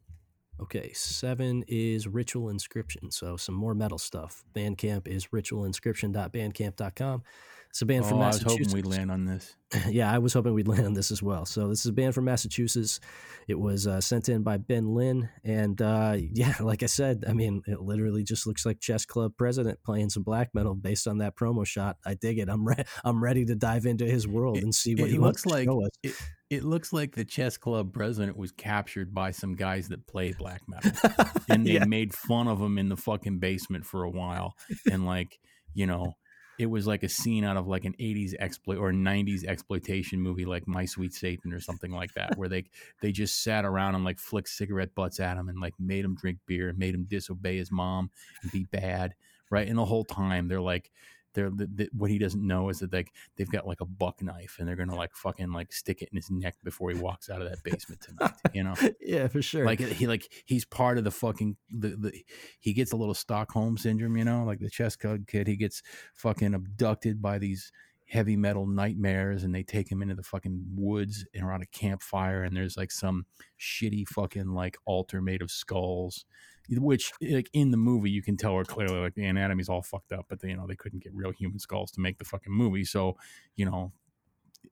Okay, 0.61 0.92
seven 0.92 1.64
is 1.68 2.09
Ritual 2.09 2.48
Inscription. 2.50 3.11
So 3.11 3.36
some 3.36 3.54
more 3.54 3.74
metal 3.74 3.98
stuff. 3.98 4.42
Bandcamp 4.54 5.06
is 5.06 5.28
ritualinscription.bandcamp.com. 5.28 7.22
It's 7.70 7.82
a 7.82 7.86
band 7.86 8.06
from 8.06 8.18
oh, 8.18 8.22
I 8.22 8.26
was 8.28 8.42
Massachusetts. 8.42 8.72
hoping 8.72 8.90
we'd 8.90 8.96
land 8.96 9.11
on 9.11 9.24
this. 9.26 9.54
yeah, 9.88 10.11
I 10.12 10.18
was 10.18 10.32
hoping 10.32 10.54
we'd 10.54 10.66
land 10.68 10.86
on 10.86 10.94
this 10.94 11.11
as 11.11 11.22
well. 11.22 11.44
So 11.44 11.68
this 11.68 11.80
is 11.80 11.86
a 11.86 11.92
band 11.92 12.14
from 12.14 12.24
Massachusetts. 12.24 12.98
It 13.46 13.61
was 13.61 13.86
uh, 13.86 14.00
sent 14.00 14.30
in 14.30 14.42
by 14.42 14.56
Ben 14.56 14.94
Lynn, 14.94 15.28
and 15.44 15.80
uh, 15.80 16.16
yeah, 16.18 16.54
like 16.61 16.82
I 16.82 16.86
said, 16.86 17.24
I 17.28 17.34
mean, 17.34 17.62
it 17.66 17.80
literally 17.82 18.24
just 18.24 18.46
looks 18.46 18.64
like 18.64 18.80
Chess 18.80 19.04
Club 19.04 19.34
president 19.36 19.78
playing 19.84 20.09
some 20.11 20.22
black 20.22 20.54
metal 20.54 20.74
based 20.74 21.06
on 21.06 21.18
that 21.18 21.36
promo 21.36 21.66
shot. 21.66 21.98
I 22.06 22.14
dig 22.14 22.38
it. 22.38 22.48
I'm 22.48 22.66
re- 22.66 22.84
I'm 23.04 23.22
ready 23.22 23.44
to 23.44 23.54
dive 23.54 23.84
into 23.84 24.06
his 24.06 24.26
world 24.26 24.56
It- 24.56 24.64
and 24.64 24.74
see 24.74 24.94
what 24.94 25.11
it 25.11 25.12
he 25.12 25.18
looks 25.18 25.44
like-. 25.44 25.68
It, 26.02 26.14
it 26.51 26.64
looks 26.64 26.92
like 26.92 27.14
the 27.14 27.24
chess 27.24 27.57
club 27.57 27.92
president 27.92 28.36
was 28.36 28.53
captured 28.53 29.12
by 29.12 29.30
some 29.30 29.55
guys 29.55 29.88
that 29.88 30.07
play 30.07 30.32
black 30.32 30.62
metal. 30.66 30.92
and 31.49 31.66
they 31.66 31.72
yeah, 31.72 31.84
made 31.84 32.14
fun 32.14 32.49
of 32.49 32.61
him 32.61 32.78
in 32.78 32.88
the 32.88 32.96
fucking 32.96 33.38
basement 33.38 33.84
for 33.84 34.03
a 34.05 34.11
while 34.11 34.55
and 34.90 35.05
like 35.05 35.38
you 35.74 35.86
know 35.86 36.14
it 36.59 36.66
was 36.66 36.86
like 36.86 37.05
a 37.05 37.09
scene 37.09 37.44
out 37.44 37.57
of 37.57 37.68
like 37.68 37.84
an 37.84 37.94
80s 38.01 38.34
exploit 38.38 38.78
or 38.78 38.90
90s 38.90 39.44
exploitation 39.44 40.20
movie 40.20 40.44
like 40.44 40.66
my 40.66 40.84
sweet 40.84 41.12
satan 41.12 41.53
or 41.53 41.61
something 41.61 41.92
like 41.92 42.12
that 42.14 42.36
where 42.36 42.49
they 42.49 42.64
they 43.01 43.12
just 43.12 43.42
sat 43.42 43.64
around 43.64 43.94
and 43.94 44.05
like 44.05 44.18
flicked 44.18 44.49
cigarette 44.49 44.94
butts 44.94 45.20
at 45.20 45.36
him 45.36 45.49
and 45.49 45.61
like 45.61 45.74
made 45.78 46.05
him 46.05 46.16
drink 46.16 46.38
beer 46.46 46.68
and 46.68 46.78
made 46.78 46.94
him 46.94 47.07
disobey 47.09 47.57
his 47.59 47.70
mom 47.70 48.11
and 48.42 48.51
be 48.51 48.64
bad 48.64 49.14
right 49.51 49.68
and 49.68 49.78
the 49.78 49.84
whole 49.84 50.05
time 50.05 50.49
they're 50.49 50.61
like 50.61 50.90
they're 51.34 51.50
the, 51.50 51.66
the, 51.66 51.88
what 51.92 52.10
he 52.10 52.18
doesn't 52.18 52.44
know 52.44 52.68
is 52.68 52.80
that 52.80 52.92
like 52.92 53.12
they've 53.36 53.50
got 53.50 53.66
like 53.66 53.80
a 53.80 53.86
buck 53.86 54.22
knife 54.22 54.56
and 54.58 54.66
they're 54.66 54.76
gonna 54.76 54.94
like 54.94 55.14
fucking 55.14 55.52
like 55.52 55.72
stick 55.72 56.02
it 56.02 56.08
in 56.12 56.16
his 56.16 56.30
neck 56.30 56.56
before 56.64 56.90
he 56.90 56.96
walks 56.96 57.30
out 57.30 57.42
of 57.42 57.48
that 57.48 57.62
basement 57.62 58.00
tonight. 58.00 58.34
You 58.52 58.64
know, 58.64 58.74
yeah, 59.00 59.28
for 59.28 59.42
sure. 59.42 59.64
like 59.64 59.80
he 59.80 60.06
like 60.06 60.30
he's 60.44 60.64
part 60.64 60.98
of 60.98 61.04
the 61.04 61.10
fucking 61.10 61.56
the, 61.70 61.88
the 61.88 62.24
he 62.60 62.72
gets 62.72 62.92
a 62.92 62.96
little 62.96 63.14
Stockholm 63.14 63.76
syndrome. 63.76 64.16
You 64.16 64.24
know, 64.24 64.44
like 64.44 64.60
the 64.60 64.70
chest 64.70 65.00
code 65.00 65.26
kid. 65.26 65.46
He 65.46 65.56
gets 65.56 65.82
fucking 66.14 66.54
abducted 66.54 67.20
by 67.20 67.38
these 67.38 67.72
heavy 68.08 68.36
metal 68.36 68.66
nightmares 68.66 69.44
and 69.44 69.54
they 69.54 69.62
take 69.62 69.90
him 69.90 70.00
into 70.00 70.14
the 70.14 70.22
fucking 70.22 70.64
woods 70.74 71.26
and 71.34 71.44
around 71.44 71.62
a 71.62 71.66
campfire 71.66 72.42
and 72.42 72.56
there's 72.56 72.74
like 72.74 72.90
some 72.90 73.26
shitty 73.60 74.08
fucking 74.08 74.48
like 74.48 74.78
altar 74.86 75.20
made 75.20 75.42
of 75.42 75.50
skulls 75.50 76.24
which 76.70 77.12
like 77.22 77.48
in 77.52 77.70
the 77.70 77.76
movie 77.76 78.10
you 78.10 78.22
can 78.22 78.36
tell 78.36 78.54
are 78.54 78.64
clearly 78.64 78.98
like 78.98 79.14
the 79.14 79.24
anatomy's 79.24 79.68
all 79.68 79.82
fucked 79.82 80.12
up 80.12 80.26
but 80.28 80.40
they, 80.40 80.48
you 80.48 80.56
know 80.56 80.66
they 80.66 80.76
couldn't 80.76 81.02
get 81.02 81.14
real 81.14 81.30
human 81.30 81.58
skulls 81.58 81.90
to 81.90 82.00
make 82.00 82.18
the 82.18 82.24
fucking 82.24 82.52
movie 82.52 82.84
so 82.84 83.16
you 83.56 83.64
know 83.64 83.92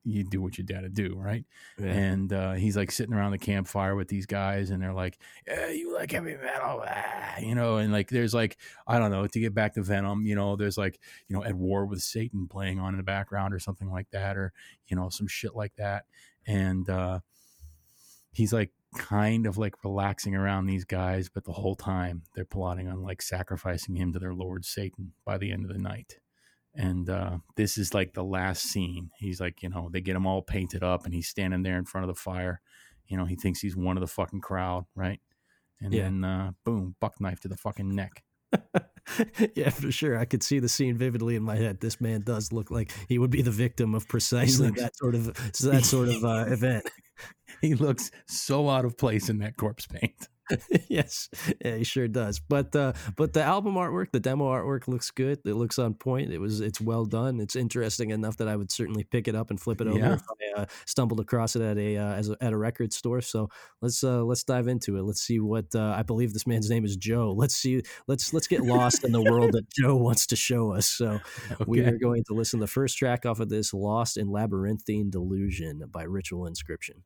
you 0.05 0.25
do 0.25 0.43
what 0.43 0.59
you 0.59 0.65
gotta 0.65 0.89
do 0.89 1.15
right 1.17 1.45
Yeah. 1.79 1.87
and 1.93 2.33
uh, 2.33 2.53
he's 2.53 2.77
like 2.77 2.91
sitting 2.91 3.15
around 3.15 3.31
the 3.33 3.39
campfire 3.39 3.95
with 3.97 4.09
these 4.09 4.27
guys 4.27 4.71
and 4.71 4.83
they're 4.83 4.93
like 4.93 5.19
yeah 5.47 5.69
you 5.71 5.95
like 5.95 6.11
heavy 6.13 6.37
metal 6.37 6.85
ah, 6.87 7.39
you 7.39 7.55
know 7.55 7.77
and 7.77 7.93
like 7.93 8.09
there's 8.11 8.35
like 8.35 8.57
i 8.87 8.99
don't 8.99 9.11
know 9.11 9.27
to 9.27 9.41
get 9.41 9.55
back 9.55 9.75
to 9.75 9.83
venom 9.83 10.27
you 10.27 10.35
know 10.35 10.55
there's 10.57 10.77
like 10.77 11.01
you 11.29 11.37
know 11.37 11.43
at 11.45 11.55
war 11.55 11.87
with 11.87 12.03
satan 12.03 12.47
playing 12.49 12.79
on 12.79 12.93
in 12.95 12.99
the 12.99 13.03
background 13.05 13.55
or 13.55 13.59
something 13.59 13.91
like 13.91 14.09
that 14.11 14.37
or 14.37 14.53
you 14.87 14.97
know 14.97 15.09
some 15.09 15.27
shit 15.29 15.55
like 15.57 15.75
that 15.77 16.05
and 16.47 16.89
uh 16.91 17.19
he's 18.33 18.53
like 18.53 18.71
kind 18.97 19.47
of 19.47 19.59
like 19.59 19.75
relaxing 19.85 20.35
around 20.35 20.67
these 20.67 20.85
guys 20.85 21.29
but 21.29 21.45
the 21.45 21.53
whole 21.53 21.75
time 21.77 22.23
they're 22.35 22.45
plotting 22.45 22.89
on 22.89 23.03
like 23.03 23.23
sacrificing 23.23 23.95
him 23.97 24.13
to 24.13 24.19
their 24.19 24.35
lord 24.35 24.65
satan 24.65 25.13
by 25.25 25.37
the 25.39 25.53
end 25.53 25.65
of 25.65 25.73
the 25.73 25.79
night 25.79 26.19
and 26.75 27.09
uh, 27.09 27.39
this 27.57 27.79
is 27.79 27.95
like 27.95 28.13
the 28.13 28.25
last 28.25 28.65
scene 28.65 29.11
he's 29.19 29.41
like 29.41 29.63
you 29.63 29.69
know 29.69 29.89
they 29.93 30.01
get 30.01 30.17
him 30.17 30.27
all 30.27 30.43
painted 30.43 30.83
up 30.83 31.05
and 31.05 31.15
he's 31.15 31.29
standing 31.29 31.63
there 31.63 31.79
in 31.79 31.85
front 31.85 32.09
of 32.09 32.15
the 32.15 32.21
fire 32.21 32.61
you 33.07 33.17
know 33.17 33.25
he 33.25 33.37
thinks 33.37 33.61
he's 33.61 33.77
one 33.77 33.97
of 33.97 34.01
the 34.01 34.07
fucking 34.07 34.41
crowd 34.41 34.85
right 34.95 35.21
and 35.81 35.93
Yeah. 35.93 36.03
then 36.05 36.25
uh, 36.25 36.51
boom 36.65 36.97
buck 37.01 37.21
knife 37.21 37.41
to 37.41 37.49
the 37.49 37.57
fucking 37.57 37.95
neck 37.95 38.23
yeah, 39.55 39.71
for 39.71 39.91
sure. 39.91 40.19
I 40.19 40.25
could 40.25 40.43
see 40.43 40.59
the 40.59 40.69
scene 40.69 40.97
vividly 40.97 41.37
in 41.37 41.43
my 41.43 41.57
head. 41.57 41.81
This 41.81 42.01
man 42.01 42.23
does 42.23 42.53
look 42.53 42.71
like 42.71 42.93
he 43.09 43.19
would 43.19 43.31
be 43.31 43.43
the 43.43 43.51
victim 43.51 43.95
of 43.95 44.09
precisely 44.09 44.69
looks- 44.69 44.81
that 44.81 44.97
sort 44.97 45.15
of 45.15 45.35
that 45.63 45.85
sort 45.85 46.09
of 46.09 46.25
uh, 46.25 46.45
event. 46.49 46.89
he 47.61 47.75
looks 47.75 48.11
so 48.27 48.69
out 48.69 48.85
of 48.85 48.97
place 48.97 49.29
in 49.29 49.39
that 49.39 49.57
corpse 49.57 49.87
paint 49.87 50.29
yes, 50.89 51.29
yeah, 51.65 51.77
he 51.77 51.85
sure 51.85 52.09
does. 52.09 52.39
But 52.39 52.75
uh, 52.77 52.93
but 53.17 53.33
the 53.33 53.43
album 53.43 53.75
artwork, 53.75 54.13
the 54.13 54.21
demo 54.21 54.47
artwork 54.47 54.87
looks 54.89 55.11
good. 55.11 55.41
It 55.45 55.55
looks 55.55 55.79
on 55.79 55.95
point. 55.95 56.33
It 56.33 56.39
was 56.39 56.61
it's 56.61 56.81
well 56.81 57.05
done. 57.05 57.41
It's 57.41 57.57
interesting 57.57 58.11
enough 58.11 58.37
that 58.37 58.49
I 58.49 58.57
would 58.57 58.71
certainly 58.71 59.05
pick 59.05 59.29
it 59.29 59.35
up 59.35 59.51
and 59.51 59.61
flip 59.61 59.81
it 59.81 59.89
over 59.89 59.99
Yeah. 59.99 60.15
if 60.15 60.23
I 60.57 60.61
uh, 60.63 60.67
stumbled 60.85 61.21
across 61.21 61.57
it 61.57 61.63
at 61.63 61.79
a 61.79 61.97
uh, 61.97 62.13
as 62.15 62.31
a, 62.31 62.37
at 62.41 62.53
a 62.53 62.57
record 62.57 62.93
store. 62.93 63.21
So 63.21 63.49
let's 63.83 64.03
uh, 64.05 64.23
let's 64.25 64.45
dive 64.45 64.69
into 64.69 64.97
it. 64.97 65.03
Let's 65.03 65.23
see 65.23 65.41
what 65.41 65.75
uh, 65.75 65.95
I 65.97 66.03
believe 66.03 66.33
this 66.33 66.47
man's 66.47 66.71
name 66.71 66.85
is 66.85 66.97
Joe. 66.97 67.33
Let's 67.37 67.57
see. 67.57 67.83
Let's 68.07 68.33
let's 68.33 68.47
get 68.47 68.61
lost 68.63 69.05
in 69.05 69.13
the 69.13 69.23
world 69.23 69.53
that 69.53 69.69
Joe 69.71 69.97
wants 69.97 70.27
to 70.29 70.37
show 70.37 70.73
us. 70.73 70.87
So 70.87 71.21
we 71.67 71.81
are 71.81 71.99
going 71.99 72.25
to 72.25 72.35
listen 72.35 72.61
to 72.61 72.65
the 72.65 72.71
first 72.71 72.97
track 72.99 73.27
off 73.27 73.41
of 73.41 73.49
this, 73.49 73.75
"Lost 73.75 74.17
in 74.17 74.29
Labyrinthine 74.29 75.11
Delusion" 75.11 75.83
by 75.91 76.05
Ritual 76.05 76.47
Inscription. 76.47 77.03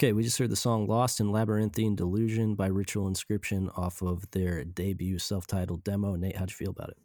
Okay, 0.00 0.12
we 0.12 0.22
just 0.22 0.38
heard 0.38 0.50
the 0.50 0.54
song 0.54 0.86
Lost 0.86 1.18
in 1.18 1.32
Labyrinthine 1.32 1.96
Delusion 1.96 2.54
by 2.54 2.68
Ritual 2.68 3.08
Inscription 3.08 3.68
off 3.70 4.00
of 4.00 4.30
their 4.30 4.62
debut 4.62 5.18
self 5.18 5.48
titled 5.48 5.82
demo. 5.82 6.14
Nate, 6.14 6.36
how'd 6.36 6.50
you 6.50 6.54
feel 6.54 6.70
about 6.70 6.90
it? 6.90 6.98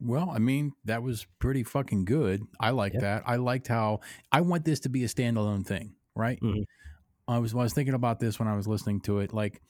Well, 0.00 0.30
I 0.30 0.38
mean, 0.38 0.72
that 0.84 1.02
was 1.02 1.26
pretty 1.40 1.64
fucking 1.64 2.04
good. 2.04 2.44
I 2.60 2.70
like 2.70 2.92
that. 2.92 3.24
I 3.26 3.36
liked 3.36 3.66
how 3.66 4.02
I 4.30 4.42
want 4.42 4.64
this 4.64 4.78
to 4.80 4.88
be 4.88 5.02
a 5.02 5.08
standalone 5.08 5.66
thing, 5.66 5.96
right? 6.14 6.40
Mhm. 6.40 6.62
I 7.26 7.38
was 7.38 7.54
I 7.54 7.58
was 7.58 7.72
thinking 7.72 7.94
about 7.94 8.20
this 8.20 8.38
when 8.38 8.46
I 8.46 8.54
was 8.54 8.68
listening 8.68 9.00
to 9.00 9.18
it. 9.18 9.32
Like, 9.32 9.60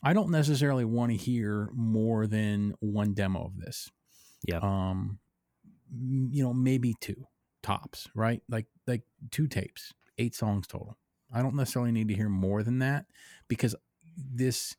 I 0.00 0.12
don't 0.12 0.30
necessarily 0.30 0.84
want 0.84 1.10
to 1.10 1.16
hear 1.16 1.70
more 1.72 2.28
than 2.28 2.74
one 2.78 3.14
demo 3.14 3.46
of 3.46 3.58
this. 3.58 3.90
Yeah. 4.46 4.60
Um, 4.62 5.18
you 5.90 6.44
know, 6.44 6.54
maybe 6.54 6.94
two 7.00 7.26
tops, 7.64 8.08
right? 8.14 8.42
Like 8.48 8.66
like 8.86 9.02
two 9.32 9.48
tapes, 9.48 9.92
eight 10.18 10.36
songs 10.36 10.68
total. 10.68 10.96
I 11.36 11.42
don't 11.42 11.54
necessarily 11.54 11.92
need 11.92 12.08
to 12.08 12.14
hear 12.14 12.30
more 12.30 12.62
than 12.62 12.78
that 12.78 13.04
because 13.46 13.76
this 14.16 14.74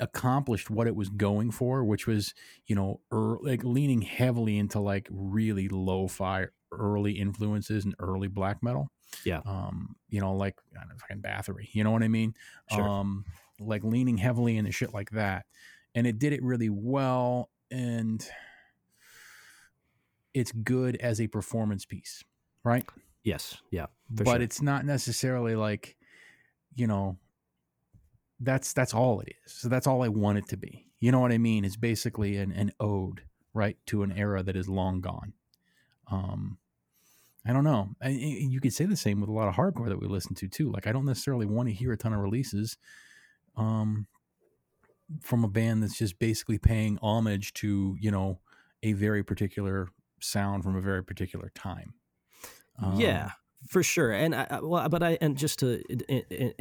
accomplished 0.00 0.70
what 0.70 0.86
it 0.86 0.96
was 0.96 1.10
going 1.10 1.50
for, 1.50 1.84
which 1.84 2.06
was, 2.06 2.32
you 2.66 2.74
know, 2.74 3.00
er, 3.12 3.36
like 3.42 3.62
leaning 3.62 4.00
heavily 4.00 4.56
into 4.56 4.80
like 4.80 5.06
really 5.10 5.68
lo-fi 5.68 6.46
early 6.72 7.12
influences 7.12 7.84
and 7.84 7.94
early 7.98 8.28
black 8.28 8.62
metal. 8.62 8.90
Yeah. 9.24 9.42
Um, 9.44 9.96
you 10.08 10.18
know, 10.22 10.34
like 10.34 10.56
I 10.74 10.80
don't 10.80 10.88
know, 10.88 10.94
fucking 10.96 11.20
Bathory. 11.20 11.68
You 11.72 11.84
know 11.84 11.90
what 11.90 12.02
I 12.02 12.08
mean? 12.08 12.32
Sure. 12.72 12.88
Um, 12.88 13.26
like 13.60 13.84
leaning 13.84 14.16
heavily 14.16 14.56
into 14.56 14.72
shit 14.72 14.94
like 14.94 15.10
that. 15.10 15.44
And 15.94 16.06
it 16.06 16.18
did 16.18 16.32
it 16.32 16.42
really 16.42 16.70
well. 16.70 17.50
And 17.70 18.26
it's 20.32 20.52
good 20.52 20.96
as 20.96 21.20
a 21.20 21.26
performance 21.26 21.84
piece, 21.84 22.24
right? 22.64 22.86
Yes. 23.28 23.58
Yeah. 23.70 23.86
But 24.10 24.26
sure. 24.26 24.40
it's 24.42 24.62
not 24.62 24.84
necessarily 24.84 25.54
like 25.54 25.96
you 26.74 26.86
know 26.86 27.16
that's 28.40 28.72
that's 28.72 28.94
all 28.94 29.20
it 29.20 29.28
is 29.44 29.52
so 29.52 29.68
that's 29.68 29.86
all 29.86 30.02
i 30.02 30.08
want 30.08 30.38
it 30.38 30.46
to 30.48 30.56
be 30.56 30.86
you 31.00 31.10
know 31.10 31.18
what 31.18 31.32
i 31.32 31.38
mean 31.38 31.64
it's 31.64 31.76
basically 31.76 32.36
an, 32.36 32.52
an 32.52 32.72
ode 32.78 33.22
right 33.52 33.76
to 33.86 34.02
an 34.04 34.12
era 34.12 34.42
that 34.42 34.56
is 34.56 34.68
long 34.68 35.00
gone 35.00 35.32
um 36.10 36.56
i 37.44 37.52
don't 37.52 37.64
know 37.64 37.88
I- 38.00 38.10
you 38.10 38.60
could 38.60 38.72
say 38.72 38.84
the 38.84 38.96
same 38.96 39.20
with 39.20 39.28
a 39.28 39.32
lot 39.32 39.48
of 39.48 39.54
hardcore 39.54 39.88
that 39.88 40.00
we 40.00 40.06
listen 40.06 40.34
to 40.36 40.48
too 40.48 40.70
like 40.70 40.86
i 40.86 40.92
don't 40.92 41.04
necessarily 41.04 41.46
want 41.46 41.68
to 41.68 41.74
hear 41.74 41.92
a 41.92 41.96
ton 41.96 42.12
of 42.12 42.20
releases 42.20 42.76
um 43.56 44.06
from 45.20 45.42
a 45.42 45.48
band 45.48 45.82
that's 45.82 45.98
just 45.98 46.18
basically 46.20 46.58
paying 46.58 46.98
homage 47.02 47.52
to 47.54 47.96
you 47.98 48.10
know 48.10 48.38
a 48.84 48.92
very 48.92 49.24
particular 49.24 49.88
sound 50.20 50.62
from 50.62 50.76
a 50.76 50.80
very 50.80 51.02
particular 51.02 51.50
time 51.56 51.94
Um, 52.82 52.98
yeah 52.98 53.30
for 53.66 53.82
sure 53.82 54.12
and 54.12 54.36
I, 54.36 54.60
well 54.62 54.88
but 54.88 55.02
i 55.02 55.18
and 55.20 55.36
just 55.36 55.58
to 55.58 55.82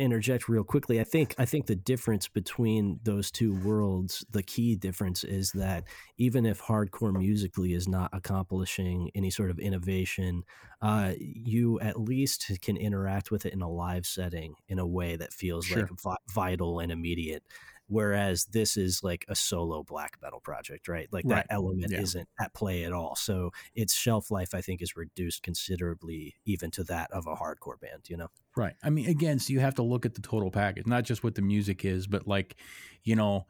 interject 0.01 0.49
real 0.49 0.63
quickly 0.63 0.99
i 0.99 1.03
think 1.03 1.36
i 1.38 1.45
think 1.45 1.68
the 1.68 1.76
difference 1.76 2.28
between 2.28 2.99
those 3.03 3.30
two 3.30 3.53
worlds 3.53 4.26
the 4.32 4.41
key 4.41 4.76
difference 4.76 5.24
is 5.24 5.51
that 5.51 5.84
even 6.18 6.43
if 6.43 6.59
hardcore 6.59 7.13
musically 7.15 7.74
is 7.74 7.88
not 7.88 8.09
accomplishing 8.13 9.11
any 9.13 9.30
sort 9.30 9.51
of 9.51 9.59
innovation 9.59 10.43
uh, 10.82 11.13
you 11.20 11.80
at 11.80 11.99
least 11.99 12.51
can 12.61 12.78
interact 12.78 13.30
with 13.32 13.45
it 13.45 13.53
in 13.53 13.61
a 13.61 13.70
live 13.70 14.05
setting 14.05 14.55
in 14.68 14.80
a 14.80 14.86
way 14.86 15.15
that 15.15 15.34
feels 15.34 15.65
Sure. 15.65 15.82
like 15.84 15.89
vi- 16.01 16.18
vital 16.34 16.80
and 16.80 16.91
immediate 16.91 17.43
whereas 17.88 18.45
this 18.45 18.77
is 18.77 19.03
like 19.03 19.25
a 19.27 19.35
solo 19.35 19.83
black 19.83 20.17
metal 20.21 20.39
project 20.39 20.88
right 20.88 21.07
like 21.11 21.25
Right. 21.25 21.45
that 21.45 21.47
element 21.49 21.91
Yeah. 21.91 21.97
isn't 21.97 22.27
at 22.39 22.53
play 22.53 22.83
at 22.83 22.93
all 22.93 23.15
so 23.15 23.51
its 23.75 23.93
shelf 23.93 24.29
life 24.31 24.53
i 24.53 24.61
think 24.61 24.81
is 24.81 24.95
reduced 24.95 25.43
considerably 25.43 26.35
even 26.45 26.71
to 26.71 26.83
that 26.83 27.09
of 27.11 27.27
a 27.27 27.35
hardcore 27.35 27.79
band 27.79 28.09
you 28.09 28.17
know 28.17 28.29
Right. 28.55 28.75
I 28.83 28.89
mean, 28.89 29.07
again, 29.07 29.38
so 29.39 29.53
you 29.53 29.59
have 29.59 29.75
to 29.75 29.83
look 29.83 30.05
at 30.05 30.15
the 30.15 30.21
total 30.21 30.49
package, 30.49 30.88
not 30.88 31.03
just 31.03 31.23
what 31.23 31.35
the 31.35 31.43
music 31.43 31.85
is, 31.85 32.07
but 32.07 32.27
like, 32.27 32.55
you 33.03 33.15
know, 33.15 33.45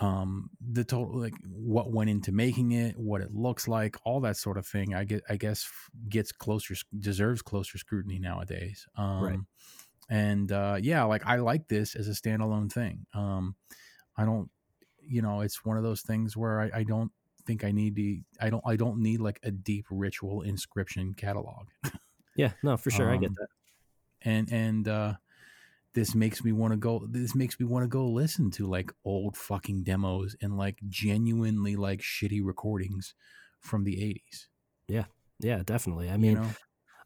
um, 0.00 0.50
the 0.60 0.84
total, 0.84 1.18
like 1.20 1.34
what 1.46 1.92
went 1.92 2.10
into 2.10 2.32
making 2.32 2.72
it, 2.72 2.98
what 2.98 3.22
it 3.22 3.34
looks 3.34 3.68
like, 3.68 3.96
all 4.04 4.20
that 4.20 4.36
sort 4.36 4.58
of 4.58 4.66
thing. 4.66 4.94
I 4.94 5.04
get, 5.04 5.24
I 5.28 5.36
guess, 5.36 5.70
gets 6.08 6.32
closer, 6.32 6.74
deserves 6.98 7.42
closer 7.42 7.78
scrutiny 7.78 8.18
nowadays. 8.20 8.86
Um, 8.96 9.18
Right. 9.18 9.40
And 10.08 10.50
uh, 10.52 10.78
yeah, 10.80 11.04
like 11.04 11.26
I 11.26 11.36
like 11.36 11.68
this 11.68 11.96
as 11.96 12.08
a 12.08 12.12
standalone 12.12 12.70
thing. 12.72 13.06
Um, 13.14 13.56
I 14.16 14.24
don't, 14.24 14.50
you 15.00 15.22
know, 15.22 15.40
it's 15.40 15.64
one 15.64 15.76
of 15.76 15.82
those 15.82 16.02
things 16.02 16.36
where 16.36 16.60
I, 16.60 16.70
I 16.80 16.82
don't 16.84 17.10
think 17.46 17.64
I 17.64 17.72
need 17.72 17.96
to. 17.96 18.20
I 18.40 18.50
don't. 18.50 18.62
I 18.66 18.76
don't 18.76 18.98
need 19.02 19.20
like 19.20 19.40
a 19.42 19.50
deep 19.50 19.86
ritual 19.90 20.42
inscription 20.42 21.14
catalog. 21.14 21.66
yeah 22.36 22.52
no 22.62 22.76
for 22.76 22.90
sure 22.90 23.10
i 23.10 23.16
get 23.16 23.30
Um, 23.30 23.36
that 23.38 23.48
and 24.22 24.52
and 24.52 24.88
uh 24.88 25.14
this 25.94 26.14
makes 26.14 26.44
me 26.44 26.52
want 26.52 26.72
to 26.72 26.76
go 26.76 27.06
this 27.08 27.34
makes 27.34 27.58
me 27.58 27.64
want 27.66 27.82
to 27.82 27.88
go 27.88 28.06
listen 28.06 28.50
to 28.50 28.66
like 28.66 28.92
old 29.04 29.36
fucking 29.36 29.82
demos 29.84 30.36
and 30.42 30.56
like 30.58 30.78
genuinely 30.88 31.76
like 31.76 32.00
shitty 32.00 32.40
recordings 32.44 33.14
from 33.60 33.84
the 33.84 33.96
80s 33.96 34.46
yeah 34.88 35.04
yeah, 35.40 35.62
definitely 35.64 36.08
i 36.10 36.12
you 36.12 36.18
mean 36.18 36.34
know 36.34 36.50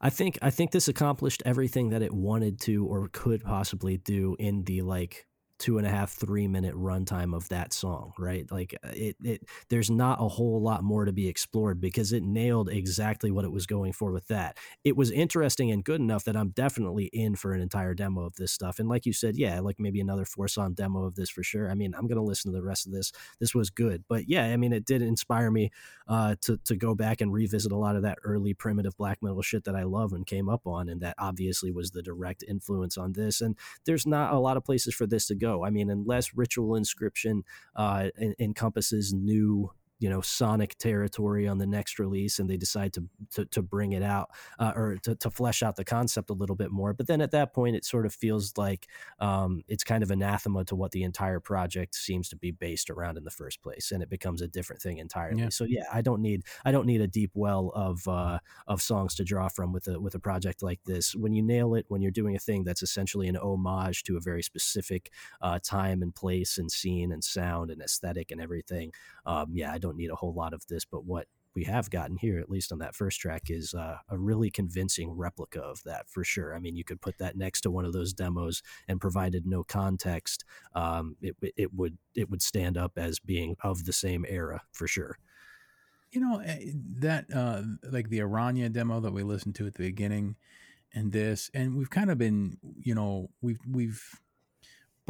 I 0.00 0.10
think 0.10 0.38
I 0.40 0.50
think 0.50 0.70
this 0.70 0.88
accomplished 0.88 1.42
everything 1.44 1.90
that 1.90 2.02
it 2.02 2.12
wanted 2.12 2.60
to 2.62 2.86
or 2.86 3.08
could 3.08 3.44
possibly 3.44 3.98
do 3.98 4.34
in 4.38 4.64
the 4.64 4.82
like 4.82 5.26
two 5.60 5.78
and 5.78 5.86
a 5.86 5.90
half 5.90 6.10
three 6.12 6.48
minute 6.48 6.74
runtime 6.74 7.36
of 7.36 7.48
that 7.50 7.72
song 7.72 8.12
right? 8.18 8.50
Like 8.50 8.74
uh, 8.84 8.90
it, 8.92 9.16
it 9.22 9.42
there's 9.68 9.90
not 9.90 10.18
a 10.20 10.28
whole 10.28 10.60
lot 10.60 10.82
more 10.82 11.04
to 11.04 11.12
be 11.12 11.28
explored 11.28 11.80
because 11.80 12.12
it 12.12 12.22
nailed 12.22 12.68
exactly 12.68 13.30
what 13.30 13.44
it 13.44 13.52
was 13.52 13.66
going 13.66 13.92
for 13.92 14.10
with 14.10 14.26
that. 14.28 14.56
It 14.82 14.96
was 14.96 15.10
interesting 15.10 15.70
and 15.70 15.84
good 15.84 16.00
enough 16.00 16.24
that 16.24 16.36
i'm 16.36 16.50
definitely 16.50 17.04
in 17.12 17.36
for 17.36 17.52
an 17.52 17.60
entire 17.60 17.94
demo 17.94 18.22
of 18.22 18.34
this 18.36 18.52
stuff. 18.52 18.78
And 18.78 18.88
like 18.88 19.06
you 19.06 19.12
said 19.12 19.36
yeah 19.36 19.60
like 19.60 19.76
maybe 19.78 20.00
another 20.00 20.24
four 20.24 20.48
song 20.48 20.74
demo 20.74 21.04
of 21.04 21.14
this 21.14 21.30
for 21.30 21.42
sure. 21.42 21.70
I 21.70 21.74
mean 21.74 21.94
i'm 21.96 22.08
gonna 22.08 22.24
listen 22.24 22.50
to 22.50 22.56
the 22.56 22.64
rest 22.64 22.86
of 22.86 22.92
this. 22.92 23.12
This 23.38 23.54
was 23.54 23.70
good. 23.70 24.02
But 24.08 24.28
yeah 24.28 24.46
i 24.46 24.56
mean 24.56 24.72
it 24.72 24.84
did 24.84 25.02
inspire 25.02 25.50
me 25.50 25.70
uh, 26.08 26.34
to 26.40 26.58
to 26.64 26.76
go 26.76 26.94
back 26.94 27.20
and 27.20 27.32
revisit 27.32 27.70
a 27.70 27.76
lot 27.76 27.94
of 27.94 28.02
that 28.02 28.18
early 28.24 28.52
primitive 28.52 28.96
black 28.96 29.18
metal 29.22 29.42
shit 29.42 29.64
that 29.64 29.76
I 29.76 29.84
love 29.84 30.12
and 30.12 30.26
came 30.26 30.48
up 30.48 30.66
on, 30.66 30.88
and 30.88 31.00
that 31.02 31.14
obviously 31.18 31.70
was 31.70 31.92
the 31.92 32.02
direct 32.02 32.42
influence 32.48 32.98
on 32.98 33.12
this. 33.12 33.40
And 33.40 33.56
there's 33.86 34.06
not 34.06 34.32
a 34.32 34.38
lot 34.38 34.56
of 34.56 34.64
places 34.64 34.94
for 34.94 35.06
this 35.06 35.26
to 35.28 35.36
go. 35.36 35.49
I 35.64 35.70
mean, 35.70 35.90
unless 35.90 36.34
Ritual 36.34 36.76
Inscription 36.76 37.44
uh, 37.76 38.08
en- 38.18 38.34
encompasses 38.38 39.12
new 39.12 39.72
you 40.00 40.08
know 40.08 40.20
sonic 40.20 40.76
territory 40.78 41.46
on 41.46 41.58
the 41.58 41.66
next 41.66 41.98
release 41.98 42.38
and 42.38 42.50
they 42.50 42.56
decide 42.56 42.92
to 42.94 43.04
to, 43.30 43.44
to 43.46 43.62
bring 43.62 43.92
it 43.92 44.02
out 44.02 44.30
uh, 44.58 44.72
or 44.74 44.96
to, 45.02 45.14
to 45.14 45.30
flesh 45.30 45.62
out 45.62 45.76
the 45.76 45.84
concept 45.84 46.30
a 46.30 46.34
little 46.34 46.56
bit 46.56 46.70
more. 46.72 46.92
But 46.92 47.06
then 47.06 47.20
at 47.20 47.30
that 47.30 47.52
point 47.52 47.76
it 47.76 47.84
sort 47.84 48.06
of 48.06 48.14
feels 48.14 48.54
like 48.56 48.88
um, 49.20 49.62
it's 49.68 49.84
kind 49.84 50.02
of 50.02 50.10
anathema 50.10 50.64
to 50.64 50.74
what 50.74 50.90
the 50.90 51.04
entire 51.04 51.38
project 51.38 51.94
seems 51.94 52.28
to 52.30 52.36
be 52.36 52.50
based 52.50 52.90
around 52.90 53.18
in 53.18 53.24
the 53.24 53.30
first 53.30 53.62
place 53.62 53.92
and 53.92 54.02
it 54.02 54.10
becomes 54.10 54.40
a 54.40 54.48
different 54.48 54.82
thing 54.82 54.98
entirely. 54.98 55.42
Yeah. 55.42 55.48
so 55.50 55.64
yeah 55.64 55.84
i 55.92 56.00
don't 56.00 56.20
need 56.20 56.42
i 56.64 56.72
don't 56.72 56.86
need 56.86 57.00
a 57.00 57.06
deep 57.06 57.30
well 57.34 57.70
of 57.74 58.06
uh, 58.08 58.38
of 58.66 58.82
songs 58.82 59.14
to 59.16 59.24
draw 59.24 59.48
from 59.48 59.72
with 59.72 59.86
a 59.86 60.00
with 60.00 60.14
a 60.14 60.18
project 60.18 60.62
like 60.62 60.80
this. 60.84 61.14
When 61.14 61.32
you 61.32 61.42
nail 61.42 61.74
it 61.74 61.84
when 61.88 62.00
you're 62.00 62.10
doing 62.10 62.34
a 62.34 62.38
thing 62.38 62.64
that's 62.64 62.82
essentially 62.82 63.28
an 63.28 63.36
homage 63.36 64.02
to 64.04 64.16
a 64.16 64.20
very 64.20 64.42
specific 64.42 65.12
uh, 65.42 65.58
time 65.62 66.02
and 66.02 66.14
place 66.14 66.56
and 66.58 66.70
scene 66.70 67.12
and 67.12 67.22
sound 67.22 67.70
and 67.70 67.82
aesthetic 67.82 68.30
and 68.30 68.40
everything 68.40 68.92
um, 69.26 69.50
yeah, 69.52 69.72
I 69.72 69.78
don't 69.78 69.89
need 69.96 70.10
a 70.10 70.16
whole 70.16 70.32
lot 70.34 70.52
of 70.52 70.66
this, 70.68 70.84
but 70.84 71.04
what 71.04 71.26
we 71.54 71.64
have 71.64 71.90
gotten 71.90 72.16
here, 72.16 72.38
at 72.38 72.48
least 72.48 72.70
on 72.72 72.78
that 72.78 72.94
first 72.94 73.18
track, 73.20 73.50
is 73.50 73.74
uh, 73.74 73.96
a 74.08 74.16
really 74.18 74.50
convincing 74.50 75.10
replica 75.10 75.60
of 75.60 75.82
that 75.84 76.08
for 76.08 76.22
sure. 76.24 76.54
I 76.54 76.60
mean, 76.60 76.76
you 76.76 76.84
could 76.84 77.00
put 77.00 77.18
that 77.18 77.36
next 77.36 77.62
to 77.62 77.70
one 77.70 77.84
of 77.84 77.92
those 77.92 78.12
demos, 78.12 78.62
and 78.86 79.00
provided 79.00 79.46
no 79.46 79.64
context, 79.64 80.44
um, 80.74 81.16
it 81.20 81.36
it 81.56 81.74
would 81.74 81.98
it 82.14 82.30
would 82.30 82.42
stand 82.42 82.76
up 82.78 82.92
as 82.96 83.18
being 83.18 83.56
of 83.64 83.84
the 83.84 83.92
same 83.92 84.24
era 84.28 84.62
for 84.72 84.86
sure. 84.86 85.18
you 86.12 86.20
know 86.20 86.38
eh, 86.40 86.72
that 86.74 87.26
uh 87.34 87.62
like 87.90 88.08
the 88.10 88.18
aranya 88.18 88.70
demo 88.72 89.00
that 89.00 89.12
we 89.12 89.22
listened 89.22 89.54
to 89.54 89.66
at 89.66 89.74
the 89.74 89.84
beginning 89.84 90.36
and 90.92 91.12
this 91.12 91.50
and 91.54 91.76
we've 91.76 91.90
kind 91.90 92.10
of 92.10 92.18
been 92.18 92.56
you 92.82 92.94
know 92.94 93.30
we've 93.40 93.60
we've 93.70 94.20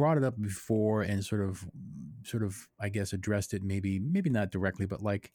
brought 0.01 0.17
it 0.17 0.23
up 0.23 0.41
before 0.41 1.03
and 1.03 1.23
sort 1.23 1.41
of 1.41 1.63
sort 2.23 2.41
of 2.41 2.67
i 2.79 2.89
guess 2.89 3.13
addressed 3.13 3.53
it 3.53 3.61
maybe 3.61 3.99
maybe 3.99 4.31
not 4.31 4.49
directly 4.49 4.87
but 4.87 5.03
like 5.03 5.31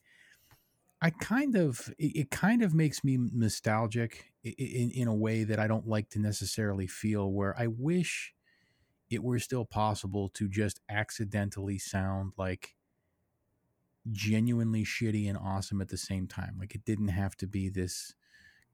i 1.01 1.09
kind 1.09 1.55
of 1.55 1.89
it, 1.99 2.17
it 2.17 2.31
kind 2.31 2.62
of 2.62 2.75
makes 2.75 3.05
me 3.05 3.17
nostalgic 3.33 4.33
in 4.43 4.91
in 4.91 5.07
a 5.07 5.14
way 5.14 5.45
that 5.45 5.61
i 5.61 5.69
don't 5.69 5.87
like 5.87 6.09
to 6.09 6.19
necessarily 6.19 6.89
feel 6.89 7.31
where 7.31 7.55
i 7.57 7.69
wish 7.69 8.35
it 9.09 9.23
were 9.23 9.39
still 9.39 9.64
possible 9.64 10.29
to 10.31 10.49
just 10.49 10.81
accidentally 10.89 11.79
sound 11.79 12.33
like 12.37 12.75
genuinely 14.11 14.85
shitty 14.85 15.29
and 15.29 15.39
awesome 15.39 15.81
at 15.81 15.89
the 15.89 15.97
same 15.97 16.27
time. 16.27 16.57
Like 16.59 16.75
it 16.75 16.85
didn't 16.85 17.09
have 17.09 17.37
to 17.37 17.47
be 17.47 17.69
this 17.69 18.14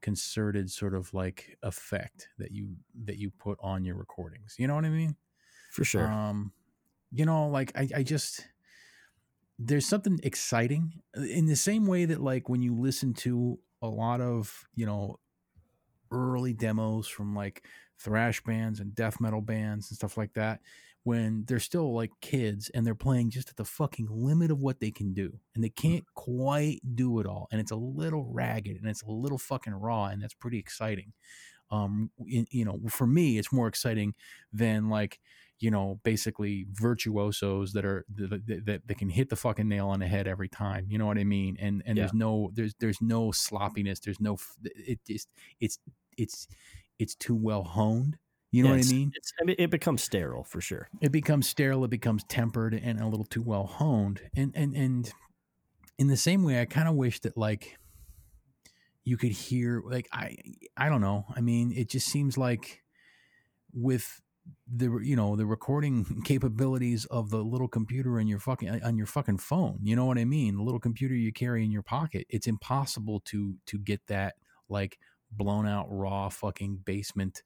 concerted 0.01 0.69
sort 0.69 0.93
of 0.93 1.13
like 1.13 1.57
effect 1.63 2.29
that 2.37 2.51
you 2.51 2.75
that 3.05 3.17
you 3.17 3.31
put 3.31 3.57
on 3.61 3.85
your 3.85 3.95
recordings. 3.95 4.55
You 4.57 4.67
know 4.67 4.75
what 4.75 4.85
I 4.85 4.89
mean? 4.89 5.15
For 5.73 5.83
sure. 5.83 6.07
Um, 6.07 6.53
you 7.11 7.25
know, 7.25 7.47
like 7.47 7.71
I, 7.75 7.89
I 7.97 8.03
just 8.03 8.47
there's 9.59 9.85
something 9.87 10.19
exciting 10.23 11.01
in 11.15 11.45
the 11.45 11.55
same 11.55 11.85
way 11.85 12.05
that 12.05 12.21
like 12.21 12.49
when 12.49 12.61
you 12.61 12.75
listen 12.75 13.13
to 13.13 13.59
a 13.81 13.87
lot 13.87 14.21
of 14.21 14.65
you 14.75 14.85
know 14.85 15.19
early 16.11 16.53
demos 16.53 17.07
from 17.07 17.35
like 17.35 17.65
thrash 17.99 18.41
bands 18.43 18.79
and 18.79 18.95
death 18.95 19.19
metal 19.19 19.41
bands 19.41 19.89
and 19.89 19.97
stuff 19.97 20.17
like 20.17 20.33
that 20.33 20.61
when 21.03 21.43
they're 21.47 21.59
still 21.59 21.93
like 21.93 22.11
kids 22.21 22.69
and 22.69 22.85
they're 22.85 22.95
playing 22.95 23.29
just 23.29 23.49
at 23.49 23.57
the 23.57 23.65
fucking 23.65 24.07
limit 24.09 24.51
of 24.51 24.61
what 24.61 24.79
they 24.79 24.91
can 24.91 25.13
do 25.13 25.39
and 25.55 25.63
they 25.63 25.69
can't 25.69 26.05
quite 26.15 26.79
do 26.95 27.19
it 27.19 27.25
all 27.27 27.47
and 27.51 27.61
it's 27.61 27.71
a 27.71 27.75
little 27.75 28.25
ragged 28.25 28.77
and 28.77 28.87
it's 28.87 29.03
a 29.03 29.11
little 29.11 29.37
fucking 29.39 29.73
raw 29.73 30.05
and 30.07 30.21
that's 30.21 30.35
pretty 30.35 30.59
exciting 30.59 31.13
um 31.71 32.11
in, 32.27 32.45
you 32.51 32.65
know 32.65 32.79
for 32.89 33.07
me 33.07 33.37
it's 33.37 33.51
more 33.53 33.67
exciting 33.67 34.13
than 34.51 34.89
like 34.89 35.19
you 35.63 35.71
know 35.71 35.99
basically 36.03 36.65
virtuosos 36.71 37.71
that 37.71 37.85
are 37.85 38.05
that, 38.13 38.65
that, 38.65 38.81
that 38.85 38.97
can 38.97 39.09
hit 39.09 39.29
the 39.29 39.35
fucking 39.37 39.69
nail 39.69 39.87
on 39.87 39.99
the 40.01 40.07
head 40.07 40.27
every 40.27 40.49
time 40.49 40.85
you 40.89 40.97
know 40.97 41.05
what 41.05 41.17
i 41.17 41.23
mean 41.23 41.55
and 41.59 41.81
and 41.85 41.97
Yeah. 41.97 42.03
there's 42.03 42.13
no 42.13 42.51
there's 42.53 42.73
there's 42.81 43.01
no 43.01 43.31
sloppiness 43.31 43.99
there's 44.01 44.19
no 44.19 44.37
it 44.63 44.99
just 45.07 45.29
it's 45.61 45.79
it's 46.17 46.47
it's 46.99 47.15
too 47.15 47.35
well 47.35 47.63
honed 47.63 48.17
you 48.51 48.61
know 48.61 48.69
Yeah, 48.69 48.75
what 48.75 48.85
i 48.85 48.89
mean 48.91 49.11
It's, 49.15 49.31
I 49.41 49.45
mean, 49.45 49.55
it 49.57 49.69
becomes 49.69 50.03
sterile 50.03 50.43
for 50.43 50.59
sure. 50.59 50.89
it 51.01 51.11
becomes 51.13 51.47
sterile 51.47 51.85
it 51.85 51.89
becomes 51.89 52.25
tempered 52.25 52.73
and 52.73 52.99
a 52.99 53.07
little 53.07 53.25
too 53.25 53.41
well 53.41 53.65
honed 53.65 54.21
and 54.35 54.51
and 54.55 54.75
and 54.75 55.11
in 55.97 56.07
the 56.07 56.17
same 56.17 56.43
way 56.43 56.59
i 56.59 56.65
kind 56.65 56.89
of 56.89 56.95
wish 56.95 57.21
that 57.21 57.37
like 57.37 57.77
you 59.05 59.15
could 59.17 59.31
hear 59.31 59.81
like 59.85 60.07
i 60.11 60.35
i 60.77 60.89
don't 60.89 61.01
know 61.01 61.25
i 61.35 61.41
mean 61.41 61.71
it 61.71 61.89
just 61.89 62.07
seems 62.07 62.37
like 62.37 62.81
with 63.73 64.21
the 64.75 64.99
you 65.03 65.15
know 65.15 65.35
the 65.35 65.45
recording 65.45 66.21
capabilities 66.25 67.05
of 67.05 67.29
the 67.29 67.43
little 67.43 67.67
computer 67.67 68.19
in 68.19 68.27
your 68.27 68.39
fucking 68.39 68.69
uh, 68.69 68.79
on 68.83 68.97
your 68.97 69.07
fucking 69.07 69.37
phone 69.37 69.79
you 69.83 69.95
know 69.95 70.05
what 70.05 70.17
i 70.17 70.25
mean 70.25 70.55
the 70.55 70.63
little 70.63 70.79
computer 70.79 71.13
you 71.13 71.31
carry 71.31 71.63
in 71.63 71.71
your 71.71 71.83
pocket 71.83 72.25
it's 72.29 72.47
impossible 72.47 73.21
to 73.25 73.55
to 73.65 73.77
get 73.77 74.01
that 74.07 74.35
like 74.69 74.97
blown 75.31 75.67
out 75.67 75.85
raw 75.89 76.29
fucking 76.29 76.79
basement 76.85 77.41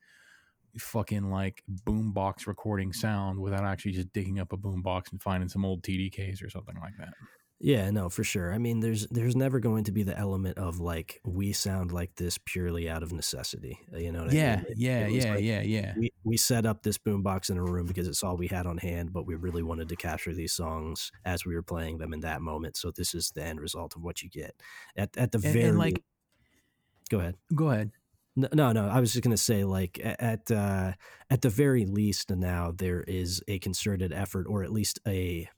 fucking 0.79 1.29
like 1.29 1.63
boombox 1.85 2.47
recording 2.47 2.93
sound 2.93 3.39
without 3.39 3.63
actually 3.63 3.91
just 3.91 4.11
digging 4.13 4.39
up 4.39 4.53
a 4.53 4.57
boombox 4.57 5.11
and 5.11 5.21
finding 5.21 5.49
some 5.49 5.65
old 5.65 5.83
TDKs 5.83 6.43
or 6.43 6.49
something 6.49 6.75
like 6.81 6.93
that. 6.99 7.13
Yeah, 7.59 7.89
no, 7.89 8.07
for 8.09 8.23
sure. 8.23 8.53
I 8.53 8.59
mean, 8.59 8.81
there's 8.81 9.07
there's 9.07 9.35
never 9.35 9.59
going 9.59 9.85
to 9.85 9.91
be 9.91 10.03
the 10.03 10.15
element 10.15 10.59
of 10.59 10.79
like 10.79 11.19
we 11.25 11.53
sound 11.53 11.91
like 11.91 12.15
this 12.15 12.37
purely 12.37 12.87
out 12.87 13.01
of 13.01 13.11
necessity. 13.11 13.79
uh, 13.91 13.97
You 13.97 14.11
know 14.11 14.25
what 14.25 14.31
I 14.31 14.35
Yeah, 14.35 14.55
mean? 14.57 14.65
It- 14.69 14.77
yeah, 14.77 14.99
it 15.07 15.11
yeah, 15.11 15.33
like, 15.33 15.43
yeah, 15.43 15.61
yeah. 15.61 15.93
We, 15.97 16.11
we 16.23 16.37
set 16.37 16.67
up 16.67 16.83
this 16.83 16.99
boombox 16.99 17.49
in 17.49 17.57
a 17.57 17.63
room 17.63 17.87
because 17.87 18.07
it's 18.07 18.23
all 18.23 18.37
we 18.37 18.45
had 18.47 18.67
on 18.67 18.77
hand, 18.77 19.11
but 19.11 19.25
we 19.25 19.33
really 19.33 19.63
wanted 19.63 19.89
to 19.89 19.95
capture 19.95 20.35
these 20.35 20.53
songs 20.53 21.11
as 21.25 21.45
we 21.45 21.55
were 21.55 21.63
playing 21.63 21.97
them 21.97 22.13
in 22.13 22.19
that 22.19 22.43
moment. 22.43 22.77
So 22.77 22.91
this 22.91 23.15
is 23.15 23.31
the 23.31 23.43
end 23.43 23.59
result 23.59 23.95
of 23.95 24.03
what 24.03 24.21
you 24.21 24.29
get. 24.29 24.53
At 24.95 25.17
at 25.17 25.31
the 25.31 25.39
And- 25.39 25.53
very 25.53 25.65
and, 25.69 25.79
like- 25.79 26.03
go 27.09 27.19
ahead. 27.19 27.37
Go 27.55 27.71
ahead. 27.71 27.89
No, 28.35 28.49
no, 28.53 28.71
no. 28.71 28.87
I 28.87 28.99
was 28.99 29.13
just 29.13 29.23
gonna 29.23 29.35
say, 29.35 29.63
like, 29.63 29.99
at 30.03 30.51
uh, 30.51 30.93
at 31.31 31.41
the 31.41 31.49
very 31.49 31.87
least, 31.87 32.29
now 32.29 32.71
there 32.71 33.01
is 33.01 33.41
a 33.47 33.57
concerted 33.57 34.13
effort, 34.13 34.45
or 34.47 34.63
at 34.63 34.71
least 34.71 34.99
a 35.07 35.49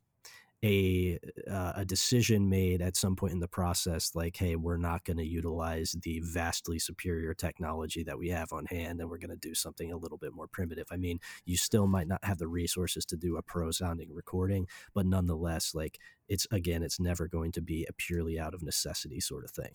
a 0.63 1.17
uh, 1.49 1.73
a 1.77 1.85
decision 1.85 2.49
made 2.49 2.81
at 2.81 2.97
some 2.97 3.15
point 3.15 3.33
in 3.33 3.39
the 3.39 3.47
process, 3.47 4.11
like, 4.13 4.35
hey, 4.35 4.55
we're 4.55 4.77
not 4.77 5.05
going 5.05 5.17
to 5.17 5.25
utilize 5.25 5.95
the 6.03 6.19
vastly 6.23 6.79
superior 6.79 7.33
technology 7.33 8.03
that 8.03 8.19
we 8.19 8.29
have 8.29 8.51
on 8.51 8.65
hand, 8.65 8.99
and 8.99 9.09
we're 9.09 9.17
going 9.17 9.29
to 9.29 9.37
do 9.37 9.53
something 9.53 9.91
a 9.91 9.97
little 9.97 10.17
bit 10.17 10.33
more 10.33 10.47
primitive. 10.47 10.87
I 10.91 10.97
mean, 10.97 11.19
you 11.45 11.55
still 11.55 11.87
might 11.87 12.07
not 12.07 12.23
have 12.25 12.39
the 12.39 12.47
resources 12.47 13.05
to 13.05 13.17
do 13.17 13.37
a 13.37 13.41
pro 13.41 13.71
sounding 13.71 14.13
recording, 14.13 14.67
but 14.93 15.05
nonetheless, 15.05 15.73
like, 15.73 15.97
it's 16.27 16.45
again, 16.51 16.83
it's 16.83 16.99
never 16.99 17.27
going 17.27 17.53
to 17.53 17.61
be 17.61 17.85
a 17.87 17.93
purely 17.93 18.37
out 18.37 18.53
of 18.53 18.61
necessity 18.61 19.21
sort 19.21 19.45
of 19.45 19.51
thing. 19.51 19.71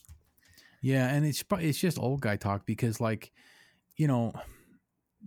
Yeah, 0.83 1.09
and 1.09 1.25
it's 1.25 1.43
it's 1.53 1.79
just 1.79 1.99
old 1.99 2.21
guy 2.21 2.37
talk 2.37 2.67
because 2.67 3.01
like, 3.01 3.33
you 3.97 4.07
know, 4.07 4.35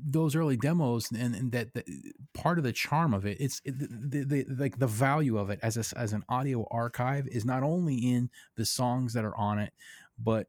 those 0.06 0.36
early 0.36 0.58
demos 0.58 1.10
and, 1.12 1.34
and 1.36 1.52
that, 1.52 1.74
that 1.74 1.86
part 2.34 2.58
of 2.58 2.64
the 2.64 2.72
charm 2.72 3.14
of 3.14 3.26
it, 3.26 3.38
it's 3.40 3.62
it, 3.66 3.76
the, 3.80 4.24
the, 4.24 4.46
like 4.56 4.78
the 4.80 4.88
value 4.88 5.38
of 5.38 5.50
it 5.50 5.60
as 5.64 5.76
a, 5.78 5.98
as 5.98 6.14
an 6.14 6.24
audio 6.30 6.68
archive 6.70 7.28
is 7.28 7.46
not 7.46 7.64
only 7.64 7.96
in 7.96 8.30
the 8.56 8.66
songs 8.66 9.14
that 9.14 9.26
are 9.26 9.36
on 9.36 9.58
it, 9.60 9.74
but 10.20 10.48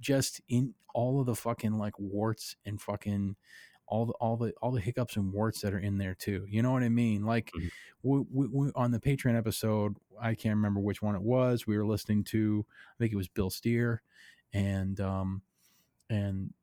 just 0.00 0.40
in 0.48 0.74
all 0.94 1.20
of 1.20 1.26
the 1.26 1.34
fucking 1.34 1.76
like 1.78 1.98
warts 1.98 2.56
and 2.64 2.80
fucking 2.80 3.36
all 3.86 4.06
the 4.06 4.12
all 4.14 4.36
the 4.38 4.52
all 4.62 4.70
the 4.70 4.80
hiccups 4.80 5.16
and 5.16 5.32
warts 5.32 5.60
that 5.60 5.74
are 5.74 5.78
in 5.78 5.98
there 5.98 6.14
too. 6.14 6.46
You 6.48 6.62
know 6.62 6.72
what 6.72 6.82
I 6.82 6.88
mean? 6.88 7.26
Like 7.26 7.50
Mhm. 7.54 7.70
we, 8.02 8.24
we, 8.30 8.46
we, 8.46 8.70
on 8.74 8.90
the 8.90 9.00
Patreon 9.00 9.36
episode, 9.36 9.96
I 10.20 10.34
can't 10.34 10.54
remember 10.56 10.80
which 10.80 11.02
one 11.02 11.14
it 11.14 11.22
was. 11.22 11.66
We 11.66 11.76
were 11.76 11.84
listening 11.86 12.24
to, 12.24 12.64
I 12.68 12.96
think 12.98 13.12
it 13.12 13.16
was 13.16 13.28
Bill 13.28 13.50
Steer, 13.50 14.00
and 14.54 14.98
um, 15.00 15.42
and 16.08 16.54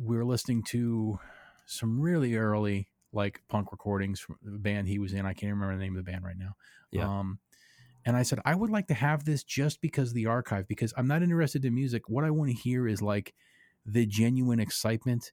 we 0.00 0.16
were 0.16 0.24
listening 0.24 0.62
to 0.64 1.18
some 1.66 2.00
really 2.00 2.36
early 2.36 2.88
like 3.12 3.42
punk 3.48 3.72
recordings 3.72 4.20
from 4.20 4.36
the 4.42 4.58
band 4.58 4.88
he 4.88 4.98
was 4.98 5.12
in. 5.12 5.26
I 5.26 5.32
can't 5.32 5.52
remember 5.52 5.74
the 5.76 5.82
name 5.82 5.96
of 5.96 6.04
the 6.04 6.10
band 6.10 6.24
right 6.24 6.36
now. 6.38 6.52
Yeah. 6.90 7.08
Um, 7.08 7.38
and 8.04 8.16
I 8.16 8.22
said 8.22 8.40
I 8.44 8.54
would 8.54 8.70
like 8.70 8.86
to 8.88 8.94
have 8.94 9.24
this 9.24 9.42
just 9.42 9.80
because 9.80 10.10
of 10.10 10.14
the 10.14 10.26
archive 10.26 10.68
because 10.68 10.94
I'm 10.96 11.08
not 11.08 11.22
interested 11.22 11.64
in 11.64 11.74
music. 11.74 12.08
What 12.08 12.24
I 12.24 12.30
want 12.30 12.50
to 12.50 12.56
hear 12.56 12.86
is 12.86 13.02
like 13.02 13.34
the 13.84 14.06
genuine 14.06 14.60
excitement 14.60 15.32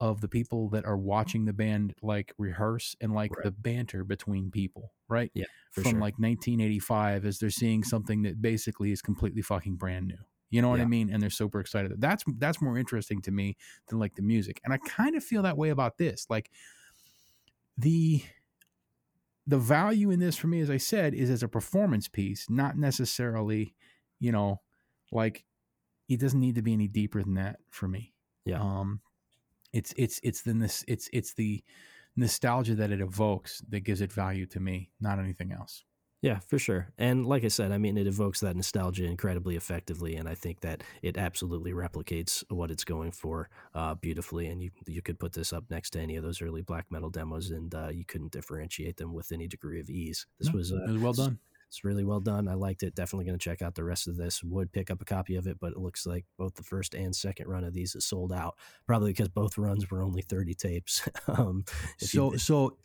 of 0.00 0.20
the 0.20 0.28
people 0.28 0.68
that 0.70 0.84
are 0.84 0.96
watching 0.96 1.44
the 1.44 1.52
band 1.52 1.94
like 2.02 2.32
rehearse 2.36 2.94
and 3.00 3.12
like 3.14 3.34
Right. 3.36 3.44
the 3.44 3.50
banter 3.52 4.04
between 4.04 4.50
people, 4.50 4.92
right? 5.08 5.30
Yeah, 5.34 5.44
From 5.70 5.84
sure. 5.84 5.92
like 5.92 6.18
1985 6.18 7.24
as 7.24 7.38
they're 7.38 7.50
seeing 7.50 7.84
something 7.84 8.22
that 8.22 8.42
basically 8.42 8.90
is 8.92 9.00
completely 9.00 9.40
fucking 9.42 9.76
brand 9.76 10.08
new. 10.08 10.18
You 10.54 10.62
know 10.62 10.68
what 10.68 10.80
I 10.80 10.84
mean? 10.84 11.12
And 11.12 11.20
they're 11.20 11.30
super 11.30 11.58
excited. 11.58 12.00
That's 12.00 12.22
that's 12.38 12.62
more 12.62 12.78
interesting 12.78 13.20
to 13.22 13.32
me 13.32 13.56
than 13.88 13.98
like 13.98 14.14
the 14.14 14.22
music. 14.22 14.60
And 14.64 14.72
I 14.72 14.76
kind 14.76 15.16
of 15.16 15.24
feel 15.24 15.42
that 15.42 15.58
way 15.58 15.70
about 15.70 15.98
this. 15.98 16.26
Like 16.30 16.48
the 17.76 18.22
the 19.48 19.58
value 19.58 20.12
in 20.12 20.20
this 20.20 20.36
for 20.36 20.46
me, 20.46 20.60
as 20.60 20.70
I 20.70 20.76
said, 20.76 21.12
is 21.12 21.28
as 21.28 21.42
a 21.42 21.48
performance 21.48 22.06
piece, 22.06 22.48
not 22.48 22.78
necessarily, 22.78 23.74
you 24.20 24.30
know, 24.30 24.60
like 25.10 25.44
it 26.08 26.20
doesn't 26.20 26.38
need 26.38 26.54
to 26.54 26.62
be 26.62 26.72
any 26.72 26.86
deeper 26.86 27.20
than 27.20 27.34
that 27.34 27.56
for 27.70 27.88
me. 27.88 28.14
Yeah. 28.44 28.60
Um, 28.60 29.00
it's 29.72 29.92
it's 29.96 30.20
it's 30.22 30.42
the 30.42 30.84
it's 30.86 31.10
it's 31.12 31.34
the 31.34 31.64
nostalgia 32.14 32.76
that 32.76 32.92
it 32.92 33.00
evokes 33.00 33.60
that 33.70 33.80
gives 33.80 34.00
it 34.00 34.12
value 34.12 34.46
to 34.46 34.60
me, 34.60 34.92
not 35.00 35.18
anything 35.18 35.50
else. 35.50 35.84
Yeah, 36.24 36.38
for 36.46 36.58
sure. 36.58 36.88
And 36.96 37.26
like 37.26 37.44
I 37.44 37.48
said, 37.48 37.70
I 37.70 37.76
mean, 37.76 37.98
it 37.98 38.06
evokes 38.06 38.40
that 38.40 38.56
nostalgia 38.56 39.04
incredibly 39.04 39.56
effectively, 39.56 40.16
and 40.16 40.26
I 40.26 40.34
think 40.34 40.60
that 40.60 40.82
it 41.02 41.18
absolutely 41.18 41.72
replicates 41.72 42.42
what 42.48 42.70
it's 42.70 42.82
going 42.82 43.10
for 43.10 43.50
uh, 43.74 43.94
beautifully. 43.94 44.46
And 44.46 44.62
you 44.62 44.70
you 44.86 45.02
could 45.02 45.18
put 45.18 45.34
this 45.34 45.52
up 45.52 45.64
next 45.68 45.90
to 45.90 46.00
any 46.00 46.16
of 46.16 46.24
those 46.24 46.40
early 46.40 46.62
black 46.62 46.86
metal 46.90 47.10
demos, 47.10 47.50
and 47.50 47.74
uh, 47.74 47.88
you 47.88 48.06
couldn't 48.06 48.32
differentiate 48.32 48.96
them 48.96 49.12
with 49.12 49.32
any 49.32 49.46
degree 49.46 49.80
of 49.80 49.90
ease. 49.90 50.24
This 50.38 50.48
No, 50.48 50.56
was 50.56 50.72
uh, 50.72 50.78
was 50.88 50.96
well 50.96 51.12
done. 51.12 51.38
It's 51.68 51.84
really 51.84 52.04
well 52.04 52.20
done. 52.20 52.48
I 52.48 52.54
liked 52.54 52.82
it. 52.84 52.94
Definitely 52.94 53.26
going 53.26 53.38
to 53.38 53.44
check 53.44 53.60
out 53.60 53.74
the 53.74 53.84
rest 53.84 54.08
of 54.08 54.16
this. 54.16 54.42
Would 54.42 54.72
pick 54.72 54.90
up 54.90 55.02
a 55.02 55.04
copy 55.04 55.36
of 55.36 55.46
it, 55.46 55.58
but 55.60 55.72
it 55.72 55.78
looks 55.78 56.06
like 56.06 56.24
both 56.38 56.54
the 56.54 56.62
first 56.62 56.94
and 56.94 57.14
second 57.14 57.48
run 57.48 57.64
of 57.64 57.74
these 57.74 57.94
is 57.96 58.06
sold 58.06 58.32
out. 58.32 58.56
Probably 58.86 59.10
because 59.10 59.28
both 59.28 59.58
runs 59.58 59.90
were 59.90 60.02
only 60.02 60.22
thirty 60.22 60.54
tapes. 60.54 61.06
um, 61.28 61.66
if 62.00 62.14
you- 62.14 62.38
So 62.38 62.78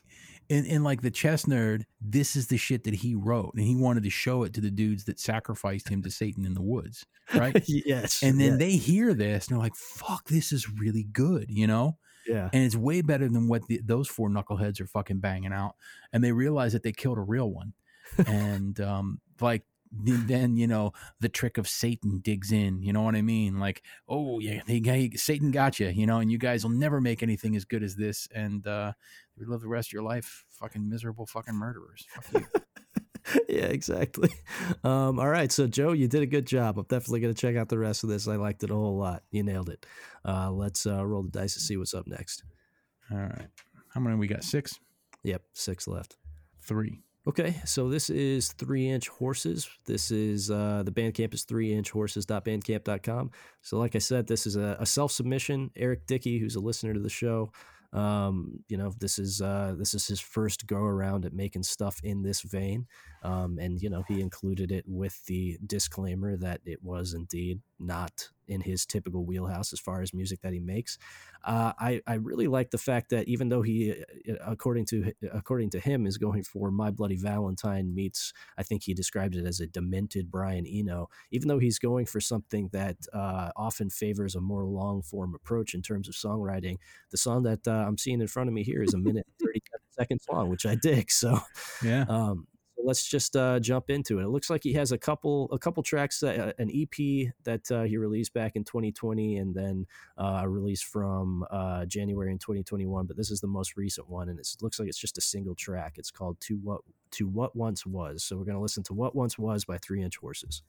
in 0.50 0.84
like 0.84 1.02
the 1.02 1.12
chess 1.12 1.46
nerd, 1.46 1.84
this 2.02 2.36
is 2.36 2.48
the 2.48 2.58
shit 2.58 2.84
that 2.86 2.96
he 2.96 3.14
wrote, 3.14 3.54
and 3.54 3.64
he 3.64 3.76
wanted 3.76 4.04
to 4.04 4.10
show 4.10 4.44
it 4.44 4.54
to 4.56 4.62
the 4.62 4.72
dudes 4.72 5.04
that 5.06 5.20
sacrificed 5.20 5.90
him 5.90 6.02
to 6.02 6.10
Satan 6.10 6.46
in 6.46 6.56
the 6.56 6.62
woods, 6.62 7.06
right? 7.36 7.64
yes, 7.68 8.24
and 8.24 8.40
then 8.40 8.54
yeah, 8.54 8.58
they 8.58 8.72
hear 8.72 9.14
this 9.14 9.48
and 9.48 9.56
they're 9.56 9.64
like, 9.64 9.76
"Fuck, 9.76 10.28
this 10.28 10.52
is 10.52 10.70
really 10.70 11.04
good," 11.04 11.46
you 11.50 11.68
know. 11.68 11.98
yeah, 12.28 12.50
and 12.52 12.64
it's 12.64 12.76
way 12.76 13.02
better 13.02 13.30
than 13.30 13.48
what 13.48 13.68
the, 13.68 13.80
those 13.84 14.08
four 14.08 14.28
knuckleheads 14.28 14.82
are 14.82 14.88
fucking 14.88 15.20
banging 15.20 15.54
out. 15.54 15.76
And 16.12 16.24
they 16.24 16.32
realize 16.32 16.74
that 16.74 16.82
they 16.82 16.94
killed 16.94 17.20
a 17.20 17.22
real 17.22 17.52
one, 17.52 17.74
and 18.26 18.80
um, 18.82 19.22
like 19.40 19.64
then 19.92 20.56
you 20.56 20.68
know 20.68 20.94
the 21.20 21.30
trick 21.30 21.58
of 21.58 21.68
Satan 21.68 22.20
digs 22.24 22.52
in. 22.52 22.82
You 22.82 22.94
know 22.94 23.02
what 23.02 23.16
I 23.16 23.22
mean? 23.22 23.60
Like, 23.60 23.84
oh 24.08 24.40
yeah, 24.40 24.62
they 24.66 25.12
Satan 25.16 25.52
got 25.52 25.80
you. 25.80 25.90
You 25.90 26.08
know, 26.08 26.18
and 26.18 26.32
you 26.32 26.38
guys 26.38 26.64
will 26.64 26.72
never 26.72 27.02
make 27.02 27.24
anything 27.24 27.56
as 27.56 27.66
good 27.66 27.84
as 27.84 27.96
this, 27.96 28.28
and 28.34 28.66
uh, 28.66 28.94
you 29.40 29.48
live 29.50 29.62
the 29.62 29.68
rest 29.68 29.90
of 29.90 29.94
your 29.94 30.04
life 30.04 30.46
fucking 30.50 30.88
miserable 30.90 31.26
fucking 31.26 31.56
murderers. 31.56 32.06
Fuck 32.22 32.42
you. 32.42 32.62
yeah, 33.50 33.66
exactly. 33.66 34.30
Um, 34.84 35.20
all 35.20 35.28
right, 35.30 35.52
so 35.52 35.68
Joe, 35.68 35.92
you 35.92 36.08
did 36.08 36.22
a 36.22 36.26
good 36.26 36.46
job. 36.48 36.78
I'm 36.78 36.86
definitely 36.86 37.20
going 37.20 37.34
to 37.34 37.40
check 37.40 37.56
out 37.58 37.68
the 37.70 37.78
rest 37.78 38.04
of 38.04 38.10
this. 38.10 38.28
I 38.28 38.36
liked 38.38 38.64
it 38.64 38.70
a 38.72 38.74
whole 38.76 38.98
lot. 38.98 39.24
You 39.32 39.44
nailed 39.44 39.70
it. 39.70 39.86
Uh, 40.24 40.52
let's 40.52 40.86
uh, 40.86 41.06
roll 41.06 41.24
the 41.24 41.30
dice 41.30 41.54
to 41.56 41.60
see 41.60 41.76
what's 41.76 41.94
up 41.94 42.08
next. 42.08 42.44
All 43.12 43.18
right, 43.18 43.48
how 43.94 44.00
many 44.00 44.16
we 44.16 44.28
got? 44.28 44.44
Six, 44.44 44.80
Yep, 45.24 45.42
six 45.54 45.88
left. 45.88 46.18
three. 46.64 47.02
Okay, 47.28 47.56
so 47.66 47.90
this 47.90 48.10
is 48.10 48.54
three 48.54 48.88
inch 48.90 49.10
horses. 49.10 49.70
This 49.86 50.12
is 50.12 50.50
uh, 50.50 50.84
the 50.86 50.92
Bandcamp 50.92 51.34
is 51.34 51.44
three 51.44 51.74
inch 51.74 51.92
horses.bandcamp.com. 51.92 53.32
So, 53.62 53.78
like 53.78 53.96
I 53.96 54.00
said, 54.00 54.28
this 54.28 54.48
is 54.48 54.56
a, 54.56 54.78
a 54.80 54.86
self 54.86 55.12
submission. 55.12 55.72
Eric 55.76 56.08
Dickey, 56.08 56.40
who's 56.40 56.56
a 56.56 56.60
listener 56.62 56.94
to 56.94 57.00
the 57.00 57.10
show, 57.10 57.52
um, 57.92 58.64
you 58.68 58.78
know, 58.78 58.94
this 59.00 59.18
is 59.18 59.42
uh, 59.42 59.76
this 59.78 59.94
is 59.94 60.08
his 60.08 60.20
first 60.20 60.68
go 60.68 60.78
around 60.78 61.26
at 61.26 61.34
making 61.34 61.64
stuff 61.64 62.00
in 62.04 62.22
this 62.22 62.42
vein, 62.42 62.88
um, 63.24 63.58
and 63.60 63.82
you 63.82 63.90
know, 63.90 64.04
he 64.08 64.22
included 64.22 64.72
it 64.72 64.86
with 64.88 65.26
the 65.26 65.58
disclaimer 65.66 66.38
that 66.38 66.62
it 66.66 66.84
was 66.84 67.14
indeed 67.14 67.62
not 67.80 68.30
in 68.50 68.62
his 68.62 68.86
typical 68.86 69.24
wheelhouse 69.26 69.72
as 69.74 69.80
far 69.80 70.02
as 70.02 70.14
music 70.14 70.42
that 70.42 70.54
he 70.54 70.60
makes. 70.60 70.98
Uh, 71.44 71.74
I 71.80 72.02
I 72.08 72.16
really 72.16 72.48
like 72.48 72.72
the 72.72 72.78
fact 72.78 73.10
that 73.12 73.28
even 73.28 73.50
though 73.50 73.62
he, 73.62 73.92
uh, 73.92 74.34
according 74.46 74.86
to 74.88 75.14
according 75.32 75.70
to 75.72 75.80
him, 75.80 76.06
is 76.06 76.18
going 76.18 76.44
for 76.44 76.72
My 76.72 76.92
Bloody 76.92 77.16
Valentine 77.16 77.94
meets, 77.96 78.34
I 78.58 78.64
think 78.64 78.84
he 78.84 78.94
described 78.94 79.36
it 79.36 79.46
as 79.46 79.60
a 79.60 79.68
demented 79.68 80.30
Brian 80.32 80.66
Eno. 80.68 81.10
Even 81.32 81.48
though 81.48 81.60
he's 81.60 81.80
going 81.80 82.06
for 82.06 82.20
something 82.20 82.70
that 82.74 82.98
uh, 83.14 83.52
often 83.56 83.90
favors 83.90 84.36
a 84.36 84.42
more 84.42 84.66
long 84.66 85.02
form 85.02 85.34
approach 85.36 85.74
in 85.74 85.82
terms 85.82 86.08
of 86.10 86.16
songwriting, 86.16 86.78
the 87.12 87.18
song 87.18 87.44
that 87.44 87.68
uh, 87.68 87.86
I'm 87.88 87.98
seeing 87.98 88.22
in 88.22 88.28
front 88.28 88.50
of 88.50 88.54
me 88.54 88.64
here 88.64 88.84
is 88.84 88.94
a 88.94 88.98
minute 88.98 89.28
thirty 89.42 89.62
seconds 89.92 90.26
long, 90.30 90.50
which 90.50 90.66
I 90.66 90.76
dig. 90.76 91.12
So 91.12 91.40
Yeah. 91.82 92.06
um, 92.10 92.48
let's 92.84 93.08
just 93.08 93.36
uh, 93.36 93.60
jump 93.60 93.90
into 93.90 94.20
it. 94.20 94.24
It 94.24 94.30
looks 94.30 94.50
like 94.50 94.64
he 94.64 94.74
has 94.74 94.92
a 94.92 94.98
couple 94.98 95.50
a 95.52 95.60
couple 95.60 95.84
tracks, 95.84 96.24
uh, 96.24 96.54
an 96.58 96.70
EP 96.74 97.32
that 97.44 97.70
uh, 97.72 97.84
he 97.84 97.98
released 97.98 98.34
back 98.34 98.56
in 98.56 98.64
2020, 98.64 99.38
and 99.38 99.54
then 99.54 99.86
uh, 100.18 100.42
a 100.44 100.50
release 100.50 100.82
from 100.82 101.46
uh, 101.52 101.86
January 101.86 102.32
in 102.32 102.38
2021. 102.40 103.06
But 103.06 103.18
this 103.18 103.32
is 103.32 103.42
the 103.42 103.48
most 103.48 103.76
recent 103.78 104.10
one, 104.10 104.30
and 104.30 104.40
it 104.40 104.48
looks 104.62 104.80
like 104.80 104.88
it's 104.88 104.98
just 104.98 105.18
a 105.18 105.22
single 105.22 105.56
track. 105.56 105.96
It's 105.98 106.12
called 106.12 106.40
"To 106.42 106.56
What 106.58 106.82
To 107.12 107.28
What 107.28 107.56
Once 107.56 107.86
Was." 107.86 108.24
So 108.24 108.38
we're 108.38 108.46
gonna 108.46 108.62
listen 108.62 108.84
to 108.84 108.94
"What 108.94 109.16
Once 109.16 109.38
Was" 109.38 109.66
by 109.66 109.78
Three 109.78 110.02
Inch 110.04 110.18
Horses. 110.18 110.64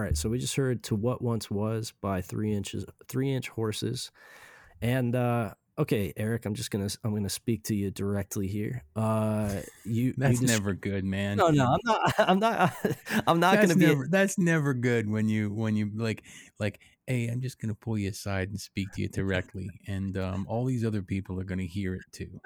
Right, 0.00 0.16
so 0.16 0.28
we 0.28 0.38
just 0.38 0.56
heard 0.56 0.82
"To 0.84 0.94
What 0.94 1.22
Once 1.22 1.50
Was" 1.50 1.92
by 2.00 2.20
Three 2.20 2.52
Inches, 2.52 2.84
Three 3.08 3.32
Inch 3.32 3.48
Horses, 3.48 4.10
and 4.80 5.14
uh, 5.14 5.54
okay, 5.78 6.12
Eric, 6.16 6.46
I'm 6.46 6.54
just 6.54 6.70
gonna 6.70 6.88
I'm 7.04 7.14
gonna 7.14 7.28
speak 7.28 7.64
to 7.64 7.74
you 7.74 7.90
directly 7.90 8.46
here. 8.46 8.84
Uh, 8.94 9.60
you 9.84 10.14
That's 10.16 10.40
you 10.40 10.46
desc- 10.46 10.50
never 10.50 10.74
good, 10.74 11.04
man. 11.04 11.38
no 11.38 11.50
no 11.50 11.64
I'm 11.64 11.80
not 11.84 12.14
I'm 12.18 12.38
not 12.38 12.76
I'm 13.26 13.40
not 13.40 13.54
that's 13.54 13.74
gonna 13.74 13.78
be 13.78 13.86
never, 13.86 14.08
that's 14.10 14.38
never 14.38 14.74
good 14.74 15.08
when 15.08 15.28
you 15.28 15.50
when 15.52 15.76
you 15.76 15.90
like 15.94 16.24
like 16.58 16.80
hey 17.06 17.26
i'm 17.26 17.40
just 17.40 17.58
gonna 17.60 17.74
pull 17.74 17.98
you 17.98 18.10
aside 18.10 18.50
and 18.50 18.60
speak 18.60 18.92
to 18.92 19.02
you 19.02 19.08
directly 19.08 19.68
and 19.86 20.16
um, 20.16 20.46
all 20.48 20.64
these 20.64 20.84
other 20.84 21.02
people 21.02 21.40
are 21.40 21.44
gonna 21.44 21.62
hear 21.62 21.94
it 21.94 22.04
too 22.12 22.40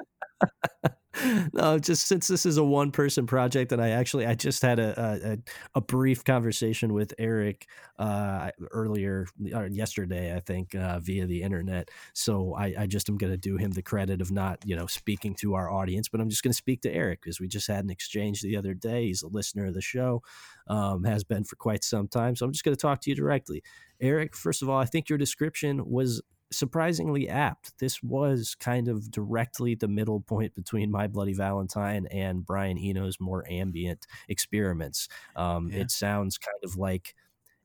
no, 1.52 1.78
just 1.80 2.06
since 2.06 2.28
this 2.28 2.46
is 2.46 2.56
a 2.56 2.64
one 2.64 2.90
person 2.90 3.26
project, 3.26 3.72
and 3.72 3.80
I 3.80 3.90
actually 3.90 4.26
I 4.26 4.34
just 4.34 4.62
had 4.62 4.78
a 4.78 4.94
a, 5.24 5.78
a 5.78 5.80
brief 5.80 6.24
conversation 6.24 6.92
with 6.92 7.14
Eric 7.18 7.66
uh, 7.98 8.50
earlier 8.70 9.26
or 9.54 9.66
yesterday, 9.66 10.34
I 10.34 10.40
think, 10.40 10.74
uh, 10.74 10.98
via 11.00 11.26
the 11.26 11.42
internet. 11.42 11.90
So 12.12 12.54
I, 12.54 12.74
I 12.80 12.86
just 12.86 13.08
am 13.08 13.16
going 13.16 13.32
to 13.32 13.36
do 13.38 13.56
him 13.56 13.72
the 13.72 13.82
credit 13.82 14.20
of 14.20 14.30
not 14.30 14.58
you 14.64 14.76
know 14.76 14.86
speaking 14.86 15.34
to 15.36 15.54
our 15.54 15.70
audience, 15.70 16.08
but 16.08 16.20
I'm 16.20 16.28
just 16.28 16.42
going 16.42 16.52
to 16.52 16.56
speak 16.56 16.82
to 16.82 16.92
Eric 16.92 17.22
because 17.22 17.40
we 17.40 17.48
just 17.48 17.68
had 17.68 17.84
an 17.84 17.90
exchange 17.90 18.40
the 18.40 18.56
other 18.56 18.74
day. 18.74 19.06
He's 19.06 19.22
a 19.22 19.28
listener 19.28 19.66
of 19.66 19.74
the 19.74 19.82
show, 19.82 20.22
um, 20.66 21.04
has 21.04 21.24
been 21.24 21.44
for 21.44 21.56
quite 21.56 21.84
some 21.84 22.08
time. 22.08 22.36
So 22.36 22.46
I'm 22.46 22.52
just 22.52 22.64
going 22.64 22.76
to 22.76 22.80
talk 22.80 23.00
to 23.02 23.10
you 23.10 23.16
directly, 23.16 23.62
Eric. 24.00 24.34
First 24.36 24.62
of 24.62 24.68
all, 24.68 24.78
I 24.78 24.86
think 24.86 25.08
your 25.08 25.18
description 25.18 25.88
was 25.88 26.22
surprisingly 26.57 27.28
apt. 27.28 27.78
This 27.78 28.02
was 28.02 28.55
kind 28.55 28.88
of 28.88 29.11
directly 29.11 29.74
the 29.74 29.88
middle 29.88 30.20
point 30.20 30.55
between 30.55 30.90
My 30.90 31.07
Bloody 31.07 31.34
Valentine 31.34 32.07
and 32.11 32.44
Brian 32.44 32.78
Eno's 32.78 33.18
more 33.20 33.44
ambient 33.50 34.07
experiments. 34.28 35.09
Um, 35.36 35.70
Yeah. 35.70 35.80
It 35.80 35.90
sounds 35.90 36.38
kind 36.38 36.59
of 36.64 36.76
like 36.76 37.14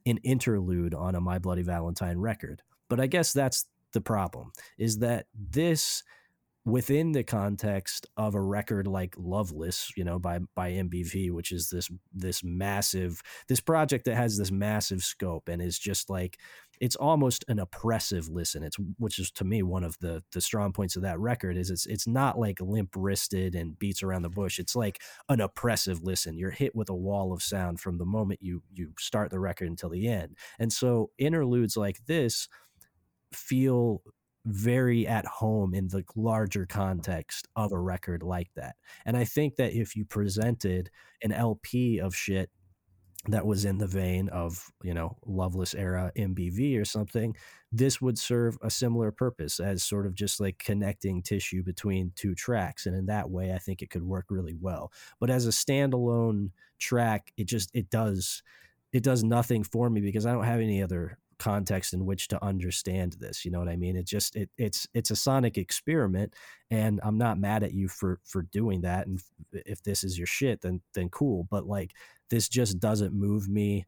an 0.05 0.17
interlude 0.23 0.93
on 0.93 1.15
a 1.15 1.21
My 1.21 1.39
Bloody 1.39 1.63
Valentine 1.63 2.17
record. 2.17 2.61
But 2.89 2.99
I 2.99 3.07
guess 3.07 3.33
that's 3.33 3.65
the 3.91 4.01
problem 4.01 4.51
is 4.77 4.99
that 4.99 5.25
this 5.33 6.03
within 6.69 7.11
the 7.11 7.23
context 7.23 8.07
of 8.17 8.35
a 8.35 8.41
record 8.41 8.87
like 8.87 9.15
Loveless, 9.17 9.91
you 9.95 10.03
know, 10.03 10.19
by 10.19 10.39
by 10.55 10.71
MBV, 10.71 11.31
which 11.31 11.51
is 11.51 11.69
this 11.69 11.89
this 12.13 12.43
massive 12.43 13.21
this 13.47 13.59
project 13.59 14.05
that 14.05 14.15
has 14.15 14.37
this 14.37 14.51
massive 14.51 15.01
scope 15.01 15.49
and 15.49 15.61
is 15.61 15.79
just 15.79 16.09
like 16.09 16.37
it's 16.79 16.95
almost 16.95 17.43
an 17.47 17.59
oppressive 17.59 18.29
listen. 18.29 18.63
It's 18.63 18.77
which 18.97 19.19
is 19.19 19.31
to 19.31 19.43
me 19.43 19.63
one 19.63 19.83
of 19.83 19.97
the 19.99 20.23
the 20.31 20.41
strong 20.41 20.71
points 20.71 20.95
of 20.95 21.01
that 21.01 21.19
record 21.19 21.57
is 21.57 21.69
it's 21.69 21.85
it's 21.85 22.07
not 22.07 22.39
like 22.39 22.61
limp 22.61 22.95
wristed 22.95 23.55
and 23.55 23.77
beats 23.77 24.03
around 24.03 24.21
the 24.21 24.29
bush. 24.29 24.59
It's 24.59 24.75
like 24.75 25.01
an 25.27 25.41
oppressive 25.41 26.03
listen. 26.03 26.37
You're 26.37 26.51
hit 26.51 26.75
with 26.75 26.89
a 26.89 26.95
wall 26.95 27.33
of 27.33 27.43
sound 27.43 27.79
from 27.79 27.97
the 27.97 28.05
moment 28.05 28.39
you 28.41 28.63
you 28.73 28.93
start 28.97 29.31
the 29.31 29.39
record 29.39 29.67
until 29.67 29.89
the 29.89 30.07
end. 30.07 30.37
And 30.59 30.71
so 30.71 31.11
interludes 31.17 31.75
like 31.75 32.05
this 32.05 32.47
feel 33.33 34.01
very 34.45 35.07
at 35.07 35.25
home 35.25 35.73
in 35.73 35.87
the 35.87 36.03
larger 36.15 36.65
context 36.65 37.47
of 37.55 37.71
a 37.71 37.79
record 37.79 38.23
like 38.23 38.49
that. 38.55 38.75
And 39.05 39.17
I 39.17 39.25
think 39.25 39.55
that 39.57 39.73
if 39.73 39.95
you 39.95 40.05
presented 40.05 40.89
an 41.21 41.31
LP 41.31 41.99
of 41.99 42.15
shit 42.15 42.49
that 43.27 43.45
was 43.45 43.65
in 43.65 43.77
the 43.77 43.87
vein 43.87 44.29
of, 44.29 44.71
you 44.81 44.93
know, 44.93 45.17
Loveless 45.25 45.73
era 45.73 46.11
MBV 46.17 46.79
or 46.79 46.85
something, 46.85 47.35
this 47.71 47.99
would 47.99 48.17
serve 48.17 48.57
a 48.61 48.69
similar 48.69 49.11
purpose 49.11 49.59
as 49.59 49.83
sort 49.83 50.05
of 50.05 50.15
just 50.15 50.39
like 50.39 50.57
connecting 50.57 51.21
tissue 51.21 51.61
between 51.61 52.13
two 52.15 52.33
tracks. 52.33 52.85
And 52.85 52.95
in 52.95 53.07
that 53.07 53.29
way, 53.29 53.53
I 53.53 53.57
think 53.57 53.81
it 53.81 53.89
could 53.89 54.03
work 54.03 54.27
really 54.29 54.55
well. 54.59 54.91
But 55.19 55.29
as 55.29 55.45
a 55.45 55.49
standalone 55.49 56.51
track, 56.79 57.33
it 57.35 57.45
just 57.45 57.69
it 57.73 57.89
does 57.89 58.41
it 58.93 59.03
does 59.03 59.23
nothing 59.23 59.63
for 59.63 59.89
me 59.89 60.01
because 60.01 60.25
I 60.25 60.31
don't 60.31 60.45
have 60.45 60.61
any 60.61 60.81
other 60.81 61.17
context 61.39 61.93
in 61.93 62.05
which 62.05 62.27
to 62.27 62.43
understand 62.43 63.13
this 63.19 63.43
you 63.45 63.51
know 63.51 63.59
what 63.59 63.69
i 63.69 63.75
mean? 63.75 63.95
It 63.95 64.05
just 64.05 64.35
it, 64.35 64.49
it's 64.57 64.87
it's 64.93 65.11
a 65.11 65.15
sonic 65.15 65.57
experiment 65.57 66.35
and 66.69 66.99
i'm 67.03 67.17
not 67.17 67.39
mad 67.39 67.63
at 67.63 67.73
you 67.73 67.87
for 67.87 68.19
for 68.25 68.43
doing 68.43 68.81
that 68.81 69.07
and 69.07 69.21
if 69.53 69.81
this 69.83 70.03
is 70.03 70.17
your 70.17 70.27
shit 70.27 70.61
then 70.61 70.81
then 70.93 71.09
cool 71.09 71.47
but 71.49 71.65
like 71.65 71.93
this 72.29 72.47
just 72.47 72.79
doesn't 72.79 73.13
move 73.13 73.49
me 73.49 73.85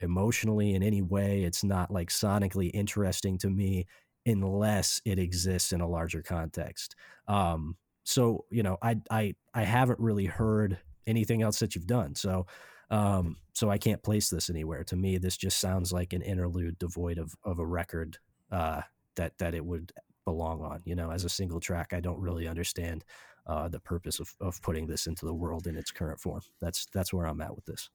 emotionally 0.00 0.74
in 0.74 0.82
any 0.82 1.00
way. 1.00 1.44
It's 1.44 1.62
not 1.62 1.90
like 1.90 2.10
sonically 2.10 2.70
interesting 2.74 3.38
to 3.38 3.50
me 3.50 3.86
unless 4.26 5.00
it 5.04 5.18
exists 5.18 5.72
in 5.72 5.80
a 5.80 5.88
larger 5.88 6.22
context. 6.22 6.96
Um 7.28 7.76
so 8.04 8.44
you 8.50 8.62
know 8.62 8.76
i 8.82 8.96
i 9.10 9.34
i 9.54 9.62
haven't 9.62 10.00
really 10.00 10.26
heard 10.26 10.78
anything 11.06 11.42
else 11.42 11.60
that 11.60 11.74
you've 11.74 11.86
done 11.86 12.14
so 12.14 12.46
um, 12.92 13.36
so 13.54 13.70
I 13.70 13.78
can't 13.78 14.02
place 14.02 14.30
this 14.30 14.48
anywhere. 14.50 14.84
To 14.84 14.96
me, 14.96 15.18
this 15.18 15.36
just 15.36 15.58
sounds 15.58 15.92
like 15.92 16.12
an 16.12 16.22
interlude 16.22 16.78
devoid 16.78 17.18
of, 17.18 17.34
of 17.44 17.58
a 17.58 17.66
record 17.66 18.18
uh, 18.52 18.82
that 19.16 19.36
that 19.38 19.54
it 19.54 19.64
would 19.64 19.92
belong 20.24 20.62
on. 20.62 20.82
You 20.84 20.94
know, 20.94 21.10
as 21.10 21.24
a 21.24 21.28
single 21.28 21.58
track, 21.58 21.92
I 21.92 22.00
don't 22.00 22.20
really 22.20 22.46
understand 22.46 23.04
uh, 23.46 23.66
the 23.68 23.80
purpose 23.80 24.20
of, 24.20 24.32
of 24.40 24.60
putting 24.62 24.86
this 24.86 25.06
into 25.06 25.26
the 25.26 25.34
world 25.34 25.66
in 25.66 25.76
its 25.76 25.90
current 25.90 26.20
form. 26.20 26.42
That's 26.60 26.86
that's 26.92 27.12
where 27.12 27.26
I'm 27.26 27.40
at 27.40 27.56
with 27.56 27.64
this. 27.64 27.88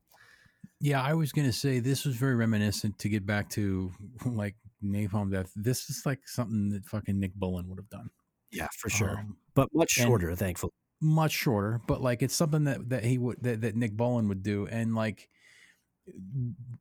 Yeah, 0.82 1.02
I 1.02 1.14
was 1.14 1.32
gonna 1.32 1.54
say 1.54 1.80
this 1.80 2.04
was 2.04 2.16
very 2.16 2.36
reminiscent 2.36 2.98
to 3.00 3.10
get 3.10 3.26
back 3.26 3.50
to 3.52 3.92
like 4.26 4.56
Napalm 4.84 5.32
Death. 5.32 5.52
This 5.56 5.90
is 5.90 6.06
like 6.06 6.28
something 6.28 6.70
that 6.70 6.86
fucking 6.86 7.20
Nick 7.20 7.36
Bullen 7.36 7.70
would 7.70 7.78
have 7.78 7.90
done. 7.90 8.10
Yeah, 8.52 8.68
for 8.78 8.90
sure, 8.90 9.20
Um, 9.20 9.38
but 9.54 9.70
much 9.74 9.98
and- 9.98 10.08
shorter, 10.08 10.36
thankfully. 10.36 10.72
Much 11.02 11.32
shorter, 11.32 11.82
but 11.88 12.02
like 12.02 12.22
it's 12.22 12.36
something 12.36 12.66
that 12.66 12.90
that 12.90 13.04
he 13.04 13.18
would 13.18 13.42
that, 13.44 13.62
that 13.62 13.76
Nick 13.76 13.96
Bullen 13.96 14.28
would 14.28 14.44
do, 14.44 14.68
and 14.68 14.96
like 14.96 15.30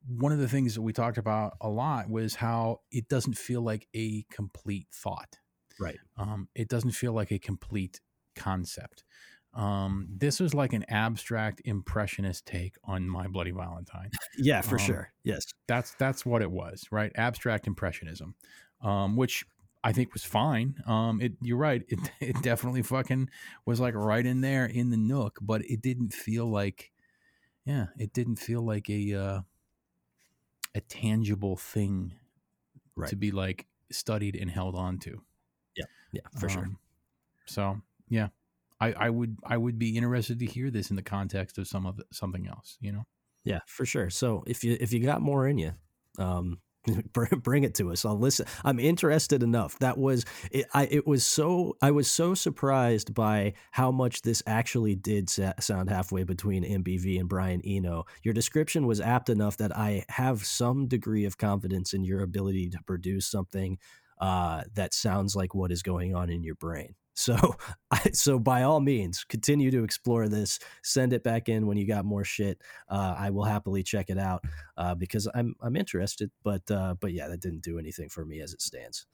one 0.06 0.32
of 0.32 0.38
the 0.38 0.48
things 0.48 0.74
that 0.74 0.82
we 0.82 0.92
talked 0.92 1.18
about 1.18 1.56
a 1.60 1.68
lot 1.68 2.08
was 2.08 2.36
how 2.36 2.80
it 2.90 3.08
doesn't 3.08 3.36
feel 3.36 3.60
like 3.60 3.88
a 3.94 4.24
complete 4.30 4.86
thought. 4.92 5.38
Right. 5.80 5.98
Um, 6.16 6.48
it 6.54 6.68
doesn't 6.68 6.92
feel 6.92 7.12
like 7.12 7.32
a 7.32 7.38
complete 7.38 8.00
concept. 8.34 9.04
Um, 9.52 10.06
this 10.10 10.38
was 10.38 10.54
like 10.54 10.72
an 10.74 10.84
abstract 10.88 11.62
impressionist 11.64 12.46
take 12.46 12.76
on 12.84 13.08
My 13.08 13.26
Bloody 13.26 13.50
Valentine. 13.52 14.10
Yeah, 14.38 14.60
for 14.60 14.78
Um, 14.78 14.86
sure. 14.86 15.12
Yes. 15.24 15.46
That's 15.66 15.92
that's 15.98 16.24
what 16.26 16.42
it 16.42 16.50
was, 16.50 16.84
right? 16.90 17.10
Abstract 17.14 17.66
impressionism, 17.66 18.34
um, 18.80 19.16
which 19.16 19.44
I 19.86 19.92
think 19.92 20.12
was 20.12 20.24
fine. 20.24 20.82
Um, 20.86 21.20
it 21.22 21.34
you're 21.40 21.56
right. 21.58 21.82
It 21.88 22.00
it 22.20 22.42
definitely 22.42 22.82
fucking 22.82 23.30
was 23.66 23.80
like 23.80 23.94
right 23.94 24.26
in 24.26 24.40
there 24.40 24.66
in 24.66 24.90
the 24.90 24.96
nook, 24.96 25.38
but 25.40 25.62
it 25.64 25.80
didn't 25.80 26.12
feel 26.12 26.46
like, 26.50 26.92
yeah, 27.64 27.88
it 27.98 28.12
didn't 28.12 28.36
feel 28.36 28.62
like 28.62 28.90
a 28.90 29.14
uh, 29.14 29.40
a 30.74 30.80
tangible 30.82 31.56
thing 31.56 32.14
Right. 32.96 33.10
to 33.10 33.16
be 33.16 33.30
like 33.30 33.66
studied 33.92 34.36
and 34.36 34.50
held 34.50 34.74
on 34.74 34.98
to. 35.00 35.22
Yeah, 36.12 36.22
for 36.38 36.48
sure. 36.48 36.62
Um, 36.62 36.78
So 37.46 37.80
yeah, 38.08 38.28
I, 38.80 38.92
I 38.94 39.10
would 39.10 39.38
I 39.44 39.56
would 39.56 39.78
be 39.78 39.96
interested 39.96 40.38
to 40.40 40.46
hear 40.46 40.70
this 40.70 40.90
in 40.90 40.96
the 40.96 41.02
context 41.02 41.58
of 41.58 41.68
some 41.68 41.86
of 41.86 41.96
the, 41.98 42.04
something 42.12 42.48
else. 42.48 42.78
You 42.80 42.92
know. 42.92 43.06
Yeah, 43.44 43.60
for 43.66 43.86
sure. 43.86 44.10
So 44.10 44.44
if 44.46 44.64
you 44.64 44.76
if 44.80 44.92
you 44.92 45.00
got 45.00 45.22
more 45.22 45.46
in 45.46 45.58
you, 45.58 45.74
um, 46.18 46.60
bring, 47.12 47.64
it 47.64 47.74
to 47.76 47.90
us. 47.90 48.04
I'll 48.04 48.18
listen. 48.18 48.46
I'm 48.64 48.78
interested 48.78 49.42
enough. 49.42 49.78
That 49.78 49.98
was 49.98 50.24
it. 50.50 50.66
I 50.74 50.86
it 50.90 51.06
was 51.06 51.26
so 51.26 51.76
I 51.82 51.90
was 51.90 52.10
so 52.10 52.34
surprised 52.34 53.14
by 53.14 53.54
how 53.70 53.90
much 53.90 54.22
this 54.22 54.42
actually 54.46 54.94
did 54.94 55.30
sa- 55.30 55.54
sound 55.60 55.90
halfway 55.90 56.24
between 56.24 56.64
MBV 56.64 57.18
and 57.18 57.28
Brian 57.28 57.60
Eno. 57.64 58.04
Your 58.22 58.34
description 58.34 58.86
was 58.86 59.00
apt 59.00 59.28
enough 59.28 59.56
that 59.58 59.76
I 59.76 60.04
have 60.08 60.44
some 60.44 60.86
degree 60.86 61.24
of 61.24 61.38
confidence 61.38 61.92
in 61.92 62.04
your 62.04 62.20
ability 62.20 62.70
to 62.70 62.78
produce 62.86 63.26
something 63.26 63.78
uh, 64.20 64.62
that 64.74 64.94
sounds 64.94 65.36
like 65.36 65.54
what 65.54 65.72
is 65.72 65.82
going 65.82 66.14
on 66.14 66.30
in 66.30 66.42
your 66.42 66.54
brain. 66.54 66.94
So, 67.16 67.56
I, 67.90 68.10
so 68.12 68.38
by 68.38 68.62
all 68.62 68.80
means, 68.80 69.24
continue 69.24 69.70
to 69.72 69.82
explore 69.82 70.28
this. 70.28 70.60
Send 70.82 71.12
it 71.12 71.24
back 71.24 71.48
in 71.48 71.66
when 71.66 71.76
you 71.76 71.86
got 71.86 72.04
more 72.04 72.24
shit. 72.24 72.60
Uh, 72.88 73.14
I 73.18 73.30
will 73.30 73.44
happily 73.44 73.82
check 73.82 74.10
it 74.10 74.18
out 74.18 74.44
uh, 74.76 74.94
because 74.94 75.28
I'm 75.34 75.54
I'm 75.60 75.74
interested. 75.74 76.30
But 76.44 76.70
uh, 76.70 76.94
but 77.00 77.12
yeah, 77.12 77.28
that 77.28 77.40
didn't 77.40 77.62
do 77.62 77.78
anything 77.78 78.08
for 78.08 78.24
me 78.24 78.40
as 78.40 78.52
it 78.52 78.62
stands. 78.62 79.06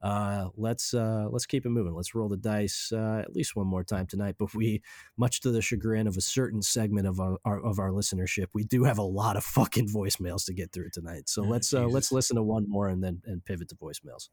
Uh, 0.00 0.48
let's 0.56 0.94
uh, 0.94 1.26
let's 1.30 1.46
keep 1.46 1.66
it 1.66 1.70
moving. 1.70 1.92
Let's 1.92 2.14
roll 2.14 2.28
the 2.28 2.36
dice 2.36 2.92
uh, 2.92 3.20
at 3.24 3.34
least 3.34 3.56
one 3.56 3.66
more 3.66 3.82
time 3.82 4.06
tonight. 4.06 4.36
But 4.38 4.54
we, 4.54 4.80
much 5.16 5.40
to 5.40 5.50
the 5.50 5.60
chagrin 5.60 6.06
of 6.06 6.16
a 6.16 6.20
certain 6.20 6.62
segment 6.62 7.08
of 7.08 7.18
our, 7.18 7.38
our 7.44 7.60
of 7.64 7.80
our 7.80 7.90
listenership, 7.90 8.46
we 8.54 8.62
do 8.62 8.84
have 8.84 8.98
a 8.98 9.02
lot 9.02 9.36
of 9.36 9.42
fucking 9.44 9.88
voicemails 9.88 10.44
to 10.46 10.54
get 10.54 10.72
through 10.72 10.90
tonight. 10.92 11.28
So 11.28 11.42
Oh, 11.42 11.48
let's 11.48 11.74
uh, 11.74 11.86
let's 11.86 12.12
listen 12.12 12.36
to 12.36 12.42
one 12.42 12.68
more 12.68 12.88
and 12.88 13.02
then 13.02 13.22
and 13.26 13.44
pivot 13.44 13.68
to 13.70 13.74
voicemails. 13.74 14.28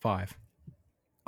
Five. 0.00 0.34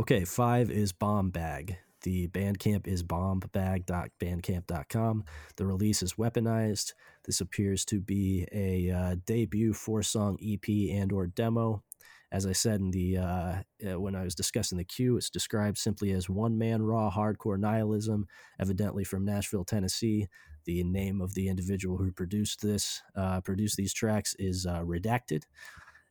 Okay, 0.01 0.24
five 0.24 0.70
is 0.70 0.92
Bomb 0.92 1.30
Bag. 1.30 1.76
The 2.03 2.28
Bandcamp 2.28 2.86
is 2.86 3.03
bombbag.bandcamp.com. 3.03 5.24
The 5.57 5.66
release 5.66 6.05
is 6.05 6.14
weaponized. 6.14 6.92
This 7.24 7.40
appears 7.40 7.84
to 7.86 7.99
be 7.99 8.46
a 8.53 8.92
uh, 8.92 9.16
debut 9.26 9.74
four-song 9.74 10.38
EP 10.40 10.68
and/or 10.96 11.26
demo. 11.26 11.82
As 12.30 12.46
I 12.46 12.53
said 12.53 12.78
in 12.78 12.92
the 12.92 13.16
uh, 13.16 13.57
uh, 13.84 13.99
when 13.99 14.14
I 14.14 14.22
was 14.22 14.36
discussing 14.36 14.78
the 14.78 14.84
queue, 14.84 15.16
it's 15.16 15.30
described 15.30 15.78
simply 15.78 16.12
as 16.12 16.30
one-man 16.30 16.82
raw 16.82 17.11
hardcore 17.11 17.59
nihilism, 17.59 18.28
evidently 18.61 19.03
from 19.03 19.24
Nashville, 19.24 19.64
Tennessee. 19.64 20.28
The 20.64 20.84
name 20.84 21.20
of 21.20 21.34
the 21.34 21.49
individual 21.49 21.96
who 21.96 22.12
produced 22.12 22.62
this, 22.62 23.03
uh, 23.16 23.40
produced 23.40 23.76
these 23.76 23.92
tracks, 23.92 24.36
is 24.38 24.64
uh, 24.64 24.82
redacted 24.82 25.42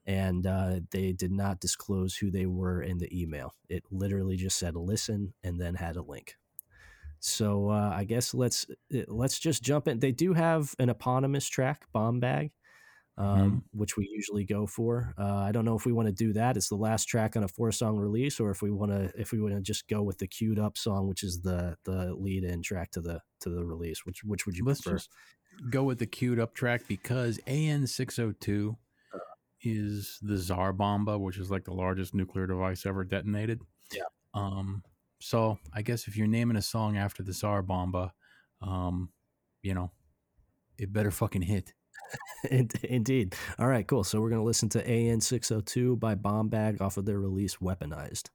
and 0.08 0.48
uh, 0.48 0.80
they 0.92 1.12
did 1.12 1.32
not 1.32 1.60
disclose 1.60 2.16
who 2.16 2.32
they 2.32 2.46
were 2.48 2.82
in 2.82 2.98
the 2.98 3.22
email. 3.22 3.54
It 3.70 3.84
literally 3.92 4.38
just 4.38 4.58
said 4.58 4.76
"listen" 4.76 5.34
and 5.44 5.60
then 5.60 5.76
had 5.76 5.98
a 5.98 6.02
link. 6.02 6.36
So 7.20 7.70
uh, 7.70 7.92
I 7.96 8.06
guess 8.06 8.34
let's 8.34 8.66
uh, 8.96 9.00
let's 9.08 9.38
just 9.40 9.64
jump 9.64 9.88
in. 9.88 10.00
They 10.00 10.12
do 10.14 10.34
have 10.34 10.74
an 10.80 10.90
eponymous 10.90 11.48
track, 11.50 11.86
"Bomb 11.92 12.20
Bag," 12.20 12.52
um, 13.18 13.64
which 13.72 13.98
we 13.98 14.08
usually 14.12 14.46
go 14.46 14.66
for. 14.68 15.14
Uh, 15.18 15.36
I 15.38 15.52
don't 15.52 15.66
know 15.66 15.76
if 15.76 15.86
we 15.86 15.92
want 15.92 16.08
to 16.08 16.14
do 16.14 16.34
that. 16.34 16.56
It's 16.58 16.70
the 16.70 16.76
last 16.76 17.06
track 17.06 17.36
on 17.36 17.44
a 17.44 17.48
four-song 17.48 17.98
release, 17.98 18.40
or 18.40 18.52
if 18.52 18.62
we 18.62 18.72
want 18.72 18.92
to 18.92 19.12
if 19.20 19.32
we 19.32 19.42
want 19.42 19.56
to 19.56 19.62
just 19.62 19.88
go 19.88 20.04
with 20.04 20.20
the 20.20 20.28
queued 20.28 20.60
up 20.60 20.78
song, 20.78 21.08
which 21.08 21.24
is 21.24 21.42
the 21.42 21.76
the 21.84 22.14
lead-in 22.16 22.62
track 22.62 22.92
to 22.92 23.02
the 23.02 23.22
to 23.42 23.50
the 23.50 23.66
release. 23.66 24.06
Which 24.06 24.24
which 24.24 24.46
would 24.46 24.56
you 24.58 24.64
Let's 24.66 24.82
prefer? 24.82 24.98
just 24.98 25.10
go 25.70 25.84
with 25.84 26.00
the 26.00 26.06
queued 26.06 26.40
up 26.40 26.54
track 26.54 26.84
because 26.88 27.40
AN 27.48 27.88
six 27.88 28.18
hundred 28.18 28.40
two 28.40 28.78
is 29.62 30.20
the 30.22 30.38
Tsar 30.38 30.74
Bomba, 30.74 31.18
which 31.18 31.38
is 31.38 31.50
like 31.52 31.66
the 31.66 31.74
largest 31.74 32.14
nuclear 32.14 32.48
device 32.48 32.86
ever 32.86 33.04
detonated. 33.04 33.62
Yeah. 33.92 34.04
Um. 34.34 34.84
So 35.20 35.58
I 35.74 35.82
guess 35.82 36.08
if 36.08 36.16
you're 36.16 36.28
naming 36.28 36.58
a 36.58 36.62
song 36.62 36.98
after 36.98 37.24
the 37.24 37.34
Tsar 37.34 37.62
Bomba, 37.64 38.14
um, 38.62 39.10
you 39.62 39.74
know, 39.74 39.92
it 40.78 40.94
better 40.94 41.12
fucking 41.12 41.42
hit. 41.42 41.74
Indeed. 42.84 43.36
All 43.60 43.68
right, 43.68 43.88
cool. 43.88 44.04
So 44.04 44.22
we're 44.22 44.30
going 44.30 44.42
to 44.42 44.46
listen 44.46 44.70
to 44.70 44.88
AN 44.88 45.22
602 45.22 45.98
by 45.98 46.16
Bomb 46.16 46.50
Bag 46.50 46.82
off 46.82 46.98
of 46.98 47.06
their 47.06 47.20
release 47.20 47.58
Weaponized. 47.58 48.30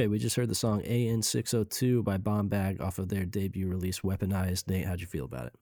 Okay, 0.00 0.08
we 0.08 0.18
just 0.18 0.36
heard 0.36 0.48
the 0.48 0.54
song 0.54 0.80
AN602 0.80 2.02
by 2.02 2.16
Bomb 2.16 2.48
Bag 2.48 2.80
off 2.80 2.98
of 2.98 3.10
their 3.10 3.26
debut 3.26 3.68
release, 3.68 4.00
Weaponized. 4.00 4.66
Nate, 4.66 4.86
how'd 4.86 5.02
you 5.02 5.06
feel 5.06 5.26
about 5.26 5.48
it? 5.48 5.52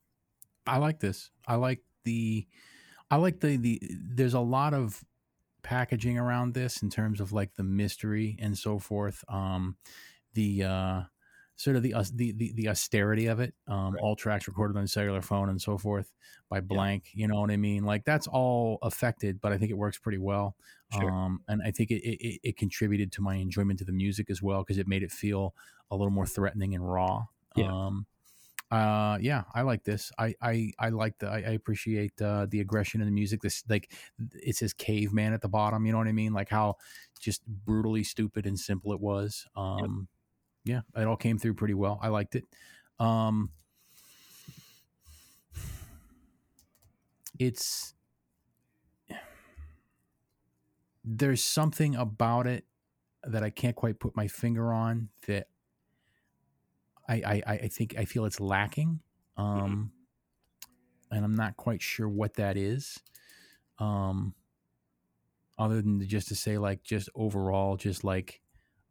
I 0.65 0.78
like 0.78 1.01
this. 1.01 1.32
I 1.48 1.56
like 1.56 1.81
the 2.05 2.47
I 3.10 3.16
like 3.16 3.40
the 3.40 3.56
the 3.56 3.82
there's 3.90 4.35
a 4.35 4.40
lot 4.40 4.74
of 4.74 5.02
packaging 5.65 6.19
around 6.19 6.55
this 6.55 6.82
in 6.82 6.89
terms 6.89 7.20
of 7.20 7.32
like 7.32 7.56
the 7.56 7.65
mystery 7.65 8.36
and 8.40 8.56
so 8.56 8.78
forth. 8.78 9.24
Um 9.28 9.74
the 10.35 10.62
uh 10.62 11.02
sort 11.59 11.76
of 11.76 11.82
the 11.82 11.94
uh, 11.94 12.05
the, 12.14 12.32
the 12.32 12.52
the 12.55 12.68
austerity 12.68 13.26
of 13.26 13.40
it. 13.40 13.55
Um 13.68 13.97
Right. 13.97 14.01
all 14.01 14.16
tracks 14.16 14.48
recorded 14.48 14.78
on 14.78 14.85
a 14.85 14.89
cellular 14.89 15.22
phone 15.22 15.51
and 15.51 15.60
so 15.60 15.78
forth 15.78 16.14
by 16.48 16.60
Yeah. 16.70 16.80
blank, 16.80 17.10
you 17.14 17.28
know 17.28 17.40
what 17.40 17.51
I 17.51 17.59
mean? 17.59 17.85
Like 17.85 18.05
that's 18.06 18.26
all 18.28 18.78
affected, 18.82 19.40
but 19.40 19.52
I 19.52 19.59
think 19.59 19.70
it 19.70 19.76
works 19.78 19.98
pretty 19.98 20.18
well. 20.18 20.56
Sure. 20.90 21.12
Um 21.12 21.43
and 21.48 21.62
I 21.62 21.70
think 21.72 21.90
it 21.90 22.02
it, 22.02 22.18
it- 22.28 22.40
it 22.51 22.56
contributed 22.56 23.12
to 23.12 23.22
my 23.22 23.36
enjoyment 23.36 23.80
of 23.82 23.86
the 23.89 23.93
music 23.93 24.30
as 24.30 24.43
well 24.43 24.62
because 24.64 24.78
it 24.78 24.89
made 24.89 25.02
it 25.02 25.12
feel 25.12 25.55
a 25.90 25.97
little 25.97 26.12
more 26.12 26.26
threatening 26.26 26.74
and 26.74 26.90
raw. 26.90 27.26
Yeah. 27.55 27.72
Um 27.74 28.06
uh 28.70 29.16
yeah 29.22 29.44
i 29.55 29.62
like 29.62 29.85
this 29.85 30.12
i 30.18 30.35
i 30.43 30.70
i 30.78 30.90
like 30.90 31.16
the 31.18 31.26
i, 31.26 31.36
I 31.39 31.51
appreciate 31.52 32.20
uh 32.20 32.47
the 32.51 32.60
aggression 32.60 33.01
in 33.01 33.06
the 33.06 33.12
music 33.12 33.40
this 33.40 33.64
like 33.68 33.93
it 34.35 34.56
says 34.56 34.74
caveman 34.74 35.32
at 35.32 35.40
the 35.40 35.48
bottom 35.48 35.86
you 35.86 35.93
know 35.93 35.98
what 35.98 36.06
i 36.06 36.12
mean 36.12 36.35
like 36.35 36.51
how 36.51 36.76
just 37.18 37.47
brutally 37.47 38.05
stupid 38.05 38.47
and 38.47 38.60
simple 38.60 38.93
it 38.93 39.01
was 39.01 39.47
um 39.56 40.09
yeah 40.69 40.81
it 40.97 41.07
all 41.07 41.16
came 41.16 41.39
through 41.39 41.55
pretty 41.55 41.74
well 41.74 41.99
i 42.03 42.09
liked 42.09 42.35
it 42.35 42.45
um 43.01 43.51
it's 47.39 47.95
there's 51.05 51.43
something 51.43 51.97
about 51.97 52.47
it 52.47 52.65
that 53.24 53.43
i 53.43 53.51
can't 53.51 53.77
quite 53.77 53.99
put 53.99 54.15
my 54.16 54.28
finger 54.28 54.73
on 54.73 55.09
that 55.27 55.47
I, 57.09 57.43
I, 57.47 57.53
I 57.53 57.69
think 57.69 57.95
I 57.99 58.05
feel 58.05 58.27
it's 58.27 58.40
lacking. 58.40 59.01
Um, 59.36 59.93
and 61.11 61.24
I'm 61.24 61.35
not 61.35 61.57
quite 61.57 61.81
sure 61.81 62.09
what 62.09 62.35
that 62.35 62.57
is. 62.57 63.01
Um, 63.78 64.35
other 65.59 65.81
than 65.81 66.07
just 66.07 66.28
to 66.28 66.35
say 66.36 66.59
like 66.59 66.82
just 66.82 67.09
overall, 67.15 67.77
just 67.77 68.05
like 68.05 68.40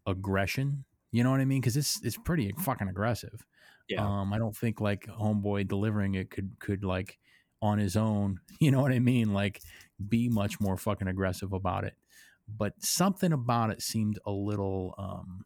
aggression, 0.08 0.86
you 1.12 1.24
know 1.24 1.32
what 1.32 1.40
I 1.40 1.46
mean? 1.46 1.62
Cause 1.62 1.78
it's, 1.78 2.02
it's 2.04 2.18
pretty 2.18 2.54
fucking 2.60 2.88
aggressive. 2.88 3.46
Yeah. 3.90 4.06
Um, 4.06 4.34
I 4.34 4.38
don't 4.38 4.56
think 4.56 4.82
like 4.82 5.08
homeboy 5.08 5.68
delivering 5.68 6.16
it 6.16 6.30
could, 6.30 6.52
could 6.60 6.84
like 6.84 7.18
on 7.62 7.78
his 7.78 7.96
own, 7.96 8.40
you 8.60 8.72
know 8.72 8.82
what 8.82 8.92
I 8.92 9.00
mean? 9.00 9.34
Like 9.34 9.62
be 10.08 10.30
much 10.30 10.60
more 10.60 10.78
fucking 10.78 11.08
aggressive 11.08 11.54
about 11.54 11.84
it. 11.84 11.96
But 12.48 12.74
something 12.80 13.34
about 13.34 13.72
it 13.72 13.82
seemed 13.82 14.20
a 14.26 14.32
little, 14.32 14.96
um, 14.98 15.46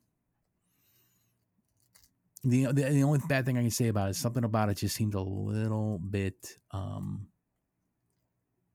the, 2.44 2.66
the 2.68 2.84
the 2.84 3.04
only 3.04 3.20
bad 3.28 3.46
thing 3.46 3.58
I 3.58 3.62
can 3.62 3.72
say 3.72 3.88
about 3.88 4.08
it 4.08 4.12
is 4.12 4.18
something 4.18 4.44
about 4.44 4.70
it 4.70 4.78
just 4.78 4.96
seemed 4.96 5.14
a 5.14 5.22
little 5.22 6.00
bit 6.00 6.56
um 6.72 7.28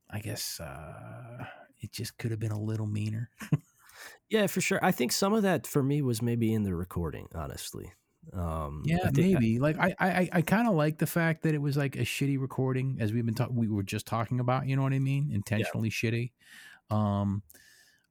I 0.08 0.20
guess 0.20 0.60
uh 0.60 1.44
it 1.80 1.92
just 1.92 2.16
could 2.16 2.30
have 2.30 2.40
been 2.40 2.52
a 2.52 2.60
little 2.60 2.86
meaner. 2.86 3.30
Yeah, 4.28 4.47
for 4.47 4.61
sure. 4.61 4.78
I 4.83 4.93
think 4.93 5.12
some 5.12 5.33
of 5.33 5.43
that 5.43 5.66
for 5.66 5.83
me 5.83 6.03
was 6.03 6.20
maybe 6.23 6.53
in 6.53 6.62
the 6.65 6.74
recording, 6.74 7.28
honestly. 7.35 7.93
Um, 8.33 8.85
Yeah, 8.85 8.99
I 9.05 9.11
maybe. 9.11 9.59
like 9.59 9.77
I 9.78 9.95
I 9.99 10.28
I 10.33 10.43
kind 10.43 10.69
of 10.69 10.74
like 10.74 10.99
the 10.99 11.07
fact 11.07 11.43
that 11.43 11.55
it 11.55 11.59
was 11.59 11.77
like 11.77 11.97
a 11.97 12.01
shitty 12.01 12.39
recording 12.41 12.99
as 13.01 13.12
we've 13.12 13.24
been 13.24 13.35
talking 13.35 13.57
we 13.57 13.69
were 13.69 13.83
just 13.83 14.07
talking 14.07 14.39
about, 14.41 14.66
you 14.66 14.77
know 14.77 14.83
what 14.83 14.93
I 14.93 14.99
mean? 14.99 15.31
Intentionally 15.33 15.91
shitty. 15.91 16.33
Um 16.91 17.43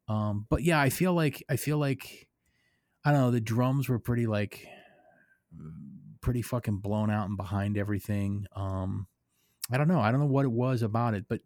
um 0.07 0.47
but 0.49 0.63
yeah, 0.63 0.81
I 0.81 0.89
feel 0.89 1.13
like 1.13 1.43
I 1.49 1.57
feel 1.57 1.77
like 1.79 2.29
I 3.05 3.11
don't 3.11 3.21
know, 3.21 3.31
the 3.31 3.41
drums 3.41 3.89
were 3.89 3.99
pretty 3.99 4.27
like 4.27 4.67
pretty 6.21 6.41
fucking 6.41 6.77
blown 6.77 7.09
out 7.09 7.27
and 7.27 7.37
behind 7.37 7.77
everything. 7.77 8.45
Um 8.55 9.07
I 9.71 9.77
don't 9.77 9.87
know. 9.89 9.99
I 10.01 10.11
don't 10.11 10.19
know 10.21 10.27
what 10.27 10.45
it 10.45 10.51
was 10.51 10.83
about 10.83 11.15
it, 11.15 11.27
but 11.29 11.41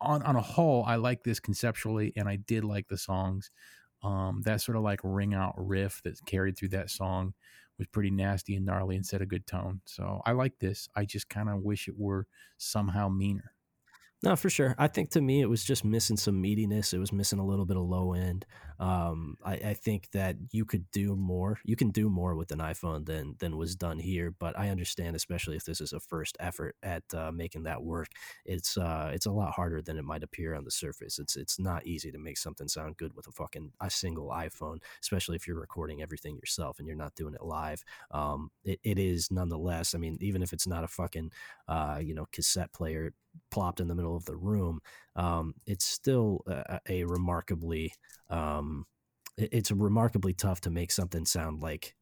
on 0.00 0.22
on 0.24 0.36
a 0.36 0.42
whole, 0.42 0.84
I 0.84 0.96
like 0.96 1.24
this 1.24 1.40
conceptually 1.40 2.12
and 2.16 2.28
I 2.28 2.36
did 2.36 2.64
like 2.64 2.88
the 2.88 2.98
songs. 2.98 3.50
Um 4.02 4.42
that 4.44 4.60
sort 4.60 4.76
of 4.76 4.82
like 4.82 5.00
ring 5.02 5.34
out 5.34 5.54
riff 5.56 6.02
that 6.04 6.24
carried 6.26 6.56
through 6.56 6.70
that 6.70 6.90
song 6.90 7.34
was 7.78 7.86
pretty 7.88 8.10
nasty 8.10 8.54
and 8.56 8.66
gnarly 8.66 8.96
and 8.96 9.04
set 9.06 9.22
a 9.22 9.26
good 9.26 9.46
tone. 9.46 9.80
So 9.86 10.20
I 10.26 10.32
like 10.32 10.58
this. 10.58 10.88
I 10.94 11.04
just 11.06 11.28
kind 11.28 11.48
of 11.48 11.62
wish 11.62 11.88
it 11.88 11.94
were 11.98 12.26
somehow 12.58 13.08
meaner. 13.08 13.54
No, 14.22 14.36
for 14.36 14.50
sure. 14.50 14.74
I 14.78 14.86
think 14.86 15.10
to 15.10 15.20
me 15.22 15.40
it 15.40 15.48
was 15.48 15.64
just 15.64 15.82
missing 15.82 16.18
some 16.18 16.42
meatiness. 16.42 16.92
It 16.92 16.98
was 16.98 17.12
missing 17.12 17.38
a 17.38 17.46
little 17.46 17.64
bit 17.64 17.78
of 17.78 17.84
low 17.84 18.12
end. 18.12 18.44
Um, 18.80 19.36
I, 19.44 19.52
I 19.52 19.74
think 19.74 20.10
that 20.12 20.36
you 20.52 20.64
could 20.64 20.90
do 20.90 21.14
more. 21.14 21.60
You 21.64 21.76
can 21.76 21.90
do 21.90 22.08
more 22.08 22.34
with 22.34 22.50
an 22.50 22.60
iPhone 22.60 23.04
than 23.04 23.36
than 23.38 23.58
was 23.58 23.76
done 23.76 23.98
here. 23.98 24.30
But 24.36 24.58
I 24.58 24.70
understand, 24.70 25.14
especially 25.14 25.56
if 25.56 25.64
this 25.64 25.80
is 25.82 25.92
a 25.92 26.00
first 26.00 26.36
effort 26.40 26.76
at 26.82 27.04
uh, 27.14 27.30
making 27.30 27.64
that 27.64 27.82
work. 27.82 28.08
It's 28.46 28.78
uh, 28.78 29.10
it's 29.12 29.26
a 29.26 29.30
lot 29.30 29.52
harder 29.52 29.82
than 29.82 29.98
it 29.98 30.04
might 30.04 30.22
appear 30.22 30.54
on 30.54 30.64
the 30.64 30.70
surface. 30.70 31.18
It's 31.18 31.36
it's 31.36 31.58
not 31.58 31.86
easy 31.86 32.10
to 32.10 32.18
make 32.18 32.38
something 32.38 32.68
sound 32.68 32.96
good 32.96 33.14
with 33.14 33.26
a 33.26 33.32
fucking 33.32 33.72
a 33.82 33.90
single 33.90 34.28
iPhone, 34.30 34.78
especially 35.02 35.36
if 35.36 35.46
you're 35.46 35.60
recording 35.60 36.00
everything 36.02 36.36
yourself 36.36 36.78
and 36.78 36.88
you're 36.88 36.96
not 36.96 37.14
doing 37.14 37.34
it 37.34 37.44
live. 37.44 37.84
Um, 38.10 38.50
it, 38.64 38.80
it 38.82 38.98
is 38.98 39.30
nonetheless. 39.30 39.94
I 39.94 39.98
mean, 39.98 40.16
even 40.20 40.42
if 40.42 40.52
it's 40.54 40.66
not 40.66 40.84
a 40.84 40.88
fucking 40.88 41.32
uh, 41.68 41.98
you 42.02 42.14
know 42.14 42.26
cassette 42.32 42.72
player 42.72 43.12
plopped 43.50 43.80
in 43.80 43.88
the 43.88 43.94
middle 43.94 44.16
of 44.16 44.24
the 44.24 44.36
room, 44.36 44.80
um, 45.16 45.54
it's 45.66 45.84
still 45.84 46.42
a, 46.46 46.80
a 46.88 47.04
remarkably 47.04 47.92
um, 48.28 48.86
it's 49.36 49.70
remarkably 49.70 50.34
tough 50.34 50.60
to 50.62 50.70
make 50.70 50.92
something 50.92 51.24
sound 51.24 51.60
like 51.60 51.94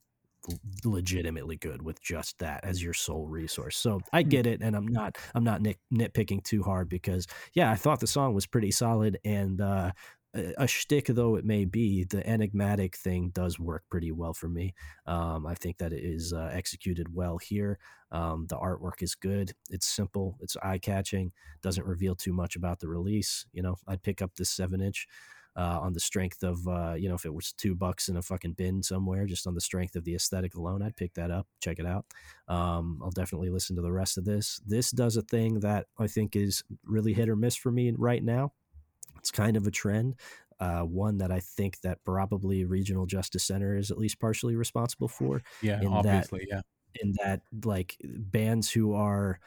legitimately 0.84 1.56
good 1.56 1.82
with 1.82 2.00
just 2.00 2.38
that 2.38 2.64
as 2.64 2.82
your 2.82 2.94
sole 2.94 3.26
resource. 3.26 3.76
So 3.76 4.00
I 4.12 4.22
Hmm. 4.22 4.38
get 4.38 4.46
it, 4.46 4.62
and 4.62 4.76
I'm 4.76 4.86
not 4.86 5.16
I'm 5.34 5.44
not 5.44 5.60
nit, 5.62 5.78
nitpicking 5.92 6.44
too 6.44 6.62
hard 6.62 6.88
because 6.88 7.26
yeah, 7.54 7.70
I 7.70 7.74
thought 7.74 8.00
the 8.00 8.06
song 8.06 8.34
was 8.34 8.46
pretty 8.46 8.70
solid 8.70 9.18
and. 9.24 9.60
Uh, 9.60 9.92
a 10.34 10.66
shtick 10.66 11.06
though 11.06 11.36
it 11.36 11.44
may 11.44 11.64
be, 11.64 12.04
the 12.04 12.26
enigmatic 12.26 12.96
thing 12.96 13.30
does 13.30 13.58
work 13.58 13.84
pretty 13.90 14.12
well 14.12 14.34
for 14.34 14.48
me. 14.48 14.74
Um, 15.06 15.46
I 15.46 15.54
think 15.54 15.78
that 15.78 15.92
it 15.92 16.04
is 16.04 16.32
uh, 16.32 16.50
executed 16.52 17.14
well 17.14 17.38
here. 17.38 17.78
Um, 18.12 18.46
the 18.48 18.56
artwork 18.56 19.02
is 19.02 19.14
good. 19.14 19.52
It's 19.70 19.86
simple. 19.86 20.38
It's 20.40 20.56
eye 20.62 20.78
catching. 20.78 21.32
Doesn't 21.62 21.86
reveal 21.86 22.14
too 22.14 22.32
much 22.32 22.56
about 22.56 22.80
the 22.80 22.88
release. 22.88 23.46
You 23.52 23.62
know, 23.62 23.76
I'd 23.86 24.02
pick 24.02 24.22
up 24.22 24.32
this 24.36 24.50
seven 24.50 24.80
inch 24.80 25.06
uh, 25.56 25.80
on 25.80 25.92
the 25.92 26.00
strength 26.00 26.42
of 26.44 26.66
uh, 26.68 26.94
you 26.94 27.08
know 27.08 27.16
if 27.16 27.24
it 27.24 27.34
was 27.34 27.52
two 27.52 27.74
bucks 27.74 28.08
in 28.08 28.16
a 28.16 28.22
fucking 28.22 28.52
bin 28.52 28.82
somewhere, 28.82 29.26
just 29.26 29.46
on 29.46 29.54
the 29.54 29.60
strength 29.60 29.96
of 29.96 30.04
the 30.04 30.14
aesthetic 30.14 30.54
alone, 30.54 30.82
I'd 30.82 30.96
pick 30.96 31.14
that 31.14 31.30
up. 31.30 31.46
Check 31.60 31.78
it 31.78 31.86
out. 31.86 32.06
Um, 32.46 33.00
I'll 33.02 33.10
definitely 33.10 33.50
listen 33.50 33.74
to 33.76 33.82
the 33.82 33.92
rest 33.92 34.18
of 34.18 34.24
this. 34.24 34.60
This 34.66 34.90
does 34.90 35.16
a 35.16 35.22
thing 35.22 35.60
that 35.60 35.86
I 35.98 36.06
think 36.06 36.36
is 36.36 36.62
really 36.84 37.12
hit 37.12 37.28
or 37.28 37.36
miss 37.36 37.56
for 37.56 37.72
me 37.72 37.92
right 37.96 38.22
now. 38.22 38.52
It's 39.18 39.30
kind 39.30 39.56
of 39.56 39.66
a 39.66 39.70
trend. 39.70 40.16
Uh, 40.60 40.82
one 40.82 41.18
that 41.18 41.30
I 41.30 41.38
think 41.40 41.80
that 41.82 42.02
probably 42.04 42.64
Regional 42.64 43.06
Justice 43.06 43.44
Center 43.44 43.76
is 43.76 43.90
at 43.92 43.98
least 43.98 44.18
partially 44.18 44.56
responsible 44.56 45.06
for 45.08 45.40
Yeah, 45.62 45.76
In 45.80 45.90
that- 45.90 46.06
obviously. 46.06 46.46
yeah. 46.50 46.62
in 47.00 47.14
that 47.22 47.42
like 47.64 47.96
bands 48.02 48.70
who 48.72 48.92
are 48.94 49.38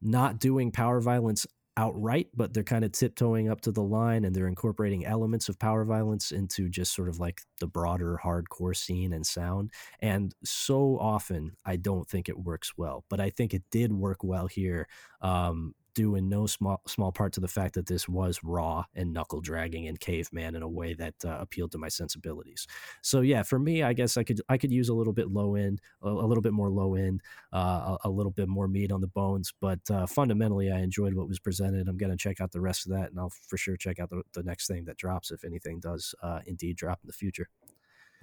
not 0.00 0.38
doing 0.38 0.70
power 0.70 1.00
violence 1.00 1.46
outright, 1.76 2.28
but 2.34 2.54
they're 2.54 2.62
kind 2.64 2.84
of 2.84 2.92
tiptoeing 2.92 3.48
up 3.48 3.60
to 3.60 3.70
the 3.70 3.82
line 3.82 4.24
and 4.24 4.34
they're 4.34 4.48
incorporating 4.48 5.04
elements 5.04 5.48
of 5.48 5.58
power 5.58 5.84
violence 5.84 6.32
into 6.32 6.68
just 6.68 6.92
sort 6.94 7.08
of 7.08 7.18
like 7.20 7.42
the 7.60 7.66
broader 7.66 8.18
hardcore 8.24 8.76
scene 8.76 9.12
and 9.12 9.26
sound. 9.26 9.70
And 10.00 10.34
so 10.44 10.98
often, 10.98 11.52
I 11.64 11.76
don't 11.76 12.08
think 12.08 12.28
it 12.28 12.38
works 12.38 12.72
well, 12.76 13.04
but 13.08 13.20
I 13.20 13.30
think 13.30 13.54
it 13.54 13.62
did 13.70 13.92
work 13.92 14.24
well 14.24 14.46
here. 14.46 14.88
Um, 15.20 15.74
due 15.98 16.14
in 16.14 16.28
no 16.28 16.46
small 16.46 16.80
small 16.86 17.10
part 17.10 17.32
to 17.32 17.40
the 17.40 17.48
fact 17.48 17.74
that 17.74 17.86
this 17.86 18.08
was 18.08 18.38
raw 18.44 18.84
and 18.94 19.12
knuckle 19.12 19.40
dragging 19.40 19.88
and 19.88 19.98
caveman 19.98 20.54
in 20.54 20.62
a 20.62 20.68
way 20.68 20.94
that 20.94 21.14
uh, 21.24 21.36
appealed 21.40 21.72
to 21.72 21.78
my 21.78 21.88
sensibilities. 21.88 22.68
So 23.02 23.20
yeah, 23.20 23.42
for 23.42 23.58
me, 23.58 23.82
I 23.82 23.94
guess 23.94 24.16
I 24.16 24.22
could 24.22 24.40
I 24.48 24.58
could 24.58 24.70
use 24.70 24.88
a 24.88 24.94
little 24.94 25.12
bit 25.12 25.28
low 25.28 25.56
end, 25.56 25.80
a, 26.00 26.08
a 26.08 26.26
little 26.28 26.40
bit 26.40 26.52
more 26.52 26.70
low 26.70 26.94
end, 26.94 27.20
uh, 27.52 27.96
a, 28.04 28.08
a 28.08 28.10
little 28.10 28.30
bit 28.30 28.46
more 28.46 28.68
meat 28.68 28.92
on 28.92 29.00
the 29.00 29.08
bones. 29.08 29.52
But 29.60 29.80
uh, 29.90 30.06
fundamentally, 30.06 30.70
I 30.70 30.78
enjoyed 30.78 31.14
what 31.14 31.26
was 31.26 31.40
presented. 31.40 31.88
I'm 31.88 31.96
gonna 31.96 32.16
check 32.16 32.40
out 32.40 32.52
the 32.52 32.60
rest 32.60 32.86
of 32.86 32.92
that, 32.92 33.10
and 33.10 33.18
I'll 33.18 33.32
for 33.48 33.56
sure 33.56 33.76
check 33.76 33.98
out 33.98 34.10
the, 34.10 34.22
the 34.34 34.44
next 34.44 34.68
thing 34.68 34.84
that 34.84 34.98
drops 34.98 35.32
if 35.32 35.44
anything 35.44 35.80
does 35.80 36.14
uh, 36.22 36.40
indeed 36.46 36.76
drop 36.76 37.00
in 37.02 37.08
the 37.08 37.12
future. 37.12 37.48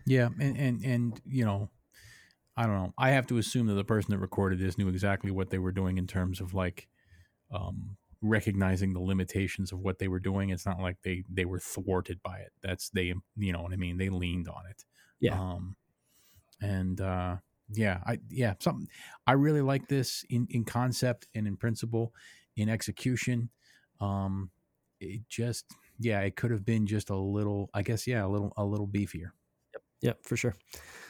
Yeah, 0.06 0.30
and, 0.39 0.57
and 0.57 0.85
and 0.85 1.22
you 1.26 1.43
know, 1.43 1.69
I 2.56 2.68
don't 2.68 2.76
know. 2.76 2.93
I 2.97 3.10
have 3.10 3.27
to 3.27 3.38
assume 3.38 3.68
that 3.68 3.73
the 3.73 3.84
person 3.84 4.11
that 4.11 4.19
recorded 4.19 4.60
this 4.60 4.77
knew 4.77 4.88
exactly 4.88 5.30
what 5.30 5.49
they 5.49 5.60
were 5.60 5.73
doing 5.73 5.97
in 5.97 6.07
terms 6.07 6.39
of 6.39 6.53
like 6.53 6.88
um 7.51 7.97
recognizing 8.22 8.93
the 8.93 8.99
limitations 8.99 9.72
of 9.72 9.80
what 9.80 9.99
they 9.99 10.07
were 10.07 10.19
doing. 10.19 10.49
It's 10.49 10.65
not 10.65 10.80
like 10.80 10.97
they 11.03 11.23
they 11.30 11.45
were 11.45 11.59
thwarted 11.59 12.22
by 12.23 12.39
it. 12.39 12.51
That's 12.61 12.89
they 12.89 13.13
you 13.38 13.53
know 13.53 13.61
what 13.61 13.73
I 13.73 13.77
mean? 13.77 13.97
They 13.97 14.09
leaned 14.09 14.47
on 14.47 14.65
it. 14.69 14.85
Yeah. 15.19 15.39
Um 15.39 15.76
and 16.61 16.99
uh 17.01 17.38
yeah, 17.69 18.01
I 18.05 18.19
yeah, 18.30 18.53
something 18.59 18.88
I 19.27 19.34
really 19.34 19.61
like 19.61 19.88
this 19.88 20.23
in 20.30 20.47
in 20.49 20.65
concept 20.65 21.27
and 21.35 21.47
in 21.47 21.57
principle, 21.57 22.13
in 22.55 22.69
execution. 22.69 23.49
Um 23.99 24.51
it 24.99 25.22
just 25.30 25.65
yeah, 25.99 26.22
it 26.22 26.35
could 26.35 26.51
have 26.51 26.65
been 26.65 26.88
just 26.88 27.09
a 27.09 27.15
little 27.15 27.69
I 27.73 27.84
guess 27.84 28.07
yeah, 28.07 28.26
a 28.26 28.27
little 28.27 28.53
a 28.57 28.65
little 28.65 28.88
beefier. 28.88 29.31
Yeah, 30.06 30.14
for 30.23 30.36
sure. 30.38 30.56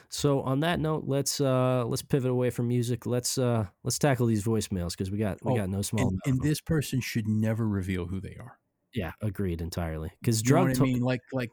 So 0.08 0.40
on 0.42 0.60
that 0.60 0.78
note, 0.80 1.04
let's 1.06 1.40
uh 1.40 1.84
let's 1.86 2.02
pivot 2.02 2.30
away 2.30 2.50
from 2.50 2.68
music. 2.68 3.06
Let's 3.06 3.38
uh 3.38 3.66
let's 3.82 3.98
tackle 3.98 4.26
these 4.26 4.44
voicemails 4.44 4.90
because 4.92 5.10
we 5.10 5.18
got 5.18 5.38
we 5.44 5.52
Oh, 5.52 5.56
got 5.56 5.68
no 5.68 5.82
small. 5.82 6.08
And, 6.08 6.20
and 6.26 6.40
this 6.40 6.60
person 6.60 7.00
should 7.00 7.26
never 7.28 7.66
reveal 7.66 8.06
who 8.06 8.20
they 8.20 8.36
are. 8.40 8.58
yeah, 8.94 9.12
agreed 9.20 9.60
entirely. 9.60 10.12
Because 10.20 10.42
drug 10.42 10.68
what 10.68 10.78
I 10.80 10.82
mean? 10.82 11.02
Like 11.02 11.22
like 11.32 11.50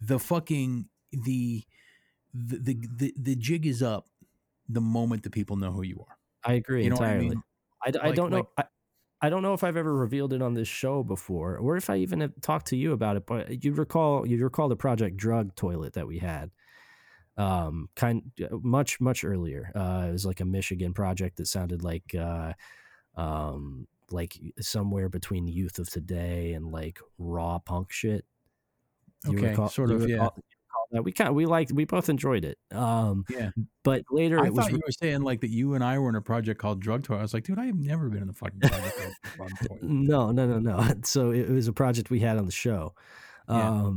the 0.00 0.18
fucking 0.18 0.88
the 1.12 1.64
the 2.34 2.58
the 2.58 2.74
the, 2.96 3.14
the 3.16 3.36
jig 3.36 3.66
is 3.66 3.82
up 3.82 4.06
the 4.68 4.82
moment 4.82 5.22
the 5.22 5.30
people 5.30 5.56
know 5.56 5.72
who 5.72 5.82
you 5.82 6.04
are. 6.06 6.16
I 6.44 6.54
agree 6.54 6.84
You 6.84 6.90
know 6.90 6.96
what 6.96 7.04
I 7.04 7.12
entirely. 7.14 7.28
mean? 7.30 7.42
I, 7.84 7.92
I 8.02 8.06
Like- 8.08 8.14
don't 8.16 8.30
know. 8.30 8.36
like- 8.36 8.46
I, 8.58 8.64
I 9.20 9.30
don't 9.30 9.42
know 9.42 9.54
if 9.54 9.64
I've 9.64 9.76
ever 9.76 9.92
revealed 9.96 10.32
it 10.32 10.42
on 10.42 10.54
this 10.54 10.68
show 10.68 11.02
before, 11.02 11.56
or 11.56 11.76
if 11.76 11.90
I 11.90 11.96
even 11.96 12.20
have 12.20 12.40
talked 12.40 12.66
to 12.68 12.76
you 12.76 12.92
about 12.92 13.16
it. 13.16 13.26
But 13.26 13.64
you 13.64 13.72
recall 13.72 14.24
you 14.24 14.40
recall 14.44 14.68
the 14.68 14.76
Project 14.76 15.16
Drug 15.16 15.56
toilet 15.56 15.94
that 15.94 16.06
we 16.06 16.18
had, 16.18 16.52
um, 17.38 17.88
kind 17.96 18.30
much 18.62 19.00
much 19.00 19.24
earlier. 19.24 19.70
Uh, 19.74 20.06
it 20.08 20.12
was 20.12 20.26
like 20.26 20.40
a 20.40 20.44
Michigan 20.44 20.92
project 20.92 21.36
that 21.38 21.46
sounded 21.46 21.82
like, 21.82 22.14
uh, 22.14 22.52
um, 23.16 23.86
like 24.10 24.38
somewhere 24.60 25.08
between 25.08 25.46
Youth 25.48 25.78
of 25.78 25.88
Today 25.88 26.52
and 26.52 26.70
like 26.72 26.98
raw 27.18 27.58
punk 27.58 27.90
shit. 27.92 28.24
You 29.26 29.38
Okay, 29.38 29.50
recall- 29.50 29.68
sort 29.70 29.90
of, 29.90 30.02
yeah. 30.08 30.14
recall- 30.16 30.34
recall 30.36 30.86
that? 30.92 31.02
We 31.04 31.12
kind 31.12 31.28
of 31.28 31.34
we 31.34 31.44
liked 31.46 31.72
we 31.72 31.84
both 31.84 32.08
enjoyed 32.08 32.44
it. 32.44 32.58
Um, 32.72 33.24
Yeah. 33.28 33.50
but 33.84 34.02
later 34.10 34.40
I 34.40 34.46
it 34.46 34.52
was 34.52 34.64
thought 34.66 34.72
you 34.72 34.80
were 34.84 34.92
saying 34.92 35.22
like 35.22 35.40
that 35.42 35.50
you 35.50 35.74
and 35.74 35.82
I 35.84 35.98
were 35.98 36.08
in 36.08 36.14
a 36.16 36.20
project 36.22 36.60
called 36.60 36.80
Drug 36.80 37.02
Toy. 37.02 37.16
I 37.16 37.22
was 37.22 37.34
like, 37.34 37.44
dude, 37.44 37.58
I 37.58 37.66
have 37.66 37.76
never 37.78 38.08
been 38.08 38.22
in 38.22 38.28
a 38.28 38.32
fucking 38.32 38.60
project 38.60 38.96
called 39.36 39.50
Drug 39.58 39.68
Toy. 39.68 39.78
No, 39.82 40.30
no, 40.32 40.46
no, 40.46 40.58
no. 40.58 40.94
So 41.04 41.30
it 41.30 41.48
was 41.50 41.68
a 41.68 41.72
project 41.72 42.10
we 42.10 42.20
had 42.20 42.36
on 42.38 42.46
the 42.46 42.52
show. 42.52 42.94
Yeah. 43.48 43.90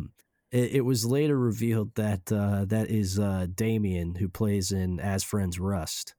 It, 0.52 0.76
it 0.76 0.82
was 0.82 1.06
later 1.06 1.38
revealed 1.38 1.96
that 1.96 2.32
uh, 2.32 2.66
that 2.66 2.90
is 2.90 3.20
uh, 3.20 3.48
Damien 3.54 4.16
who 4.16 4.28
plays 4.28 4.72
in 4.72 5.00
As 5.00 5.24
Friends 5.24 5.60
Rust, 5.60 6.16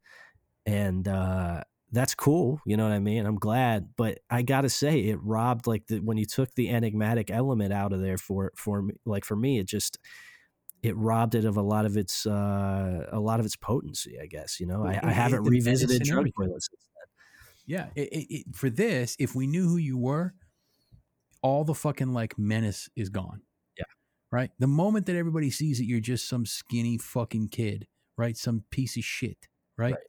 and 0.65 1.07
uh, 1.07 1.63
that's 1.91 2.15
cool. 2.15 2.61
You 2.65 2.77
know 2.79 2.85
what 2.85 2.93
I 2.93 2.99
mean? 2.99 3.27
I'm 3.27 3.39
glad, 3.39 3.91
but 3.97 4.19
I 4.31 4.43
gotta 4.43 4.71
say, 4.71 5.01
it 5.01 5.19
robbed 5.23 5.67
like 5.67 5.87
the, 5.87 5.99
when 5.99 6.17
you 6.17 6.25
took 6.25 6.55
the 6.55 6.71
enigmatic 6.71 7.31
element 7.31 7.73
out 7.73 7.93
of 7.93 8.01
there 8.01 8.17
for 8.17 8.53
for 8.57 8.83
me, 8.83 8.95
like 9.05 9.25
for 9.27 9.37
me, 9.37 9.59
it 9.59 9.67
just 9.67 9.99
it 10.83 10.97
robbed 10.97 11.35
it 11.35 11.45
of 11.45 11.57
a 11.59 11.63
lot 11.63 11.85
of 11.85 11.99
its 11.99 12.27
uh, 12.27 13.07
a 13.13 13.21
lot 13.21 13.39
of 13.39 13.47
its 13.47 13.57
potency. 13.57 14.19
I 14.21 14.27
guess 14.27 14.59
you 14.59 14.67
know 14.67 14.85
I, 14.85 14.99
I 15.03 15.13
haven't 15.13 15.45
the 15.45 15.51
revisited 15.51 16.03
drug 16.03 16.27
toilets. 16.35 16.69
since 16.71 16.89
then. 16.97 17.07
Yeah, 17.67 17.87
it, 17.95 18.09
it, 18.09 18.35
it, 18.35 18.57
for 18.57 18.71
this, 18.71 19.15
if 19.19 19.35
we 19.35 19.47
knew 19.47 19.69
who 19.69 19.77
you 19.77 19.99
were, 19.99 20.35
all 21.43 21.65
the 21.65 21.75
fucking 21.75 22.13
like 22.13 22.39
menace 22.39 22.89
is 22.97 23.11
gone. 23.11 23.43
Right. 24.33 24.51
The 24.59 24.67
moment 24.67 25.05
that 25.07 25.17
everybody 25.17 25.51
sees 25.51 25.77
that 25.79 25.85
you're 25.85 26.01
just 26.01 26.27
some 26.27 26.47
skinny 26.47 26.97
fucking 26.97 27.49
kid, 27.49 27.87
right? 28.17 28.37
Some 28.37 28.65
piece 28.71 28.97
of 28.97 29.05
shit, 29.05 29.47
right? 29.77 29.93
Right. 29.93 30.03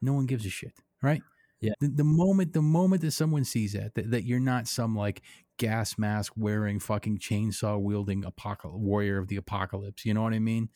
No 0.00 0.14
one 0.14 0.24
gives 0.24 0.46
a 0.46 0.50
shit, 0.50 0.72
right? 1.02 1.22
Yeah. 1.60 1.72
The, 1.80 1.88
the 1.88 2.04
moment, 2.04 2.54
the 2.54 2.62
moment 2.62 3.02
that 3.02 3.10
someone 3.10 3.44
sees 3.44 3.74
that, 3.74 3.94
that, 3.96 4.10
that 4.12 4.24
you're 4.24 4.40
not 4.40 4.66
some 4.66 4.96
like 4.96 5.20
gas 5.58 5.98
mask 5.98 6.32
wearing 6.36 6.80
fucking 6.80 7.18
chainsaw 7.18 7.78
wielding 7.78 8.24
apocalypse 8.24 8.78
warrior 8.78 9.18
of 9.18 9.28
the 9.28 9.36
apocalypse, 9.36 10.06
you 10.06 10.14
know 10.14 10.22
what 10.22 10.32
I 10.32 10.38
mean? 10.38 10.70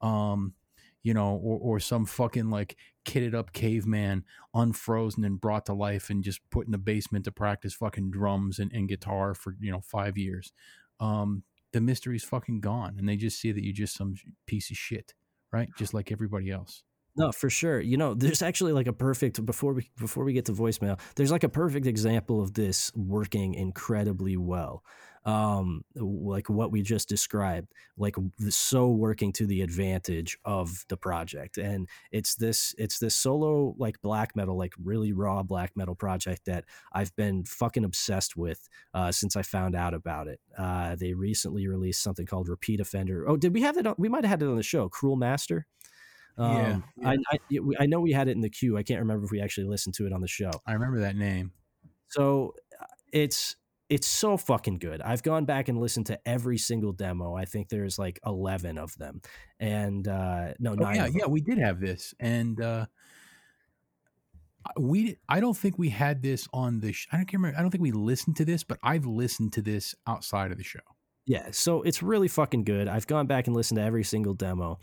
Um, 0.00 0.54
you 1.02 1.12
know, 1.12 1.36
or, 1.42 1.58
or 1.60 1.80
some 1.80 2.06
fucking 2.06 2.48
like 2.48 2.76
kitted 3.04 3.34
up 3.34 3.52
caveman 3.52 4.24
unfrozen 4.54 5.24
and 5.24 5.40
brought 5.40 5.66
to 5.66 5.74
life 5.74 6.08
and 6.08 6.24
just 6.24 6.40
put 6.50 6.66
in 6.66 6.72
the 6.72 6.78
basement 6.78 7.24
to 7.26 7.32
practice 7.32 7.74
fucking 7.74 8.10
drums 8.10 8.58
and, 8.58 8.72
and 8.72 8.88
guitar 8.88 9.34
for 9.34 9.54
you 9.60 9.72
know 9.72 9.80
five 9.80 10.18
years 10.18 10.52
um 11.00 11.42
the 11.72 11.80
mystery's 11.80 12.24
fucking 12.24 12.60
gone 12.60 12.96
and 12.98 13.08
they 13.08 13.16
just 13.16 13.40
see 13.40 13.52
that 13.52 13.64
you're 13.64 13.72
just 13.72 13.96
some 13.96 14.14
piece 14.46 14.70
of 14.70 14.76
shit 14.76 15.14
right? 15.52 15.68
Just 15.76 15.94
like 15.94 16.12
everybody 16.12 16.50
else 16.50 16.82
No, 17.16 17.32
for 17.32 17.50
sure. 17.50 17.80
You 17.80 17.96
know, 17.96 18.14
there's 18.14 18.42
actually 18.42 18.72
like 18.72 18.86
a 18.86 18.92
perfect 18.92 19.44
before 19.44 19.72
we 19.74 19.90
before 19.98 20.24
we 20.24 20.32
get 20.32 20.44
to 20.46 20.52
voicemail. 20.52 20.98
There's 21.16 21.32
like 21.32 21.44
a 21.44 21.48
perfect 21.48 21.86
example 21.86 22.40
of 22.40 22.54
this 22.54 22.92
working 22.94 23.54
incredibly 23.54 24.36
well. 24.36 24.84
Um, 25.24 25.84
like 25.94 26.48
what 26.48 26.70
we 26.72 26.80
just 26.80 27.06
described, 27.08 27.74
like 27.98 28.14
so 28.48 28.88
working 28.88 29.32
to 29.34 29.46
the 29.46 29.60
advantage 29.60 30.38
of 30.44 30.84
the 30.88 30.96
project, 30.96 31.58
and 31.58 31.86
it's 32.12 32.36
this 32.36 32.74
it's 32.78 32.98
this 32.98 33.14
solo 33.16 33.74
like 33.78 34.00
black 34.00 34.34
metal, 34.36 34.56
like 34.56 34.72
really 34.82 35.12
raw 35.12 35.42
black 35.42 35.72
metal 35.76 35.94
project 35.96 36.46
that 36.46 36.64
I've 36.92 37.14
been 37.16 37.44
fucking 37.44 37.84
obsessed 37.84 38.36
with 38.36 38.68
uh, 38.94 39.12
since 39.12 39.36
I 39.36 39.42
found 39.42 39.74
out 39.74 39.92
about 39.92 40.28
it. 40.28 40.40
Uh, 40.56 40.94
they 40.94 41.12
recently 41.12 41.66
released 41.66 42.02
something 42.02 42.24
called 42.24 42.48
Repeat 42.48 42.80
Offender. 42.80 43.28
Oh, 43.28 43.36
did 43.36 43.52
we 43.52 43.62
have 43.62 43.76
it? 43.76 43.86
On, 43.86 43.96
we 43.98 44.08
might 44.08 44.24
have 44.24 44.30
had 44.30 44.42
it 44.42 44.48
on 44.48 44.56
the 44.56 44.62
show, 44.62 44.88
Cruel 44.88 45.16
Master. 45.16 45.66
Yeah, 46.38 46.72
Um, 46.74 46.84
I, 47.04 47.16
I 47.32 47.38
I 47.80 47.86
know 47.86 48.00
we 48.00 48.12
had 48.12 48.28
it 48.28 48.32
in 48.32 48.40
the 48.40 48.50
queue. 48.50 48.76
I 48.78 48.82
can't 48.82 49.00
remember 49.00 49.24
if 49.24 49.30
we 49.30 49.40
actually 49.40 49.66
listened 49.66 49.94
to 49.96 50.06
it 50.06 50.12
on 50.12 50.20
the 50.20 50.28
show. 50.28 50.50
i 50.66 50.72
remember 50.72 51.00
that 51.00 51.16
name 51.16 51.52
So 52.08 52.54
uh, 52.80 52.84
it's 53.12 53.56
it's 53.88 54.06
so 54.06 54.36
fucking 54.36 54.78
good. 54.78 55.00
I've 55.00 55.22
gone 55.22 55.46
back 55.46 55.68
and 55.68 55.80
listened 55.80 56.06
to 56.06 56.18
every 56.26 56.58
single 56.58 56.92
demo. 56.92 57.34
I 57.34 57.46
think 57.46 57.70
there's 57.70 57.98
like 57.98 58.20
eleven 58.24 58.76
of 58.78 58.94
them, 58.98 59.22
and 59.58 60.06
uh, 60.06 60.52
no 60.58 60.72
oh, 60.72 60.74
nine. 60.74 60.94
yeah 60.96 61.04
of 61.06 61.12
them. 61.12 61.20
yeah 61.20 61.26
we 61.26 61.40
did 61.40 61.58
have 61.58 61.80
this 61.80 62.14
and 62.20 62.60
uh 62.60 62.86
we 64.78 65.16
i 65.28 65.40
don't 65.40 65.56
think 65.56 65.78
we 65.78 65.88
had 65.88 66.20
this 66.20 66.46
on 66.52 66.80
the 66.80 66.92
sh- 66.92 67.06
i 67.12 67.16
don't 67.16 67.32
remember 67.32 67.56
i 67.56 67.62
don't 67.62 67.70
think 67.70 67.80
we 67.82 67.92
listened 67.92 68.36
to 68.36 68.44
this 68.44 68.64
but 68.64 68.78
i've 68.82 69.06
listened 69.06 69.52
to 69.52 69.62
this 69.62 69.94
outside 70.06 70.50
of 70.52 70.58
the 70.58 70.64
show 70.64 70.80
Yeah, 71.26 71.48
so 71.52 71.82
it's 71.82 72.02
really 72.02 72.28
fucking 72.28 72.64
good. 72.64 72.88
I've 72.88 73.06
gone 73.06 73.26
back 73.26 73.46
and 73.48 73.56
listened 73.56 73.76
to 73.78 73.84
every 73.84 74.04
single 74.04 74.32
demo, 74.34 74.78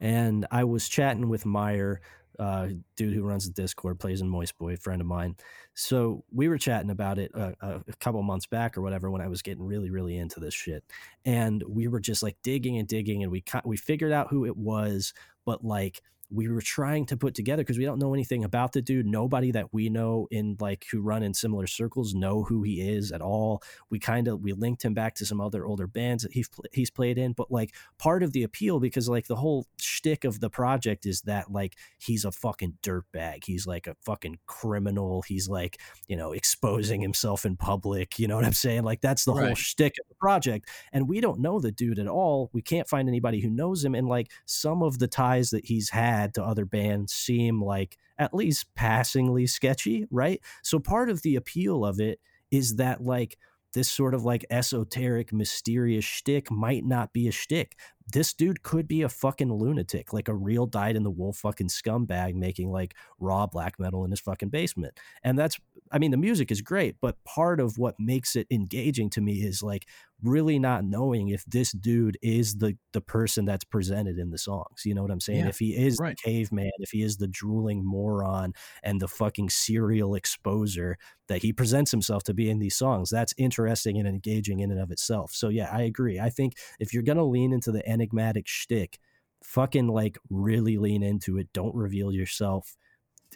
and 0.00 0.46
I 0.50 0.64
was 0.64 0.88
chatting 0.88 1.28
with 1.28 1.46
Meyer, 1.46 2.00
uh, 2.38 2.68
dude 2.96 3.14
who 3.14 3.22
runs 3.22 3.46
the 3.46 3.52
Discord, 3.52 4.00
plays 4.00 4.20
in 4.20 4.28
Moist 4.28 4.56
Boy, 4.58 4.76
friend 4.76 5.00
of 5.00 5.06
mine. 5.06 5.36
So 5.74 6.24
we 6.32 6.48
were 6.48 6.58
chatting 6.58 6.90
about 6.90 7.18
it 7.18 7.30
uh, 7.34 7.52
a 7.60 7.82
couple 8.00 8.22
months 8.22 8.46
back 8.46 8.78
or 8.78 8.82
whatever 8.82 9.10
when 9.10 9.20
I 9.20 9.28
was 9.28 9.42
getting 9.42 9.62
really, 9.62 9.90
really 9.90 10.16
into 10.16 10.40
this 10.40 10.54
shit, 10.54 10.82
and 11.24 11.62
we 11.68 11.86
were 11.88 12.00
just 12.00 12.22
like 12.22 12.36
digging 12.42 12.78
and 12.78 12.88
digging, 12.88 13.22
and 13.22 13.30
we 13.30 13.44
we 13.64 13.76
figured 13.76 14.12
out 14.12 14.28
who 14.30 14.46
it 14.46 14.56
was, 14.56 15.12
but 15.44 15.64
like 15.64 16.02
we 16.32 16.48
were 16.48 16.60
trying 16.60 17.06
to 17.06 17.16
put 17.16 17.34
together 17.34 17.62
because 17.62 17.78
we 17.78 17.84
don't 17.84 17.98
know 17.98 18.14
anything 18.14 18.44
about 18.44 18.72
the 18.72 18.80
dude. 18.80 19.06
Nobody 19.06 19.50
that 19.52 19.72
we 19.72 19.88
know 19.88 20.28
in 20.30 20.56
like 20.60 20.86
who 20.92 21.00
run 21.00 21.22
in 21.22 21.34
similar 21.34 21.66
circles 21.66 22.14
know 22.14 22.44
who 22.44 22.62
he 22.62 22.80
is 22.80 23.10
at 23.10 23.20
all. 23.20 23.62
We 23.90 23.98
kind 23.98 24.28
of 24.28 24.40
we 24.40 24.52
linked 24.52 24.84
him 24.84 24.94
back 24.94 25.14
to 25.16 25.26
some 25.26 25.40
other 25.40 25.66
older 25.66 25.86
bands 25.86 26.22
that 26.22 26.32
he's 26.32 26.48
pl- 26.48 26.64
he's 26.72 26.90
played 26.90 27.18
in. 27.18 27.32
But 27.32 27.50
like 27.50 27.74
part 27.98 28.22
of 28.22 28.32
the 28.32 28.42
appeal 28.44 28.78
because 28.80 29.08
like 29.08 29.26
the 29.26 29.36
whole 29.36 29.66
shtick 29.80 30.24
of 30.24 30.40
the 30.40 30.50
project 30.50 31.06
is 31.06 31.22
that 31.22 31.50
like 31.50 31.76
he's 31.98 32.24
a 32.24 32.30
fucking 32.32 32.78
dirtbag. 32.82 33.44
He's 33.44 33.66
like 33.66 33.86
a 33.86 33.96
fucking 34.02 34.38
criminal. 34.46 35.22
He's 35.22 35.48
like 35.48 35.80
you 36.06 36.16
know 36.16 36.32
exposing 36.32 37.00
himself 37.00 37.44
in 37.44 37.56
public. 37.56 38.18
You 38.18 38.28
know 38.28 38.36
what 38.36 38.44
i'm 38.44 38.52
saying? 38.52 38.84
Like 38.84 39.00
that's 39.00 39.24
the 39.24 39.32
whole 39.32 39.40
Right. 39.40 39.56
shtick 39.56 39.94
of 40.00 40.06
the 40.08 40.14
project. 40.16 40.68
And 40.92 41.08
we 41.08 41.20
don't 41.20 41.40
know 41.40 41.58
the 41.60 41.72
dude 41.72 41.98
at 41.98 42.06
all. 42.06 42.50
We 42.52 42.62
can't 42.62 42.88
find 42.88 43.08
anybody 43.08 43.40
who 43.40 43.48
knows 43.50 43.84
him. 43.84 43.94
And 43.94 44.06
like 44.06 44.30
some 44.44 44.82
of 44.82 44.98
the 44.98 45.08
ties 45.08 45.50
that 45.50 45.64
he's 45.66 45.90
had 45.90 46.19
to 46.28 46.44
other 46.44 46.64
bands 46.64 47.12
seem 47.12 47.62
like 47.62 47.96
at 48.18 48.34
least 48.34 48.66
passingly 48.74 49.46
sketchy 49.46 50.06
right 50.10 50.40
so 50.62 50.78
part 50.78 51.08
of 51.08 51.22
the 51.22 51.36
appeal 51.36 51.84
of 51.84 52.00
it 52.00 52.20
is 52.50 52.76
that 52.76 53.02
like 53.02 53.36
this 53.72 53.90
sort 53.90 54.14
of 54.14 54.24
like 54.24 54.44
esoteric, 54.50 55.32
mysterious 55.32 56.04
shtick 56.04 56.50
might 56.50 56.84
not 56.84 57.12
be 57.12 57.28
a 57.28 57.32
shtick. 57.32 57.76
This 58.12 58.34
dude 58.34 58.62
could 58.64 58.88
be 58.88 59.02
a 59.02 59.08
fucking 59.08 59.52
lunatic, 59.52 60.12
like 60.12 60.26
a 60.26 60.34
real 60.34 60.66
dyed 60.66 60.96
in 60.96 61.04
the 61.04 61.10
wool 61.10 61.32
fucking 61.32 61.68
scumbag 61.68 62.34
making 62.34 62.72
like 62.72 62.94
raw 63.20 63.46
black 63.46 63.78
metal 63.78 64.04
in 64.04 64.10
his 64.10 64.20
fucking 64.20 64.48
basement. 64.48 64.98
And 65.22 65.38
that's, 65.38 65.58
I 65.92 65.98
mean, 65.98 66.10
the 66.10 66.16
music 66.16 66.50
is 66.50 66.60
great, 66.60 66.96
but 67.00 67.22
part 67.24 67.60
of 67.60 67.78
what 67.78 67.94
makes 68.00 68.34
it 68.34 68.48
engaging 68.50 69.10
to 69.10 69.20
me 69.20 69.34
is 69.34 69.62
like 69.62 69.86
really 70.22 70.58
not 70.58 70.84
knowing 70.84 71.28
if 71.28 71.44
this 71.44 71.72
dude 71.72 72.18
is 72.22 72.56
the 72.56 72.76
the 72.92 73.00
person 73.00 73.44
that's 73.44 73.64
presented 73.64 74.18
in 74.18 74.30
the 74.30 74.38
songs. 74.38 74.82
You 74.84 74.94
know 74.94 75.02
what 75.02 75.10
I'm 75.10 75.20
saying? 75.20 75.40
Yeah, 75.40 75.48
if 75.48 75.58
he 75.58 75.76
is 75.76 75.98
right. 76.00 76.16
the 76.16 76.30
caveman, 76.30 76.70
if 76.78 76.90
he 76.90 77.02
is 77.02 77.16
the 77.16 77.28
drooling 77.28 77.84
moron 77.84 78.52
and 78.82 79.00
the 79.00 79.08
fucking 79.08 79.50
serial 79.50 80.12
exposer 80.12 80.94
that 81.28 81.42
he 81.42 81.52
presents 81.52 81.90
himself 81.90 82.22
to 82.24 82.34
be 82.34 82.50
in 82.50 82.58
these 82.58 82.76
songs. 82.76 83.10
That's 83.10 83.34
interesting 83.38 83.98
and 83.98 84.08
engaging 84.08 84.60
in 84.60 84.70
and 84.70 84.80
of 84.80 84.90
itself. 84.90 85.32
So 85.32 85.48
yeah, 85.48 85.70
I 85.72 85.82
agree. 85.82 86.18
I 86.18 86.30
think 86.30 86.54
if 86.78 86.92
you're 86.92 87.02
gonna 87.02 87.24
lean 87.24 87.52
into 87.52 87.72
the 87.72 87.86
enigmatic 87.88 88.46
shtick, 88.46 88.98
fucking 89.42 89.88
like 89.88 90.18
really 90.28 90.76
lean 90.76 91.02
into 91.02 91.38
it. 91.38 91.48
Don't 91.52 91.74
reveal 91.74 92.12
yourself. 92.12 92.76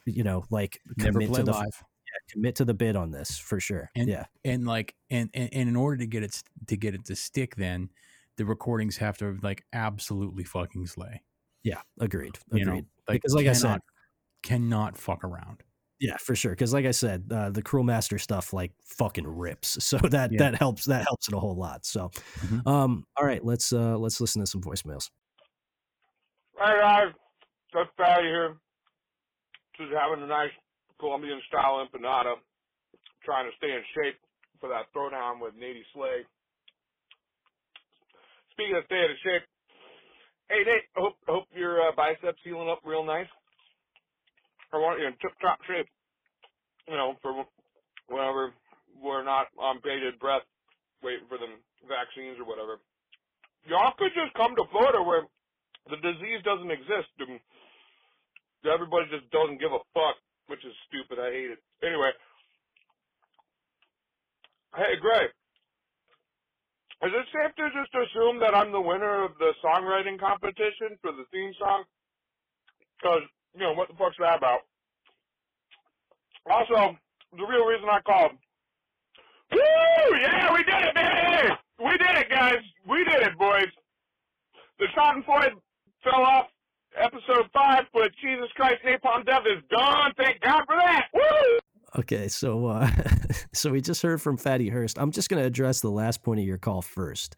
You 0.07 0.25
know, 0.25 0.45
like 0.51 0.81
never 0.99 1.21
play 1.21 1.43
live 1.43 1.83
commit 2.31 2.57
to 2.57 2.65
the 2.65 2.75
bid 2.75 2.97
on 2.97 3.11
this 3.11 3.37
for 3.39 3.61
sure. 3.61 3.91
And- 3.97 4.09
yeah, 4.09 4.25
and 4.45 4.67
like 4.67 4.95
and, 5.11 5.31
and 5.35 5.49
and 5.53 5.69
in 5.69 5.77
order 5.77 5.97
to 5.99 6.07
get 6.07 6.23
it 6.23 6.43
to 6.67 6.77
get 6.77 6.95
it 6.95 7.05
to 7.07 7.17
stick 7.17 7.57
then 7.57 7.91
the 8.37 8.45
recordings 8.45 8.97
have 8.97 9.17
to 9.19 9.39
like 9.43 9.65
absolutely 9.73 10.43
fucking 10.45 10.87
slay 10.87 11.23
yeah, 11.63 11.81
agreed, 12.01 12.39
you 12.53 12.63
agreed. 12.63 12.67
know 12.67 12.75
like 13.09 13.23
because 13.23 13.35
like 13.35 13.47
I 13.47 13.53
said, 13.53 13.81
cannot- 14.43 14.93
cannot 14.95 14.99
fuck 14.99 15.25
around 15.25 15.63
Yeah, 16.01 16.17
for 16.19 16.35
sure. 16.35 16.51
Because 16.53 16.75
like 16.75 16.85
I 16.85 16.91
said, 16.91 17.25
uh, 17.31 17.49
the 17.51 17.63
Cruel 17.63 17.85
Master 17.85 18.19
stuff 18.19 18.53
like 18.53 18.73
fucking 18.85 19.27
rips. 19.27 19.79
So 19.81 19.97
that 19.99 20.33
Yeah. 20.33 20.39
that 20.41 20.57
helps. 20.57 20.85
That 20.87 21.05
helps 21.05 21.29
it 21.29 21.35
a 21.35 21.39
whole 21.39 21.55
lot. 21.57 21.87
So, 21.87 22.11
Mhm. 22.41 22.67
um, 22.67 23.05
all 23.17 23.25
right, 23.25 23.43
let's 23.45 23.73
uh 23.73 23.97
let's 23.97 24.21
listen 24.21 24.41
to 24.43 24.47
some 24.47 24.61
voicemails. 24.61 25.09
Hey 26.59 26.79
guys, 26.81 27.13
just 27.73 27.91
Fatty 27.97 28.27
here. 28.27 28.57
Just 29.79 29.93
having 29.93 30.23
a 30.23 30.27
nice 30.27 30.51
Colombian 31.01 31.41
style 31.49 31.85
empanada. 31.85 32.35
Trying 33.25 33.51
to 33.51 33.57
stay 33.57 33.73
in 33.73 33.83
shape 33.97 34.19
for 34.61 34.69
that 34.69 34.93
throwdown 34.95 35.41
with 35.41 35.55
Nady 35.55 35.83
Slay. 35.95 36.25
Speaking 38.53 38.77
of 38.77 38.85
staying 38.87 39.11
in 39.11 39.19
shape, 39.25 39.45
hey 40.49 40.63
Nate, 40.65 40.87
hope 40.95 41.17
hope 41.27 41.47
your 41.55 41.81
uh, 41.81 41.93
biceps 41.97 42.39
healing 42.45 42.69
up 42.69 42.81
real 42.85 43.05
nice. 43.05 43.29
I 44.73 44.77
want 44.77 45.01
you 45.01 45.07
in 45.07 45.15
tip 45.23 45.33
top 45.41 45.59
shape. 45.67 45.89
You 46.87 46.97
know, 46.97 47.17
for 47.23 47.45
whenever 48.09 48.53
we're 49.01 49.25
not 49.25 49.49
on 49.59 49.81
bated 49.83 50.19
breath 50.19 50.45
waiting 51.03 51.27
for 51.29 51.39
the 51.39 51.49
vaccines 51.89 52.39
or 52.39 52.45
whatever. 52.45 52.81
Y'all 53.69 53.97
could 53.97 54.13
just 54.13 54.33
come 54.37 54.55
to 54.57 54.65
Florida 54.71 55.01
where 55.03 55.25
the 55.89 55.97
disease 56.01 56.41
doesn't 56.45 56.71
exist 56.71 57.13
and 57.21 57.41
everybody 58.65 59.09
just 59.13 59.29
doesn't 59.33 59.61
give 59.61 59.73
a 59.73 59.83
fuck, 59.93 60.17
which 60.47 60.65
is 60.65 60.73
stupid. 60.89 61.19
I 61.19 61.31
hate 61.31 61.51
it. 61.51 61.63
Anyway. 61.83 62.11
Hey, 64.77 64.97
Gray. 65.01 65.27
Is 67.03 67.13
it 67.13 67.27
safe 67.33 67.55
to 67.57 67.69
just 67.71 67.93
assume 67.93 68.41
that 68.41 68.55
I'm 68.55 68.73
the 68.73 68.81
winner 68.81 69.25
of 69.25 69.33
the 69.39 69.53
songwriting 69.65 70.19
competition 70.19 70.97
for 71.03 71.13
the 71.13 71.25
theme 71.31 71.53
song? 71.59 71.85
Because, 72.97 73.23
you 73.55 73.61
know, 73.61 73.75
what 73.75 73.89
the 73.89 73.95
fuck's 73.95 74.17
that 74.21 74.39
about? 74.39 74.61
Also, 76.51 76.97
the 77.37 77.45
real 77.45 77.67
reason 77.67 77.89
I 77.91 78.01
called. 78.01 78.33
Woo! 79.53 80.19
Yeah, 80.23 80.53
we 80.53 80.63
did 80.65 80.83
it, 80.83 80.95
baby! 80.95 81.55
We 81.79 81.99
did 81.99 82.17
it, 82.17 82.31
guys. 82.31 82.63
We 82.89 83.05
did 83.05 83.23
it, 83.23 83.39
boys. 83.39 83.69
The 84.79 84.87
Schadenfreude 84.97 85.61
fell 86.03 86.23
off 86.23 86.47
episode 87.01 87.49
five, 87.53 87.85
but 87.93 88.11
Jesus 88.21 88.49
Christ, 88.55 88.77
Napalm 88.85 89.25
Death 89.27 89.43
is 89.47 89.63
done. 89.71 90.13
Thank 90.17 90.41
God 90.41 90.63
for 90.67 90.77
that. 90.77 91.07
Woo! 91.13 91.59
Okay, 91.97 92.29
so 92.29 92.67
uh, 92.67 92.91
so 93.53 93.71
we 93.71 93.81
just 93.81 94.03
heard 94.03 94.21
from 94.21 94.37
Fatty 94.37 94.69
Hurst. 94.69 94.99
I'm 94.99 95.13
just 95.13 95.29
going 95.29 95.41
to 95.41 95.47
address 95.47 95.81
the 95.81 95.91
last 95.91 96.23
point 96.23 96.41
of 96.41 96.47
your 96.47 96.59
call 96.59 96.83
first, 96.83 97.37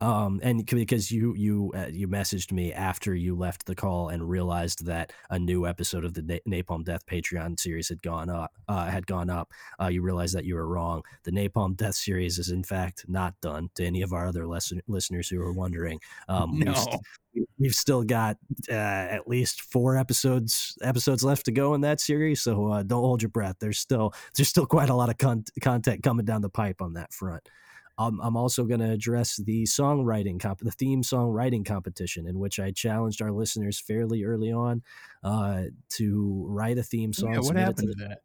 um, 0.00 0.40
and 0.42 0.64
because 0.66 1.10
you 1.10 1.34
you 1.34 1.72
uh, 1.74 1.86
you 1.90 2.06
messaged 2.08 2.52
me 2.52 2.72
after 2.72 3.14
you 3.14 3.34
left 3.34 3.66
the 3.66 3.74
call 3.74 4.08
and 4.08 4.28
realized 4.28 4.86
that 4.86 5.12
a 5.30 5.38
new 5.38 5.66
episode 5.66 6.04
of 6.04 6.14
the 6.14 6.22
Na- 6.22 6.58
Napalm 6.62 6.84
Death 6.84 7.04
Patreon 7.06 7.58
series 7.58 7.88
had 7.88 8.00
gone 8.02 8.30
up 8.30 8.52
uh, 8.68 8.86
had 8.86 9.06
gone 9.06 9.28
up. 9.30 9.50
Uh, 9.80 9.88
you 9.88 10.02
realized 10.02 10.34
that 10.36 10.44
you 10.44 10.54
were 10.54 10.68
wrong. 10.68 11.02
The 11.24 11.32
Napalm 11.32 11.76
Death 11.76 11.96
series 11.96 12.38
is 12.38 12.50
in 12.50 12.62
fact 12.62 13.04
not 13.08 13.34
done. 13.40 13.70
To 13.74 13.84
any 13.84 14.02
of 14.02 14.12
our 14.12 14.26
other 14.28 14.46
listen- 14.46 14.82
listeners 14.86 15.28
who 15.28 15.40
are 15.40 15.52
wondering, 15.52 15.98
um, 16.28 16.58
No. 16.58 16.72
we've, 16.72 16.78
st- 16.78 17.48
we've 17.58 17.74
still 17.74 18.02
got 18.04 18.36
uh, 18.70 18.72
at 18.74 19.26
least 19.28 19.62
four 19.62 19.96
episodes 19.96 20.76
episodes 20.82 21.24
left 21.24 21.44
to 21.46 21.52
go 21.52 21.74
in 21.74 21.80
that 21.82 22.00
series. 22.00 22.42
So 22.42 22.68
uh, 22.72 22.82
don't 22.82 23.02
hold 23.02 23.22
your 23.22 23.30
breath. 23.30 23.56
There's 23.60 23.78
still 23.78 24.12
there's 24.36 24.48
still 24.48 24.66
quite 24.66 24.90
a 24.90 24.94
lot 24.94 25.08
of 25.10 25.18
con- 25.18 25.44
content 25.60 26.02
coming 26.02 26.24
down 26.24 26.42
the 26.42 26.50
pipe 26.50 26.80
on 26.80 26.94
that 26.94 27.12
front. 27.12 27.48
Um, 27.98 28.20
I'm 28.22 28.36
also 28.36 28.64
going 28.64 28.80
to 28.80 28.90
address 28.90 29.36
the 29.36 29.64
songwriting 29.64 30.40
comp, 30.40 30.60
the 30.60 30.70
theme 30.70 31.02
song 31.02 31.30
writing 31.30 31.64
competition, 31.64 32.26
in 32.26 32.38
which 32.38 32.60
I 32.60 32.70
challenged 32.70 33.20
our 33.20 33.32
listeners 33.32 33.80
fairly 33.80 34.24
early 34.24 34.52
on 34.52 34.82
uh, 35.24 35.64
to 35.96 36.46
write 36.48 36.78
a 36.78 36.82
theme 36.82 37.12
song. 37.12 37.34
Yeah, 37.34 37.40
what 37.40 37.56
happened 37.56 37.88
to 37.88 37.94
to 37.94 38.08
that? 38.08 38.18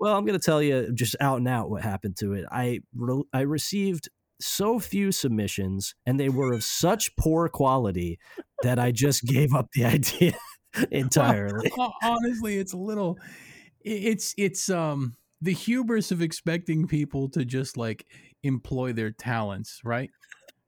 well, 0.00 0.16
I'm 0.16 0.24
going 0.24 0.38
to 0.38 0.44
tell 0.44 0.62
you 0.62 0.90
just 0.92 1.14
out 1.20 1.38
and 1.38 1.46
out 1.46 1.68
what 1.70 1.82
happened 1.82 2.16
to 2.20 2.32
it. 2.32 2.46
I 2.50 2.80
re- 2.96 3.24
I 3.32 3.42
received 3.42 4.08
so 4.40 4.78
few 4.78 5.12
submissions, 5.12 5.94
and 6.06 6.18
they 6.18 6.30
were 6.30 6.54
of 6.54 6.64
such 6.64 7.14
poor 7.16 7.48
quality 7.48 8.18
that 8.62 8.78
I 8.78 8.90
just 8.90 9.24
gave 9.24 9.54
up 9.54 9.68
the 9.74 9.84
idea 9.84 10.32
entirely. 10.90 11.70
Ho- 11.76 11.92
honestly 12.02 12.56
it's 12.56 12.72
a 12.72 12.78
little 12.78 13.18
it's 13.82 14.34
it's 14.38 14.70
um 14.70 15.14
the 15.42 15.52
hubris 15.52 16.10
of 16.10 16.22
expecting 16.22 16.86
people 16.86 17.28
to 17.30 17.44
just 17.44 17.76
like 17.76 18.06
employ 18.42 18.92
their 18.92 19.10
talents 19.10 19.80
right 19.84 20.10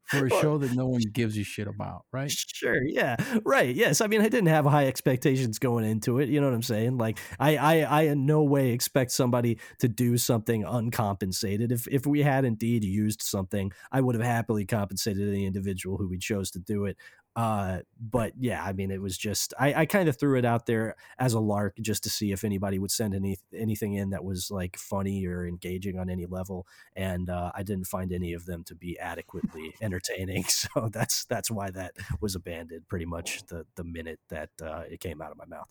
for 0.06 0.26
a 0.26 0.30
show 0.30 0.58
that 0.58 0.74
no 0.74 0.86
one 0.86 1.00
gives 1.12 1.38
a 1.38 1.42
shit 1.42 1.66
about 1.66 2.04
right 2.12 2.30
Sure, 2.62 2.80
yeah, 2.86 3.16
right. 3.44 3.74
Yes, 3.74 4.00
I 4.00 4.06
mean, 4.06 4.20
I 4.20 4.28
didn't 4.28 4.46
have 4.46 4.64
high 4.64 4.86
expectations 4.86 5.58
going 5.58 5.84
into 5.84 6.20
it. 6.20 6.28
You 6.28 6.40
know 6.40 6.46
what 6.46 6.54
I'm 6.54 6.62
saying? 6.62 6.96
Like, 6.96 7.18
I, 7.40 7.56
I, 7.56 7.78
I 7.80 8.02
in 8.02 8.24
no 8.24 8.44
way 8.44 8.70
expect 8.70 9.10
somebody 9.10 9.58
to 9.80 9.88
do 9.88 10.16
something 10.16 10.64
uncompensated. 10.64 11.72
If, 11.72 11.88
if 11.88 12.06
we 12.06 12.22
had 12.22 12.44
indeed 12.44 12.84
used 12.84 13.20
something, 13.20 13.72
I 13.90 14.00
would 14.00 14.14
have 14.14 14.24
happily 14.24 14.64
compensated 14.64 15.32
the 15.32 15.44
individual 15.44 15.96
who 15.96 16.08
we 16.08 16.18
chose 16.18 16.52
to 16.52 16.60
do 16.60 16.84
it. 16.84 16.96
Uh, 17.34 17.78
but 17.98 18.34
yeah, 18.38 18.62
I 18.62 18.74
mean, 18.74 18.90
it 18.90 19.00
was 19.00 19.16
just 19.16 19.54
I, 19.58 19.72
I 19.74 19.86
kind 19.86 20.08
of 20.08 20.18
threw 20.18 20.36
it 20.36 20.44
out 20.44 20.66
there 20.66 20.96
as 21.18 21.32
a 21.32 21.40
lark 21.40 21.76
just 21.80 22.02
to 22.04 22.10
see 22.10 22.30
if 22.30 22.44
anybody 22.44 22.78
would 22.78 22.90
send 22.90 23.14
any 23.14 23.38
anything 23.54 23.94
in 23.94 24.10
that 24.10 24.22
was 24.22 24.50
like 24.50 24.76
funny 24.76 25.24
or 25.26 25.46
engaging 25.46 25.98
on 25.98 26.10
any 26.10 26.26
level, 26.26 26.66
and 26.94 27.30
uh, 27.30 27.50
I 27.54 27.62
didn't 27.62 27.86
find 27.86 28.12
any 28.12 28.34
of 28.34 28.44
them 28.44 28.64
to 28.64 28.74
be 28.74 28.98
adequately 28.98 29.74
entertaining. 29.80 30.44
So 30.52 30.90
that's 30.92 31.24
that's 31.24 31.50
why 31.50 31.70
that 31.70 31.92
was 32.20 32.34
abandoned 32.34 32.86
pretty 32.88 33.06
much 33.06 33.46
the 33.46 33.66
the 33.76 33.84
minute 33.84 34.20
that 34.28 34.50
uh, 34.62 34.82
it 34.90 35.00
came 35.00 35.22
out 35.22 35.30
of 35.30 35.38
my 35.38 35.46
mouth. 35.46 35.68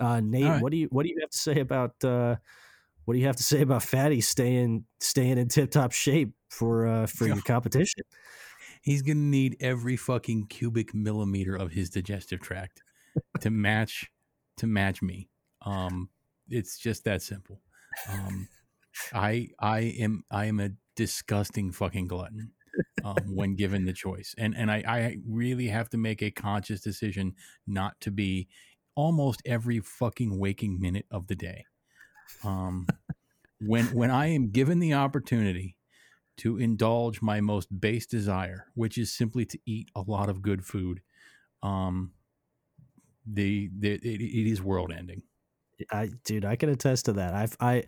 Uh, 0.00 0.20
Nate, 0.20 0.44
right. 0.44 0.62
what 0.62 0.72
do 0.72 0.78
you 0.78 0.88
what 0.90 1.02
do 1.02 1.10
you 1.10 1.18
have 1.20 1.30
to 1.30 1.38
say 1.38 1.60
about 1.60 1.92
uh, 2.04 2.36
what 3.04 3.14
do 3.14 3.20
you 3.20 3.26
have 3.26 3.36
to 3.36 3.42
say 3.42 3.62
about 3.62 3.82
Fatty 3.82 4.20
staying 4.20 4.84
staying 5.00 5.38
in 5.38 5.48
tip 5.48 5.70
top 5.70 5.92
shape 5.92 6.32
for 6.48 6.86
uh, 6.86 7.06
for 7.06 7.26
Yeah. 7.26 7.34
your 7.34 7.42
competition? 7.42 8.02
He's 8.82 9.02
gonna 9.02 9.20
need 9.20 9.56
every 9.60 9.96
fucking 9.96 10.46
cubic 10.46 10.94
millimeter 10.94 11.54
of 11.54 11.72
his 11.72 11.90
digestive 11.90 12.40
tract 12.40 12.82
to 13.40 13.50
match 13.50 14.10
to 14.56 14.66
match 14.66 15.02
me. 15.02 15.28
Um 15.62 16.10
it's 16.48 16.78
just 16.78 17.04
that 17.04 17.22
simple. 17.22 17.60
Um 18.08 18.48
i 19.12 19.48
i 19.60 19.80
am 19.80 20.24
i 20.30 20.46
am 20.46 20.58
a 20.58 20.70
disgusting 20.96 21.70
fucking 21.70 22.08
glutton 22.08 22.50
um, 23.04 23.16
when 23.34 23.54
given 23.54 23.84
the 23.84 23.92
choice. 23.92 24.34
And 24.38 24.56
and 24.56 24.70
I, 24.70 24.82
I 24.86 25.16
really 25.26 25.68
have 25.68 25.88
to 25.90 25.98
make 25.98 26.22
a 26.22 26.30
conscious 26.30 26.80
decision 26.80 27.34
not 27.66 28.00
to 28.00 28.10
be 28.10 28.48
almost 28.94 29.40
every 29.46 29.78
fucking 29.80 30.38
waking 30.38 30.80
minute 30.80 31.06
of 31.10 31.28
the 31.28 31.36
day. 31.36 31.64
Um 32.44 32.86
when 33.60 33.86
when 33.86 34.10
i 34.10 34.26
am 34.26 34.50
given 34.50 34.78
the 34.78 34.94
opportunity 34.94 35.76
to 36.38 36.58
indulge 36.58 37.20
my 37.22 37.40
most 37.40 37.80
base 37.80 38.06
desire, 38.06 38.66
which 38.74 38.98
is 38.98 39.12
simply 39.12 39.44
to 39.46 39.58
eat 39.66 39.90
a 39.94 40.00
lot 40.00 40.28
of 40.28 40.42
good 40.42 40.64
food. 40.64 41.00
Um, 41.62 42.12
the, 43.26 43.70
the 43.78 43.94
it, 43.94 44.20
it 44.20 44.50
is 44.50 44.62
world 44.62 44.92
ending. 44.96 45.22
I 45.92 46.10
dude, 46.24 46.44
I 46.44 46.56
can 46.56 46.70
attest 46.70 47.04
to 47.06 47.14
that. 47.14 47.34
I've 47.34 47.56
I 47.60 47.84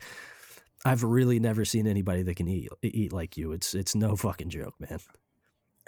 I've 0.84 1.02
really 1.02 1.40
never 1.40 1.64
seen 1.64 1.86
anybody 1.86 2.22
that 2.22 2.36
can 2.36 2.48
eat 2.48 2.68
eat 2.82 3.12
like 3.12 3.36
you. 3.36 3.52
It's 3.52 3.74
it's 3.74 3.94
no 3.94 4.16
fucking 4.16 4.50
joke, 4.50 4.74
man. 4.78 5.00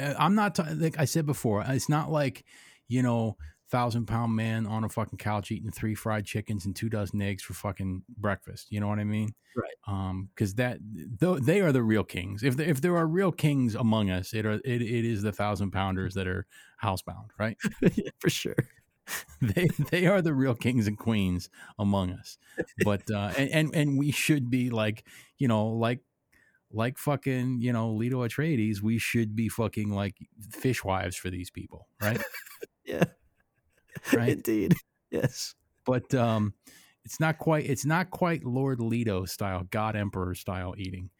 Uh, 0.00 0.14
I'm 0.18 0.34
not 0.34 0.54
ta- 0.56 0.68
like 0.74 0.98
I 0.98 1.04
said 1.04 1.26
before. 1.26 1.64
It's 1.66 1.88
not 1.88 2.10
like 2.10 2.44
you 2.88 3.02
know 3.02 3.36
thousand 3.72 4.04
pound 4.06 4.36
man 4.36 4.66
on 4.66 4.84
a 4.84 4.88
fucking 4.88 5.18
couch 5.18 5.50
eating 5.50 5.70
three 5.70 5.94
fried 5.94 6.26
chickens 6.26 6.66
and 6.66 6.76
two 6.76 6.90
dozen 6.90 7.22
eggs 7.22 7.42
for 7.42 7.54
fucking 7.54 8.02
breakfast. 8.18 8.70
You 8.70 8.80
know 8.80 8.86
what 8.86 8.98
I 8.98 9.04
mean? 9.04 9.30
Right. 9.56 9.72
Um, 9.88 10.28
because 10.34 10.54
that 10.56 10.78
though 10.82 11.38
they 11.38 11.62
are 11.62 11.72
the 11.72 11.82
real 11.82 12.04
kings. 12.04 12.42
If 12.42 12.58
there, 12.58 12.68
if 12.68 12.82
there 12.82 12.94
are 12.96 13.06
real 13.06 13.32
kings 13.32 13.74
among 13.74 14.10
us, 14.10 14.34
it 14.34 14.44
are 14.44 14.60
it, 14.64 14.82
it 14.82 15.04
is 15.06 15.22
the 15.22 15.32
thousand 15.32 15.70
pounders 15.70 16.12
that 16.14 16.28
are 16.28 16.46
housebound, 16.84 17.30
right? 17.38 17.56
yeah, 17.94 18.10
for 18.18 18.28
sure. 18.28 18.54
they 19.40 19.68
they 19.90 20.06
are 20.06 20.20
the 20.20 20.34
real 20.34 20.54
kings 20.54 20.86
and 20.86 20.96
queens 20.96 21.50
among 21.76 22.12
us 22.12 22.38
but 22.84 23.02
uh 23.10 23.32
and, 23.36 23.50
and 23.50 23.74
and 23.74 23.98
we 23.98 24.12
should 24.12 24.48
be 24.48 24.70
like 24.70 25.04
you 25.38 25.48
know 25.48 25.66
like 25.70 25.98
like 26.70 26.96
fucking 26.96 27.60
you 27.60 27.72
know 27.72 27.90
Leto 27.90 28.24
Atreides 28.24 28.80
we 28.80 28.98
should 28.98 29.34
be 29.34 29.48
fucking 29.48 29.90
like 29.90 30.16
fishwives 30.52 31.16
for 31.16 31.30
these 31.30 31.50
people 31.50 31.88
right 32.00 32.22
Yeah. 32.84 33.04
Right. 34.12 34.30
Indeed. 34.30 34.74
Yes. 35.10 35.54
but 35.84 36.14
um 36.14 36.54
it's 37.04 37.20
not 37.20 37.38
quite 37.38 37.66
it's 37.66 37.84
not 37.84 38.10
quite 38.10 38.44
Lord 38.44 38.80
Leto 38.80 39.24
style 39.24 39.64
God 39.70 39.96
Emperor 39.96 40.34
style 40.34 40.74
eating 40.78 41.10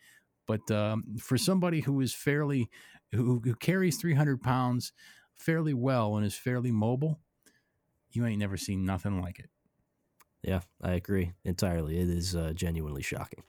but 0.46 0.70
um 0.70 1.04
for 1.20 1.36
somebody 1.38 1.80
who 1.80 2.00
is 2.00 2.14
fairly 2.14 2.70
who, 3.12 3.40
who 3.44 3.54
carries 3.56 3.98
300 3.98 4.42
pounds 4.42 4.92
fairly 5.36 5.74
well 5.74 6.16
and 6.16 6.24
is 6.24 6.34
fairly 6.34 6.70
mobile 6.70 7.20
you 8.10 8.26
ain't 8.26 8.38
never 8.38 8.56
seen 8.56 8.84
nothing 8.84 9.20
like 9.20 9.38
it 9.38 9.50
Yeah, 10.42 10.60
I 10.82 10.92
agree 10.92 11.32
entirely. 11.44 11.98
It 11.98 12.08
is 12.08 12.34
uh, 12.36 12.52
genuinely 12.54 13.02
shocking. 13.02 13.44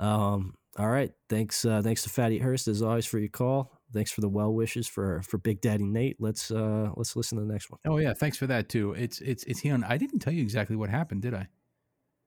Um, 0.00 0.54
all 0.78 0.88
right, 0.88 1.12
thanks. 1.28 1.64
Uh, 1.64 1.82
thanks 1.82 2.02
to 2.04 2.10
Fatty 2.10 2.38
Hurst 2.38 2.68
as 2.68 2.82
always 2.82 3.06
for 3.06 3.18
your 3.18 3.28
call. 3.28 3.75
Thanks 3.92 4.10
for 4.10 4.20
the 4.20 4.28
well 4.28 4.52
wishes 4.52 4.88
for 4.88 5.22
for 5.22 5.38
Big 5.38 5.60
Daddy 5.60 5.86
Nate. 5.86 6.16
Let's 6.20 6.50
uh, 6.50 6.90
let's 6.96 7.14
listen 7.16 7.38
to 7.38 7.44
the 7.44 7.52
next 7.52 7.70
one. 7.70 7.78
Oh 7.86 7.98
yeah, 7.98 8.14
thanks 8.14 8.36
for 8.36 8.46
that 8.48 8.68
too. 8.68 8.92
It's 8.92 9.20
it's 9.20 9.44
it's 9.44 9.60
him. 9.60 9.84
I 9.88 9.96
didn't 9.96 10.18
tell 10.18 10.32
you 10.32 10.42
exactly 10.42 10.76
what 10.76 10.90
happened, 10.90 11.22
did 11.22 11.34
I? 11.34 11.48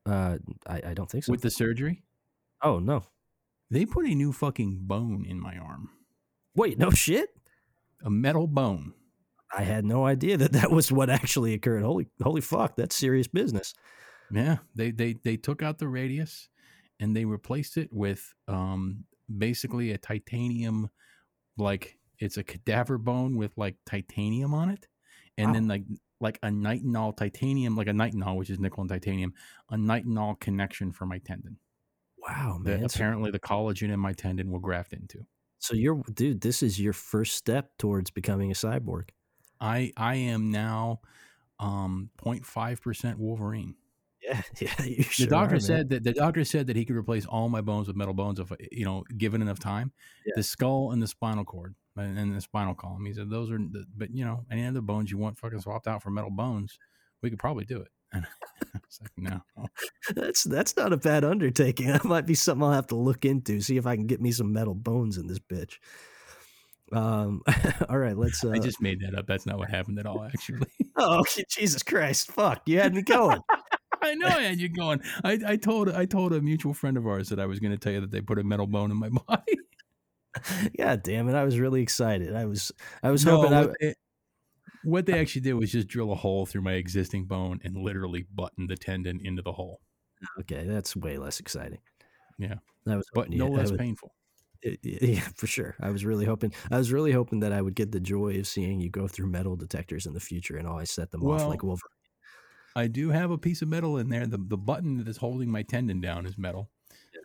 Uh, 0.06 0.38
I, 0.66 0.82
I 0.88 0.94
don't 0.94 1.10
think 1.10 1.24
so. 1.24 1.32
With 1.32 1.42
the 1.42 1.50
surgery, 1.50 2.02
oh 2.62 2.78
no, 2.78 3.04
they 3.70 3.84
put 3.84 4.06
a 4.06 4.14
new 4.14 4.32
fucking 4.32 4.80
bone 4.82 5.26
in 5.28 5.38
my 5.38 5.56
arm, 5.58 5.90
wait, 6.54 6.78
no 6.78 6.90
shit. 6.90 7.28
a 8.04 8.10
metal 8.10 8.46
bone. 8.46 8.94
I 9.56 9.62
had 9.62 9.84
no 9.84 10.06
idea 10.06 10.36
that 10.38 10.52
that 10.52 10.70
was 10.70 10.90
what 10.90 11.10
actually 11.10 11.54
occurred. 11.54 11.82
Holy, 11.82 12.06
holy 12.22 12.40
fuck, 12.40 12.76
that's 12.76 12.96
serious 12.96 13.26
business. 13.26 13.74
Yeah, 14.32 14.58
they 14.74 14.92
they 14.92 15.14
they 15.24 15.36
took 15.36 15.62
out 15.62 15.78
the 15.78 15.88
radius 15.88 16.48
and 17.00 17.16
they 17.16 17.24
replaced 17.24 17.76
it 17.76 17.92
with 17.92 18.32
um 18.48 19.04
basically 19.38 19.90
a 19.90 19.98
titanium 19.98 20.88
like 21.60 21.98
it's 22.18 22.36
a 22.38 22.44
cadaver 22.44 22.98
bone 22.98 23.36
with 23.36 23.56
like 23.58 23.76
titanium 23.86 24.54
on 24.54 24.70
it 24.70 24.88
and 25.38 25.48
Wow. 25.50 25.54
then 25.54 25.68
like 25.68 25.84
like 26.20 26.38
a 26.42 26.48
nitinol 26.48 27.16
titanium 27.16 27.76
like 27.76 27.88
a 27.88 27.92
nitinol 27.92 28.36
which 28.36 28.50
is 28.50 28.58
nickel 28.60 28.82
and 28.82 28.90
titanium 28.90 29.34
a 29.70 29.76
nitinol 29.76 30.38
connection 30.40 30.92
for 30.92 31.06
my 31.06 31.18
tendon 31.18 31.58
Wow, 32.18 32.58
man. 32.58 32.84
Apparently 32.84 33.30
the 33.30 33.40
collagen 33.40 33.90
in 33.90 33.98
my 34.00 34.12
tendon 34.12 34.50
will 34.50 34.58
graft 34.60 34.92
into 34.92 35.26
so 35.62 35.74
you're, 35.74 36.02
dude, 36.14 36.40
this 36.40 36.62
is 36.62 36.80
your 36.80 36.94
first 36.94 37.34
step 37.36 37.76
towards 37.76 38.10
becoming 38.10 38.50
a 38.50 38.54
cyborg. 38.54 39.10
i 39.60 39.92
i 39.96 40.14
am 40.14 40.50
now 40.50 41.00
um 41.58 42.10
0.5% 42.18 43.16
wolverine 43.18 43.76
Yeah, 44.30 44.42
yeah. 44.60 44.84
You 44.84 44.96
the 44.96 45.02
sure 45.02 45.26
doctor 45.26 45.56
are, 45.56 45.60
said 45.60 45.88
that 45.90 46.04
the 46.04 46.12
doctor 46.12 46.44
said 46.44 46.66
that 46.68 46.76
he 46.76 46.84
could 46.84 46.96
replace 46.96 47.26
all 47.26 47.48
my 47.48 47.60
bones 47.60 47.86
with 47.86 47.96
metal 47.96 48.14
bones 48.14 48.38
if 48.38 48.52
you 48.70 48.84
know 48.84 49.04
given 49.16 49.42
enough 49.42 49.58
time. 49.58 49.92
Yeah. 50.24 50.32
The 50.36 50.42
skull 50.42 50.92
and 50.92 51.02
the 51.02 51.06
spinal 51.06 51.44
cord 51.44 51.74
and 51.96 52.18
and 52.18 52.36
the 52.36 52.40
spinal 52.40 52.74
column. 52.74 53.04
He 53.04 53.12
said 53.12 53.30
those 53.30 53.50
are, 53.50 53.58
the, 53.58 53.84
but 53.96 54.10
you 54.14 54.24
know, 54.24 54.44
any 54.50 54.66
other 54.66 54.80
bones 54.80 55.10
you 55.10 55.18
want 55.18 55.38
fucking 55.38 55.60
swapped 55.60 55.86
out 55.86 56.02
for 56.02 56.10
metal 56.10 56.30
bones, 56.30 56.78
we 57.22 57.30
could 57.30 57.38
probably 57.38 57.64
do 57.64 57.80
it. 57.80 57.88
And 58.12 58.26
I 58.74 58.78
was 58.86 59.00
like, 59.00 59.12
no, 59.16 59.40
That's 60.16 60.42
that's 60.42 60.76
not 60.76 60.92
a 60.92 60.96
bad 60.96 61.22
undertaking. 61.24 61.86
That 61.86 62.04
might 62.04 62.26
be 62.26 62.34
something 62.34 62.64
I'll 62.64 62.72
have 62.72 62.88
to 62.88 62.96
look 62.96 63.24
into. 63.24 63.60
See 63.60 63.76
if 63.76 63.86
I 63.86 63.94
can 63.94 64.08
get 64.08 64.20
me 64.20 64.32
some 64.32 64.52
metal 64.52 64.74
bones 64.74 65.16
in 65.16 65.28
this 65.28 65.38
bitch. 65.38 65.78
Um. 66.92 67.42
all 67.88 67.98
right. 67.98 68.18
Let's. 68.18 68.44
Uh, 68.44 68.50
I 68.50 68.58
just 68.58 68.82
made 68.82 69.00
that 69.02 69.16
up. 69.16 69.28
That's 69.28 69.46
not 69.46 69.58
what 69.58 69.70
happened 69.70 70.00
at 70.00 70.06
all, 70.06 70.24
actually. 70.24 70.66
Oh 70.96 71.24
Jesus 71.48 71.82
Christ! 71.84 72.32
Fuck! 72.32 72.62
You 72.66 72.80
had 72.80 72.94
me 72.94 73.02
going. 73.02 73.38
I 74.02 74.14
know 74.14 74.26
I 74.28 74.42
had 74.42 74.60
you 74.60 74.68
going. 74.68 75.02
I, 75.24 75.38
I 75.46 75.56
told 75.56 75.88
I 75.90 76.04
told 76.06 76.32
a 76.32 76.40
mutual 76.40 76.74
friend 76.74 76.96
of 76.96 77.06
ours 77.06 77.28
that 77.28 77.38
I 77.40 77.46
was 77.46 77.58
going 77.60 77.72
to 77.72 77.78
tell 77.78 77.92
you 77.92 78.00
that 78.00 78.10
they 78.10 78.20
put 78.20 78.38
a 78.38 78.44
metal 78.44 78.66
bone 78.66 78.90
in 78.90 78.96
my 78.96 79.08
body. 79.26 79.56
yeah, 80.78 80.96
damn 80.96 81.28
it! 81.28 81.34
I 81.34 81.44
was 81.44 81.58
really 81.58 81.82
excited. 81.82 82.34
I 82.34 82.44
was. 82.46 82.72
I 83.02 83.10
was 83.10 83.24
No, 83.24 83.36
hoping. 83.42 83.52
I, 83.54 83.60
what, 83.66 83.76
they, 83.80 83.94
what 84.84 85.06
they 85.06 85.18
actually 85.18 85.42
did 85.42 85.54
was 85.54 85.72
just 85.72 85.88
drill 85.88 86.12
a 86.12 86.16
hole 86.16 86.46
through 86.46 86.62
my 86.62 86.74
existing 86.74 87.24
bone 87.26 87.60
and 87.64 87.76
literally 87.76 88.26
button 88.34 88.66
the 88.66 88.76
tendon 88.76 89.20
into 89.24 89.42
the 89.42 89.52
hole. 89.52 89.80
okay, 90.40 90.64
that's 90.66 90.94
way 90.96 91.18
less 91.18 91.40
exciting. 91.40 91.80
Yeah. 92.38 92.54
that 92.86 92.96
was 92.96 93.06
but 93.12 93.28
no 93.30 93.48
less 93.48 93.70
would- 93.70 93.80
painful. 93.80 94.14
Yeah, 94.82 95.20
for 95.36 95.46
sure. 95.46 95.74
I 95.80 95.88
was 95.90 96.04
really 96.04 96.26
hoping. 96.26 96.52
I 96.70 96.76
was 96.76 96.92
really 96.92 97.12
hoping 97.12 97.40
that 97.40 97.50
I 97.50 97.62
would 97.62 97.74
get 97.74 97.92
the 97.92 98.00
joy 98.00 98.38
of 98.38 98.46
seeing 98.46 98.78
you 98.78 98.90
go 98.90 99.08
through 99.08 99.28
metal 99.28 99.56
detectors 99.56 100.04
in 100.04 100.12
the 100.12 100.20
future 100.20 100.58
and 100.58 100.68
always 100.68 100.90
set 100.90 101.10
them 101.10 101.22
off 101.24 101.46
like 101.48 101.62
Wolverine. 101.62 101.80
I 102.76 102.86
do 102.86 103.10
have 103.10 103.30
a 103.30 103.38
piece 103.38 103.62
of 103.62 103.68
metal 103.68 103.98
in 103.98 104.08
there. 104.08 104.26
The 104.26 104.38
the 104.38 104.56
button 104.56 104.98
that 104.98 105.08
is 105.08 105.16
holding 105.16 105.50
my 105.50 105.62
tendon 105.62 106.00
down 106.00 106.26
is 106.26 106.38
metal. 106.38 106.70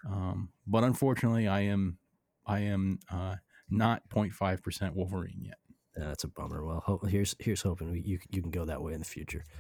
Um, 0.08 0.50
but 0.68 0.84
unfortunately, 0.84 1.48
I 1.48 1.62
am 1.62 1.98
I 2.46 2.60
am 2.60 3.00
uh, 3.12 3.36
not 3.70 4.08
0.5 4.10 4.64
percent 4.64 4.96
Wolverine 4.96 5.42
yet. 5.42 5.58
Yeah, 5.98 6.06
that's 6.06 6.24
a 6.24 6.28
bummer. 6.28 6.66
Well, 6.66 7.02
here's 7.08 7.36
here's 7.40 7.62
hoping 7.62 7.92
we, 7.92 8.02
you 8.02 8.20
you 8.30 8.42
can 8.42 8.52
go 8.52 8.66
that 8.66 8.82
way 8.82 8.94
in 8.94 9.00
the 9.00 9.06
future. 9.06 9.44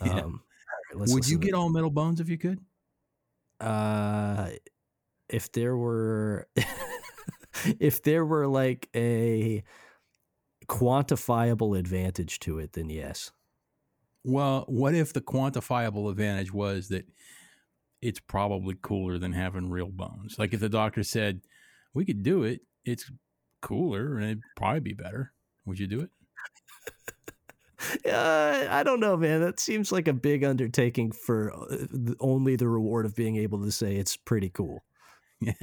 Um, 0.00 0.42
right, 0.94 1.08
Would 1.08 1.28
you 1.28 1.36
get 1.36 1.52
all 1.52 1.68
metal 1.68 1.90
bones 1.90 2.20
if 2.20 2.28
you 2.28 2.38
could? 2.38 2.60
Uh, 3.58 4.50
if 5.28 5.50
there 5.50 5.76
were, 5.76 6.46
if 7.80 8.00
there 8.02 8.24
were 8.24 8.46
like 8.46 8.88
a 8.94 9.64
quantifiable 10.68 11.76
advantage 11.76 12.38
to 12.40 12.60
it, 12.60 12.74
then 12.74 12.88
yes. 12.88 13.32
Well, 14.24 14.64
what 14.68 14.94
if 14.94 15.12
the 15.12 15.20
quantifiable 15.20 16.10
advantage 16.10 16.52
was 16.52 16.88
that 16.88 17.06
it's 18.02 18.20
probably 18.20 18.76
cooler 18.80 19.18
than 19.18 19.32
having 19.32 19.70
real 19.70 19.88
bones? 19.88 20.38
Like 20.38 20.52
if 20.52 20.60
the 20.60 20.68
doctor 20.68 21.02
said 21.02 21.40
we 21.94 22.04
could 22.04 22.22
do 22.22 22.42
it, 22.42 22.60
it's 22.84 23.10
cooler 23.62 24.16
and 24.16 24.24
it'd 24.24 24.42
probably 24.56 24.80
be 24.80 24.94
better. 24.94 25.32
Would 25.66 25.78
you 25.78 25.86
do 25.86 26.00
it? 26.00 26.10
Uh, 28.06 28.66
I 28.68 28.82
don't 28.82 29.00
know, 29.00 29.16
man. 29.16 29.40
That 29.40 29.58
seems 29.58 29.90
like 29.90 30.06
a 30.06 30.12
big 30.12 30.44
undertaking 30.44 31.12
for 31.12 31.50
uh, 31.52 31.86
only 32.20 32.54
the 32.54 32.68
reward 32.68 33.06
of 33.06 33.16
being 33.16 33.36
able 33.36 33.64
to 33.64 33.72
say 33.72 33.96
it's 33.96 34.18
pretty 34.18 34.50
cool. 34.50 34.84
Yeah, 35.40 35.54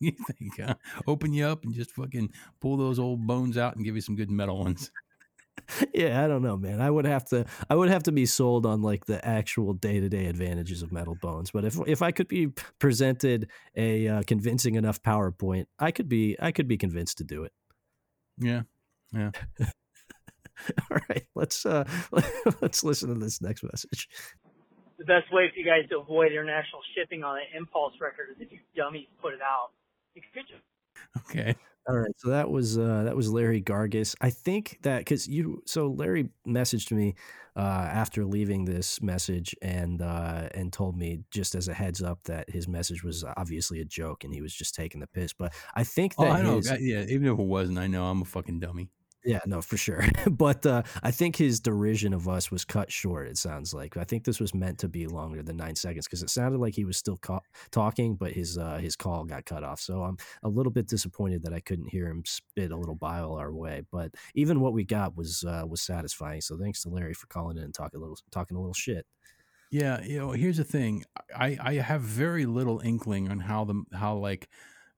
you 0.00 0.12
think, 0.26 0.60
huh? 0.60 0.74
Open 1.06 1.32
you 1.32 1.46
up 1.46 1.64
and 1.64 1.72
just 1.72 1.92
fucking 1.92 2.32
pull 2.60 2.76
those 2.76 2.98
old 2.98 3.26
bones 3.26 3.56
out 3.56 3.76
and 3.76 3.84
give 3.84 3.94
you 3.94 4.00
some 4.00 4.16
good 4.16 4.30
metal 4.30 4.58
ones. 4.58 4.90
Yeah, 5.94 6.24
I 6.24 6.28
don't 6.28 6.42
know, 6.42 6.56
man. 6.56 6.80
I 6.80 6.90
would 6.90 7.04
have 7.04 7.24
to 7.26 7.44
I 7.68 7.74
would 7.74 7.88
have 7.88 8.02
to 8.04 8.12
be 8.12 8.26
sold 8.26 8.66
on 8.66 8.82
like 8.82 9.06
the 9.06 9.24
actual 9.26 9.74
day-to-day 9.74 10.26
advantages 10.26 10.82
of 10.82 10.92
metal 10.92 11.14
bones. 11.14 11.50
But 11.50 11.64
if 11.64 11.78
if 11.86 12.02
I 12.02 12.10
could 12.12 12.28
be 12.28 12.48
presented 12.78 13.48
a 13.76 14.08
uh, 14.08 14.22
convincing 14.26 14.74
enough 14.74 15.02
PowerPoint, 15.02 15.66
I 15.78 15.90
could 15.90 16.08
be 16.08 16.36
I 16.40 16.52
could 16.52 16.68
be 16.68 16.76
convinced 16.76 17.18
to 17.18 17.24
do 17.24 17.44
it. 17.44 17.52
Yeah. 18.38 18.62
Yeah. 19.12 19.30
All 20.90 20.98
right, 21.08 21.24
let's 21.34 21.64
uh 21.64 21.84
let's 22.60 22.82
listen 22.82 23.08
to 23.10 23.14
this 23.14 23.40
next 23.40 23.62
message. 23.62 24.08
the 24.98 25.04
best 25.04 25.32
way 25.32 25.48
for 25.52 25.58
you 25.58 25.64
guys 25.64 25.88
to 25.90 25.98
avoid 25.98 26.32
international 26.32 26.82
shipping 26.96 27.22
on 27.22 27.36
an 27.38 27.44
impulse 27.56 27.94
record 28.00 28.30
is 28.30 28.36
if 28.40 28.50
you 28.52 28.58
dummies 28.76 29.06
put 29.22 29.34
it 29.34 29.40
out. 29.40 29.70
You 30.14 30.22
could 30.34 30.42
just 30.48 30.62
Okay. 31.30 31.54
All 31.88 31.96
right, 31.96 32.12
so 32.18 32.28
that 32.28 32.50
was 32.50 32.76
uh, 32.76 33.04
that 33.04 33.16
was 33.16 33.30
Larry 33.32 33.62
Gargus. 33.62 34.14
I 34.20 34.28
think 34.28 34.78
that 34.82 34.98
because 34.98 35.26
you, 35.26 35.62
so 35.64 35.86
Larry 35.88 36.28
messaged 36.46 36.92
me 36.92 37.14
uh, 37.56 37.60
after 37.60 38.26
leaving 38.26 38.66
this 38.66 39.00
message 39.00 39.54
and 39.62 40.02
uh, 40.02 40.50
and 40.54 40.70
told 40.70 40.98
me 40.98 41.20
just 41.30 41.54
as 41.54 41.66
a 41.66 41.72
heads 41.72 42.02
up 42.02 42.22
that 42.24 42.50
his 42.50 42.68
message 42.68 43.02
was 43.02 43.24
obviously 43.38 43.80
a 43.80 43.86
joke 43.86 44.22
and 44.24 44.34
he 44.34 44.42
was 44.42 44.52
just 44.54 44.74
taking 44.74 45.00
the 45.00 45.06
piss. 45.06 45.32
But 45.32 45.54
I 45.74 45.82
think 45.84 46.14
Oh, 46.18 46.24
that 46.24 46.32
I 46.32 46.42
know. 46.42 46.56
his, 46.56 46.70
yeah, 46.78 47.04
even 47.08 47.24
if 47.26 47.38
it 47.38 47.42
wasn't, 47.42 47.78
I 47.78 47.86
know 47.86 48.04
I'm 48.06 48.20
a 48.20 48.26
fucking 48.26 48.60
dummy. 48.60 48.90
Yeah, 49.28 49.40
no, 49.44 49.60
for 49.60 49.76
sure. 49.76 50.02
but 50.30 50.64
uh, 50.64 50.82
I 51.02 51.10
think 51.10 51.36
his 51.36 51.60
derision 51.60 52.14
of 52.14 52.26
us 52.26 52.50
was 52.50 52.64
cut 52.64 52.90
short. 52.90 53.28
It 53.28 53.36
sounds 53.36 53.74
like 53.74 53.98
I 53.98 54.04
think 54.04 54.24
this 54.24 54.40
was 54.40 54.54
meant 54.54 54.78
to 54.78 54.88
be 54.88 55.06
longer 55.06 55.42
than 55.42 55.58
nine 55.58 55.76
seconds 55.76 56.06
because 56.06 56.22
it 56.22 56.30
sounded 56.30 56.58
like 56.62 56.74
he 56.74 56.86
was 56.86 56.96
still 56.96 57.18
ca- 57.18 57.40
talking, 57.70 58.14
but 58.14 58.32
his 58.32 58.56
uh, 58.56 58.78
his 58.78 58.96
call 58.96 59.24
got 59.24 59.44
cut 59.44 59.62
off. 59.62 59.80
So 59.80 60.02
I'm 60.02 60.16
a 60.44 60.48
little 60.48 60.72
bit 60.72 60.86
disappointed 60.88 61.42
that 61.42 61.52
I 61.52 61.60
couldn't 61.60 61.88
hear 61.90 62.06
him 62.06 62.22
spit 62.24 62.70
a 62.70 62.76
little 62.76 62.94
bile 62.94 63.34
our 63.34 63.52
way. 63.52 63.82
But 63.92 64.14
even 64.34 64.60
what 64.60 64.72
we 64.72 64.84
got 64.84 65.14
was 65.14 65.44
uh, 65.46 65.64
was 65.68 65.82
satisfying. 65.82 66.40
So 66.40 66.56
thanks 66.56 66.82
to 66.84 66.88
Larry 66.88 67.12
for 67.12 67.26
calling 67.26 67.58
in 67.58 67.64
and 67.64 67.74
talking 67.74 67.98
a 67.98 68.00
little 68.00 68.16
talking 68.30 68.56
a 68.56 68.60
little 68.60 68.72
shit. 68.72 69.04
Yeah, 69.70 70.02
you 70.02 70.18
know, 70.18 70.30
here's 70.30 70.56
the 70.56 70.64
thing. 70.64 71.04
I 71.36 71.58
I 71.60 71.74
have 71.74 72.00
very 72.00 72.46
little 72.46 72.80
inkling 72.80 73.30
on 73.30 73.40
how 73.40 73.66
the 73.66 73.82
how 73.92 74.16
like 74.16 74.48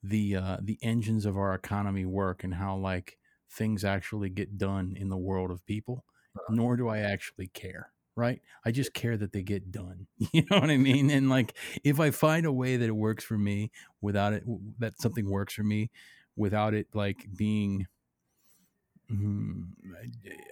the 0.05 0.37
uh 0.37 0.59
the 0.63 0.79
engines 0.83 1.27
of 1.27 1.37
our 1.37 1.53
economy 1.53 2.05
work 2.07 2.45
and 2.45 2.55
how 2.55 2.77
like 2.77 3.19
things 3.51 3.85
actually 3.85 4.31
get 4.31 4.59
done 4.59 4.95
in 4.97 5.09
the 5.09 5.17
world 5.17 5.51
of 5.51 5.65
people. 5.67 6.05
Nor 6.49 6.77
do 6.77 6.89
I 6.89 6.99
actually 6.99 7.49
care, 7.49 7.91
right? 8.15 8.41
I 8.65 8.71
just 8.71 8.95
care 8.95 9.17
that 9.17 9.33
they 9.33 9.43
get 9.43 9.73
done. 9.73 10.07
You 10.33 10.45
know 10.51 10.61
what 10.61 10.71
I 10.71 10.77
mean? 10.77 11.11
And 11.11 11.29
like 11.29 11.57
if 11.83 11.99
I 11.99 12.11
find 12.11 12.47
a 12.47 12.53
way 12.53 12.77
that 12.77 12.89
it 12.89 12.97
works 12.97 13.25
for 13.25 13.37
me 13.37 13.71
without 14.01 14.33
it 14.33 14.45
that 14.79 15.01
something 15.01 15.29
works 15.29 15.55
for 15.55 15.65
me 15.65 15.91
without 16.37 16.73
it 16.75 16.87
like 16.95 17.27
being 17.37 17.87
mm, 19.11 19.65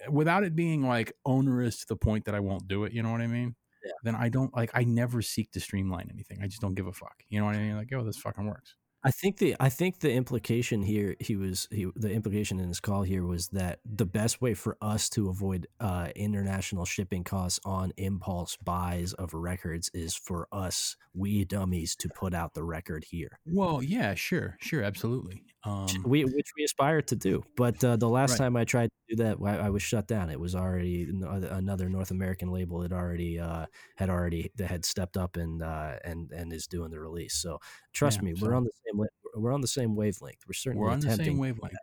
without 0.09 0.43
it 0.43 0.55
being 0.55 0.83
like 0.83 1.13
onerous 1.25 1.79
to 1.79 1.87
the 1.87 1.95
point 1.95 2.25
that 2.25 2.35
I 2.35 2.41
won't 2.41 2.67
do 2.67 2.83
it, 2.83 2.91
you 2.93 3.01
know 3.03 3.11
what 3.11 3.21
I 3.21 3.27
mean? 3.27 3.55
then 4.03 4.15
I 4.15 4.29
don't 4.29 4.55
like 4.55 4.71
I 4.73 4.83
never 4.83 5.21
seek 5.21 5.51
to 5.51 5.59
streamline 5.59 6.09
anything. 6.11 6.39
I 6.41 6.47
just 6.47 6.61
don't 6.61 6.75
give 6.75 6.87
a 6.87 6.93
fuck. 6.93 7.23
You 7.29 7.39
know 7.39 7.45
what 7.45 7.55
I 7.55 7.59
mean? 7.59 7.77
Like, 7.77 7.91
oh, 7.93 8.03
this 8.03 8.17
fucking 8.17 8.45
works. 8.45 8.75
I 9.01 9.11
think 9.11 9.37
the 9.37 9.55
I 9.61 9.69
think 9.69 9.99
the 9.99 10.11
implication 10.11 10.81
here 10.81 11.15
he 11.21 11.35
was 11.37 11.69
he 11.71 11.89
the 11.95 12.11
implication 12.11 12.59
in 12.59 12.67
his 12.67 12.81
call 12.81 13.03
here 13.03 13.25
was 13.25 13.47
that 13.49 13.79
the 13.85 14.05
best 14.05 14.41
way 14.41 14.53
for 14.53 14.77
us 14.81 15.09
to 15.11 15.29
avoid 15.29 15.67
uh, 15.79 16.09
international 16.17 16.83
shipping 16.85 17.23
costs 17.23 17.59
on 17.63 17.93
impulse 17.95 18.57
buys 18.57 19.13
of 19.13 19.33
records 19.33 19.89
is 19.93 20.15
for 20.15 20.47
us 20.51 20.97
we 21.13 21.45
dummies 21.45 21.95
to 21.97 22.09
put 22.09 22.33
out 22.33 22.53
the 22.55 22.63
record 22.65 23.05
here, 23.05 23.39
Well, 23.45 23.81
yeah, 23.81 24.13
sure, 24.15 24.57
sure, 24.59 24.83
absolutely. 24.83 25.43
Um, 25.63 26.03
we 26.07 26.23
which 26.23 26.51
we 26.55 26.63
aspire 26.63 27.01
to 27.01 27.15
do. 27.15 27.43
But 27.57 27.83
uh, 27.83 27.97
the 27.97 28.07
last 28.07 28.35
Right. 28.35 28.37
time 28.37 28.55
I 28.55 28.63
tried 28.63 28.89
to 29.09 29.15
do 29.15 29.23
that, 29.23 29.37
I, 29.43 29.67
I 29.67 29.69
was 29.69 29.81
shut 29.81 30.07
down. 30.07 30.29
It 30.29 30.39
was 30.39 30.55
already 30.55 31.03
another 31.09 31.89
North 31.89 32.11
American 32.11 32.49
label 32.51 32.81
had 32.81 32.93
already 32.93 33.39
uh, 33.39 33.65
had 33.97 34.09
already 34.09 34.51
that 34.55 34.67
had 34.67 34.85
stepped 34.85 35.17
up 35.17 35.35
and 35.35 35.61
uh, 35.61 35.97
and 36.05 36.31
and 36.31 36.53
is 36.53 36.67
doing 36.67 36.91
the 36.91 36.99
release. 36.99 37.35
So 37.35 37.59
trust 37.93 38.17
Yeah, 38.17 38.23
me, 38.23 38.33
we're 38.39 38.53
on 38.53 38.63
the 38.63 38.71
same 38.85 39.01
we're 39.35 39.53
on 39.53 39.61
the 39.61 39.67
same 39.67 39.95
wavelength. 39.95 40.39
We're 40.47 40.53
certainly 40.53 40.83
we're 40.83 40.91
on 40.91 40.99
the 40.99 41.15
same 41.15 41.37
wavelength. 41.37 41.73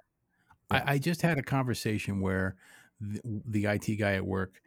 Yeah. 0.71 0.83
I, 0.87 0.93
I 0.95 0.99
just 0.99 1.23
had 1.23 1.39
a 1.39 1.43
conversation 1.43 2.21
where 2.21 2.57
the, 3.01 3.21
the 3.47 3.65
IT 3.67 3.97
guy 3.99 4.15
at 4.15 4.27
work, 4.27 4.61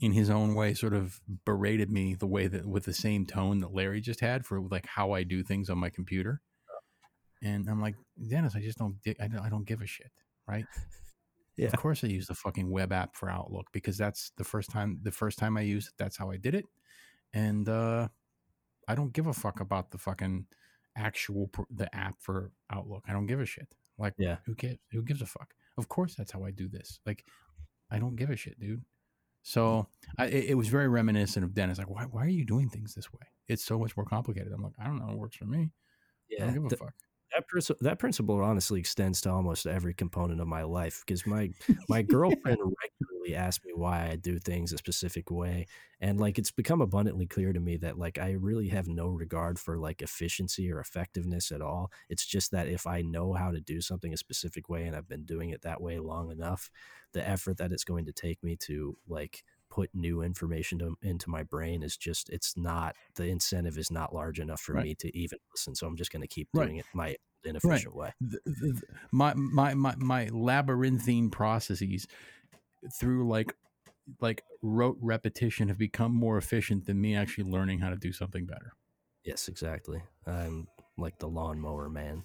in 0.00 0.12
his 0.12 0.28
own 0.28 0.54
way, 0.54 0.74
sort 0.74 0.94
of 0.94 1.20
berated 1.44 1.90
me 1.90 2.14
the 2.14 2.26
way 2.26 2.48
that 2.48 2.66
with 2.66 2.84
the 2.84 2.92
same 2.92 3.24
tone 3.24 3.60
that 3.60 3.72
Larry 3.72 4.00
just 4.00 4.20
had 4.20 4.44
for 4.44 4.60
like 4.60 4.86
how 4.86 5.12
I 5.12 5.22
do 5.22 5.42
things 5.42 5.70
on 5.70 5.78
my 5.78 5.90
computer. 5.90 6.40
And 7.42 7.68
I'm 7.68 7.80
like, 7.80 7.94
Dennis, 8.28 8.56
I 8.56 8.60
just 8.60 8.78
don't, 8.78 8.96
I 9.20 9.28
don't, 9.28 9.40
I 9.40 9.48
don't 9.48 9.66
give 9.66 9.80
a 9.80 9.86
shit, 9.86 10.10
right? 10.48 10.66
Yeah. 11.56 11.68
Of 11.68 11.76
course 11.76 12.02
I 12.02 12.08
use 12.08 12.26
the 12.26 12.34
fucking 12.34 12.68
web 12.68 12.92
app 12.92 13.14
for 13.14 13.30
Outlook 13.30 13.68
because 13.72 13.96
that's 13.96 14.32
the 14.36 14.42
first 14.42 14.70
time 14.70 14.98
the 15.02 15.12
first 15.12 15.38
time 15.38 15.56
I 15.56 15.60
used 15.60 15.86
it, 15.86 15.94
that's 15.96 16.16
how 16.16 16.32
I 16.32 16.36
did 16.36 16.54
it. 16.54 16.64
And 17.32 17.68
uh 17.68 18.08
I 18.88 18.94
don't 18.96 19.12
give 19.12 19.28
a 19.28 19.32
fuck 19.32 19.60
about 19.60 19.92
the 19.92 19.98
fucking 19.98 20.46
actual 20.96 21.48
pr- 21.48 21.62
the 21.74 21.94
app 21.94 22.16
for 22.20 22.52
Outlook. 22.70 23.04
I 23.08 23.12
don't 23.12 23.26
give 23.26 23.40
a 23.40 23.46
shit. 23.46 23.74
Like 23.98 24.14
Yeah. 24.18 24.36
who 24.46 24.54
gives 24.54 24.78
who 24.92 25.02
gives 25.02 25.22
a 25.22 25.26
fuck? 25.26 25.54
Of 25.78 25.88
course 25.88 26.14
that's 26.14 26.32
how 26.32 26.44
I 26.44 26.50
do 26.50 26.68
this. 26.68 27.00
Like 27.06 27.24
I 27.90 27.98
don't 27.98 28.16
give 28.16 28.30
a 28.30 28.36
shit, 28.36 28.58
dude. 28.58 28.82
So 29.42 29.86
I, 30.16 30.26
it, 30.26 30.56
was 30.56 30.68
very 30.68 30.88
reminiscent 30.88 31.44
of 31.44 31.52
Dennis. 31.52 31.76
Like, 31.76 31.90
why, 31.90 32.04
why 32.04 32.24
are 32.24 32.28
you 32.30 32.46
doing 32.46 32.70
things 32.70 32.94
this 32.94 33.12
way? 33.12 33.20
It's 33.46 33.62
so 33.62 33.78
much 33.78 33.94
more 33.94 34.06
complicated. 34.06 34.50
I'm 34.54 34.62
like, 34.62 34.72
I 34.80 34.84
don't 34.86 34.98
know. 34.98 35.10
It 35.12 35.18
works 35.18 35.36
for 35.36 35.44
me. 35.44 35.70
I 35.70 35.70
Yeah. 36.30 36.44
don't 36.46 36.54
give 36.54 36.64
a 36.64 36.68
th- 36.70 36.78
fuck. 36.78 36.94
That 37.34 37.48
princi- 37.48 37.78
that 37.80 37.98
principle 37.98 38.42
honestly 38.42 38.80
extends 38.80 39.20
to 39.22 39.30
almost 39.30 39.66
every 39.66 39.94
component 39.94 40.40
of 40.40 40.46
my 40.46 40.62
life 40.62 41.02
because 41.04 41.26
my 41.26 41.50
my 41.88 42.02
girlfriend 42.02 42.58
regularly 42.58 43.34
asks 43.34 43.64
me 43.64 43.72
why 43.74 44.08
I 44.10 44.16
do 44.16 44.38
things 44.38 44.72
a 44.72 44.78
specific 44.78 45.30
way 45.30 45.66
and 46.00 46.20
like 46.20 46.38
it's 46.38 46.50
become 46.50 46.80
abundantly 46.80 47.26
clear 47.26 47.52
to 47.52 47.60
me 47.60 47.76
that 47.78 47.98
like 47.98 48.18
I 48.18 48.32
really 48.32 48.68
have 48.68 48.88
no 48.88 49.08
regard 49.08 49.58
for 49.58 49.78
like 49.78 50.02
efficiency 50.02 50.70
or 50.70 50.80
effectiveness 50.80 51.50
at 51.50 51.62
all. 51.62 51.90
It's 52.08 52.26
just 52.26 52.50
that 52.52 52.68
if 52.68 52.86
I 52.86 53.02
know 53.02 53.32
how 53.32 53.50
to 53.50 53.60
do 53.60 53.80
something 53.80 54.12
a 54.12 54.16
specific 54.16 54.68
way 54.68 54.84
and 54.84 54.94
I've 54.94 55.08
been 55.08 55.24
doing 55.24 55.50
it 55.50 55.62
that 55.62 55.80
way 55.80 55.98
long 55.98 56.30
enough 56.30 56.70
the 57.12 57.26
effort 57.26 57.56
that 57.58 57.72
it's 57.72 57.84
going 57.84 58.04
to 58.04 58.12
take 58.12 58.42
me 58.42 58.56
to 58.56 58.96
like 59.08 59.44
put 59.74 59.90
new 59.92 60.22
information 60.22 60.78
to, 60.78 60.96
into 61.02 61.28
my 61.28 61.42
brain 61.42 61.82
is 61.82 61.96
just 61.96 62.30
it's 62.30 62.56
not 62.56 62.94
the 63.16 63.24
incentive 63.26 63.76
is 63.76 63.90
not 63.90 64.14
large 64.14 64.38
enough 64.38 64.60
for 64.60 64.74
Right. 64.74 64.84
me 64.84 64.94
to 64.96 65.18
even 65.18 65.38
listen 65.52 65.74
so 65.74 65.84
i'm 65.88 65.96
just 65.96 66.12
going 66.12 66.22
to 66.22 66.28
keep 66.28 66.48
Right. 66.54 66.66
doing 66.66 66.76
it 66.76 66.84
my 66.94 67.16
inefficient 67.44 67.96
way 67.96 68.12
th- 68.20 68.40
th- 68.44 68.60
th- 68.60 68.84
my 69.10 69.34
my 69.34 69.74
my 69.74 69.94
my 69.96 70.28
labyrinthine 70.28 71.28
processes 71.30 72.06
through 73.00 73.26
like 73.28 73.52
like 74.20 74.44
rote 74.62 74.98
repetition 75.00 75.66
have 75.68 75.78
become 75.78 76.12
more 76.14 76.38
efficient 76.38 76.86
than 76.86 77.00
me 77.00 77.16
actually 77.16 77.50
learning 77.50 77.80
how 77.80 77.90
to 77.90 77.96
do 77.96 78.12
something 78.12 78.46
better. 78.46 78.74
yes 79.24 79.48
exactly 79.48 80.00
i'm 80.26 80.68
like 80.96 81.18
the 81.18 81.28
lawnmower 81.28 81.88
man 81.88 82.22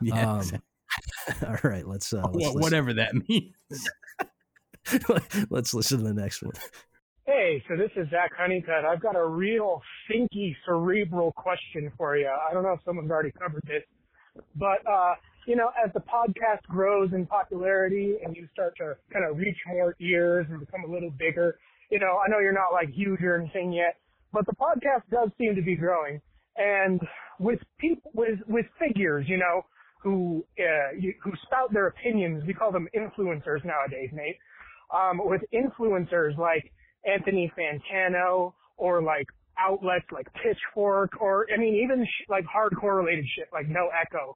Yeah, 0.00 0.38
Um, 0.38 0.50
all 1.46 1.58
right 1.70 1.86
let's 1.86 2.12
uh 2.12 2.22
let's 2.32 2.34
listen- 2.36 2.60
whatever 2.60 2.94
that 2.94 3.12
means. 3.28 3.54
let's 5.50 5.74
listen 5.74 5.98
to 5.98 6.04
the 6.04 6.14
next 6.14 6.42
one 6.42 6.52
Hey, 7.26 7.64
so 7.68 7.74
this 7.74 7.90
is 7.96 8.06
Zach 8.10 8.32
Honeycutt. 8.36 8.84
I've 8.84 9.00
got 9.00 9.16
a 9.16 9.26
real 9.26 9.80
thinky, 10.10 10.54
cerebral 10.66 11.32
question 11.32 11.90
for 11.96 12.18
you. 12.18 12.28
I 12.28 12.52
don't 12.52 12.62
know 12.62 12.74
if 12.74 12.80
someone's 12.84 13.10
already 13.10 13.32
covered 13.32 13.62
this, 13.66 13.82
but 14.56 14.86
uh, 14.86 15.14
you 15.46 15.56
know, 15.56 15.70
as 15.82 15.90
the 15.94 16.00
podcast 16.00 16.62
grows 16.68 17.14
in 17.14 17.24
popularity 17.24 18.16
and 18.22 18.36
you 18.36 18.46
start 18.52 18.76
to 18.76 18.94
kind 19.10 19.24
of 19.24 19.38
reach 19.38 19.56
more 19.66 19.96
ears 20.00 20.46
and 20.50 20.60
become 20.60 20.84
a 20.84 20.92
little 20.92 21.10
bigger, 21.18 21.58
you 21.90 21.98
know, 21.98 22.20
I 22.22 22.28
know 22.28 22.40
you're 22.40 22.52
not 22.52 22.74
like 22.74 22.90
huge 22.90 23.22
or 23.22 23.40
anything 23.40 23.72
yet, 23.72 23.96
but 24.30 24.44
the 24.44 24.52
podcast 24.52 25.08
does 25.10 25.30
seem 25.38 25.54
to 25.54 25.62
be 25.62 25.76
growing. 25.76 26.20
And 26.56 27.00
with 27.38 27.60
people, 27.78 28.10
with 28.14 28.40
with 28.46 28.66
figures, 28.78 29.26
you 29.28 29.38
know, 29.38 29.62
who 30.02 30.44
uh, 30.58 31.00
who 31.22 31.32
spout 31.46 31.72
their 31.72 31.86
opinions, 31.86 32.44
we 32.46 32.52
call 32.52 32.70
them 32.70 32.86
influencers 32.94 33.64
nowadays, 33.64 34.10
Nate. 34.12 34.36
Um, 34.94 35.20
with 35.24 35.42
influencers 35.52 36.38
like 36.38 36.70
Anthony 37.04 37.52
Fantano 37.58 38.52
or 38.76 39.02
like 39.02 39.26
outlets 39.58 40.06
like 40.12 40.26
Pitchfork 40.34 41.20
or 41.20 41.46
I 41.52 41.58
mean 41.58 41.74
even 41.82 42.04
sh- 42.04 42.28
like 42.28 42.44
hardcore 42.44 42.98
related 42.98 43.24
shit 43.36 43.48
like 43.52 43.68
No 43.68 43.88
Echo, 43.90 44.34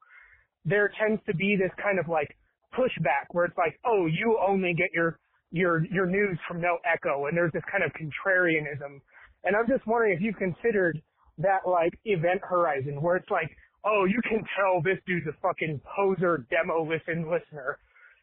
there 0.64 0.90
tends 1.00 1.22
to 1.26 1.34
be 1.34 1.56
this 1.56 1.70
kind 1.82 1.98
of 1.98 2.08
like 2.08 2.36
pushback 2.74 3.30
where 3.32 3.44
it's 3.44 3.56
like, 3.56 3.78
oh, 3.84 4.06
you 4.06 4.38
only 4.46 4.74
get 4.74 4.88
your 4.92 5.18
your 5.50 5.84
your 5.86 6.06
news 6.06 6.38
from 6.46 6.60
No 6.60 6.78
Echo, 6.84 7.26
and 7.26 7.36
there's 7.36 7.52
this 7.52 7.64
kind 7.70 7.84
of 7.84 7.90
contrarianism. 7.92 9.00
And 9.44 9.56
I'm 9.56 9.66
just 9.68 9.86
wondering 9.86 10.14
if 10.14 10.20
you've 10.20 10.36
considered 10.36 11.00
that 11.38 11.60
like 11.66 11.92
event 12.04 12.40
horizon 12.42 13.00
where 13.00 13.16
it's 13.16 13.30
like, 13.30 13.50
oh, 13.84 14.04
you 14.04 14.20
can 14.28 14.44
tell 14.58 14.82
this 14.82 14.98
dude's 15.06 15.26
a 15.26 15.36
fucking 15.40 15.80
poser 15.96 16.46
demo 16.50 16.82
listen 16.82 17.30
listener, 17.30 17.78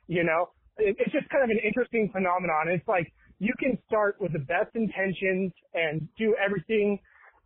you 0.08 0.24
know? 0.24 0.50
It, 0.78 0.96
it's 1.00 1.12
just 1.12 1.30
kind 1.30 1.44
of 1.44 1.50
an 1.50 1.60
interesting 1.64 2.10
phenomenon. 2.12 2.68
It's 2.68 2.88
like 2.88 3.12
you 3.40 3.54
can 3.60 3.78
start 3.88 4.16
with 4.20 4.34
the 4.34 4.40
best 4.40 4.76
intentions 4.76 5.52
and 5.74 6.08
do 6.18 6.36
everything 6.44 7.00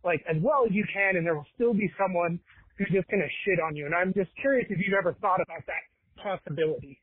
like 0.04 0.22
as 0.28 0.36
well 0.40 0.64
as 0.66 0.72
you 0.72 0.84
can, 0.92 1.16
and 1.16 1.26
there 1.26 1.34
will 1.34 1.46
still 1.54 1.74
be 1.74 1.90
someone 1.98 2.40
who's 2.78 2.88
just 2.92 3.08
gonna 3.08 3.28
shit 3.44 3.60
on 3.60 3.76
you. 3.76 3.86
And 3.86 3.94
I'm 3.94 4.12
just 4.14 4.30
curious 4.40 4.66
if 4.70 4.78
you've 4.78 4.94
ever 4.98 5.14
thought 5.20 5.40
about 5.40 5.62
that 5.66 6.22
possibility. 6.22 7.00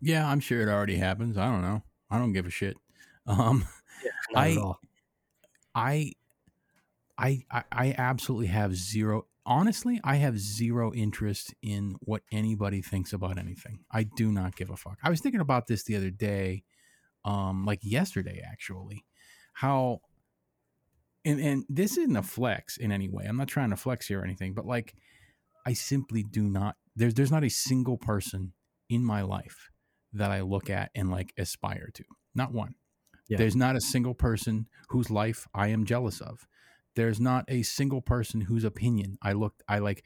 Yeah, 0.00 0.28
I'm 0.28 0.40
sure 0.40 0.60
it 0.60 0.68
already 0.68 0.96
happens. 0.96 1.38
I 1.38 1.46
don't 1.50 1.62
know. 1.62 1.82
I 2.10 2.18
don't 2.18 2.32
give 2.32 2.46
a 2.46 2.50
shit. 2.50 2.76
Um, 3.26 3.64
Not 4.32 4.44
I- 4.44 4.50
at 4.52 4.58
all. 4.58 4.80
I, 5.74 6.12
I, 7.16 7.42
I, 7.50 7.62
I 7.72 7.94
absolutely 7.96 8.48
have 8.48 8.76
zero. 8.76 9.24
Honestly, 9.46 10.00
I 10.02 10.16
have 10.16 10.38
zero 10.38 10.92
interest 10.94 11.54
in 11.60 11.96
what 12.00 12.22
anybody 12.32 12.80
thinks 12.80 13.12
about 13.12 13.38
anything. 13.38 13.80
I 13.90 14.04
do 14.04 14.32
not 14.32 14.56
give 14.56 14.70
a 14.70 14.76
fuck. 14.76 14.98
I 15.02 15.10
was 15.10 15.20
thinking 15.20 15.40
about 15.40 15.66
this 15.66 15.84
the 15.84 15.96
other 15.96 16.10
day, 16.10 16.64
um, 17.24 17.66
like 17.66 17.80
yesterday 17.82 18.42
actually, 18.44 19.04
how, 19.52 20.00
and 21.26 21.40
and 21.40 21.64
this 21.68 21.98
isn't 21.98 22.16
a 22.16 22.22
flex 22.22 22.78
in 22.78 22.90
any 22.90 23.08
way. 23.08 23.24
I'm 23.26 23.36
not 23.36 23.48
trying 23.48 23.70
to 23.70 23.76
flex 23.76 24.06
here 24.06 24.20
or 24.20 24.24
anything, 24.24 24.54
but 24.54 24.66
like, 24.66 24.94
I 25.66 25.74
simply 25.74 26.22
do 26.22 26.44
not. 26.44 26.76
There's 26.96 27.14
there's 27.14 27.32
not 27.32 27.44
a 27.44 27.50
single 27.50 27.98
person 27.98 28.52
in 28.88 29.04
my 29.04 29.22
life 29.22 29.70
that 30.14 30.30
I 30.30 30.40
look 30.40 30.70
at 30.70 30.90
and 30.94 31.10
like 31.10 31.34
aspire 31.36 31.90
to. 31.94 32.04
Not 32.34 32.52
one. 32.52 32.76
Yeah. 33.28 33.38
There's 33.38 33.56
not 33.56 33.76
a 33.76 33.80
single 33.80 34.14
person 34.14 34.66
whose 34.88 35.10
life 35.10 35.46
I 35.54 35.68
am 35.68 35.84
jealous 35.84 36.20
of. 36.20 36.46
There's 36.96 37.20
not 37.20 37.44
a 37.48 37.62
single 37.62 38.00
person 38.00 38.42
whose 38.42 38.64
opinion 38.64 39.18
I 39.22 39.32
look 39.32 39.54
I 39.68 39.78
like 39.78 40.04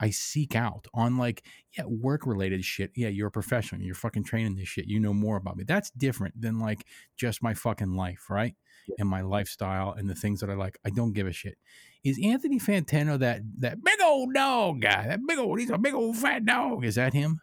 I 0.00 0.10
seek 0.10 0.56
out 0.56 0.86
on 0.94 1.18
like 1.18 1.44
yeah 1.76 1.84
work 1.84 2.26
related 2.26 2.64
shit. 2.64 2.90
Yeah, 2.96 3.08
you're 3.08 3.28
a 3.28 3.30
professional. 3.32 3.82
You're 3.82 3.94
fucking 3.94 4.24
training 4.24 4.56
this 4.56 4.68
shit. 4.68 4.86
You 4.86 4.98
know 4.98 5.12
more 5.12 5.36
about 5.36 5.56
me. 5.56 5.64
That's 5.64 5.90
different 5.90 6.40
than 6.40 6.58
like 6.58 6.86
just 7.16 7.42
my 7.42 7.54
fucking 7.54 7.94
life, 7.94 8.26
right? 8.30 8.54
And 8.98 9.08
my 9.08 9.20
lifestyle 9.20 9.92
and 9.92 10.08
the 10.08 10.14
things 10.14 10.40
that 10.40 10.50
I 10.50 10.54
like. 10.54 10.78
I 10.84 10.90
don't 10.90 11.12
give 11.12 11.26
a 11.26 11.32
shit. 11.32 11.58
Is 12.02 12.18
Anthony 12.22 12.58
Fantano 12.58 13.18
that 13.18 13.42
that 13.58 13.84
big 13.84 14.00
old 14.02 14.32
dog 14.32 14.80
guy? 14.80 15.06
That 15.06 15.20
big 15.26 15.38
old 15.38 15.60
he's 15.60 15.70
a 15.70 15.78
big 15.78 15.94
old 15.94 16.16
fat 16.16 16.46
dog. 16.46 16.84
Is 16.84 16.94
that 16.94 17.12
him? 17.12 17.40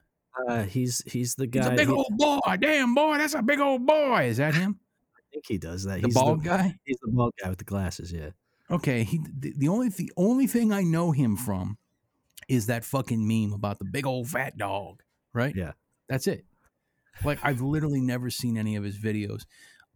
Uh, 0.48 0.64
he's 0.64 1.04
he's 1.06 1.36
the 1.36 1.48
guy. 1.48 1.62
He's 1.62 1.70
a 1.70 1.76
big 1.76 1.88
he- 1.88 1.94
old 1.94 2.18
boy. 2.18 2.40
Damn 2.60 2.96
boy, 2.96 3.18
that's 3.18 3.36
a 3.36 3.42
big 3.44 3.60
old 3.60 3.86
boy. 3.86 4.26
Is 4.26 4.38
that 4.38 4.56
him? 4.56 4.80
I 5.16 5.22
think 5.32 5.46
he 5.48 5.58
does 5.60 5.84
that. 5.84 6.02
The 6.02 6.08
he's 6.08 6.14
bald 6.16 6.44
the, 6.44 6.50
guy? 6.50 6.76
He's 6.86 6.98
the 7.02 7.12
bald 7.12 7.34
guy 7.42 7.50
with 7.50 7.60
the 7.60 7.66
glasses. 7.66 8.12
Yeah. 8.12 8.32
Okay, 8.70 9.04
he 9.04 9.20
the, 9.40 9.54
the 9.58 9.68
only 9.68 9.90
the 9.90 10.12
only 10.18 10.48
thing 10.48 10.72
I 10.74 10.82
know 10.84 11.12
him 11.12 11.38
from 11.38 11.78
is 12.50 12.68
that 12.68 12.84
fucking 12.86 13.26
meme 13.28 13.54
about 13.54 13.80
the 13.80 13.86
big 13.86 14.06
old 14.06 14.28
fat 14.30 14.58
dog, 14.58 15.02
right? 15.34 15.54
Yeah. 15.56 15.74
That's 16.10 16.28
it. 16.28 16.46
Like 17.24 17.40
I've 17.44 17.62
literally 17.62 18.02
never 18.02 18.30
seen 18.30 18.58
any 18.58 18.76
of 18.76 18.84
his 18.84 18.98
videos. 18.98 19.44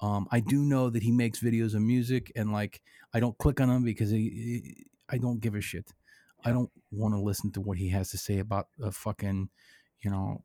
Um, 0.02 0.28
I 0.32 0.40
do 0.40 0.62
know 0.64 0.90
that 0.90 1.04
he 1.04 1.12
makes 1.12 1.40
videos 1.40 1.76
of 1.76 1.82
music, 1.82 2.32
and 2.36 2.52
like 2.52 2.82
I 3.14 3.20
don't 3.20 3.38
click 3.38 3.62
on 3.62 3.68
them 3.70 3.84
because 3.84 4.10
he, 4.10 4.18
he- 4.30 4.86
I 5.10 5.18
don't 5.18 5.40
give 5.42 5.56
a 5.56 5.62
shit. 5.62 5.92
I 6.44 6.52
don't 6.52 6.72
want 6.92 7.14
to 7.14 7.20
listen 7.20 7.52
to 7.52 7.62
what 7.62 7.78
he 7.78 7.90
has 7.90 8.10
to 8.12 8.18
say 8.18 8.40
about 8.40 8.68
a 8.82 8.92
fucking, 8.92 9.50
you 10.02 10.10
know, 10.10 10.44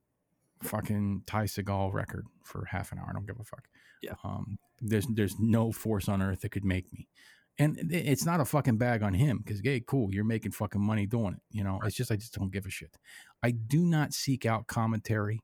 fucking 0.62 1.22
Ty 1.26 1.44
Segall 1.44 1.92
record 1.92 2.26
for 2.42 2.66
half 2.66 2.92
an 2.92 2.98
hour. 2.98 3.06
I 3.08 3.12
don't 3.12 3.26
give 3.26 3.40
a 3.40 3.44
fuck. 3.44 3.64
Yeah. 4.02 4.14
Um, 4.24 4.58
there's 4.80 5.06
there's 5.06 5.36
no 5.38 5.72
force 5.72 6.08
on 6.08 6.20
earth 6.20 6.40
that 6.42 6.50
could 6.50 6.64
make 6.64 6.92
me. 6.92 7.08
And 7.58 7.78
it's 7.90 8.26
not 8.26 8.40
a 8.40 8.44
fucking 8.44 8.76
bag 8.76 9.02
on 9.02 9.14
him 9.14 9.38
because, 9.38 9.62
hey, 9.64 9.82
cool, 9.86 10.12
you're 10.12 10.24
making 10.24 10.52
fucking 10.52 10.80
money 10.80 11.06
doing 11.06 11.34
it. 11.34 11.40
You 11.50 11.64
know, 11.64 11.80
it's 11.84 11.96
just 11.96 12.12
I 12.12 12.16
just 12.16 12.34
don't 12.34 12.52
give 12.52 12.66
a 12.66 12.70
shit. 12.70 12.96
I 13.42 13.52
do 13.52 13.82
not 13.82 14.12
seek 14.12 14.44
out 14.44 14.66
commentary 14.66 15.40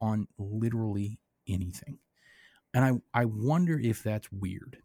on 0.00 0.28
literally 0.38 1.18
anything, 1.48 1.98
and 2.72 2.84
I 2.84 3.20
I 3.22 3.24
wonder 3.24 3.80
if 3.80 4.02
that's 4.04 4.30
weird. 4.30 4.78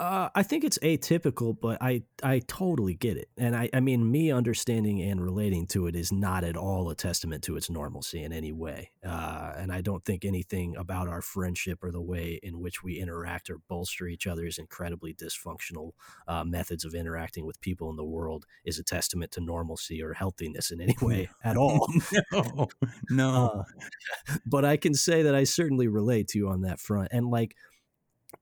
Uh, 0.00 0.28
I 0.34 0.42
think 0.42 0.64
it's 0.64 0.78
atypical, 0.78 1.56
but 1.58 1.78
I 1.80 2.02
I 2.20 2.40
totally 2.48 2.94
get 2.94 3.16
it, 3.16 3.28
and 3.38 3.54
I 3.54 3.70
I 3.72 3.78
mean 3.78 4.10
me 4.10 4.32
understanding 4.32 5.00
and 5.00 5.22
relating 5.22 5.68
to 5.68 5.86
it 5.86 5.94
is 5.94 6.10
not 6.10 6.42
at 6.42 6.56
all 6.56 6.90
a 6.90 6.96
testament 6.96 7.44
to 7.44 7.56
its 7.56 7.70
normalcy 7.70 8.24
in 8.24 8.32
any 8.32 8.50
way. 8.50 8.90
Uh, 9.06 9.52
and 9.56 9.70
I 9.70 9.82
don't 9.82 10.04
think 10.04 10.24
anything 10.24 10.74
about 10.76 11.06
our 11.06 11.22
friendship 11.22 11.84
or 11.84 11.92
the 11.92 12.02
way 12.02 12.40
in 12.42 12.58
which 12.58 12.82
we 12.82 12.98
interact 12.98 13.48
or 13.50 13.60
bolster 13.68 14.08
each 14.08 14.26
other's 14.26 14.58
incredibly 14.58 15.14
dysfunctional 15.14 15.92
uh, 16.26 16.42
methods 16.42 16.84
of 16.84 16.94
interacting 16.96 17.46
with 17.46 17.60
people 17.60 17.88
in 17.88 17.94
the 17.94 18.04
world 18.04 18.46
is 18.64 18.80
a 18.80 18.84
testament 18.84 19.30
to 19.30 19.40
normalcy 19.40 20.02
or 20.02 20.12
healthiness 20.12 20.72
in 20.72 20.80
any 20.80 20.96
way 21.02 21.28
at 21.44 21.56
all. 21.56 21.88
no, 22.32 22.68
no. 23.10 23.46
Uh, 23.46 24.34
but 24.44 24.64
I 24.64 24.76
can 24.76 24.94
say 24.94 25.22
that 25.22 25.36
I 25.36 25.44
certainly 25.44 25.86
relate 25.86 26.26
to 26.28 26.38
you 26.38 26.48
on 26.48 26.62
that 26.62 26.80
front. 26.80 27.10
And 27.12 27.30
like, 27.30 27.54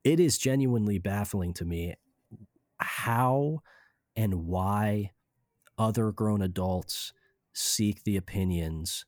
it 0.04 0.20
is 0.20 0.38
genuinely 0.38 0.98
baffling 0.98 1.52
to 1.54 1.64
me 1.64 1.94
how 2.78 3.60
and 4.16 4.46
why 4.46 5.12
other 5.78 6.12
grown 6.12 6.42
adults 6.42 7.12
seek 7.52 8.04
the 8.04 8.16
opinions 8.16 9.04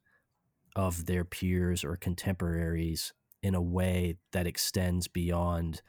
of 0.77 1.07
their 1.07 1.25
peers 1.25 1.85
or 1.85 1.97
contemporaries 1.97 3.13
in 3.43 3.55
a 3.55 3.63
way 3.63 4.17
that 4.33 4.47
extends 4.47 5.09
beyond 5.09 5.83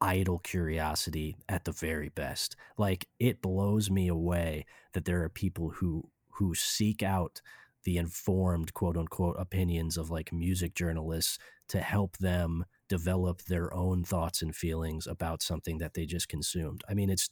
idle 0.00 0.38
curiosity 0.38 1.36
at 1.48 1.64
the 1.64 1.72
very 1.72 2.08
best. 2.08 2.56
Like 2.76 3.08
it 3.18 3.40
blows 3.42 3.90
me 3.90 4.08
away 4.08 4.66
that 4.92 5.04
there 5.04 5.22
are 5.22 5.28
people 5.28 5.70
who 5.70 6.10
who 6.32 6.54
seek 6.54 7.02
out 7.02 7.40
the 7.84 7.96
informed 7.96 8.74
quote 8.74 8.96
unquote 8.96 9.36
opinions 9.38 9.96
of 9.96 10.10
like 10.10 10.32
music 10.32 10.74
journalists 10.74 11.38
to 11.68 11.78
help 11.78 12.16
them 12.18 12.64
develop 12.94 13.42
their 13.42 13.74
own 13.74 14.04
thoughts 14.04 14.40
and 14.40 14.54
feelings 14.54 15.08
about 15.08 15.42
something 15.42 15.78
that 15.78 15.94
they 15.94 16.06
just 16.06 16.28
consumed. 16.28 16.84
I 16.88 16.94
mean, 16.94 17.10
it's 17.10 17.28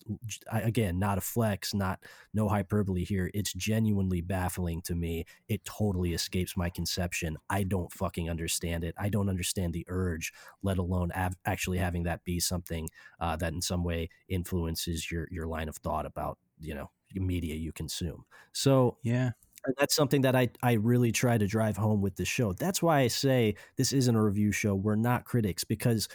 again 0.50 0.98
not 0.98 1.18
a 1.18 1.20
flex, 1.20 1.72
not 1.72 2.00
no 2.34 2.48
hyperbole 2.48 3.04
here. 3.04 3.30
It's 3.32 3.52
genuinely 3.52 4.22
baffling 4.22 4.82
to 4.82 4.96
me. 4.96 5.24
It 5.48 5.64
totally 5.64 6.14
escapes 6.14 6.56
my 6.56 6.68
conception. 6.68 7.36
I 7.48 7.62
don't 7.62 7.92
fucking 7.92 8.28
understand 8.28 8.82
it. 8.82 8.96
I 8.98 9.08
don't 9.08 9.28
understand 9.28 9.72
the 9.72 9.84
urge, 9.86 10.32
let 10.64 10.78
alone 10.78 11.12
av- 11.12 11.36
actually 11.46 11.78
having 11.78 12.02
that 12.02 12.24
be 12.24 12.40
something 12.40 12.88
uh, 13.20 13.36
that 13.36 13.52
in 13.52 13.62
some 13.62 13.84
way 13.84 14.08
influences 14.28 15.12
your 15.12 15.28
your 15.30 15.46
line 15.46 15.68
of 15.68 15.76
thought 15.76 16.06
about 16.06 16.38
you 16.58 16.74
know 16.74 16.90
media 17.14 17.54
you 17.54 17.70
consume. 17.70 18.24
So 18.52 18.96
yeah, 19.04 19.30
and 19.64 19.74
that's 19.78 19.94
something 19.94 20.22
that 20.22 20.34
I, 20.34 20.50
I 20.62 20.72
really 20.74 21.12
try 21.12 21.38
to 21.38 21.46
drive 21.46 21.76
home 21.76 22.00
with 22.00 22.16
the 22.16 22.24
show. 22.24 22.52
That's 22.52 22.82
why 22.82 23.00
I 23.00 23.08
say 23.08 23.54
this 23.76 23.92
isn't 23.92 24.14
a 24.14 24.22
review 24.22 24.52
show. 24.52 24.74
We're 24.74 24.96
not 24.96 25.24
critics 25.24 25.64
because 25.64 26.08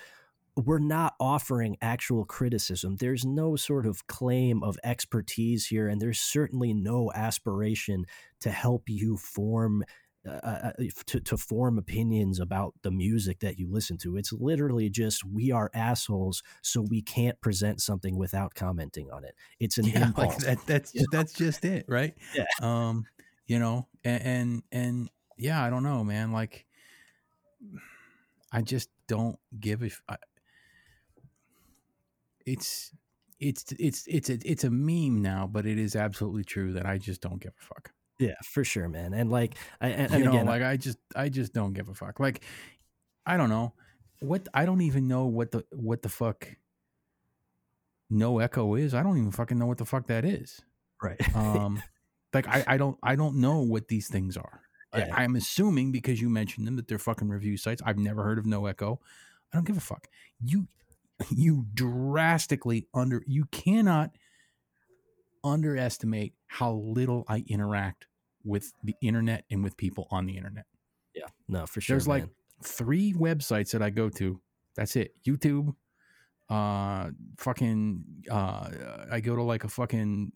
we're 0.57 0.79
not 0.79 1.13
offering 1.19 1.77
actual 1.81 2.25
criticism. 2.25 2.97
There's 2.97 3.25
no 3.25 3.55
sort 3.55 3.85
of 3.85 4.07
claim 4.07 4.63
of 4.63 4.77
expertise 4.83 5.67
here, 5.67 5.87
and 5.87 6.01
there's 6.01 6.19
certainly 6.19 6.73
no 6.73 7.11
aspiration 7.13 8.05
to 8.41 8.49
help 8.49 8.83
you 8.87 9.17
form. 9.17 9.83
Uh, 10.27 10.39
uh, 10.43 10.71
uh 10.77 10.83
to, 11.05 11.21
to 11.21 11.37
form 11.37 11.77
opinions 11.77 12.37
about 12.37 12.73
the 12.81 12.91
music 12.91 13.39
that 13.39 13.57
you 13.57 13.71
listen 13.71 13.97
to. 13.97 14.17
It's 14.17 14.33
literally 14.33 14.89
just 14.89 15.23
we 15.23 15.51
are 15.51 15.71
assholes, 15.73 16.43
so 16.61 16.81
we 16.81 17.01
can't 17.01 17.39
present 17.39 17.79
something 17.79 18.17
without 18.17 18.53
commenting 18.53 19.09
on 19.09 19.23
it. 19.23 19.35
It's 19.61 19.77
an 19.77 19.85
yeah, 19.85 20.03
impulse. 20.07 20.43
Like 20.43 20.65
that, 20.65 20.67
that's 20.67 20.93
that's 21.13 21.31
just 21.31 21.63
it, 21.63 21.85
right? 21.87 22.13
Yeah. 22.35 22.43
Um, 22.61 23.05
you 23.47 23.57
know 23.57 23.87
and, 24.03 24.23
and 24.23 24.63
and 24.71 25.09
yeah 25.37 25.63
i 25.63 25.69
don't 25.69 25.83
know 25.83 26.03
man 26.03 26.31
like 26.31 26.65
i 28.51 28.61
just 28.61 28.89
don't 29.07 29.39
give 29.59 29.81
a 29.81 29.89
I, 30.09 30.17
it's 32.45 32.91
it's 33.39 33.71
it's 33.79 34.05
it's 34.07 34.29
a 34.29 34.37
it's 34.43 34.63
a 34.63 34.69
meme 34.69 35.21
now 35.21 35.49
but 35.51 35.65
it 35.65 35.79
is 35.79 35.95
absolutely 35.95 36.43
true 36.43 36.73
that 36.73 36.85
i 36.85 36.97
just 36.97 37.21
don't 37.21 37.41
give 37.41 37.53
a 37.59 37.65
fuck. 37.65 37.91
Yeah 38.19 38.35
for 38.43 38.63
sure 38.63 38.89
man 38.89 39.13
and 39.13 39.29
like 39.29 39.55
I, 39.79 39.89
and, 39.89 40.11
you 40.13 40.25
know, 40.25 40.31
again 40.31 40.45
like 40.45 40.63
i 40.63 40.75
just 40.75 40.97
i 41.15 41.29
just 41.29 41.53
don't 41.53 41.73
give 41.73 41.87
a 41.87 41.93
fuck 41.93 42.19
like 42.19 42.43
i 43.25 43.37
don't 43.37 43.49
know 43.49 43.73
what 44.21 44.47
i 44.53 44.65
don't 44.65 44.81
even 44.81 45.07
know 45.07 45.25
what 45.25 45.51
the 45.51 45.63
what 45.71 46.01
the 46.01 46.09
fuck 46.09 46.47
no 48.09 48.39
echo 48.39 48.73
is 48.73 48.95
i 48.95 49.03
don't 49.03 49.17
even 49.17 49.31
fucking 49.31 49.59
know 49.59 49.67
what 49.67 49.77
the 49.77 49.85
fuck 49.85 50.07
that 50.07 50.25
is. 50.25 50.61
Right. 51.01 51.35
Um 51.35 51.83
like 52.33 52.47
I, 52.47 52.63
I 52.67 52.77
don't 52.77 52.97
I 53.01 53.15
don't 53.15 53.37
know 53.37 53.59
what 53.59 53.87
these 53.87 54.07
things 54.07 54.37
are. 54.37 54.61
Yeah. 54.95 55.13
I, 55.13 55.23
am 55.23 55.35
assuming 55.35 55.91
because 55.91 56.21
you 56.21 56.29
mentioned 56.29 56.65
them 56.65 56.77
that 56.77 56.87
they're 56.87 56.97
fucking 56.97 57.27
review 57.27 57.57
sites. 57.57 57.81
I've 57.85 57.97
never 57.97 58.23
heard 58.23 58.39
of 58.39 58.45
No 58.45 58.65
Echo. 58.65 58.99
I 59.53 59.57
don't 59.57 59.67
give 59.67 59.77
a 59.77 59.81
fuck. 59.81 60.07
You 60.41 60.67
you 61.29 61.65
drastically 61.73 62.87
under 62.93 63.23
you 63.27 63.45
cannot 63.45 64.11
underestimate 65.43 66.33
how 66.47 66.73
little 66.73 67.25
I 67.27 67.43
interact 67.47 68.07
with 68.43 68.73
the 68.83 68.95
internet 69.01 69.43
and 69.51 69.63
with 69.63 69.77
people 69.77 70.07
on 70.09 70.25
the 70.25 70.37
internet. 70.37 70.65
Yeah, 71.13 71.27
no, 71.47 71.65
for 71.65 71.81
sure. 71.81 71.95
There's 71.95 72.07
man. 72.07 72.21
like 72.21 72.29
three 72.63 73.13
websites 73.13 73.71
that 73.71 73.81
I 73.81 73.89
go 73.89 74.09
to. 74.09 74.39
That's 74.75 74.95
it. 74.95 75.13
YouTube, 75.25 75.75
uh, 76.49 77.09
fucking, 77.39 78.03
uh, 78.29 78.69
I 79.11 79.19
go 79.19 79.35
to 79.35 79.43
like 79.43 79.63
a 79.63 79.69
fucking 79.69 80.31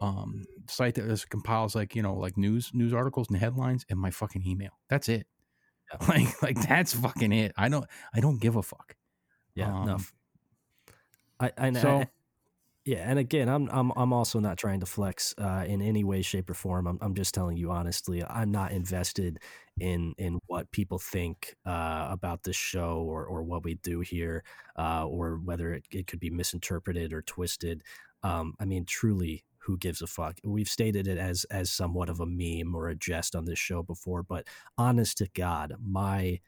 um, 0.00 0.44
site 0.68 0.94
that 0.94 1.06
just 1.06 1.28
compiles 1.30 1.74
like 1.74 1.94
you 1.94 2.02
know 2.02 2.14
like 2.14 2.36
news 2.36 2.70
news 2.72 2.92
articles 2.92 3.28
and 3.28 3.38
headlines 3.38 3.84
and 3.90 3.98
my 3.98 4.10
fucking 4.10 4.42
email. 4.46 4.72
That's 4.88 5.08
it. 5.08 5.26
Yeah. 5.92 6.06
Like 6.08 6.42
like 6.42 6.68
that's 6.68 6.94
fucking 6.94 7.32
it. 7.32 7.52
I 7.56 7.68
don't 7.68 7.84
I 8.14 8.20
don't 8.20 8.40
give 8.40 8.56
a 8.56 8.62
fuck. 8.62 8.94
Yeah, 9.54 9.74
um, 9.74 9.86
no. 9.86 9.98
I 11.40 11.52
I, 11.58 11.72
so, 11.72 11.98
I, 12.00 12.08
yeah, 12.86 13.08
and 13.08 13.18
again, 13.18 13.48
I'm 13.48 13.68
I'm 13.70 13.92
I'm 13.94 14.12
also 14.12 14.40
not 14.40 14.56
trying 14.56 14.80
to 14.80 14.86
flex 14.86 15.34
uh, 15.36 15.64
in 15.66 15.82
any 15.82 16.02
way, 16.02 16.22
shape, 16.22 16.48
or 16.48 16.54
form. 16.54 16.86
I'm 16.86 16.98
I'm 17.02 17.14
just 17.14 17.34
telling 17.34 17.56
you 17.56 17.70
honestly, 17.70 18.24
I'm 18.24 18.50
not 18.50 18.72
invested 18.72 19.38
in 19.78 20.14
in 20.16 20.38
what 20.46 20.70
people 20.70 20.98
think 20.98 21.56
uh, 21.66 22.08
about 22.10 22.42
this 22.42 22.56
show 22.56 23.04
or 23.06 23.26
or 23.26 23.42
what 23.42 23.64
we 23.64 23.74
do 23.74 24.00
here, 24.00 24.44
uh, 24.78 25.06
or 25.06 25.36
whether 25.44 25.74
it, 25.74 25.84
it 25.90 26.06
could 26.06 26.20
be 26.20 26.30
misinterpreted 26.30 27.12
or 27.12 27.20
twisted. 27.22 27.82
Um, 28.22 28.54
I 28.58 28.64
mean, 28.64 28.86
truly, 28.86 29.44
who 29.60 29.76
gives 29.76 30.02
a 30.02 30.06
fuck. 30.06 30.38
We've 30.44 30.68
stated 30.68 31.06
it 31.06 31.18
as 31.18 31.44
as 31.44 31.70
somewhat 31.70 32.08
of 32.08 32.20
a 32.20 32.26
meme 32.26 32.74
or 32.74 32.88
a 32.88 32.96
jest 32.96 33.34
on 33.34 33.44
this 33.44 33.58
show 33.58 33.82
before 33.82 34.22
but 34.22 34.46
honest 34.78 35.18
to 35.18 35.28
god 35.34 35.74
my 35.80 36.40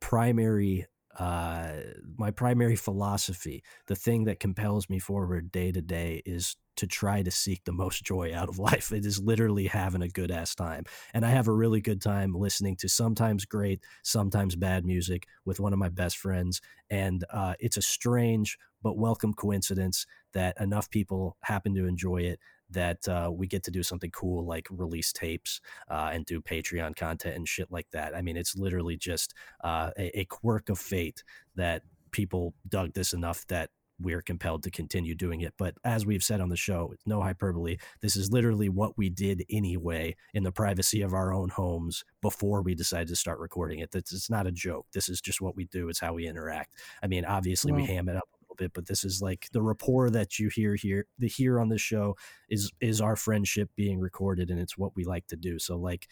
primary 0.00 0.86
uh 1.18 1.72
my 2.16 2.30
primary 2.30 2.76
philosophy 2.76 3.62
the 3.86 3.96
thing 3.96 4.24
that 4.24 4.40
compels 4.40 4.88
me 4.88 4.98
forward 4.98 5.50
day 5.50 5.72
to 5.72 5.82
day 5.82 6.22
is 6.24 6.56
to 6.80 6.86
try 6.86 7.22
to 7.22 7.30
seek 7.30 7.62
the 7.64 7.72
most 7.72 8.02
joy 8.04 8.34
out 8.34 8.48
of 8.48 8.58
life. 8.70 8.90
It 8.90 9.04
is 9.04 9.20
literally 9.20 9.66
having 9.66 10.02
a 10.02 10.08
good 10.08 10.30
ass 10.30 10.54
time. 10.54 10.84
And 11.12 11.24
i 11.24 11.30
have 11.30 11.46
a 11.46 11.52
really 11.52 11.80
good 11.80 12.00
time 12.00 12.34
listening 12.34 12.76
to 12.76 12.88
sometimes 12.88 13.44
great 13.44 13.80
sometimes 14.02 14.56
bad 14.56 14.84
music 14.84 15.26
with 15.44 15.60
one 15.60 15.72
of 15.72 15.78
my 15.78 15.90
best 15.90 16.16
friends. 16.16 16.60
And 16.88 17.24
uh, 17.30 17.54
it's 17.60 17.76
a 17.76 17.82
strange 17.82 18.58
but 18.82 18.96
welcome 18.96 19.34
coincidence 19.34 20.06
that 20.32 20.58
enough 20.58 20.88
people 20.90 21.36
happen 21.42 21.74
to 21.74 21.86
enjoy 21.86 22.22
it 22.22 22.40
that 22.70 23.06
uh, 23.08 23.30
we 23.32 23.46
get 23.46 23.62
to 23.64 23.70
do 23.70 23.82
something 23.82 24.10
cool 24.10 24.46
like 24.46 24.66
release 24.70 25.12
tapes 25.12 25.60
uh, 25.90 26.10
and 26.12 26.24
do 26.24 26.40
Patreon 26.40 26.96
content 26.96 27.36
and 27.36 27.46
shit 27.46 27.70
like 27.70 27.88
that. 27.92 28.16
I 28.16 28.22
mean, 28.22 28.36
it's 28.36 28.56
literally 28.56 28.96
just 28.96 29.34
uh, 29.62 29.90
a, 29.98 30.20
a, 30.20 30.24
quirk 30.26 30.68
of 30.68 30.78
fate 30.78 31.24
that 31.56 31.82
people 32.12 32.54
dug 32.68 32.94
this 32.94 33.12
enough 33.12 33.44
that 33.48 33.70
we're 34.00 34.22
compelled 34.22 34.62
to 34.64 34.70
continue 34.70 35.14
doing 35.14 35.40
it. 35.40 35.54
But 35.58 35.74
as 35.84 36.06
we've 36.06 36.22
said 36.22 36.40
on 36.40 36.48
the 36.48 36.56
show, 36.56 36.94
no 37.06 37.20
hyperbole, 37.20 37.78
this 38.00 38.16
is 38.16 38.32
literally 38.32 38.68
what 38.68 38.96
we 38.96 39.10
did 39.10 39.44
anyway 39.50 40.16
in 40.34 40.42
the 40.42 40.52
privacy 40.52 41.02
of 41.02 41.12
our 41.12 41.32
own 41.32 41.50
homes 41.50 42.04
before 42.22 42.62
we 42.62 42.74
decided 42.74 43.08
to 43.08 43.16
start 43.16 43.38
recording 43.38 43.80
it. 43.80 43.94
It's 43.94 44.30
not 44.30 44.46
a 44.46 44.52
joke. 44.52 44.86
This 44.92 45.08
is 45.08 45.20
just 45.20 45.40
what 45.40 45.56
we 45.56 45.64
do. 45.66 45.88
It's 45.88 46.00
how 46.00 46.14
we 46.14 46.26
interact. 46.26 46.74
I 47.02 47.06
mean, 47.06 47.24
obviously 47.24 47.72
we 47.72 47.84
ham 47.84 48.08
it 48.08 48.16
up 48.16 48.28
a 48.32 48.36
little 48.42 48.56
bit, 48.56 48.72
but 48.74 48.86
this 48.86 49.04
is 49.04 49.20
like 49.20 49.48
the 49.52 49.62
rapport 49.62 50.10
that 50.10 50.38
you 50.38 50.48
hear 50.48 50.74
here, 50.74 51.06
the 51.18 51.28
here 51.28 51.60
on 51.60 51.68
this 51.68 51.80
show 51.80 52.16
is 52.48 52.72
is 52.80 53.00
our 53.00 53.16
friendship 53.16 53.70
being 53.76 53.98
recorded, 53.98 54.50
and 54.50 54.60
it's 54.60 54.78
what 54.78 54.96
we 54.96 55.04
like 55.04 55.26
to 55.28 55.36
do. 55.36 55.58
So, 55.58 55.76
like 55.76 56.08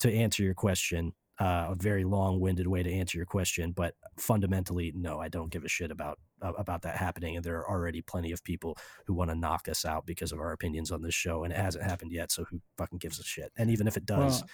to 0.00 0.12
answer 0.12 0.42
your 0.42 0.54
question, 0.54 1.12
uh, 1.40 1.68
a 1.70 1.74
very 1.76 2.04
long-winded 2.04 2.66
way 2.66 2.82
to 2.82 2.92
answer 2.92 3.16
your 3.16 3.26
question, 3.26 3.72
but 3.72 3.94
fundamentally, 4.16 4.92
no, 4.96 5.20
I 5.20 5.28
don't 5.28 5.50
give 5.50 5.64
a 5.64 5.68
shit 5.68 5.90
about 5.90 6.18
about 6.40 6.82
that 6.82 6.96
happening. 6.96 7.36
And 7.36 7.44
there 7.44 7.58
are 7.58 7.70
already 7.70 8.02
plenty 8.02 8.32
of 8.32 8.42
people 8.44 8.76
who 9.06 9.14
want 9.14 9.30
to 9.30 9.36
knock 9.36 9.68
us 9.68 9.84
out 9.84 10.06
because 10.06 10.32
of 10.32 10.40
our 10.40 10.52
opinions 10.52 10.90
on 10.90 11.02
this 11.02 11.14
show, 11.14 11.44
and 11.44 11.52
it 11.52 11.58
hasn't 11.58 11.84
happened 11.84 12.12
yet. 12.12 12.32
So 12.32 12.44
who 12.44 12.60
fucking 12.76 12.98
gives 12.98 13.18
a 13.18 13.24
shit? 13.24 13.52
And 13.56 13.70
even 13.70 13.86
if 13.86 13.96
it 13.96 14.06
does, 14.06 14.40
well, 14.40 14.50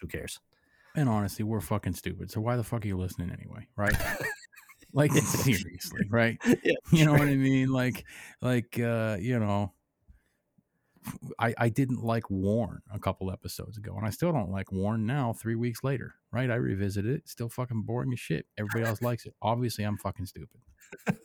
who 0.00 0.06
cares? 0.06 0.40
And 0.96 1.08
honestly, 1.08 1.44
we're 1.44 1.60
fucking 1.60 1.94
stupid. 1.94 2.30
So 2.30 2.40
why 2.40 2.56
the 2.56 2.64
fuck 2.64 2.84
are 2.84 2.88
you 2.88 2.96
listening 2.96 3.30
anyway? 3.30 3.68
Right? 3.76 3.94
Like 4.92 5.12
seriously, 5.12 6.06
right? 6.10 6.38
Yeah, 6.64 6.74
you 6.90 7.04
know 7.04 7.12
what 7.12 7.22
I 7.22 7.36
mean? 7.36 7.68
Like, 7.68 8.04
like 8.42 8.78
uh, 8.78 9.18
you 9.20 9.38
know, 9.38 9.72
I 11.38 11.54
I 11.56 11.68
didn't 11.68 12.02
like 12.02 12.28
Warn 12.28 12.80
a 12.92 12.98
couple 12.98 13.30
episodes 13.30 13.78
ago, 13.78 13.94
and 13.96 14.06
I 14.06 14.10
still 14.10 14.32
don't 14.32 14.50
like 14.50 14.72
Warn 14.72 15.06
now. 15.06 15.32
Three 15.32 15.54
weeks 15.54 15.84
later, 15.84 16.14
right? 16.32 16.50
I 16.50 16.56
revisited 16.56 17.14
it. 17.14 17.28
Still 17.28 17.48
fucking 17.48 17.82
boring 17.82 18.12
as 18.12 18.20
shit. 18.20 18.46
Everybody 18.58 18.84
else 18.84 19.00
likes 19.00 19.26
it. 19.26 19.34
Obviously, 19.40 19.84
I'm 19.84 19.96
fucking 19.96 20.26
stupid, 20.26 20.60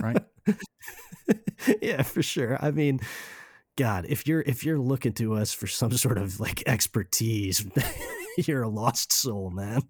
right? 0.01 0.23
yeah, 1.81 2.01
for 2.01 2.23
sure. 2.23 2.57
I 2.61 2.71
mean. 2.71 2.99
God, 3.77 4.05
if 4.07 4.25
you're 4.25 4.39
if 4.39 4.63
you're 4.63 4.79
looking 4.79 5.11
to 5.13 5.33
us 5.33 5.51
for 5.51 5.67
some 5.67 5.91
sort 5.91 6.17
of 6.17 6.39
like 6.39 6.63
expertise, 6.65 7.65
you're 8.37 8.63
a 8.63 8.69
lost 8.69 9.11
soul, 9.11 9.49
man. 9.49 9.81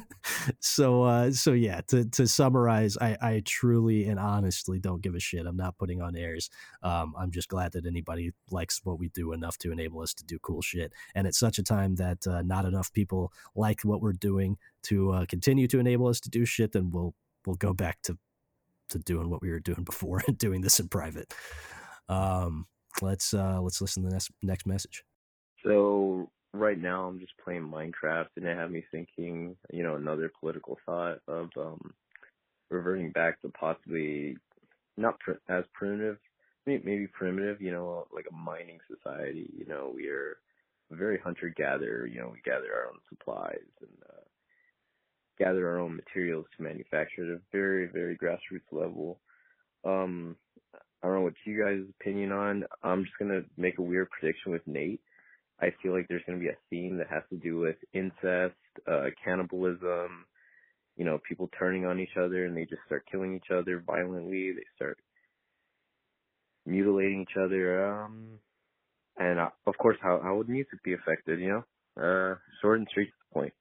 so 0.60 1.02
uh 1.02 1.30
so 1.30 1.52
yeah, 1.52 1.82
to 1.88 2.06
to 2.06 2.26
summarize, 2.26 2.96
I 2.98 3.18
I 3.20 3.42
truly 3.44 4.06
and 4.08 4.18
honestly 4.18 4.78
don't 4.78 5.02
give 5.02 5.14
a 5.14 5.20
shit. 5.20 5.44
I'm 5.44 5.56
not 5.56 5.76
putting 5.76 6.00
on 6.00 6.16
airs. 6.16 6.48
Um 6.82 7.14
I'm 7.18 7.30
just 7.30 7.48
glad 7.48 7.72
that 7.72 7.84
anybody 7.84 8.32
likes 8.50 8.80
what 8.84 8.98
we 8.98 9.08
do 9.10 9.32
enough 9.32 9.58
to 9.58 9.70
enable 9.70 10.00
us 10.00 10.14
to 10.14 10.24
do 10.24 10.38
cool 10.38 10.62
shit. 10.62 10.92
And 11.14 11.26
it's 11.26 11.38
such 11.38 11.58
a 11.58 11.62
time 11.62 11.96
that 11.96 12.26
uh, 12.26 12.40
not 12.40 12.64
enough 12.64 12.90
people 12.92 13.32
like 13.54 13.82
what 13.82 14.00
we're 14.00 14.14
doing 14.14 14.56
to 14.84 15.12
uh, 15.12 15.26
continue 15.26 15.68
to 15.68 15.78
enable 15.78 16.06
us 16.06 16.20
to 16.20 16.30
do 16.30 16.46
shit, 16.46 16.72
then 16.72 16.90
we'll 16.90 17.14
we'll 17.46 17.56
go 17.56 17.74
back 17.74 17.98
to 18.04 18.16
to 18.90 18.98
doing 18.98 19.30
what 19.30 19.42
we 19.42 19.50
were 19.50 19.60
doing 19.60 19.84
before 19.84 20.22
and 20.26 20.38
doing 20.38 20.60
this 20.60 20.80
in 20.80 20.88
private. 20.88 21.32
Um 22.08 22.66
let's 23.02 23.34
uh 23.34 23.60
let's 23.60 23.80
listen 23.80 24.02
to 24.02 24.08
the 24.08 24.14
next 24.14 24.30
next 24.42 24.66
message. 24.66 25.04
So 25.64 26.30
right 26.52 26.78
now 26.78 27.06
I'm 27.06 27.18
just 27.18 27.32
playing 27.42 27.62
Minecraft, 27.62 28.28
and 28.36 28.46
it 28.46 28.56
had 28.56 28.70
me 28.70 28.84
thinking, 28.90 29.56
you 29.72 29.82
know, 29.82 29.96
another 29.96 30.30
political 30.40 30.78
thought 30.86 31.18
of 31.28 31.50
um 31.56 31.92
reverting 32.70 33.10
back 33.10 33.40
to 33.42 33.48
possibly 33.50 34.36
not 34.96 35.18
pr- 35.20 35.32
as 35.48 35.64
primitive, 35.72 36.18
maybe 36.66 37.06
primitive, 37.06 37.60
you 37.60 37.70
know, 37.70 38.06
like 38.12 38.26
a 38.30 38.34
mining 38.34 38.78
society. 38.90 39.50
You 39.56 39.66
know, 39.66 39.92
we 39.94 40.08
are 40.08 40.38
very 40.90 41.18
hunter 41.18 41.52
gatherer. 41.54 42.06
You 42.06 42.20
know, 42.20 42.30
we 42.32 42.40
gather 42.44 42.72
our 42.74 42.88
own 42.88 42.98
supplies 43.08 43.58
and 43.80 43.90
uh, 44.08 44.25
gather 45.38 45.68
our 45.68 45.78
own 45.78 45.96
materials 45.96 46.46
to 46.56 46.62
manufacture 46.62 47.24
at 47.24 47.38
a 47.38 47.40
very, 47.52 47.86
very 47.86 48.16
grassroots 48.16 48.72
level. 48.72 49.20
Um, 49.84 50.36
I 50.74 51.06
don't 51.06 51.16
know 51.16 51.22
what 51.22 51.34
you 51.44 51.62
guys' 51.62 51.88
opinion 52.00 52.32
on. 52.32 52.64
I'm 52.82 53.04
just 53.04 53.18
gonna 53.18 53.42
make 53.56 53.78
a 53.78 53.82
weird 53.82 54.08
prediction 54.10 54.52
with 54.52 54.66
Nate. 54.66 55.00
I 55.60 55.72
feel 55.82 55.92
like 55.92 56.06
there's 56.08 56.22
gonna 56.26 56.38
be 56.38 56.48
a 56.48 56.56
theme 56.70 56.98
that 56.98 57.08
has 57.08 57.22
to 57.30 57.36
do 57.36 57.58
with 57.58 57.76
incest, 57.92 58.54
uh, 58.86 59.10
cannibalism, 59.22 60.26
you 60.96 61.04
know, 61.04 61.18
people 61.28 61.50
turning 61.58 61.84
on 61.84 62.00
each 62.00 62.16
other 62.16 62.46
and 62.46 62.56
they 62.56 62.64
just 62.64 62.82
start 62.86 63.06
killing 63.10 63.34
each 63.36 63.50
other 63.50 63.82
violently. 63.86 64.52
They 64.52 64.64
start 64.74 64.98
mutilating 66.64 67.22
each 67.22 67.36
other. 67.36 67.86
Um, 67.86 68.40
and 69.18 69.38
uh, 69.38 69.50
of 69.66 69.76
course, 69.78 69.96
how 70.02 70.20
how 70.22 70.36
would 70.36 70.48
music 70.48 70.82
be 70.82 70.94
affected? 70.94 71.40
You 71.40 71.64
know, 71.96 72.02
uh, 72.02 72.36
short 72.60 72.78
and 72.78 72.88
straight 72.90 73.06
to 73.06 73.12
the 73.28 73.40
point. 73.40 73.54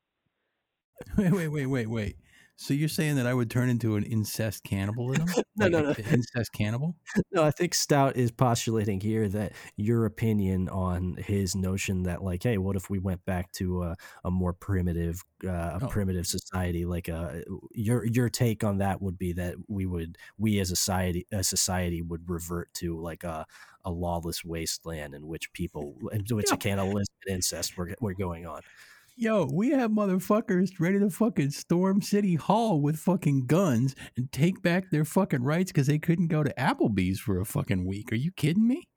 Wait, 1.18 1.32
wait, 1.32 1.48
wait, 1.50 1.66
wait, 1.66 1.88
wait. 1.88 2.18
So 2.58 2.74
you're 2.74 2.88
saying 2.90 3.18
that 3.18 3.28
I 3.28 3.34
would 3.34 3.50
turn 3.50 3.68
into 3.70 3.96
an 3.96 4.04
incest 4.04 4.64
cannibalism? 4.64 5.36
No, 5.58 5.68
Like 5.68 5.70
no, 5.70 5.82
no. 5.82 5.96
incest 6.10 6.52
cannibal? 6.54 6.96
No, 7.32 7.44
I 7.44 7.52
think 7.52 7.74
Stout 7.74 8.18
is 8.18 8.32
postulating 8.32 9.00
here 9.02 9.28
that 9.30 9.54
your 9.78 10.06
opinion 10.06 10.68
on 10.70 11.16
his 11.18 11.56
notion 11.56 12.04
that, 12.04 12.24
like, 12.24 12.44
hey, 12.44 12.58
what 12.58 12.76
if 12.76 12.90
we 12.90 13.00
went 13.00 13.24
back 13.26 13.52
to 13.54 13.84
a, 13.84 13.96
a 14.26 14.32
more 14.32 14.54
primitive, 14.54 15.22
uh, 15.46 15.74
a 15.76 15.82
Oh. 15.82 15.88
primitive 15.88 16.28
society? 16.28 16.86
Like, 16.86 17.08
uh, 17.10 17.42
your 17.74 18.06
your 18.06 18.30
take 18.30 18.64
on 18.64 18.78
that 18.80 19.02
would 19.02 19.18
be 19.18 19.34
that 19.34 19.56
we 19.68 19.86
would, 19.86 20.18
we 20.38 20.60
as 20.60 20.72
a 20.72 20.76
society, 20.76 21.26
a 21.32 21.44
society 21.44 22.02
would 22.02 22.30
revert 22.30 22.74
to 22.76 23.00
like 23.00 23.24
a, 23.24 23.46
a 23.86 23.92
lawless 23.92 24.44
wasteland 24.46 25.14
in 25.16 25.28
which 25.28 25.52
people, 25.54 25.98
in 26.12 26.26
which 26.32 26.52
Yeah. 26.52 26.56
a 26.56 26.58
cannibalism 26.58 27.14
and 27.28 27.36
incest 27.36 27.78
were 27.78 27.96
were 28.02 28.14
going 28.14 28.46
on. 28.46 28.62
Yo, 29.18 29.48
we 29.50 29.70
have 29.70 29.92
motherfuckers 29.92 30.72
ready 30.78 31.00
to 31.00 31.10
fucking 31.10 31.50
storm 31.50 32.02
City 32.02 32.36
Hall 32.36 32.82
with 32.82 33.00
fucking 33.00 33.46
guns 33.46 33.96
and 34.18 34.30
take 34.30 34.62
back 34.62 34.92
their 34.92 35.06
fucking 35.06 35.42
rights 35.42 35.72
because 35.72 35.88
they 35.88 35.98
couldn't 35.98 36.28
go 36.28 36.44
to 36.44 36.54
Applebee's 36.56 37.22
for 37.22 37.40
a 37.40 37.46
fucking 37.46 37.86
week. 37.86 38.12
Are 38.12 38.18
you 38.18 38.34
kidding 38.34 38.68
me? 38.68 38.90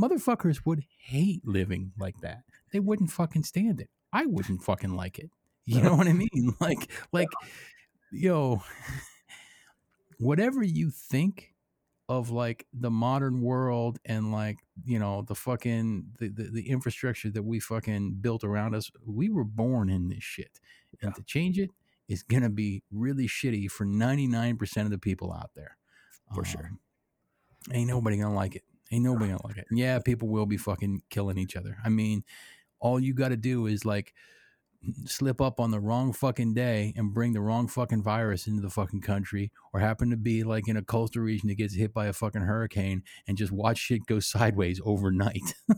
Motherfuckers 0.00 0.64
would 0.64 0.84
hate 0.98 1.46
living 1.46 1.92
like 1.98 2.18
that. 2.22 2.44
They 2.72 2.80
wouldn't 2.80 3.10
fucking 3.10 3.44
stand 3.44 3.82
it. 3.82 3.90
I 4.14 4.24
wouldn't 4.24 4.62
fucking 4.62 4.96
like 4.96 5.18
it. 5.18 5.30
You 5.66 5.82
know 5.82 5.94
what 5.96 6.06
I 6.06 6.12
mean? 6.14 6.54
Like, 6.60 6.90
like, 7.12 7.28
yo, 8.10 8.62
whatever 10.18 10.62
you 10.62 10.90
think 10.90 11.52
of 12.08 12.30
like 12.30 12.66
the 12.72 12.90
modern 12.90 13.42
world 13.42 13.98
and 14.04 14.30
like 14.30 14.58
you 14.84 14.98
know 14.98 15.22
the 15.22 15.34
fucking 15.34 16.06
the, 16.18 16.28
the, 16.28 16.44
the 16.44 16.70
infrastructure 16.70 17.30
that 17.30 17.42
we 17.42 17.58
fucking 17.58 18.16
built 18.20 18.44
around 18.44 18.74
us 18.74 18.90
we 19.04 19.28
were 19.28 19.44
born 19.44 19.88
in 19.88 20.08
this 20.08 20.22
shit. 20.22 20.60
And 21.02 21.14
to 21.14 21.22
change 21.22 21.58
it 21.58 21.70
is 22.08 22.22
gonna 22.22 22.50
be 22.50 22.82
really 22.92 23.26
shitty 23.26 23.70
for 23.70 23.84
99% 23.84 24.82
of 24.82 24.90
the 24.90 24.98
people 24.98 25.32
out 25.32 25.50
there. 25.54 25.76
For 26.34 26.44
sure. 26.44 26.66
Um, 26.66 26.80
ain't 27.72 27.88
nobody 27.88 28.16
gonna 28.16 28.34
like 28.34 28.54
it. 28.54 28.62
Ain't 28.92 29.04
nobody 29.04 29.30
gonna 29.30 29.46
like 29.46 29.58
it. 29.58 29.66
And 29.70 29.78
yeah 29.78 29.98
people 29.98 30.28
will 30.28 30.46
be 30.46 30.56
fucking 30.56 31.02
killing 31.10 31.38
each 31.38 31.56
other. 31.56 31.78
I 31.84 31.88
mean 31.88 32.22
all 32.78 33.00
you 33.00 33.14
gotta 33.14 33.36
do 33.36 33.66
is 33.66 33.84
like 33.84 34.14
slip 35.04 35.40
up 35.40 35.60
on 35.60 35.70
the 35.70 35.80
wrong 35.80 36.12
fucking 36.12 36.54
day 36.54 36.92
and 36.96 37.14
bring 37.14 37.32
the 37.32 37.40
wrong 37.40 37.68
fucking 37.68 38.02
virus 38.02 38.46
into 38.46 38.62
the 38.62 38.70
fucking 38.70 39.00
country 39.00 39.50
or 39.72 39.80
happen 39.80 40.10
to 40.10 40.16
be 40.16 40.44
like 40.44 40.68
in 40.68 40.76
a 40.76 40.82
coastal 40.82 41.22
region 41.22 41.48
that 41.48 41.56
gets 41.56 41.74
hit 41.74 41.92
by 41.92 42.06
a 42.06 42.12
fucking 42.12 42.42
hurricane 42.42 43.02
and 43.26 43.36
just 43.36 43.52
watch 43.52 43.78
shit 43.78 44.06
go 44.06 44.20
sideways 44.20 44.80
overnight. 44.84 45.54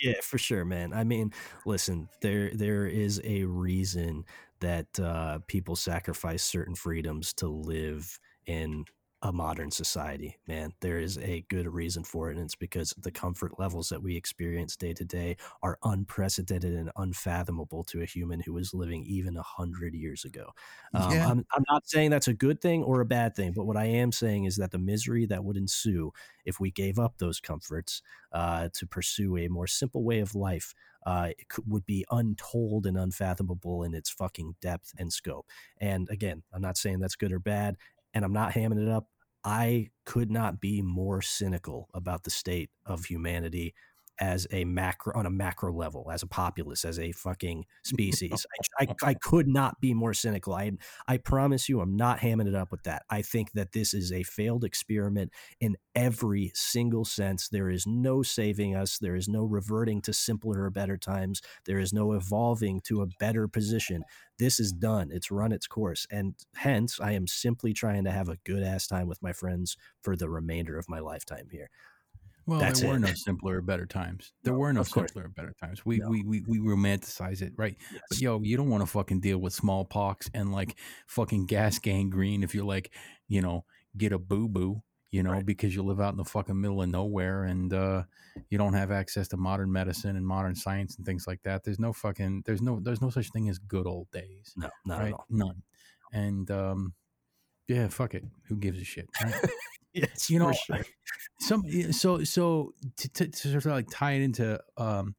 Yeah, 0.00 0.14
for 0.22 0.38
sure, 0.38 0.64
man. 0.64 0.92
I 0.94 1.04
mean, 1.04 1.32
listen, 1.66 2.08
there 2.22 2.50
there 2.54 2.86
is 2.86 3.20
a 3.22 3.44
reason 3.44 4.24
that 4.60 4.98
uh, 4.98 5.40
people 5.46 5.76
sacrifice 5.76 6.42
certain 6.42 6.74
freedoms 6.74 7.32
to 7.34 7.48
live 7.48 8.18
in 8.46 8.84
a 9.22 9.32
modern 9.32 9.70
society, 9.70 10.38
man. 10.48 10.72
There 10.80 10.98
is 10.98 11.18
a 11.18 11.44
good 11.48 11.66
reason 11.66 12.04
for 12.04 12.30
it, 12.30 12.36
and 12.36 12.44
it's 12.44 12.54
because 12.54 12.94
the 12.96 13.10
comfort 13.10 13.58
levels 13.58 13.90
that 13.90 14.02
we 14.02 14.16
experience 14.16 14.76
day 14.76 14.94
to 14.94 15.04
day 15.04 15.36
are 15.62 15.78
unprecedented 15.82 16.72
and 16.74 16.90
unfathomable 16.96 17.84
to 17.84 18.00
a 18.00 18.06
human 18.06 18.40
who 18.40 18.54
was 18.54 18.72
living 18.72 19.04
even 19.04 19.36
a 19.36 19.42
hundred 19.42 19.94
years 19.94 20.24
ago. 20.24 20.50
Um, 20.94 21.10
Yeah. 21.10 21.26
I'm, 21.26 21.44
I'm 21.54 21.64
not 21.70 21.86
saying 21.86 22.10
that's 22.10 22.28
a 22.28 22.34
good 22.34 22.62
thing 22.62 22.82
or 22.82 23.00
a 23.00 23.06
bad 23.06 23.36
thing, 23.36 23.52
but 23.52 23.66
what 23.66 23.76
I 23.76 23.84
am 23.84 24.10
saying 24.10 24.44
is 24.44 24.56
that 24.56 24.70
the 24.70 24.78
misery 24.78 25.26
that 25.26 25.44
would 25.44 25.56
ensue 25.56 26.12
if 26.44 26.58
we 26.58 26.70
gave 26.70 26.98
up 26.98 27.18
those 27.18 27.40
comforts 27.40 28.02
uh, 28.32 28.68
to 28.72 28.86
pursue 28.86 29.36
a 29.36 29.48
more 29.48 29.66
simple 29.66 30.02
way 30.02 30.20
of 30.20 30.34
life 30.34 30.74
uh, 31.06 31.30
could, 31.48 31.70
would 31.70 31.86
be 31.86 32.04
untold 32.10 32.86
and 32.86 32.96
unfathomable 32.96 33.82
in 33.82 33.94
its 33.94 34.10
fucking 34.10 34.54
depth 34.60 34.92
and 34.98 35.12
scope. 35.12 35.46
And 35.78 36.08
again, 36.10 36.42
I'm 36.52 36.62
not 36.62 36.76
saying 36.76 37.00
that's 37.00 37.16
good 37.16 37.32
or 37.32 37.38
bad, 37.38 37.76
and 38.14 38.24
I'm 38.24 38.32
not 38.32 38.52
hamming 38.52 38.82
it 38.82 38.88
up. 38.88 39.08
I 39.44 39.90
could 40.04 40.30
not 40.30 40.60
be 40.60 40.82
more 40.82 41.22
cynical 41.22 41.88
about 41.94 42.24
the 42.24 42.30
state 42.30 42.70
of 42.84 43.06
humanity 43.06 43.74
as 44.20 44.46
a 44.52 44.64
macro 44.64 45.12
on 45.16 45.26
a 45.26 45.30
macro 45.30 45.72
level, 45.72 46.10
as 46.12 46.22
a 46.22 46.26
populace, 46.26 46.84
as 46.84 46.98
a 46.98 47.12
fucking 47.12 47.64
species. 47.84 48.46
I, 48.78 48.84
I, 48.84 49.10
I 49.10 49.14
could 49.14 49.48
not 49.48 49.80
be 49.80 49.94
more 49.94 50.14
cynical. 50.14 50.54
I 50.54 50.72
I 51.08 51.16
promise 51.16 51.68
you, 51.68 51.80
I'm 51.80 51.96
not 51.96 52.20
hamming 52.20 52.48
it 52.48 52.54
up 52.54 52.70
with 52.70 52.82
that. 52.84 53.02
I 53.10 53.22
think 53.22 53.52
that 53.52 53.72
this 53.72 53.94
is 53.94 54.12
a 54.12 54.22
failed 54.22 54.64
experiment 54.64 55.32
in 55.60 55.76
every 55.94 56.52
single 56.54 57.04
sense. 57.04 57.48
There 57.48 57.70
is 57.70 57.86
no 57.86 58.22
saving 58.22 58.76
us. 58.76 58.98
There 58.98 59.16
is 59.16 59.28
no 59.28 59.44
reverting 59.44 60.00
to 60.02 60.12
simpler 60.12 60.62
or 60.64 60.70
better 60.70 60.96
times. 60.96 61.40
There 61.64 61.78
is 61.78 61.92
no 61.92 62.12
evolving 62.12 62.80
to 62.82 63.02
a 63.02 63.06
better 63.18 63.48
position. 63.48 64.04
This 64.38 64.60
is 64.60 64.72
done. 64.72 65.10
It's 65.12 65.30
run 65.30 65.52
its 65.52 65.66
course. 65.66 66.06
And 66.10 66.34
hence, 66.56 66.98
I 67.00 67.12
am 67.12 67.26
simply 67.26 67.72
trying 67.72 68.04
to 68.04 68.10
have 68.10 68.28
a 68.28 68.38
good 68.44 68.62
ass 68.62 68.86
time 68.86 69.06
with 69.08 69.22
my 69.22 69.32
friends 69.32 69.76
for 70.02 70.16
the 70.16 70.28
remainder 70.30 70.78
of 70.78 70.88
my 70.88 71.00
lifetime 71.00 71.48
here. 71.50 71.70
Well, 72.46 72.58
That's 72.58 72.80
there 72.80 72.90
were 72.90 72.96
it. 72.96 73.00
no 73.00 73.12
simpler 73.14 73.58
or 73.58 73.62
better 73.62 73.86
times. 73.86 74.32
There 74.42 74.54
were 74.54 74.72
no 74.72 74.80
of 74.80 74.90
course. 74.90 75.10
simpler 75.12 75.26
or 75.26 75.28
better 75.28 75.54
times. 75.60 75.84
We, 75.86 75.98
No. 75.98 76.08
we 76.08 76.22
we 76.24 76.42
we 76.48 76.58
romanticize 76.58 77.42
it, 77.42 77.52
right? 77.56 77.76
But 78.08 78.20
yo, 78.20 78.40
you 78.42 78.56
don't 78.56 78.70
want 78.70 78.82
to 78.82 78.86
fucking 78.86 79.20
deal 79.20 79.38
with 79.38 79.52
smallpox 79.52 80.28
and 80.34 80.50
like 80.52 80.76
fucking 81.06 81.46
gas 81.46 81.78
gangrene 81.78 82.42
if 82.42 82.54
you're 82.54 82.64
like, 82.64 82.92
you 83.28 83.40
know, 83.42 83.64
get 83.96 84.12
a 84.12 84.18
boo 84.18 84.48
boo, 84.48 84.82
you 85.10 85.22
know, 85.22 85.32
Right. 85.32 85.46
because 85.46 85.74
you 85.74 85.82
live 85.82 86.00
out 86.00 86.12
in 86.12 86.16
the 86.18 86.24
fucking 86.24 86.60
middle 86.60 86.82
of 86.82 86.88
nowhere 86.88 87.44
and 87.44 87.72
uh, 87.72 88.02
you 88.48 88.58
don't 88.58 88.74
have 88.74 88.90
access 88.90 89.28
to 89.28 89.36
modern 89.36 89.70
medicine 89.70 90.16
and 90.16 90.26
modern 90.26 90.54
science 90.54 90.96
and 90.96 91.04
things 91.06 91.26
like 91.26 91.42
that. 91.42 91.62
There's 91.64 91.78
no 91.80 91.92
fucking 91.92 92.42
there's 92.46 92.62
no 92.62 92.80
there's 92.80 93.02
no 93.02 93.10
such 93.10 93.30
thing 93.30 93.48
as 93.48 93.58
good 93.58 93.86
old 93.86 94.10
days, 94.12 94.54
No, 94.56 94.70
not 94.86 94.98
right? 95.00 95.08
at 95.08 95.12
all. 95.14 95.26
None. 95.28 95.62
And 96.12 96.50
um, 96.50 96.94
yeah, 97.68 97.88
fuck 97.88 98.14
it. 98.14 98.24
Who 98.48 98.56
gives 98.56 98.80
a 98.80 98.84
shit? 98.84 99.08
Right? 99.22 99.34
Yes, 99.92 100.30
you 100.30 100.38
know 100.38 100.52
sure. 100.52 100.80
some 101.40 101.62
so 101.92 102.22
so 102.24 102.72
to, 102.98 103.08
to, 103.12 103.28
to 103.28 103.48
sort 103.48 103.66
of 103.66 103.72
like 103.72 103.86
tie 103.90 104.12
it 104.12 104.22
into 104.22 104.60
um 104.76 105.14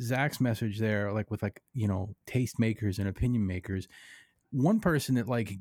zach's 0.00 0.40
message 0.40 0.78
there 0.78 1.12
like 1.12 1.30
with 1.30 1.42
like 1.42 1.60
you 1.72 1.86
know 1.88 2.14
taste 2.26 2.58
makers 2.58 2.98
and 2.98 3.08
opinion 3.08 3.46
makers 3.46 3.86
one 4.50 4.80
person 4.80 5.14
that 5.16 5.28
like 5.28 5.54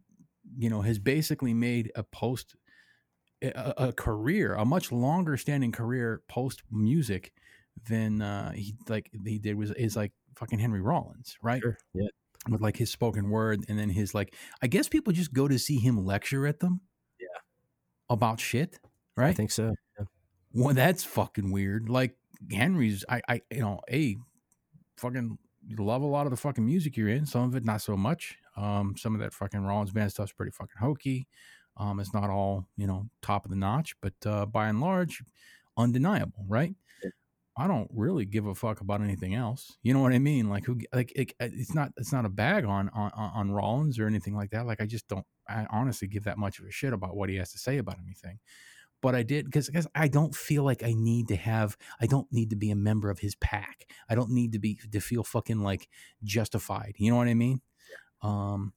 you 0.58 0.70
know 0.70 0.82
has 0.82 1.00
basically 1.00 1.54
made 1.54 1.92
a 1.96 2.04
post 2.04 2.56
a, 3.44 3.74
a 3.78 3.94
career 3.94 4.54
a 4.56 4.66
much 4.66 4.92
longer 4.92 5.38
standing 5.38 5.72
career 5.72 6.22
post 6.28 6.62
music 6.72 7.32
than 7.90 8.22
uh 8.22 8.52
he 8.52 8.76
like 8.90 9.10
he 9.26 9.40
did 9.40 9.56
was 9.56 9.72
is 9.72 9.96
like 9.96 10.12
fucking 10.36 10.60
henry 10.60 10.82
rollins 10.82 11.36
right 11.42 11.62
Sure. 11.62 11.78
Yeah. 11.94 12.08
with 12.50 12.62
like 12.62 12.78
his 12.78 12.92
spoken 12.92 13.30
word 13.30 13.64
and 13.70 13.78
then 13.80 13.90
his 13.90 14.14
like 14.14 14.36
i 14.62 14.68
guess 14.68 14.88
people 14.88 15.14
just 15.14 15.34
go 15.34 15.48
to 15.48 15.58
see 15.60 15.78
him 15.80 16.06
lecture 16.06 16.46
at 16.48 16.60
them. 16.60 16.82
About 18.14 18.40
shit 18.40 18.80
right 19.16 19.30
I 19.30 19.34
think 19.34 19.52
so. 19.52 19.74
Yeah. 20.00 20.06
well, 20.54 20.74
that's 20.74 21.04
fucking 21.04 21.52
weird. 21.52 21.90
Like 21.90 22.16
Henry's, 22.52 23.06
I, 23.08 23.22
I, 23.28 23.42
you 23.52 23.62
know, 23.62 23.80
a 23.90 24.18
fucking 24.98 25.38
love 25.78 26.02
a 26.02 26.08
lot 26.08 26.26
of 26.26 26.32
the 26.32 26.38
fucking 26.38 26.66
music 26.66 26.98
you're 26.98 27.10
in. 27.10 27.26
Some 27.26 27.44
of 27.44 27.56
it 27.56 27.66
not 27.66 27.82
so 27.82 27.96
much. 27.96 28.38
Um, 28.56 28.96
some 28.98 29.16
of 29.16 29.22
that 29.22 29.34
fucking 29.34 29.62
Rollins 29.62 29.92
band 29.92 30.12
stuff's 30.12 30.32
pretty 30.32 30.52
fucking 30.52 30.76
hokey. 30.80 31.28
Um, 31.78 32.00
it's 32.00 32.14
not 32.14 32.30
all 32.30 32.68
you 32.78 32.86
know 32.86 33.10
top 33.22 33.46
of 33.46 33.52
the 33.52 33.58
notch, 33.58 33.96
but 34.02 34.14
uh, 34.26 34.46
by 34.46 34.68
and 34.68 34.80
large, 34.80 35.24
undeniable, 35.76 36.46
right? 36.48 36.76
Yeah. 37.04 37.10
I 37.58 37.68
don't 37.68 37.90
really 37.94 38.26
give 38.26 38.46
a 38.46 38.54
fuck 38.54 38.82
about 38.82 39.02
anything 39.02 39.34
else. 39.34 39.78
You 39.82 39.94
know 39.94 40.00
what 40.00 40.14
I 40.14 40.20
mean? 40.20 40.50
Like 40.50 40.66
who? 40.66 40.80
Like 40.94 41.12
it, 41.16 41.34
it's 41.40 41.74
not. 41.74 41.92
It's 41.98 42.14
not 42.14 42.26
a 42.26 42.30
bag 42.30 42.66
on 42.66 42.90
on 42.90 43.12
on 43.16 43.52
Rollins 43.52 43.98
or 43.98 44.06
anything 44.06 44.36
like 44.36 44.52
that. 44.52 44.68
Like 44.68 44.82
I 44.82 44.86
just 44.86 45.08
don't. 45.08 45.26
I 45.48 45.68
honestly 45.72 46.08
give 46.08 46.24
that 46.26 46.38
much 46.38 46.60
of 46.60 46.66
a 46.66 46.72
shit 46.72 46.94
about 46.94 47.16
what 47.16 47.30
he 47.30 47.36
has 47.38 47.52
to 47.52 47.58
say 47.58 47.78
about 47.78 47.98
anything. 48.04 48.40
but 49.04 49.16
I 49.16 49.22
did 49.24 49.46
because 49.46 49.70
I 49.94 50.08
don't 50.08 50.34
feel 50.34 50.64
like 50.64 50.82
I 50.82 50.94
need 50.94 51.28
to 51.28 51.36
have. 51.36 51.78
I 52.00 52.06
don't 52.08 52.32
need 52.32 52.50
to 52.52 52.56
be 52.56 52.72
a 52.72 52.76
member 52.76 53.10
of 53.10 53.20
his 53.20 53.36
pack. 53.36 53.86
I 54.10 54.16
don't 54.16 54.32
need 54.32 54.54
to 54.54 54.60
be 54.60 54.80
to 54.94 55.02
feel 55.02 55.24
fucking 55.26 55.60
like 55.62 55.90
justified. 56.24 56.94
You 56.98 57.12
know 57.12 57.18
what 57.18 57.28
I 57.28 57.34
mean? 57.34 57.62
Um, 58.22 58.74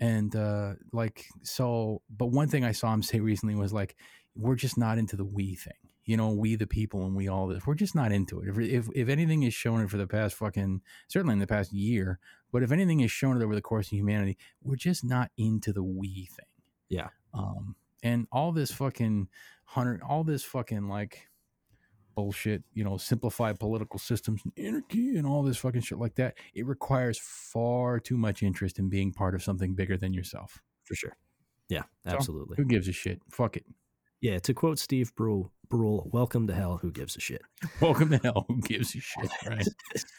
and 0.00 0.34
uh, 0.34 0.74
like 0.92 1.26
so. 1.42 2.02
But 2.10 2.26
one 2.26 2.48
thing 2.48 2.64
I 2.64 2.72
saw 2.72 2.92
him 2.92 3.02
say 3.02 3.20
recently 3.20 3.54
was 3.54 3.72
like, 3.72 3.96
"We're 4.34 4.56
just 4.56 4.76
not 4.76 4.98
into 4.98 5.16
the 5.16 5.24
we 5.24 5.54
thing." 5.54 5.72
You 6.04 6.16
know, 6.16 6.30
we 6.30 6.56
the 6.56 6.66
people 6.66 7.04
and 7.06 7.14
we 7.14 7.28
all 7.28 7.46
this. 7.46 7.64
We're 7.64 7.74
just 7.74 7.94
not 7.94 8.10
into 8.10 8.40
it. 8.40 8.48
If 8.48 8.58
if, 8.58 8.88
if 8.94 9.08
anything 9.08 9.44
is 9.44 9.54
shown 9.54 9.86
for 9.86 9.98
the 9.98 10.08
past 10.08 10.34
fucking 10.34 10.80
certainly 11.06 11.34
in 11.34 11.38
the 11.38 11.46
past 11.46 11.72
year, 11.72 12.18
but 12.52 12.62
if 12.62 12.72
anything 12.72 13.00
is 13.00 13.10
shown 13.10 13.40
over 13.42 13.54
the 13.54 13.62
course 13.62 13.86
of 13.86 13.92
humanity, 13.92 14.36
we're 14.62 14.76
just 14.76 15.04
not 15.04 15.30
into 15.36 15.72
the 15.72 15.82
we 15.82 16.26
thing. 16.26 16.46
Yeah. 16.88 17.08
Um, 17.34 17.76
and 18.02 18.26
all 18.32 18.52
this 18.52 18.72
fucking 18.72 19.28
hundred, 19.64 20.02
all 20.02 20.24
this 20.24 20.42
fucking 20.42 20.88
like 20.88 21.28
bullshit, 22.16 22.62
you 22.74 22.82
know, 22.84 22.96
simplified 22.96 23.58
political 23.60 23.98
systems 23.98 24.42
and 24.44 24.52
anarchy 24.66 25.16
and 25.16 25.26
all 25.26 25.42
this 25.42 25.56
fucking 25.58 25.80
shit 25.82 25.98
like 25.98 26.16
that. 26.16 26.34
It 26.54 26.66
requires 26.66 27.18
far 27.18 28.00
too 28.00 28.16
much 28.16 28.42
interest 28.42 28.78
in 28.78 28.88
being 28.88 29.12
part 29.12 29.34
of 29.34 29.42
something 29.42 29.74
bigger 29.74 29.96
than 29.96 30.12
yourself. 30.12 30.60
For 30.84 30.94
sure. 30.94 31.16
Yeah, 31.68 31.84
So, 32.04 32.16
absolutely. 32.16 32.56
who 32.56 32.64
gives 32.64 32.88
a 32.88 32.92
shit? 32.92 33.20
Fuck 33.30 33.56
it. 33.56 33.64
Yeah, 34.20 34.38
to 34.40 34.52
quote 34.52 34.78
Steve 34.78 35.14
Brule, 35.16 35.50
Brule, 35.70 36.08
welcome 36.12 36.46
to 36.48 36.54
hell. 36.54 36.76
Who 36.82 36.90
gives 36.92 37.16
a 37.16 37.20
shit? 37.20 37.40
Welcome 37.80 38.10
to 38.10 38.18
hell. 38.18 38.44
Who 38.48 38.60
gives 38.60 38.94
a 38.94 39.00
shit? 39.00 39.30
Right. 39.46 39.66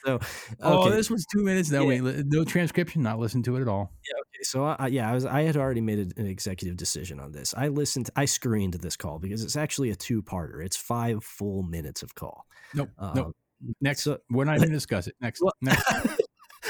So, 0.06 0.20
Oh, 0.60 0.90
this 0.90 1.10
was 1.12 1.26
two 1.32 1.44
minutes. 1.44 1.70
No, 1.70 1.88
Yeah. 1.88 2.02
wait, 2.02 2.26
no 2.26 2.44
transcription. 2.44 3.04
Not 3.04 3.20
listen 3.20 3.44
to 3.44 3.58
it 3.58 3.62
at 3.62 3.68
all. 3.68 3.92
Yeah. 4.10 4.20
Okay, 4.22 4.44
so 4.44 4.64
I, 4.64 4.76
I- 4.80 4.88
yeah, 4.88 5.10
I 5.10 5.14
was 5.14 5.26
I 5.26 5.42
had 5.44 5.58
already 5.58 5.82
made 5.82 6.00
an 6.18 6.26
executive 6.26 6.78
decision 6.78 7.20
on 7.20 7.32
this. 7.32 7.54
I 7.56 7.68
listened, 7.68 8.10
I 8.16 8.26
screened 8.26 8.74
this 8.76 8.96
call 8.98 9.20
because 9.20 9.44
it's 9.44 9.56
actually 9.56 9.92
a 9.92 9.96
two-parter. 9.96 10.66
It's 10.66 10.78
five 10.78 11.24
full 11.24 11.62
minutes 11.64 12.02
of 12.02 12.16
call. 12.16 12.46
Nope. 12.74 12.90
Um, 12.98 13.12
nope. 13.16 13.36
Next, 13.82 14.04
so- 14.04 14.18
we're 14.32 14.46
not 14.46 14.56
even 14.56 14.70
gonna 14.70 14.78
discuss 14.78 15.06
it. 15.08 15.16
Next. 15.22 15.42
Well- 15.44 15.54
Next. 15.62 15.84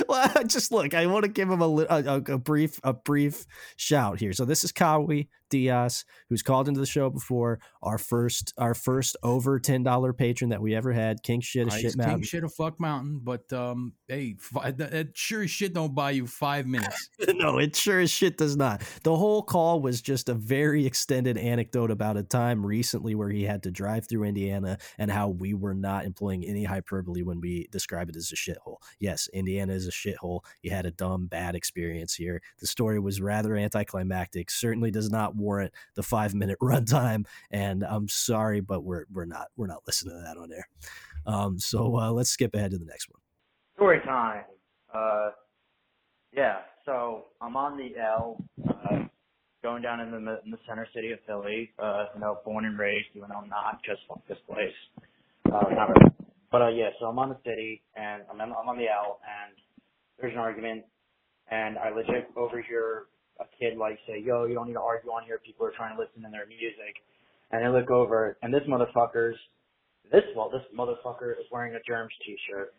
well, 0.09 0.29
just 0.47 0.71
look. 0.71 0.93
I 0.93 1.05
want 1.05 1.23
to 1.23 1.29
give 1.29 1.49
him 1.49 1.61
a, 1.61 1.65
a, 1.69 1.85
a- 2.17 2.33
a 2.33 2.37
brief 2.37 2.79
a 2.83 2.91
brief 2.93 3.45
shout 3.77 4.19
here. 4.19 4.33
So 4.33 4.43
this 4.43 4.63
is 4.65 4.71
Kawi 4.73 5.27
Diaz, 5.51 6.05
who's 6.29 6.41
called 6.41 6.67
into 6.67 6.79
the 6.79 6.85
show 6.87 7.09
before. 7.09 7.59
Our 7.83 7.99
first 7.99 8.53
our 8.57 8.73
first 8.73 9.15
over 9.21 9.59
ten 9.59 9.83
dollar 9.83 10.13
patron 10.13 10.49
that 10.49 10.61
we 10.61 10.73
ever 10.75 10.91
had. 10.91 11.21
King 11.21 11.41
shit 11.41 11.67
a 11.67 11.71
shit 11.71 11.91
King 11.91 11.97
mountain. 11.97 12.23
shit 12.23 12.43
a 12.43 12.49
fuck 12.49 12.79
mountain, 12.79 13.19
but 13.23 13.51
um, 13.53 13.93
hey, 14.07 14.35
fi- 14.39 14.71
that 14.71 15.09
sure 15.13 15.43
as 15.43 15.51
shit 15.51 15.73
don't 15.73 15.93
buy 15.93 16.11
you 16.11 16.25
five 16.25 16.65
minutes. 16.65 17.09
no, 17.35 17.59
it 17.59 17.75
sure 17.75 17.99
as 17.99 18.09
shit 18.09 18.37
does 18.37 18.55
not. 18.55 18.81
The 19.03 19.15
whole 19.15 19.43
call 19.43 19.81
was 19.81 20.01
just 20.01 20.29
a 20.29 20.33
very 20.33 20.85
extended 20.85 21.37
anecdote 21.37 21.91
about 21.91 22.17
a 22.17 22.23
time 22.23 22.65
recently 22.65 23.15
where 23.15 23.29
he 23.29 23.43
had 23.43 23.63
to 23.63 23.71
drive 23.71 24.07
through 24.07 24.23
Indiana 24.23 24.77
and 24.97 25.11
how 25.11 25.29
we 25.29 25.53
were 25.53 25.73
not 25.73 26.05
employing 26.05 26.45
any 26.45 26.63
hyperbole 26.63 27.21
when 27.21 27.41
we 27.41 27.67
describe 27.71 28.09
it 28.09 28.15
as 28.15 28.31
a 28.31 28.35
shithole. 28.35 28.77
Yes, 28.99 29.27
Indiana 29.33 29.73
is 29.73 29.87
a 29.87 29.91
shithole. 29.91 30.41
He 30.61 30.69
had 30.69 30.85
a 30.85 30.91
dumb, 30.91 31.27
bad 31.27 31.55
experience 31.55 32.15
here. 32.15 32.41
The 32.59 32.67
story 32.67 32.99
was 32.99 33.21
rather 33.21 33.55
anticlimactic. 33.55 34.49
Certainly 34.49 34.91
does 34.91 35.09
not 35.09 35.35
warrant 35.41 35.73
the 35.95 36.03
five 36.03 36.33
minute 36.33 36.59
runtime. 36.61 37.25
And 37.49 37.83
I'm 37.83 38.07
sorry, 38.07 38.61
but 38.61 38.83
we're 38.83 39.05
we're 39.11 39.25
not 39.25 39.47
we're 39.55 39.67
not 39.67 39.83
listening 39.87 40.15
to 40.15 40.21
that 40.21 40.37
on 40.37 40.51
air. 40.51 40.67
Um, 41.25 41.59
so 41.59 41.97
uh, 41.97 42.11
let's 42.11 42.29
skip 42.29 42.55
ahead 42.55 42.71
to 42.71 42.77
the 42.77 42.85
next 42.85 43.09
one. 43.09 43.21
Story 43.75 43.99
time. 44.05 44.43
Uh, 44.93 45.29
yeah, 46.33 46.59
so 46.85 47.25
I'm 47.41 47.55
on 47.55 47.77
the 47.77 47.99
L, 47.99 48.43
uh, 48.67 49.03
going 49.63 49.81
down 49.81 49.99
in 49.99 50.11
the 50.11 50.17
in 50.45 50.51
the 50.51 50.59
center 50.67 50.87
city 50.93 51.11
of 51.11 51.19
Philly. 51.27 51.71
Uh, 51.77 52.05
you 52.13 52.21
know, 52.21 52.39
born 52.45 52.65
and 52.65 52.77
raised, 52.77 53.07
even 53.15 53.29
though 53.29 53.37
I'm 53.37 53.49
not, 53.49 53.79
because 53.81 53.97
fuck 54.07 54.25
this 54.27 54.37
place. 54.47 54.73
Uh, 55.45 55.69
not 55.71 55.89
really. 55.89 56.11
But 56.51 56.61
uh, 56.61 56.69
yeah, 56.69 56.89
so 56.99 57.05
I'm 57.05 57.19
on 57.19 57.29
the 57.29 57.37
city, 57.45 57.81
and 57.95 58.23
I'm 58.29 58.39
on, 58.41 58.51
I'm 58.51 58.67
on 58.67 58.77
the 58.77 58.87
L, 58.87 59.19
and 59.23 59.55
there's 60.19 60.33
an 60.33 60.39
argument, 60.39 60.83
and 61.49 61.77
I 61.77 61.89
legit 61.89 62.29
overhear 62.35 63.03
a 63.41 63.45
kid 63.59 63.77
like 63.77 63.99
say, 64.07 64.21
"Yo, 64.23 64.45
you 64.45 64.53
don't 64.53 64.67
need 64.67 64.79
to 64.79 64.81
argue 64.81 65.09
on 65.11 65.25
here. 65.25 65.39
People 65.43 65.65
are 65.65 65.73
trying 65.75 65.95
to 65.95 66.01
listen 66.01 66.21
to 66.21 66.29
their 66.29 66.45
music." 66.45 67.01
And 67.51 67.65
I 67.65 67.69
look 67.69 67.91
over, 67.91 68.37
and 68.41 68.53
this 68.53 68.63
motherfucker's 68.69 69.37
this 70.11 70.23
well, 70.35 70.49
this 70.49 70.63
motherfucker 70.77 71.33
is 71.33 71.45
wearing 71.51 71.75
a 71.75 71.81
Germs 71.87 72.13
t-shirt 72.25 72.73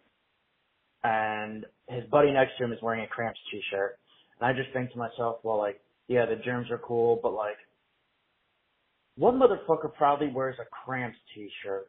and 1.05 1.67
his 1.89 2.05
buddy 2.11 2.31
next 2.31 2.53
to 2.59 2.65
him 2.65 2.73
is 2.73 2.79
wearing 2.81 3.03
a 3.03 3.07
Cramps 3.07 3.41
t-shirt. 3.51 3.99
And 4.41 4.49
I 4.49 4.53
just 4.53 4.73
think 4.73 4.93
to 4.93 4.99
myself, 4.99 5.39
well, 5.43 5.59
like, 5.59 5.81
yeah, 6.09 6.27
the 6.27 6.37
germs 6.37 6.71
are 6.71 6.79
cool, 6.79 7.19
but 7.23 7.33
like, 7.33 7.57
what 9.17 9.35
motherfucker 9.35 9.93
probably 9.95 10.29
wears 10.29 10.57
a 10.61 10.65
Cramps 10.85 11.19
t-shirt? 11.35 11.89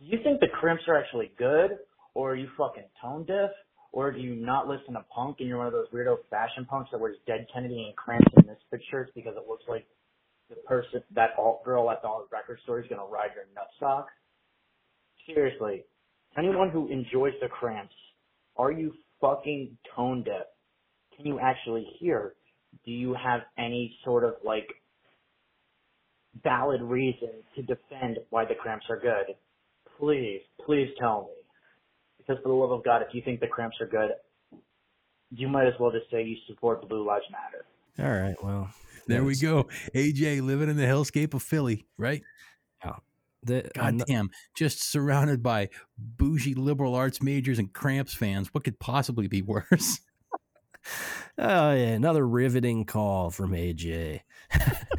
Do 0.00 0.06
you 0.06 0.18
think 0.22 0.40
the 0.40 0.48
Cramps 0.48 0.82
are 0.88 0.98
actually 0.98 1.32
good, 1.38 1.78
or 2.14 2.32
are 2.32 2.36
you 2.36 2.48
fucking 2.58 2.84
tone 3.00 3.24
deaf, 3.24 3.50
or 3.92 4.10
do 4.10 4.18
you 4.20 4.34
not 4.34 4.68
listen 4.68 4.94
to 4.94 5.04
punk 5.14 5.36
and 5.40 5.48
you're 5.48 5.58
one 5.58 5.66
of 5.66 5.72
those 5.72 5.88
weirdo 5.92 6.16
fashion 6.30 6.66
punks 6.68 6.90
that 6.92 7.00
wears 7.00 7.16
Dead 7.26 7.46
Kennedy 7.52 7.84
and 7.86 7.96
Cramps 7.96 8.32
and 8.36 8.46
Misfit 8.46 8.80
shirts 8.90 9.12
because 9.14 9.34
it 9.36 9.48
looks 9.48 9.64
like 9.68 9.86
the 10.48 10.56
person, 10.56 11.02
that 11.14 11.30
alt 11.38 11.64
girl 11.64 11.90
at 11.90 12.02
the 12.02 12.08
record 12.32 12.58
store 12.64 12.80
is 12.80 12.86
gonna 12.88 13.04
ride 13.04 13.30
your 13.34 13.44
nutsock? 13.54 14.06
Seriously, 15.26 15.84
anyone 16.36 16.70
who 16.70 16.88
enjoys 16.88 17.34
the 17.40 17.48
Cramps 17.48 17.94
are 18.56 18.72
you 18.72 18.92
fucking 19.20 19.76
tone 19.96 20.24
deaf? 20.24 20.46
Can 21.16 21.26
you 21.26 21.38
actually 21.40 21.86
hear? 21.98 22.34
Do 22.84 22.90
you 22.90 23.14
have 23.14 23.40
any 23.58 23.96
sort 24.04 24.24
of 24.24 24.34
like 24.44 24.68
valid 26.42 26.82
reason 26.82 27.30
to 27.56 27.62
defend 27.62 28.18
why 28.30 28.44
the 28.44 28.54
cramps 28.54 28.86
are 28.88 28.98
good? 28.98 29.34
Please, 29.98 30.40
please 30.64 30.88
tell 30.98 31.28
me. 31.28 31.41
Because 32.26 32.42
for 32.42 32.48
the 32.48 32.54
love 32.54 32.70
of 32.70 32.84
God, 32.84 33.02
if 33.02 33.14
you 33.14 33.22
think 33.22 33.40
the 33.40 33.46
cramps 33.46 33.76
are 33.80 33.86
good, 33.86 34.10
you 35.30 35.48
might 35.48 35.66
as 35.66 35.74
well 35.80 35.90
just 35.90 36.10
say 36.10 36.22
you 36.22 36.36
support 36.46 36.88
Blue 36.88 37.06
Lives 37.06 37.24
Matter. 37.30 37.64
All 37.98 38.22
right, 38.22 38.36
well, 38.42 38.70
There 39.06 39.24
we 39.24 39.36
go. 39.36 39.68
AJ 39.94 40.42
living 40.42 40.68
in 40.68 40.76
the 40.76 40.84
hellscape 40.84 41.34
of 41.34 41.42
Philly, 41.42 41.86
right? 41.98 42.22
The, 43.44 43.68
God 43.74 43.86
ano- 43.94 44.04
damn, 44.06 44.30
just 44.54 44.84
surrounded 44.84 45.42
by 45.42 45.70
bougie 45.98 46.54
liberal 46.54 46.94
arts 46.94 47.20
majors 47.20 47.58
and 47.58 47.72
Cramps 47.72 48.14
fans. 48.14 48.54
What 48.54 48.62
could 48.62 48.78
possibly 48.78 49.26
be 49.26 49.42
worse? 49.42 50.00
Oh 51.38 51.72
yeah, 51.72 51.92
another 51.92 52.26
riveting 52.26 52.84
call 52.86 53.30
from 53.30 53.52
AJ. 53.52 54.22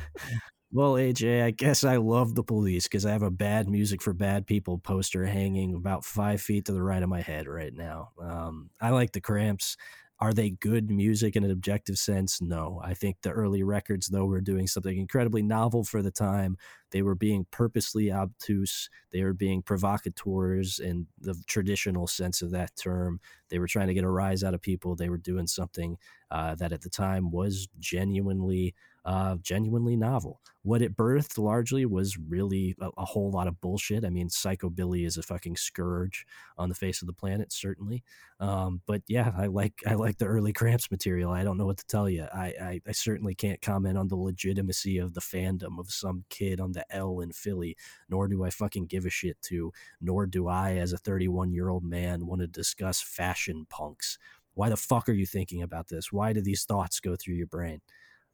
well, 0.74 0.94
AJ, 0.98 1.44
I 1.44 1.52
guess 1.52 1.84
I 1.84 1.98
love 1.98 2.34
the 2.34 2.44
police 2.44 2.84
because 2.86 3.06
I 3.06 3.12
have 3.12 3.22
a 3.22 3.30
bad 3.30 3.70
music 3.70 4.02
for 4.02 4.12
bad 4.14 4.48
people 4.48 4.80
poster 4.80 5.26
hanging 5.26 5.76
about 5.76 6.04
five 6.04 6.41
feet 6.41 6.66
to 6.66 6.72
the 6.74 6.82
right 6.82 7.04
of 7.04 7.10
my 7.10 7.22
head 7.22 7.48
right 7.48 7.74
now. 7.74 8.10
Um, 8.20 8.72
I 8.82 8.90
like 8.90 9.12
the 9.12 9.22
Cramps. 9.22 9.78
Are 10.20 10.34
they 10.34 10.52
good 10.52 10.90
music 10.90 11.36
in 11.36 11.44
an 11.44 11.52
objective 11.52 11.98
sense? 11.98 12.41
No. 12.41 12.82
I 12.84 12.94
think 12.94 13.18
the 13.22 13.32
early 13.32 13.62
records, 13.62 14.08
though, 14.08 14.26
were 14.26 14.41
doing 14.41 14.68
something 14.68 14.98
incredibly 14.98 15.44
novel 15.44 15.84
for 15.84 16.02
the 16.02 16.12
time. 16.12 16.58
They 16.91 17.02
were 17.02 17.16
being 17.16 17.45
purposely 17.52 18.12
obtuse. 18.12 18.90
They 19.12 19.24
were 19.24 19.34
being 19.34 19.62
provocateurs 19.64 20.80
in 20.80 21.08
the 21.20 21.36
traditional 21.45 22.08
sense 22.08 22.41
of 22.41 22.52
that 22.52 22.76
term. 22.78 23.20
They 23.50 23.60
were 23.60 23.68
trying 23.68 23.88
to 23.88 23.94
get 23.94 24.06
a 24.06 24.10
rise 24.10 24.44
out 24.44 24.54
of 24.54 24.62
people. 24.62 24.95
They 24.95 25.10
were 25.10 25.18
doing 25.18 25.45
something 25.48 25.98
uh, 26.32 26.56
that 26.56 26.72
at 26.72 26.82
the 26.82 26.90
time 26.90 27.30
was 27.30 27.68
genuinely 27.80 28.74
uh, 29.06 29.36
genuinely 29.42 29.96
novel. 29.96 30.40
What 30.62 30.82
it 30.82 30.96
birthed 30.96 31.38
largely 31.38 31.86
was 31.86 32.18
really 32.18 32.74
a, 32.80 32.90
a 32.98 33.04
whole 33.04 33.30
lot 33.32 33.48
of 33.48 33.60
bullshit. 33.60 34.06
I 34.06 34.10
mean, 34.10 34.30
psychobilly 34.30 35.06
is 35.06 35.18
a 35.18 35.24
fucking 35.24 35.58
scourge 35.58 36.26
on 36.58 36.70
the 36.70 36.76
face 36.76 37.02
of 37.02 37.08
the 37.08 37.14
planet, 37.14 37.52
certainly. 37.52 38.02
Um, 38.40 38.82
but 38.86 39.02
yeah, 39.08 39.34
I 39.38 39.48
like 39.48 39.74
I 39.86 39.96
like 39.96 40.20
the 40.20 40.26
early 40.26 40.54
Cramps 40.54 40.90
material. 40.90 41.32
I 41.32 41.44
don't 41.44 41.58
know 41.58 41.66
what 41.66 41.78
to 41.80 41.86
tell 41.86 42.10
you. 42.10 42.28
I, 42.34 42.54
I 42.62 42.82
I 42.88 42.92
certainly 42.94 43.36
can't 43.36 43.62
comment 43.62 43.98
on 43.98 44.08
the 44.08 44.16
legitimacy 44.16 44.98
of 44.98 45.14
the 45.14 45.22
fandom 45.22 45.80
of 45.80 45.92
some 45.92 46.24
kid 46.30 46.62
on 46.62 46.72
the 46.72 46.86
L 46.90 47.20
in 47.20 47.34
Philly. 47.34 47.76
Nor 48.08 48.30
do 48.30 48.46
I 48.46 48.52
fucking 48.52 48.86
give 48.86 49.06
a 49.06 49.10
shit 49.10 49.42
to. 49.44 49.74
Nor 50.00 50.28
do 50.28 50.48
I, 50.48 50.76
as 50.76 50.94
a 50.94 50.98
31 50.98 51.52
year 51.52 51.70
old 51.70 51.84
man, 51.84 52.26
want 52.26 52.40
to 52.40 52.48
discuss 52.48 53.02
fashion 53.02 53.66
punks. 53.70 54.18
Why 54.54 54.70
the 54.70 54.78
fuck 54.78 55.10
are 55.10 55.14
you 55.14 55.26
thinking 55.26 55.62
about 55.62 55.90
this? 55.90 56.12
Why 56.12 56.32
do 56.32 56.42
these 56.42 56.64
thoughts 56.64 57.00
go 57.00 57.16
through 57.16 57.36
your 57.36 57.48
brain? 57.48 57.82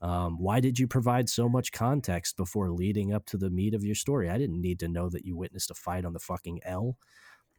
Um, 0.02 0.38
why 0.40 0.60
did 0.62 0.80
you 0.80 0.88
provide 0.88 1.30
so 1.30 1.50
much 1.50 1.72
context 1.72 2.38
before 2.38 2.72
leading 2.72 3.14
up 3.14 3.26
to 3.28 3.38
the 3.38 3.50
meat 3.50 3.74
of 3.74 3.84
your 3.84 3.96
story? 3.96 4.30
I 4.30 4.38
didn't 4.38 4.62
need 4.62 4.80
to 4.80 4.88
know 4.88 5.10
that 5.10 5.26
you 5.26 5.36
witnessed 5.36 5.72
a 5.72 5.76
fight 5.76 6.06
on 6.06 6.14
the 6.14 6.20
fucking 6.20 6.62
L. 6.64 6.98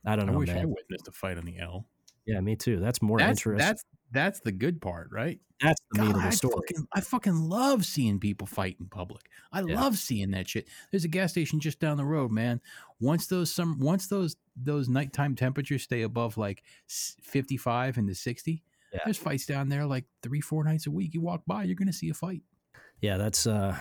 I 0.07 0.17
don't 0.17 0.29
I 0.29 0.33
know, 0.33 0.39
wish 0.39 0.55
I 0.57 0.65
man. 0.65 0.67
witnessed 0.67 1.09
a 1.09 1.13
fight 1.13 1.39
on 1.39 1.45
the 1.45 1.59
L. 1.59 1.87
Yeah, 2.27 2.41
me 2.41 2.57
too. 2.57 2.79
That's 2.81 3.03
more 3.03 3.19
That's 3.19 3.31
interesting. 3.31 3.59
that's 3.59 3.85
that's 4.13 4.41
the 4.41 4.53
good 4.53 4.81
part, 4.81 5.09
right? 5.13 5.41
That's 5.61 5.81
the 5.91 5.99
meat 5.99 6.17
of 6.17 6.23
the 6.23 6.31
I 6.31 6.31
story. 6.33 6.71
fucking, 6.71 6.87
I 6.95 7.01
fucking 7.03 7.49
love 7.49 7.85
seeing 7.85 8.19
people 8.19 8.47
fight 8.47 8.77
in 8.81 8.89
public. 8.89 9.29
I 9.53 9.61
Yeah. 9.65 9.75
love 9.75 9.99
seeing 9.99 10.31
that 10.31 10.49
shit. 10.49 10.69
There's 10.91 11.05
a 11.05 11.09
gas 11.09 11.33
station 11.33 11.61
just 11.61 11.81
down 11.81 11.99
the 11.99 12.05
road, 12.05 12.31
man. 12.31 12.61
Once 12.99 13.27
those 13.27 13.53
some 13.53 13.79
once 13.79 14.07
those 14.07 14.37
those 14.57 14.89
nighttime 14.89 15.37
temperatures 15.37 15.83
stay 15.83 16.03
above 16.03 16.37
like 16.39 16.63
55 16.89 17.99
and 17.99 18.09
to 18.09 18.15
60, 18.15 18.63
Yeah. 18.93 19.01
there's 19.05 19.19
fights 19.19 19.47
down 19.47 19.69
there 19.69 19.87
like 19.87 20.05
three 20.23 20.41
four 20.41 20.65
nights 20.65 20.87
a 20.87 20.91
week. 20.91 21.15
You 21.15 21.21
walk 21.21 21.43
by, 21.47 21.65
you're 21.65 21.77
gonna 21.77 21.93
see 21.93 22.11
a 22.11 22.15
fight. 22.15 22.43
Yeah, 23.01 23.17
that's 23.17 23.47
uh 23.47 23.77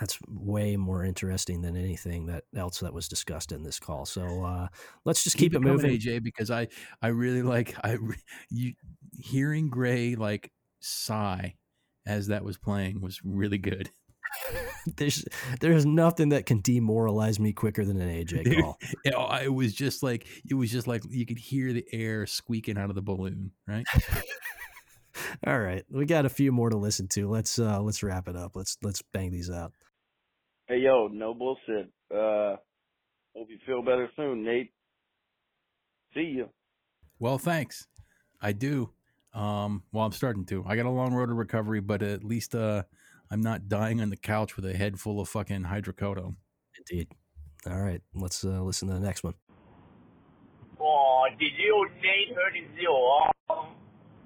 that's 0.00 0.18
way 0.28 0.76
more 0.76 1.04
interesting 1.04 1.60
than 1.60 1.76
anything 1.76 2.26
that 2.26 2.44
else 2.56 2.80
that 2.80 2.92
was 2.92 3.08
discussed 3.08 3.52
in 3.52 3.62
this 3.62 3.78
call. 3.78 4.06
So 4.06 4.44
uh, 4.44 4.68
let's 5.04 5.24
just 5.24 5.36
keep, 5.36 5.52
keep 5.52 5.60
it 5.60 5.64
coming, 5.64 5.72
moving. 5.72 5.90
AJ, 5.98 6.22
because 6.22 6.50
I 6.50 6.68
I 7.02 7.08
really 7.08 7.42
like 7.42 7.74
I 7.84 7.98
you 8.50 8.74
hearing 9.18 9.68
Gray 9.68 10.14
like 10.14 10.52
sigh 10.80 11.56
as 12.06 12.28
that 12.28 12.44
was 12.44 12.56
playing 12.56 13.00
was 13.00 13.20
really 13.24 13.58
good. 13.58 13.90
there's 14.96 15.24
there's 15.60 15.86
nothing 15.86 16.30
that 16.30 16.46
can 16.46 16.60
demoralize 16.60 17.38
me 17.38 17.52
quicker 17.52 17.84
than 17.84 18.00
an 18.00 18.08
AJ 18.08 18.44
There- 18.44 18.62
call. 18.62 18.78
It, 19.04 19.44
it 19.44 19.54
was 19.54 19.74
just 19.74 20.02
like 20.02 20.26
it 20.48 20.54
was 20.54 20.70
just 20.70 20.86
like 20.86 21.02
you 21.08 21.26
could 21.26 21.38
hear 21.38 21.72
the 21.72 21.84
air 21.92 22.26
squeaking 22.26 22.78
out 22.78 22.90
of 22.90 22.94
the 22.94 23.02
balloon, 23.02 23.52
right? 23.66 23.86
All 25.46 25.58
right, 25.58 25.84
we 25.90 26.04
got 26.04 26.26
a 26.26 26.28
few 26.28 26.52
more 26.52 26.70
to 26.70 26.76
listen 26.76 27.08
to. 27.08 27.28
Let's 27.28 27.58
uh 27.58 27.80
let's 27.80 28.02
wrap 28.02 28.28
it 28.28 28.36
up. 28.36 28.54
Let's 28.54 28.76
let's 28.82 29.02
bang 29.12 29.30
these 29.30 29.50
out. 29.50 29.72
Hey 30.66 30.78
yo, 30.78 31.08
no 31.08 31.34
bullshit. 31.34 31.90
Uh, 32.12 32.56
hope 33.34 33.48
you 33.48 33.58
feel 33.66 33.82
better 33.82 34.08
soon, 34.16 34.44
Nate. 34.44 34.70
See 36.14 36.32
you. 36.36 36.48
Well, 37.18 37.38
thanks. 37.38 37.86
I 38.40 38.52
do. 38.52 38.90
Um, 39.34 39.82
well, 39.92 40.04
I'm 40.04 40.12
starting 40.12 40.44
to. 40.46 40.64
I 40.66 40.76
got 40.76 40.86
a 40.86 40.90
long 40.90 41.12
road 41.12 41.26
to 41.26 41.34
recovery, 41.34 41.80
but 41.80 42.02
at 42.02 42.24
least 42.24 42.54
uh, 42.54 42.84
I'm 43.30 43.40
not 43.40 43.68
dying 43.68 44.00
on 44.00 44.10
the 44.10 44.16
couch 44.16 44.56
with 44.56 44.64
a 44.64 44.76
head 44.76 44.98
full 44.98 45.20
of 45.20 45.28
fucking 45.28 45.64
hydrocodone. 45.64 46.36
Indeed. 46.78 47.08
All 47.66 47.80
right, 47.80 48.00
let's 48.14 48.44
uh, 48.44 48.62
listen 48.62 48.88
to 48.88 48.94
the 48.94 49.00
next 49.00 49.22
one. 49.22 49.34
Oh, 50.80 51.26
did 51.38 51.52
you 51.58 51.88
Nate 52.02 52.34
hurt 52.34 52.54
his 52.54 52.86
arm? 52.86 53.68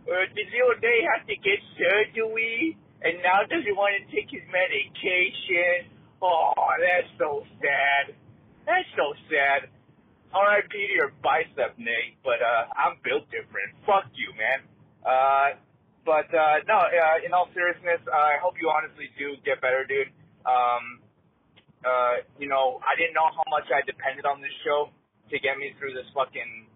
Or 0.06 0.26
did 0.26 0.46
you 0.52 0.74
Nate 0.82 1.04
have 1.16 1.26
to 1.26 1.36
get 1.36 1.58
surgery? 1.78 2.76
And 3.02 3.18
now 3.22 3.42
does 3.48 3.64
he 3.64 3.72
want 3.72 3.98
to 3.98 4.04
take 4.14 4.30
his 4.30 4.42
medication? 4.46 5.90
Oh, 6.20 6.52
that's 6.78 7.10
so 7.18 7.42
sad. 7.58 8.14
That's 8.66 8.86
so 8.94 9.14
sad. 9.26 9.70
R.I.P. 10.32 10.70
to 10.70 10.92
your 10.94 11.12
bicep, 11.22 11.76
Nate, 11.78 12.16
but 12.22 12.40
uh, 12.40 12.64
I'm 12.78 12.96
built 13.04 13.28
different. 13.28 13.74
Fuck 13.84 14.06
you, 14.14 14.32
man. 14.38 14.60
Uh, 15.04 15.58
but 16.04 16.26
uh, 16.34 16.62
no, 16.66 16.82
uh, 16.82 17.18
in 17.24 17.32
all 17.32 17.48
seriousness, 17.54 18.02
I 18.10 18.38
hope 18.42 18.58
you 18.60 18.70
honestly 18.70 19.10
do 19.18 19.38
get 19.46 19.60
better, 19.60 19.86
dude. 19.86 20.10
Um, 20.42 20.98
uh, 21.82 22.26
you 22.38 22.46
know, 22.46 22.78
I 22.82 22.98
didn't 22.98 23.14
know 23.14 23.30
how 23.30 23.46
much 23.50 23.70
I 23.70 23.82
depended 23.86 24.26
on 24.26 24.42
this 24.42 24.54
show 24.66 24.90
to 25.30 25.36
get 25.38 25.58
me 25.58 25.74
through 25.78 25.94
this 25.94 26.06
fucking 26.14 26.66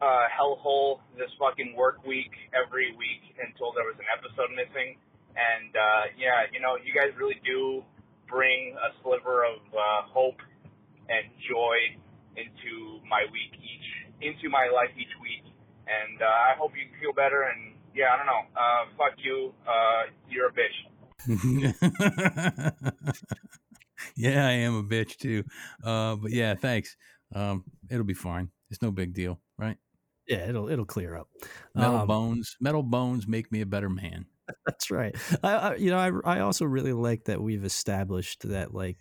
uh, 0.00 0.26
hellhole, 0.32 1.00
this 1.16 1.32
fucking 1.40 1.76
work 1.76 2.04
week 2.04 2.32
every 2.52 2.92
week 2.96 3.24
until 3.40 3.72
there 3.72 3.84
was 3.84 3.96
an 3.96 4.08
episode 4.12 4.52
missing. 4.52 4.96
And 5.34 5.72
uh, 5.72 6.02
yeah, 6.16 6.48
you 6.52 6.60
know, 6.60 6.76
you 6.80 6.92
guys 6.92 7.12
really 7.16 7.40
do 7.44 7.84
bring 8.28 8.76
a 8.76 8.90
sliver 9.02 9.44
of 9.44 9.60
uh, 9.72 10.08
hope 10.08 10.40
and 11.08 11.28
joy 11.44 11.76
into 12.36 13.00
my 13.04 13.28
week 13.30 13.52
each, 13.60 13.88
into 14.20 14.48
my 14.48 14.68
life 14.72 14.92
each 14.96 15.12
week. 15.20 15.44
And 15.84 16.20
uh, 16.22 16.52
I 16.52 16.56
hope 16.56 16.72
you 16.72 16.88
feel 17.00 17.12
better. 17.12 17.44
And 17.48 17.73
yeah, 17.94 18.12
I 18.12 18.16
don't 18.16 18.26
know. 18.26 18.42
Uh, 18.56 18.86
fuck 18.96 19.12
you. 19.18 19.52
Uh, 19.66 20.02
you're 20.28 20.48
a 20.48 20.52
bitch. 20.52 20.84
yeah, 24.16 24.46
I 24.46 24.52
am 24.52 24.76
a 24.76 24.82
bitch 24.82 25.16
too. 25.16 25.44
Uh, 25.82 26.16
but 26.16 26.32
yeah, 26.32 26.54
thanks. 26.54 26.96
Um, 27.34 27.64
it'll 27.90 28.04
be 28.04 28.14
fine. 28.14 28.50
It's 28.70 28.82
no 28.82 28.90
big 28.90 29.14
deal, 29.14 29.40
right? 29.58 29.76
Yeah, 30.26 30.48
it'll 30.48 30.68
it'll 30.68 30.84
clear 30.84 31.16
up. 31.16 31.28
Metal 31.74 31.96
Um, 31.98 32.06
bones, 32.06 32.56
metal 32.60 32.82
bones 32.82 33.26
make 33.28 33.52
me 33.52 33.60
a 33.60 33.66
better 33.66 33.88
man. 33.88 34.26
That's 34.66 34.90
right. 34.90 35.14
I, 35.42 35.54
I 35.54 35.74
you 35.76 35.90
know 35.90 35.98
I 35.98 36.36
I 36.36 36.40
also 36.40 36.64
really 36.64 36.92
like 36.92 37.24
that 37.24 37.42
we've 37.42 37.64
established 37.64 38.48
that 38.48 38.74
like 38.74 38.98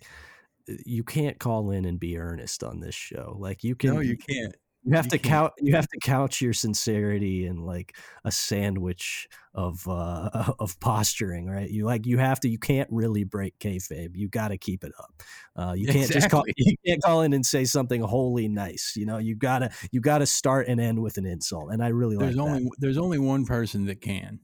you 0.85 1.03
can't 1.03 1.39
call 1.39 1.71
in 1.71 1.85
and 1.85 1.99
be 1.99 2.17
earnest 2.17 2.63
on 2.63 2.79
this 2.79 2.95
show. 2.95 3.35
Like 3.39 3.63
you 3.63 3.75
can 3.75 3.93
No, 3.93 3.99
you 3.99 4.17
can't. 4.17 4.55
You 4.85 4.95
have 4.95 5.05
You 5.05 5.11
to 5.11 5.17
count. 5.17 5.53
You 5.59 5.75
have 5.75 5.87
to 5.87 5.99
couch 5.99 6.41
your 6.41 6.53
sincerity 6.53 7.45
in 7.45 7.65
like 7.65 7.95
a 8.25 8.31
sandwich 8.31 9.29
of 9.53 9.87
uh 9.87 10.53
of 10.59 10.79
posturing, 10.79 11.47
right? 11.47 11.69
You 11.69 11.85
like 11.85 12.05
you 12.05 12.17
have 12.17 12.39
to. 12.41 12.49
You 12.49 12.59
can't 12.59 12.89
really 12.91 13.23
break 13.23 13.57
kayfabe. 13.59 14.15
You 14.15 14.27
got 14.27 14.49
to 14.49 14.57
keep 14.57 14.83
it 14.83 14.91
up. 14.99 15.23
Uh, 15.55 15.73
you 15.73 15.87
can't 15.87 16.11
just 16.11 16.29
call. 16.29 16.43
You 16.57 16.75
can't 16.85 17.01
call 17.01 17.21
in 17.21 17.33
and 17.33 17.45
say 17.45 17.63
something 17.63 18.01
wholly 18.01 18.47
nice. 18.47 18.93
You 18.95 19.05
know, 19.05 19.19
you 19.19 19.35
gotta 19.35 19.71
you 19.91 20.01
gotta 20.01 20.25
start 20.25 20.67
and 20.67 20.81
end 20.81 21.01
with 21.01 21.17
an 21.17 21.25
insult. 21.25 21.71
And 21.71 21.83
I 21.83 21.87
really 21.89 22.17
There's 22.17 22.35
like 22.35 22.45
only 22.45 22.69
there's 22.79 22.97
only 22.97 23.19
one 23.19 23.45
person 23.45 23.85
that 23.85 24.01
can. 24.01 24.41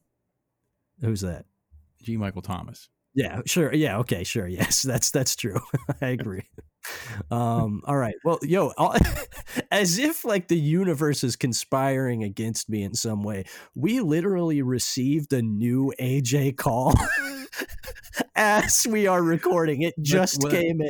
Who's 1.01 1.21
that? 1.21 1.45
G. 2.01 2.17
Michael 2.17 2.41
Thomas. 2.41 2.89
Yeah, 3.13 3.41
sure. 3.45 3.73
Yeah, 3.73 3.97
okay, 3.99 4.23
sure. 4.23 4.47
Yes, 4.59 4.81
that's 4.81 5.11
that's 5.11 5.35
true. 5.35 5.59
I 6.01 6.07
agree. 6.07 6.43
Um, 7.31 7.81
all 7.85 7.97
right. 7.97 8.15
Well, 8.23 8.39
yo, 8.41 8.73
as 9.71 9.97
if 9.97 10.25
like 10.25 10.47
the 10.47 10.59
universe 10.59 11.23
is 11.23 11.35
conspiring 11.35 12.23
against 12.23 12.69
me 12.69 12.83
in 12.83 12.93
some 12.93 13.23
way. 13.23 13.45
We 13.75 13.99
literally 14.01 14.61
received 14.61 15.33
a 15.33 15.41
new 15.41 15.93
AJ 15.99 16.57
call 16.57 16.93
as 18.35 18.87
we 18.89 19.07
are 19.07 19.21
recording. 19.21 19.81
It 19.81 19.95
just 20.01 20.47
came 20.49 20.81
in. 20.81 20.89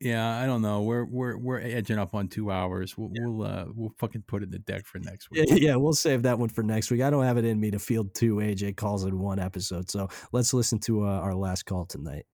Yeah, 0.00 0.38
I 0.38 0.44
don't 0.44 0.60
know. 0.60 0.82
We're 0.82 1.04
we're 1.04 1.38
we're 1.38 1.60
edging 1.60 1.98
up 1.98 2.14
on 2.14 2.28
two 2.28 2.50
hours. 2.50 2.98
We'll 2.98 3.10
we'll 3.12 3.42
uh, 3.42 3.64
we'll 3.74 3.94
fucking 3.98 4.24
put 4.26 4.42
it 4.42 4.46
in 4.46 4.50
the 4.50 4.58
deck 4.58 4.84
for 4.84 4.98
next 4.98 5.30
week. 5.30 5.46
Yeah, 5.48 5.54
yeah, 5.54 5.76
we'll 5.76 5.94
save 5.94 6.24
that 6.24 6.38
one 6.38 6.50
for 6.50 6.62
next 6.62 6.90
week. 6.90 7.00
I 7.00 7.08
don't 7.08 7.24
have 7.24 7.38
it 7.38 7.46
in 7.46 7.58
me 7.58 7.70
to 7.70 7.78
field 7.78 8.14
two 8.14 8.36
AJ 8.36 8.76
calls 8.76 9.04
in 9.04 9.18
one 9.18 9.38
episode. 9.38 9.90
So 9.90 10.08
let's 10.30 10.52
listen 10.52 10.78
to 10.80 11.04
uh, 11.04 11.20
our 11.20 11.34
last 11.34 11.64
call 11.64 11.86
tonight. 11.86 12.26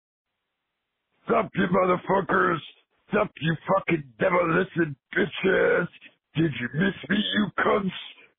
Sup, 1.30 1.50
you 1.54 1.66
motherfuckers! 1.68 2.58
Sup, 3.12 3.30
you 3.40 3.56
fucking 3.68 4.02
devil-listen 4.18 4.96
bitches! 5.16 5.86
Did 6.34 6.50
you 6.60 6.68
miss 6.74 6.94
me, 7.08 7.16
you 7.34 7.46
cunts? 7.58 7.90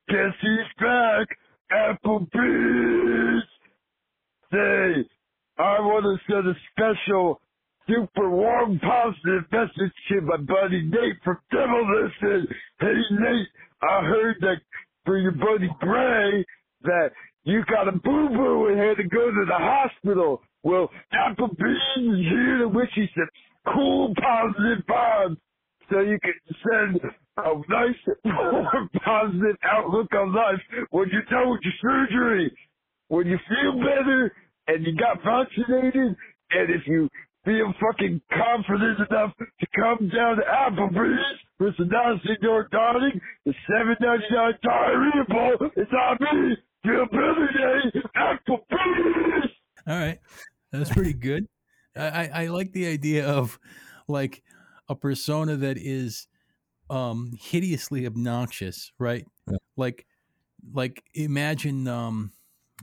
Guess 0.10 0.36
he's 0.42 0.86
back! 0.86 1.28
Applebee's! 1.72 3.44
Say, 4.52 5.10
I 5.58 5.80
want 5.80 6.04
to 6.04 6.34
send 6.34 6.48
a 6.48 6.56
special, 6.72 7.42
super 7.88 8.30
warm, 8.30 8.80
positive 8.80 9.46
message 9.52 9.94
to 10.10 10.22
my 10.22 10.38
buddy 10.38 10.84
Nate 10.84 11.18
from 11.24 11.38
Listen. 11.52 12.48
Hey, 12.80 13.02
Nate, 13.12 13.48
I 13.84 14.02
heard 14.04 14.36
that 14.42 14.58
for 15.06 15.18
your 15.18 15.34
buddy 15.34 15.70
Gray 15.80 16.46
that 16.84 17.12
you 17.44 17.64
got 17.70 17.88
a 17.88 17.94
boo-boo 17.94 18.68
and 18.68 18.80
had 18.80 18.98
to 18.98 19.04
go 19.08 19.32
to 19.32 19.46
the 19.48 19.58
hospital. 19.58 20.42
Well, 20.64 20.90
Applebee's 21.14 21.98
is 21.98 22.20
here 22.30 22.60
to 22.60 22.68
wish 22.68 22.90
you 22.96 23.06
some 23.16 23.74
cool, 23.74 24.14
positive 24.16 24.86
vibes 24.88 25.38
so 25.92 26.00
you 26.02 26.20
can 26.22 26.34
send 26.70 27.02
a 27.38 27.54
nice, 27.70 28.26
positive 29.06 29.58
outlook 29.64 30.14
on 30.14 30.34
life 30.36 30.60
when 30.92 31.10
you're 31.12 31.24
done 31.24 31.52
with 31.52 31.62
your 31.64 31.74
surgery. 31.82 32.56
When 33.10 33.28
you 33.28 33.38
feel 33.50 33.74
better 33.80 34.34
and 34.68 34.86
you 34.86 34.96
got 34.98 35.18
vaccinated 35.24 36.16
and 36.52 36.70
if 36.70 36.88
you 36.88 37.10
feel 37.46 37.74
fucking 37.82 38.22
confident 38.32 39.00
enough 39.10 39.34
to 39.38 39.68
come 39.76 40.10
down 40.10 40.38
to 40.38 40.44
Applebee's 40.44 41.40
some 41.78 41.90
nice 41.90 42.20
indoor 42.30 42.68
dining, 42.72 43.22
the 43.46 43.54
seven 43.68 43.96
ninety 44.02 44.26
nine 44.32 44.54
diarrhea 44.64 45.26
bowl 45.30 45.70
it's 45.76 45.92
on 45.92 46.18
me. 46.22 46.58
Feel 46.84 47.06
better, 47.08 47.50
eh? 47.50 47.90
Nate. 47.94 48.04
Applebee's. 48.16 49.52
All 49.88 49.98
right, 49.98 50.20
that's 50.72 50.92
pretty 50.92 51.14
good. 51.14 51.48
I, 51.96 52.30
I 52.34 52.48
like 52.48 52.72
the 52.72 52.88
idea 52.88 53.28
of 53.28 53.60
like 54.08 54.44
a 54.88 54.96
persona 54.96 55.56
that 55.58 55.78
is 55.78 56.28
um 56.90 57.32
hideously 57.40 58.06
obnoxious, 58.06 58.92
right? 59.00 59.26
Like 59.78 60.06
like 60.74 61.04
imagine 61.14 61.88
um 61.88 62.32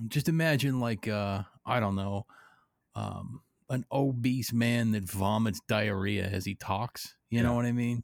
just 0.08 0.28
imagine 0.28 0.80
like 0.80 1.08
uh 1.08 1.42
I 1.64 1.80
don't 1.80 1.96
know 1.96 2.26
um 2.94 3.42
an 3.70 3.84
obese 3.92 4.52
man 4.52 4.92
that 4.92 5.04
vomits 5.04 5.60
diarrhea 5.68 6.26
as 6.26 6.44
he 6.44 6.54
talks. 6.54 7.14
You 7.30 7.42
know 7.42 7.54
what 7.54 7.66
I 7.66 7.72
mean? 7.72 8.02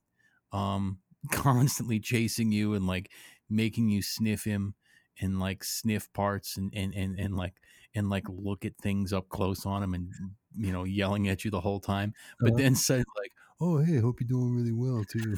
Um 0.52 0.98
constantly 1.32 2.01
chasing 2.01 2.52
you 2.52 2.74
and 2.74 2.86
like 2.86 3.11
making 3.48 3.89
you 3.89 4.02
sniff 4.02 4.44
him 4.44 4.74
and 5.20 5.40
like 5.40 5.65
sniff 5.65 6.12
parts 6.12 6.56
and 6.56 6.73
and 6.74 6.94
and, 6.94 7.19
and 7.19 7.36
like 7.36 7.55
and 7.94 8.10
like 8.10 8.24
look 8.28 8.64
at 8.64 8.76
things 8.82 9.12
up 9.12 9.28
close 9.28 9.66
on 9.66 9.82
him 9.82 9.94
and 9.94 10.12
you 10.56 10.72
know 10.72 10.84
yelling 10.84 11.28
at 11.28 11.44
you 11.44 11.50
the 11.50 11.60
whole 11.60 11.80
time 11.80 12.12
but 12.40 12.48
Uh-huh. 12.48 12.58
then 12.58 12.74
say 12.74 12.96
like 12.98 13.32
oh 13.60 13.78
hey 13.78 13.98
hope 13.98 14.20
you're 14.20 14.28
doing 14.28 14.54
really 14.54 14.72
well 14.72 15.04
too 15.04 15.36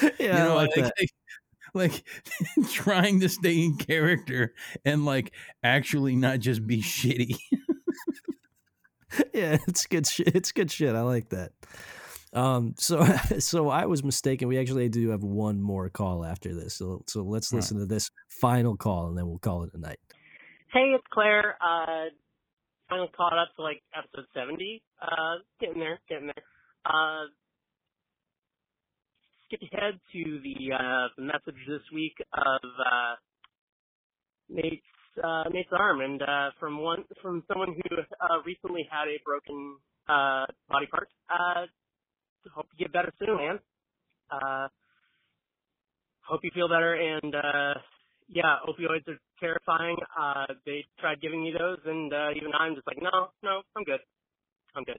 Yeah, 0.20 0.50
I 0.50 0.52
like 0.54 0.74
that. 0.74 0.92
like, 0.98 1.10
like 1.74 2.04
trying 2.70 3.20
to 3.20 3.28
stay 3.28 3.64
in 3.64 3.76
character 3.76 4.54
and 4.84 5.04
like 5.04 5.32
actually 5.62 6.16
not 6.16 6.38
just 6.40 6.66
be 6.66 6.80
shitty 6.82 7.36
yeah, 9.32 9.56
it's 9.66 9.86
good 9.86 10.06
shit. 10.06 10.34
It's 10.34 10.52
good 10.52 10.70
shit. 10.70 10.94
I 10.94 11.00
like 11.00 11.30
that. 11.30 11.52
Um, 12.34 12.74
so 12.78 13.04
so 13.38 13.68
I 13.70 13.86
was 13.86 14.04
mistaken. 14.04 14.48
We 14.48 14.58
actually 14.58 14.88
do 14.88 15.10
have 15.10 15.22
one 15.22 15.60
more 15.62 15.88
call 15.88 16.24
after 16.24 16.54
this. 16.54 16.74
So 16.74 17.04
so 17.06 17.22
let's 17.22 17.52
All 17.52 17.58
right. 17.58 17.62
listen 17.62 17.78
to 17.78 17.86
this 17.86 18.10
final 18.28 18.76
call 18.76 19.08
and 19.08 19.16
then 19.16 19.26
we'll 19.26 19.38
call 19.38 19.62
it 19.64 19.70
a 19.74 19.78
night. 19.78 19.98
Hey, 20.70 20.92
it's 20.94 21.04
Claire. 21.10 21.56
Uh, 21.64 22.12
finally 22.90 23.08
caught 23.16 23.38
up 23.38 23.56
to 23.56 23.62
like 23.62 23.80
episode 23.96 24.26
70. 24.34 24.82
Uh, 25.00 25.40
getting 25.60 25.80
there, 25.80 25.98
getting 26.10 26.26
there. 26.26 26.44
Uh, 26.84 27.24
skip 29.46 29.60
ahead 29.72 29.98
to 30.12 30.40
the 30.44 30.74
uh, 30.74 31.08
the 31.16 31.22
message 31.22 31.56
this 31.66 31.80
week 31.94 32.12
of 32.34 32.60
uh, 32.84 33.14
Nate's 34.50 34.82
uh, 35.24 35.44
Nate's 35.50 35.72
arm, 35.72 36.02
and 36.02 36.20
uh, 36.20 36.50
from 36.60 36.82
one 36.82 37.04
from 37.22 37.42
someone 37.48 37.72
who 37.72 37.96
uh, 37.96 38.42
recently 38.44 38.86
had 38.90 39.08
a 39.08 39.16
broken 39.24 39.76
uh, 40.06 40.44
body 40.68 40.86
part. 40.90 41.08
Uh, 41.30 41.64
hope 42.54 42.66
you 42.76 42.84
get 42.84 42.92
better 42.92 43.12
soon, 43.18 43.38
man. 43.38 43.58
Uh, 44.30 44.68
hope 46.28 46.40
you 46.42 46.50
feel 46.54 46.68
better, 46.68 46.92
and 46.92 47.34
uh, 47.34 47.74
yeah, 48.28 48.56
opioids 48.68 49.08
are 49.08 49.18
terrifying. 49.40 49.96
Uh, 50.18 50.46
they 50.66 50.84
tried 50.98 51.20
giving 51.20 51.42
me 51.42 51.52
those, 51.58 51.78
and 51.84 52.12
uh, 52.12 52.30
even 52.36 52.52
I'm 52.58 52.74
just 52.74 52.86
like, 52.86 53.00
no, 53.00 53.28
no, 53.42 53.62
I'm 53.76 53.84
good. 53.84 54.00
I'm 54.74 54.84
good. 54.84 54.98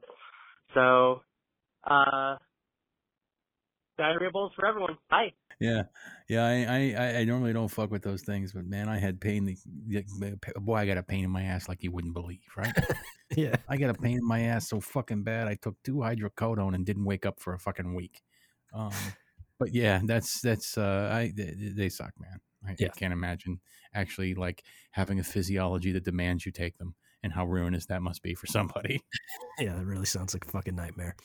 So, 0.74 1.22
uh, 1.90 2.36
diarrhea 3.98 4.32
bowls 4.32 4.52
for 4.56 4.66
everyone. 4.66 4.98
Bye. 5.10 5.32
Yeah, 5.60 5.84
yeah. 6.30 6.46
I, 6.46 6.96
I, 6.98 7.20
I 7.20 7.24
normally 7.26 7.52
don't 7.52 7.68
fuck 7.68 7.92
with 7.92 8.02
those 8.02 8.22
things, 8.22 8.54
but 8.54 8.66
man, 8.66 8.88
I 8.88 8.98
had 8.98 9.20
pain. 9.20 9.46
The, 9.46 9.58
the- 9.88 10.40
boy, 10.60 10.76
I 10.76 10.86
got 10.86 10.98
a 10.98 11.04
pain 11.04 11.26
in 11.26 11.30
my 11.30 11.44
ass 11.44 11.68
like 11.68 11.84
you 11.84 11.92
wouldn't 11.92 12.14
believe, 12.14 12.40
right? 12.56 12.74
yeah, 13.36 13.56
I 13.68 13.76
got 13.76 13.90
a 13.90 13.94
pain 13.94 14.18
in 14.18 14.26
my 14.26 14.42
ass 14.42 14.70
so 14.70 14.80
fucking 14.80 15.24
bad. 15.24 15.48
I 15.48 15.56
took 15.56 15.76
two 15.84 15.96
hydrocodone 15.98 16.76
and 16.76 16.86
didn't 16.86 17.04
wake 17.06 17.26
up 17.26 17.42
for 17.42 17.54
a 17.54 17.60
fucking 17.60 17.94
week. 17.94 18.22
Um, 18.74 18.92
but 19.60 19.74
yeah, 19.74 20.00
that's 20.06 20.40
that's 20.40 20.78
uh, 20.78 21.10
I 21.12 21.34
they, 21.36 21.54
they 21.76 21.90
suck, 21.90 22.14
man. 22.20 22.40
I, 22.68 22.76
Yeah. 22.78 22.88
I 22.88 22.98
can't 22.98 23.14
imagine 23.14 23.60
actually 23.94 24.36
like 24.36 24.64
having 24.92 25.20
a 25.20 25.24
physiology 25.24 25.92
that 25.94 26.04
demands 26.04 26.46
you 26.46 26.52
take 26.52 26.78
them, 26.78 26.96
and 27.24 27.34
how 27.34 27.46
ruinous 27.46 27.86
that 27.88 28.02
must 28.02 28.24
be 28.24 28.36
for 28.36 28.48
somebody. 28.48 29.02
yeah, 29.60 29.76
that 29.76 29.86
really 29.86 30.06
sounds 30.06 30.34
like 30.34 30.46
a 30.46 30.50
fucking 30.50 30.76
nightmare. 30.76 31.16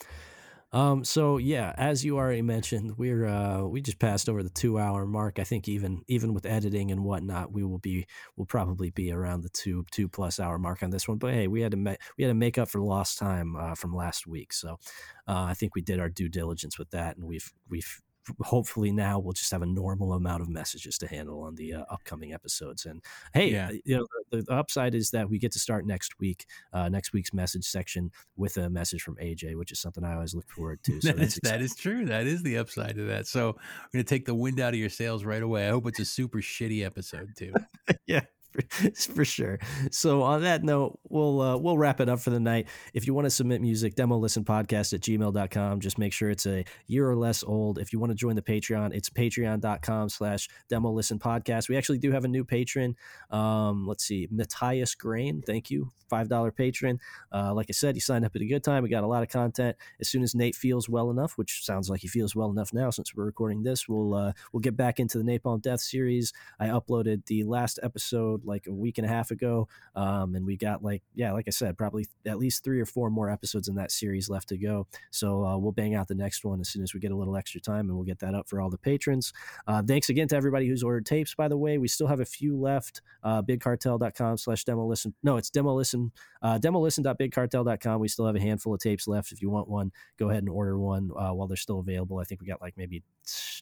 Um, 0.75 1.05
so 1.05 1.37
yeah, 1.37 1.73
as 1.77 2.05
you 2.05 2.17
already 2.17 2.43
mentioned, 2.43 2.99
we're 2.99 3.27
uh, 3.27 3.63
we 3.63 3.81
just 3.81 4.01
passed 4.01 4.29
over 4.29 4.43
the 4.43 4.51
two 4.51 4.77
hour 4.77 5.07
mark. 5.07 5.39
I 5.39 5.45
think 5.45 5.69
even 5.69 6.03
even 6.09 6.35
with 6.35 6.47
editing 6.47 6.91
and 6.91 7.05
whatnot, 7.05 7.53
we 7.53 7.63
will 7.63 7.79
be 7.79 8.07
we'll 8.37 8.47
probably 8.47 8.91
be 8.91 9.13
around 9.13 9.43
the 9.43 9.51
two 9.51 9.87
two 9.93 10.09
plus 10.09 10.41
hour 10.41 10.59
mark 10.59 10.83
on 10.83 10.91
this 10.91 11.07
one. 11.07 11.19
But 11.19 11.33
hey, 11.33 11.47
we 11.47 11.61
had 11.61 11.71
to 11.71 11.77
ma- 11.77 11.95
we 12.19 12.25
had 12.25 12.31
to 12.31 12.35
make 12.35 12.59
up 12.59 12.69
for 12.69 12.81
lost 12.81 13.19
time 13.19 13.55
uh, 13.55 13.77
from 13.77 13.95
last 13.95 14.27
week, 14.27 14.53
so 14.53 14.81
uh, 15.29 15.45
I 15.45 15.55
think 15.55 15.77
we 15.77 15.81
did 15.81 16.01
our 16.01 16.09
due 16.09 16.29
diligence 16.29 16.77
with 16.77 16.91
that, 16.91 17.17
and 17.17 17.25
we've 17.25 17.53
we've 17.69 18.03
hopefully 18.41 18.91
now 18.93 19.19
we'll 19.19 19.33
just 19.33 19.51
have 19.51 19.63
a 19.63 19.67
normal 19.67 20.13
amount 20.15 20.43
of 20.43 20.49
messages 20.49 20.99
to 20.99 21.07
handle 21.07 21.43
on 21.43 21.55
the 21.55 21.75
uh, 21.75 21.85
upcoming 21.91 22.33
episodes. 22.33 22.87
And 22.87 23.03
hey, 23.33 23.51
Yeah. 23.53 23.71
you 23.85 23.97
know 23.99 24.07
the, 24.31 24.43
the 24.43 24.53
upside 24.53 24.95
is 24.95 25.11
that 25.11 25.29
we 25.29 25.39
get 25.39 25.53
to 25.53 25.59
start 25.59 25.87
next 25.87 26.19
week, 26.19 26.47
uh, 26.73 26.89
next 26.89 27.13
week's 27.13 27.33
message 27.33 27.65
section 27.65 28.11
with 28.37 28.57
a 28.57 28.69
message 28.71 29.03
from 29.03 29.17
AJ, 29.17 29.57
which 29.57 29.73
is 29.73 29.81
something 29.81 30.05
I 30.05 30.15
always 30.15 30.35
look 30.35 30.49
forward 30.49 30.83
to. 30.85 31.01
So 31.05 31.13
that, 31.13 31.21
is, 31.21 31.41
that 31.43 31.61
is 31.63 31.75
true. 31.75 32.05
That 32.07 32.27
is 32.27 32.43
the 32.43 32.59
upside 32.59 32.99
of 32.99 33.07
that. 33.09 33.27
So 33.27 33.51
I'm 33.51 33.89
gonna 33.93 34.05
take 34.05 34.25
the 34.27 34.35
wind 34.35 34.61
out 34.61 34.75
of 34.75 34.81
your 34.81 34.89
sails 34.89 35.25
right 35.25 35.43
away. 35.43 35.67
I 35.67 35.71
hope 35.71 35.87
it's 35.87 36.01
a 36.01 36.05
super 36.05 36.39
shitty 36.39 36.85
episode 36.85 37.31
too. 37.37 37.53
yeah 38.07 38.21
for, 39.15 39.25
sure. 39.25 39.59
So 39.91 40.23
on 40.23 40.43
that 40.43 40.63
note 40.63 40.99
we'll 41.09 41.41
uh, 41.41 41.57
we'll 41.57 41.79
wrap 41.79 42.01
it 42.01 42.09
up 42.09 42.21
for 42.21 42.31
the 42.31 42.41
night. 42.41 42.69
If 42.93 43.07
you 43.07 43.15
want 43.15 43.27
to 43.27 43.31
submit 43.31 43.61
music 43.61 43.95
demo 43.95 44.17
listen 44.17 44.45
podcast 44.45 44.93
at 44.93 45.01
gmail.com 45.01 45.81
just 45.81 45.99
make 45.99 46.13
sure 46.13 46.31
it's 46.31 46.47
a 46.47 46.65
year 46.87 47.09
or 47.09 47.17
less 47.17 47.43
old. 47.43 47.79
If 47.79 47.93
you 47.93 47.99
want 47.99 48.11
to 48.11 48.17
join 48.17 48.37
the 48.37 48.43
patreon 48.43 48.95
it's 48.95 49.11
patreon.com 49.11 50.09
slash 50.09 50.49
demo 50.69 50.91
listen 50.91 51.19
podcast 51.19 51.69
we 51.69 51.77
actually 51.77 51.99
do 51.99 52.13
have 52.13 52.25
a 52.25 52.29
new 52.29 52.45
patron. 52.45 52.97
Um 53.31 53.87
let's 53.87 54.05
see 54.05 54.29
matthias 54.31 54.95
grain. 54.95 55.43
Thank 55.43 55.71
you. 55.71 55.91
Five 56.09 56.29
dollar 56.29 56.53
patron. 56.53 57.01
Uh 57.33 57.53
like 57.55 57.67
i 57.69 57.73
said 57.73 57.95
you 57.95 58.01
signed 58.01 58.25
up 58.25 58.37
at 58.37 58.43
a 58.43 58.47
good 58.47 58.63
time. 58.63 58.83
We 58.83 58.89
got 58.89 59.05
a 59.05 59.09
lot 59.09 59.23
of 59.23 59.29
content. 59.29 59.77
As 60.01 60.09
soon 60.09 60.23
as 60.23 60.35
nate 60.35 60.55
feels 60.55 60.89
well 60.89 61.11
enough 61.11 61.37
which 61.37 61.65
sounds 61.65 61.91
like 61.91 62.01
he 62.01 62.09
feels 62.09 62.37
well 62.37 62.51
enough 62.51 62.73
now 62.73 62.91
since 62.91 63.15
we're 63.15 63.25
recording 63.25 63.63
this 63.63 63.89
we'll 63.89 64.15
uh 64.15 64.33
we'll 64.53 64.61
get 64.61 64.77
back 64.77 65.01
into 65.01 65.19
the 65.19 65.25
napalm 65.25 65.61
death 65.61 65.81
series. 65.81 66.33
I 66.61 66.69
uploaded 66.69 67.27
the 67.27 67.45
last 67.45 67.79
episode 67.83 68.44
like 68.47 68.67
a 68.67 68.73
week 68.73 68.99
and 68.99 69.07
a 69.07 69.09
half 69.09 69.31
ago, 69.31 69.69
um, 69.95 70.35
and 70.35 70.45
we 70.45 70.57
got 70.57 70.83
like 70.83 71.03
yeah, 71.15 71.33
like 71.33 71.47
I 71.47 71.51
said, 71.51 71.77
probably 71.77 72.07
at 72.27 72.39
least 72.39 72.65
three 72.65 72.81
or 72.81 72.87
four 72.87 73.11
more 73.11 73.31
episodes 73.31 73.69
in 73.69 73.75
that 73.77 73.91
series 73.91 74.29
left 74.29 74.49
to 74.51 74.59
go. 74.59 74.87
So 75.11 75.45
uh, 75.45 75.57
we'll 75.59 75.73
bang 75.73 75.95
out 75.95 76.09
the 76.09 76.15
next 76.15 76.45
one 76.45 76.61
as 76.61 76.69
soon 76.69 76.83
as 76.83 76.95
we 76.95 77.01
get 77.01 77.13
a 77.13 77.17
little 77.17 77.37
extra 77.37 77.61
time, 77.61 77.89
and 77.89 77.95
we'll 77.95 78.05
get 78.05 78.19
that 78.21 78.35
up 78.35 78.49
for 78.49 78.61
all 78.61 78.71
the 78.71 78.79
patrons. 78.79 79.33
Uh, 79.67 79.83
thanks 79.83 80.09
again 80.09 80.29
to 80.29 80.37
everybody 80.37 80.67
who's 80.67 80.83
ordered 80.83 81.07
tapes. 81.07 81.35
By 81.35 81.49
the 81.49 81.57
way, 81.57 81.79
we 81.79 81.89
still 81.89 82.07
have 82.07 82.21
a 82.21 82.25
few 82.25 82.57
left. 82.57 83.03
Uh, 83.23 83.43
bigcartel.com 83.43 84.37
slash 84.39 84.65
demo 84.65 84.87
listen. 84.87 85.15
No, 85.23 85.37
it's 85.37 85.51
demo 85.51 85.75
listen. 85.75 86.13
Uh, 86.43 86.59
demolisten.bigcartel.com. 86.59 88.01
We 88.01 88.09
still 88.09 88.27
have 88.27 88.37
a 88.37 88.41
handful 88.41 88.75
of 88.75 88.81
tapes 88.81 89.09
left. 89.09 89.33
If 89.33 89.41
you 89.41 89.51
want 89.51 89.69
one, 89.69 89.93
go 90.19 90.29
ahead 90.29 90.43
and 90.43 90.51
order 90.51 90.79
one 90.79 91.11
uh, 91.17 91.31
while 91.31 91.47
they're 91.47 91.57
still 91.57 91.81
available. 91.81 92.19
I 92.19 92.25
think 92.25 92.41
we 92.41 92.47
got 92.47 92.61
like 92.61 92.75
maybe 92.77 93.03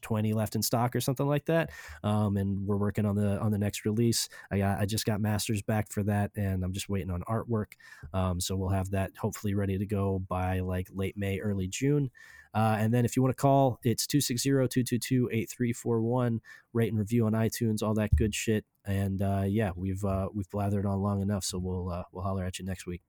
20 0.01 0.33
left 0.33 0.57
in 0.57 0.63
stock 0.63 0.97
or 0.97 1.01
something 1.01 1.27
like 1.27 1.45
that 1.47 1.71
um, 2.03 2.37
and 2.37 2.67
we're 2.67 2.77
working 2.77 3.05
on 3.05 3.15
the 3.15 3.39
on 3.41 3.51
the 3.51 3.59
next 3.59 3.85
release. 3.85 4.29
I 4.51 4.59
got, 4.59 4.72
I 4.79 4.87
just 4.87 5.05
got 5.05 5.21
masters 5.21 5.63
back 5.63 5.91
for 5.91 6.03
that, 6.05 6.31
and 6.37 6.63
I'm 6.65 6.73
just 6.73 6.89
waiting 6.89 7.11
on 7.11 7.23
artwork. 7.29 7.73
Um, 8.13 8.41
so 8.41 8.57
we'll 8.57 8.71
have 8.71 8.91
that 8.91 9.13
hopefully 9.19 9.55
ready 9.55 9.79
to 9.79 9.87
go 9.87 10.21
by 10.29 10.59
like 10.61 10.89
late 10.93 11.17
May, 11.17 11.39
early 11.39 11.69
June. 11.69 12.11
Uh, 12.55 12.77
and 12.79 12.93
then 12.93 13.07
if 13.07 13.17
you 13.17 13.23
want 13.23 13.35
to 13.35 13.41
call, 13.41 13.81
it's 13.83 14.07
260-222-8341. 14.07 16.41
Rate 16.73 16.91
and 16.91 16.99
review 16.99 17.27
on 17.27 17.33
iTunes, 17.33 17.83
all 17.83 17.95
that 17.95 18.15
good 18.17 18.35
shit. 18.35 18.65
And 18.85 19.23
uh, 19.23 19.45
yeah, 19.47 19.71
we've 19.75 20.05
uh, 20.05 20.29
we've 20.35 20.51
blathered 20.51 20.85
on 20.85 21.01
long 21.01 21.23
enough, 21.23 21.45
so 21.45 21.59
we'll 21.59 21.89
uh, 21.91 22.03
we'll 22.13 22.25
holler 22.25 22.45
at 22.45 22.59
you 22.59 22.65
next 22.65 22.87
week. 22.87 23.03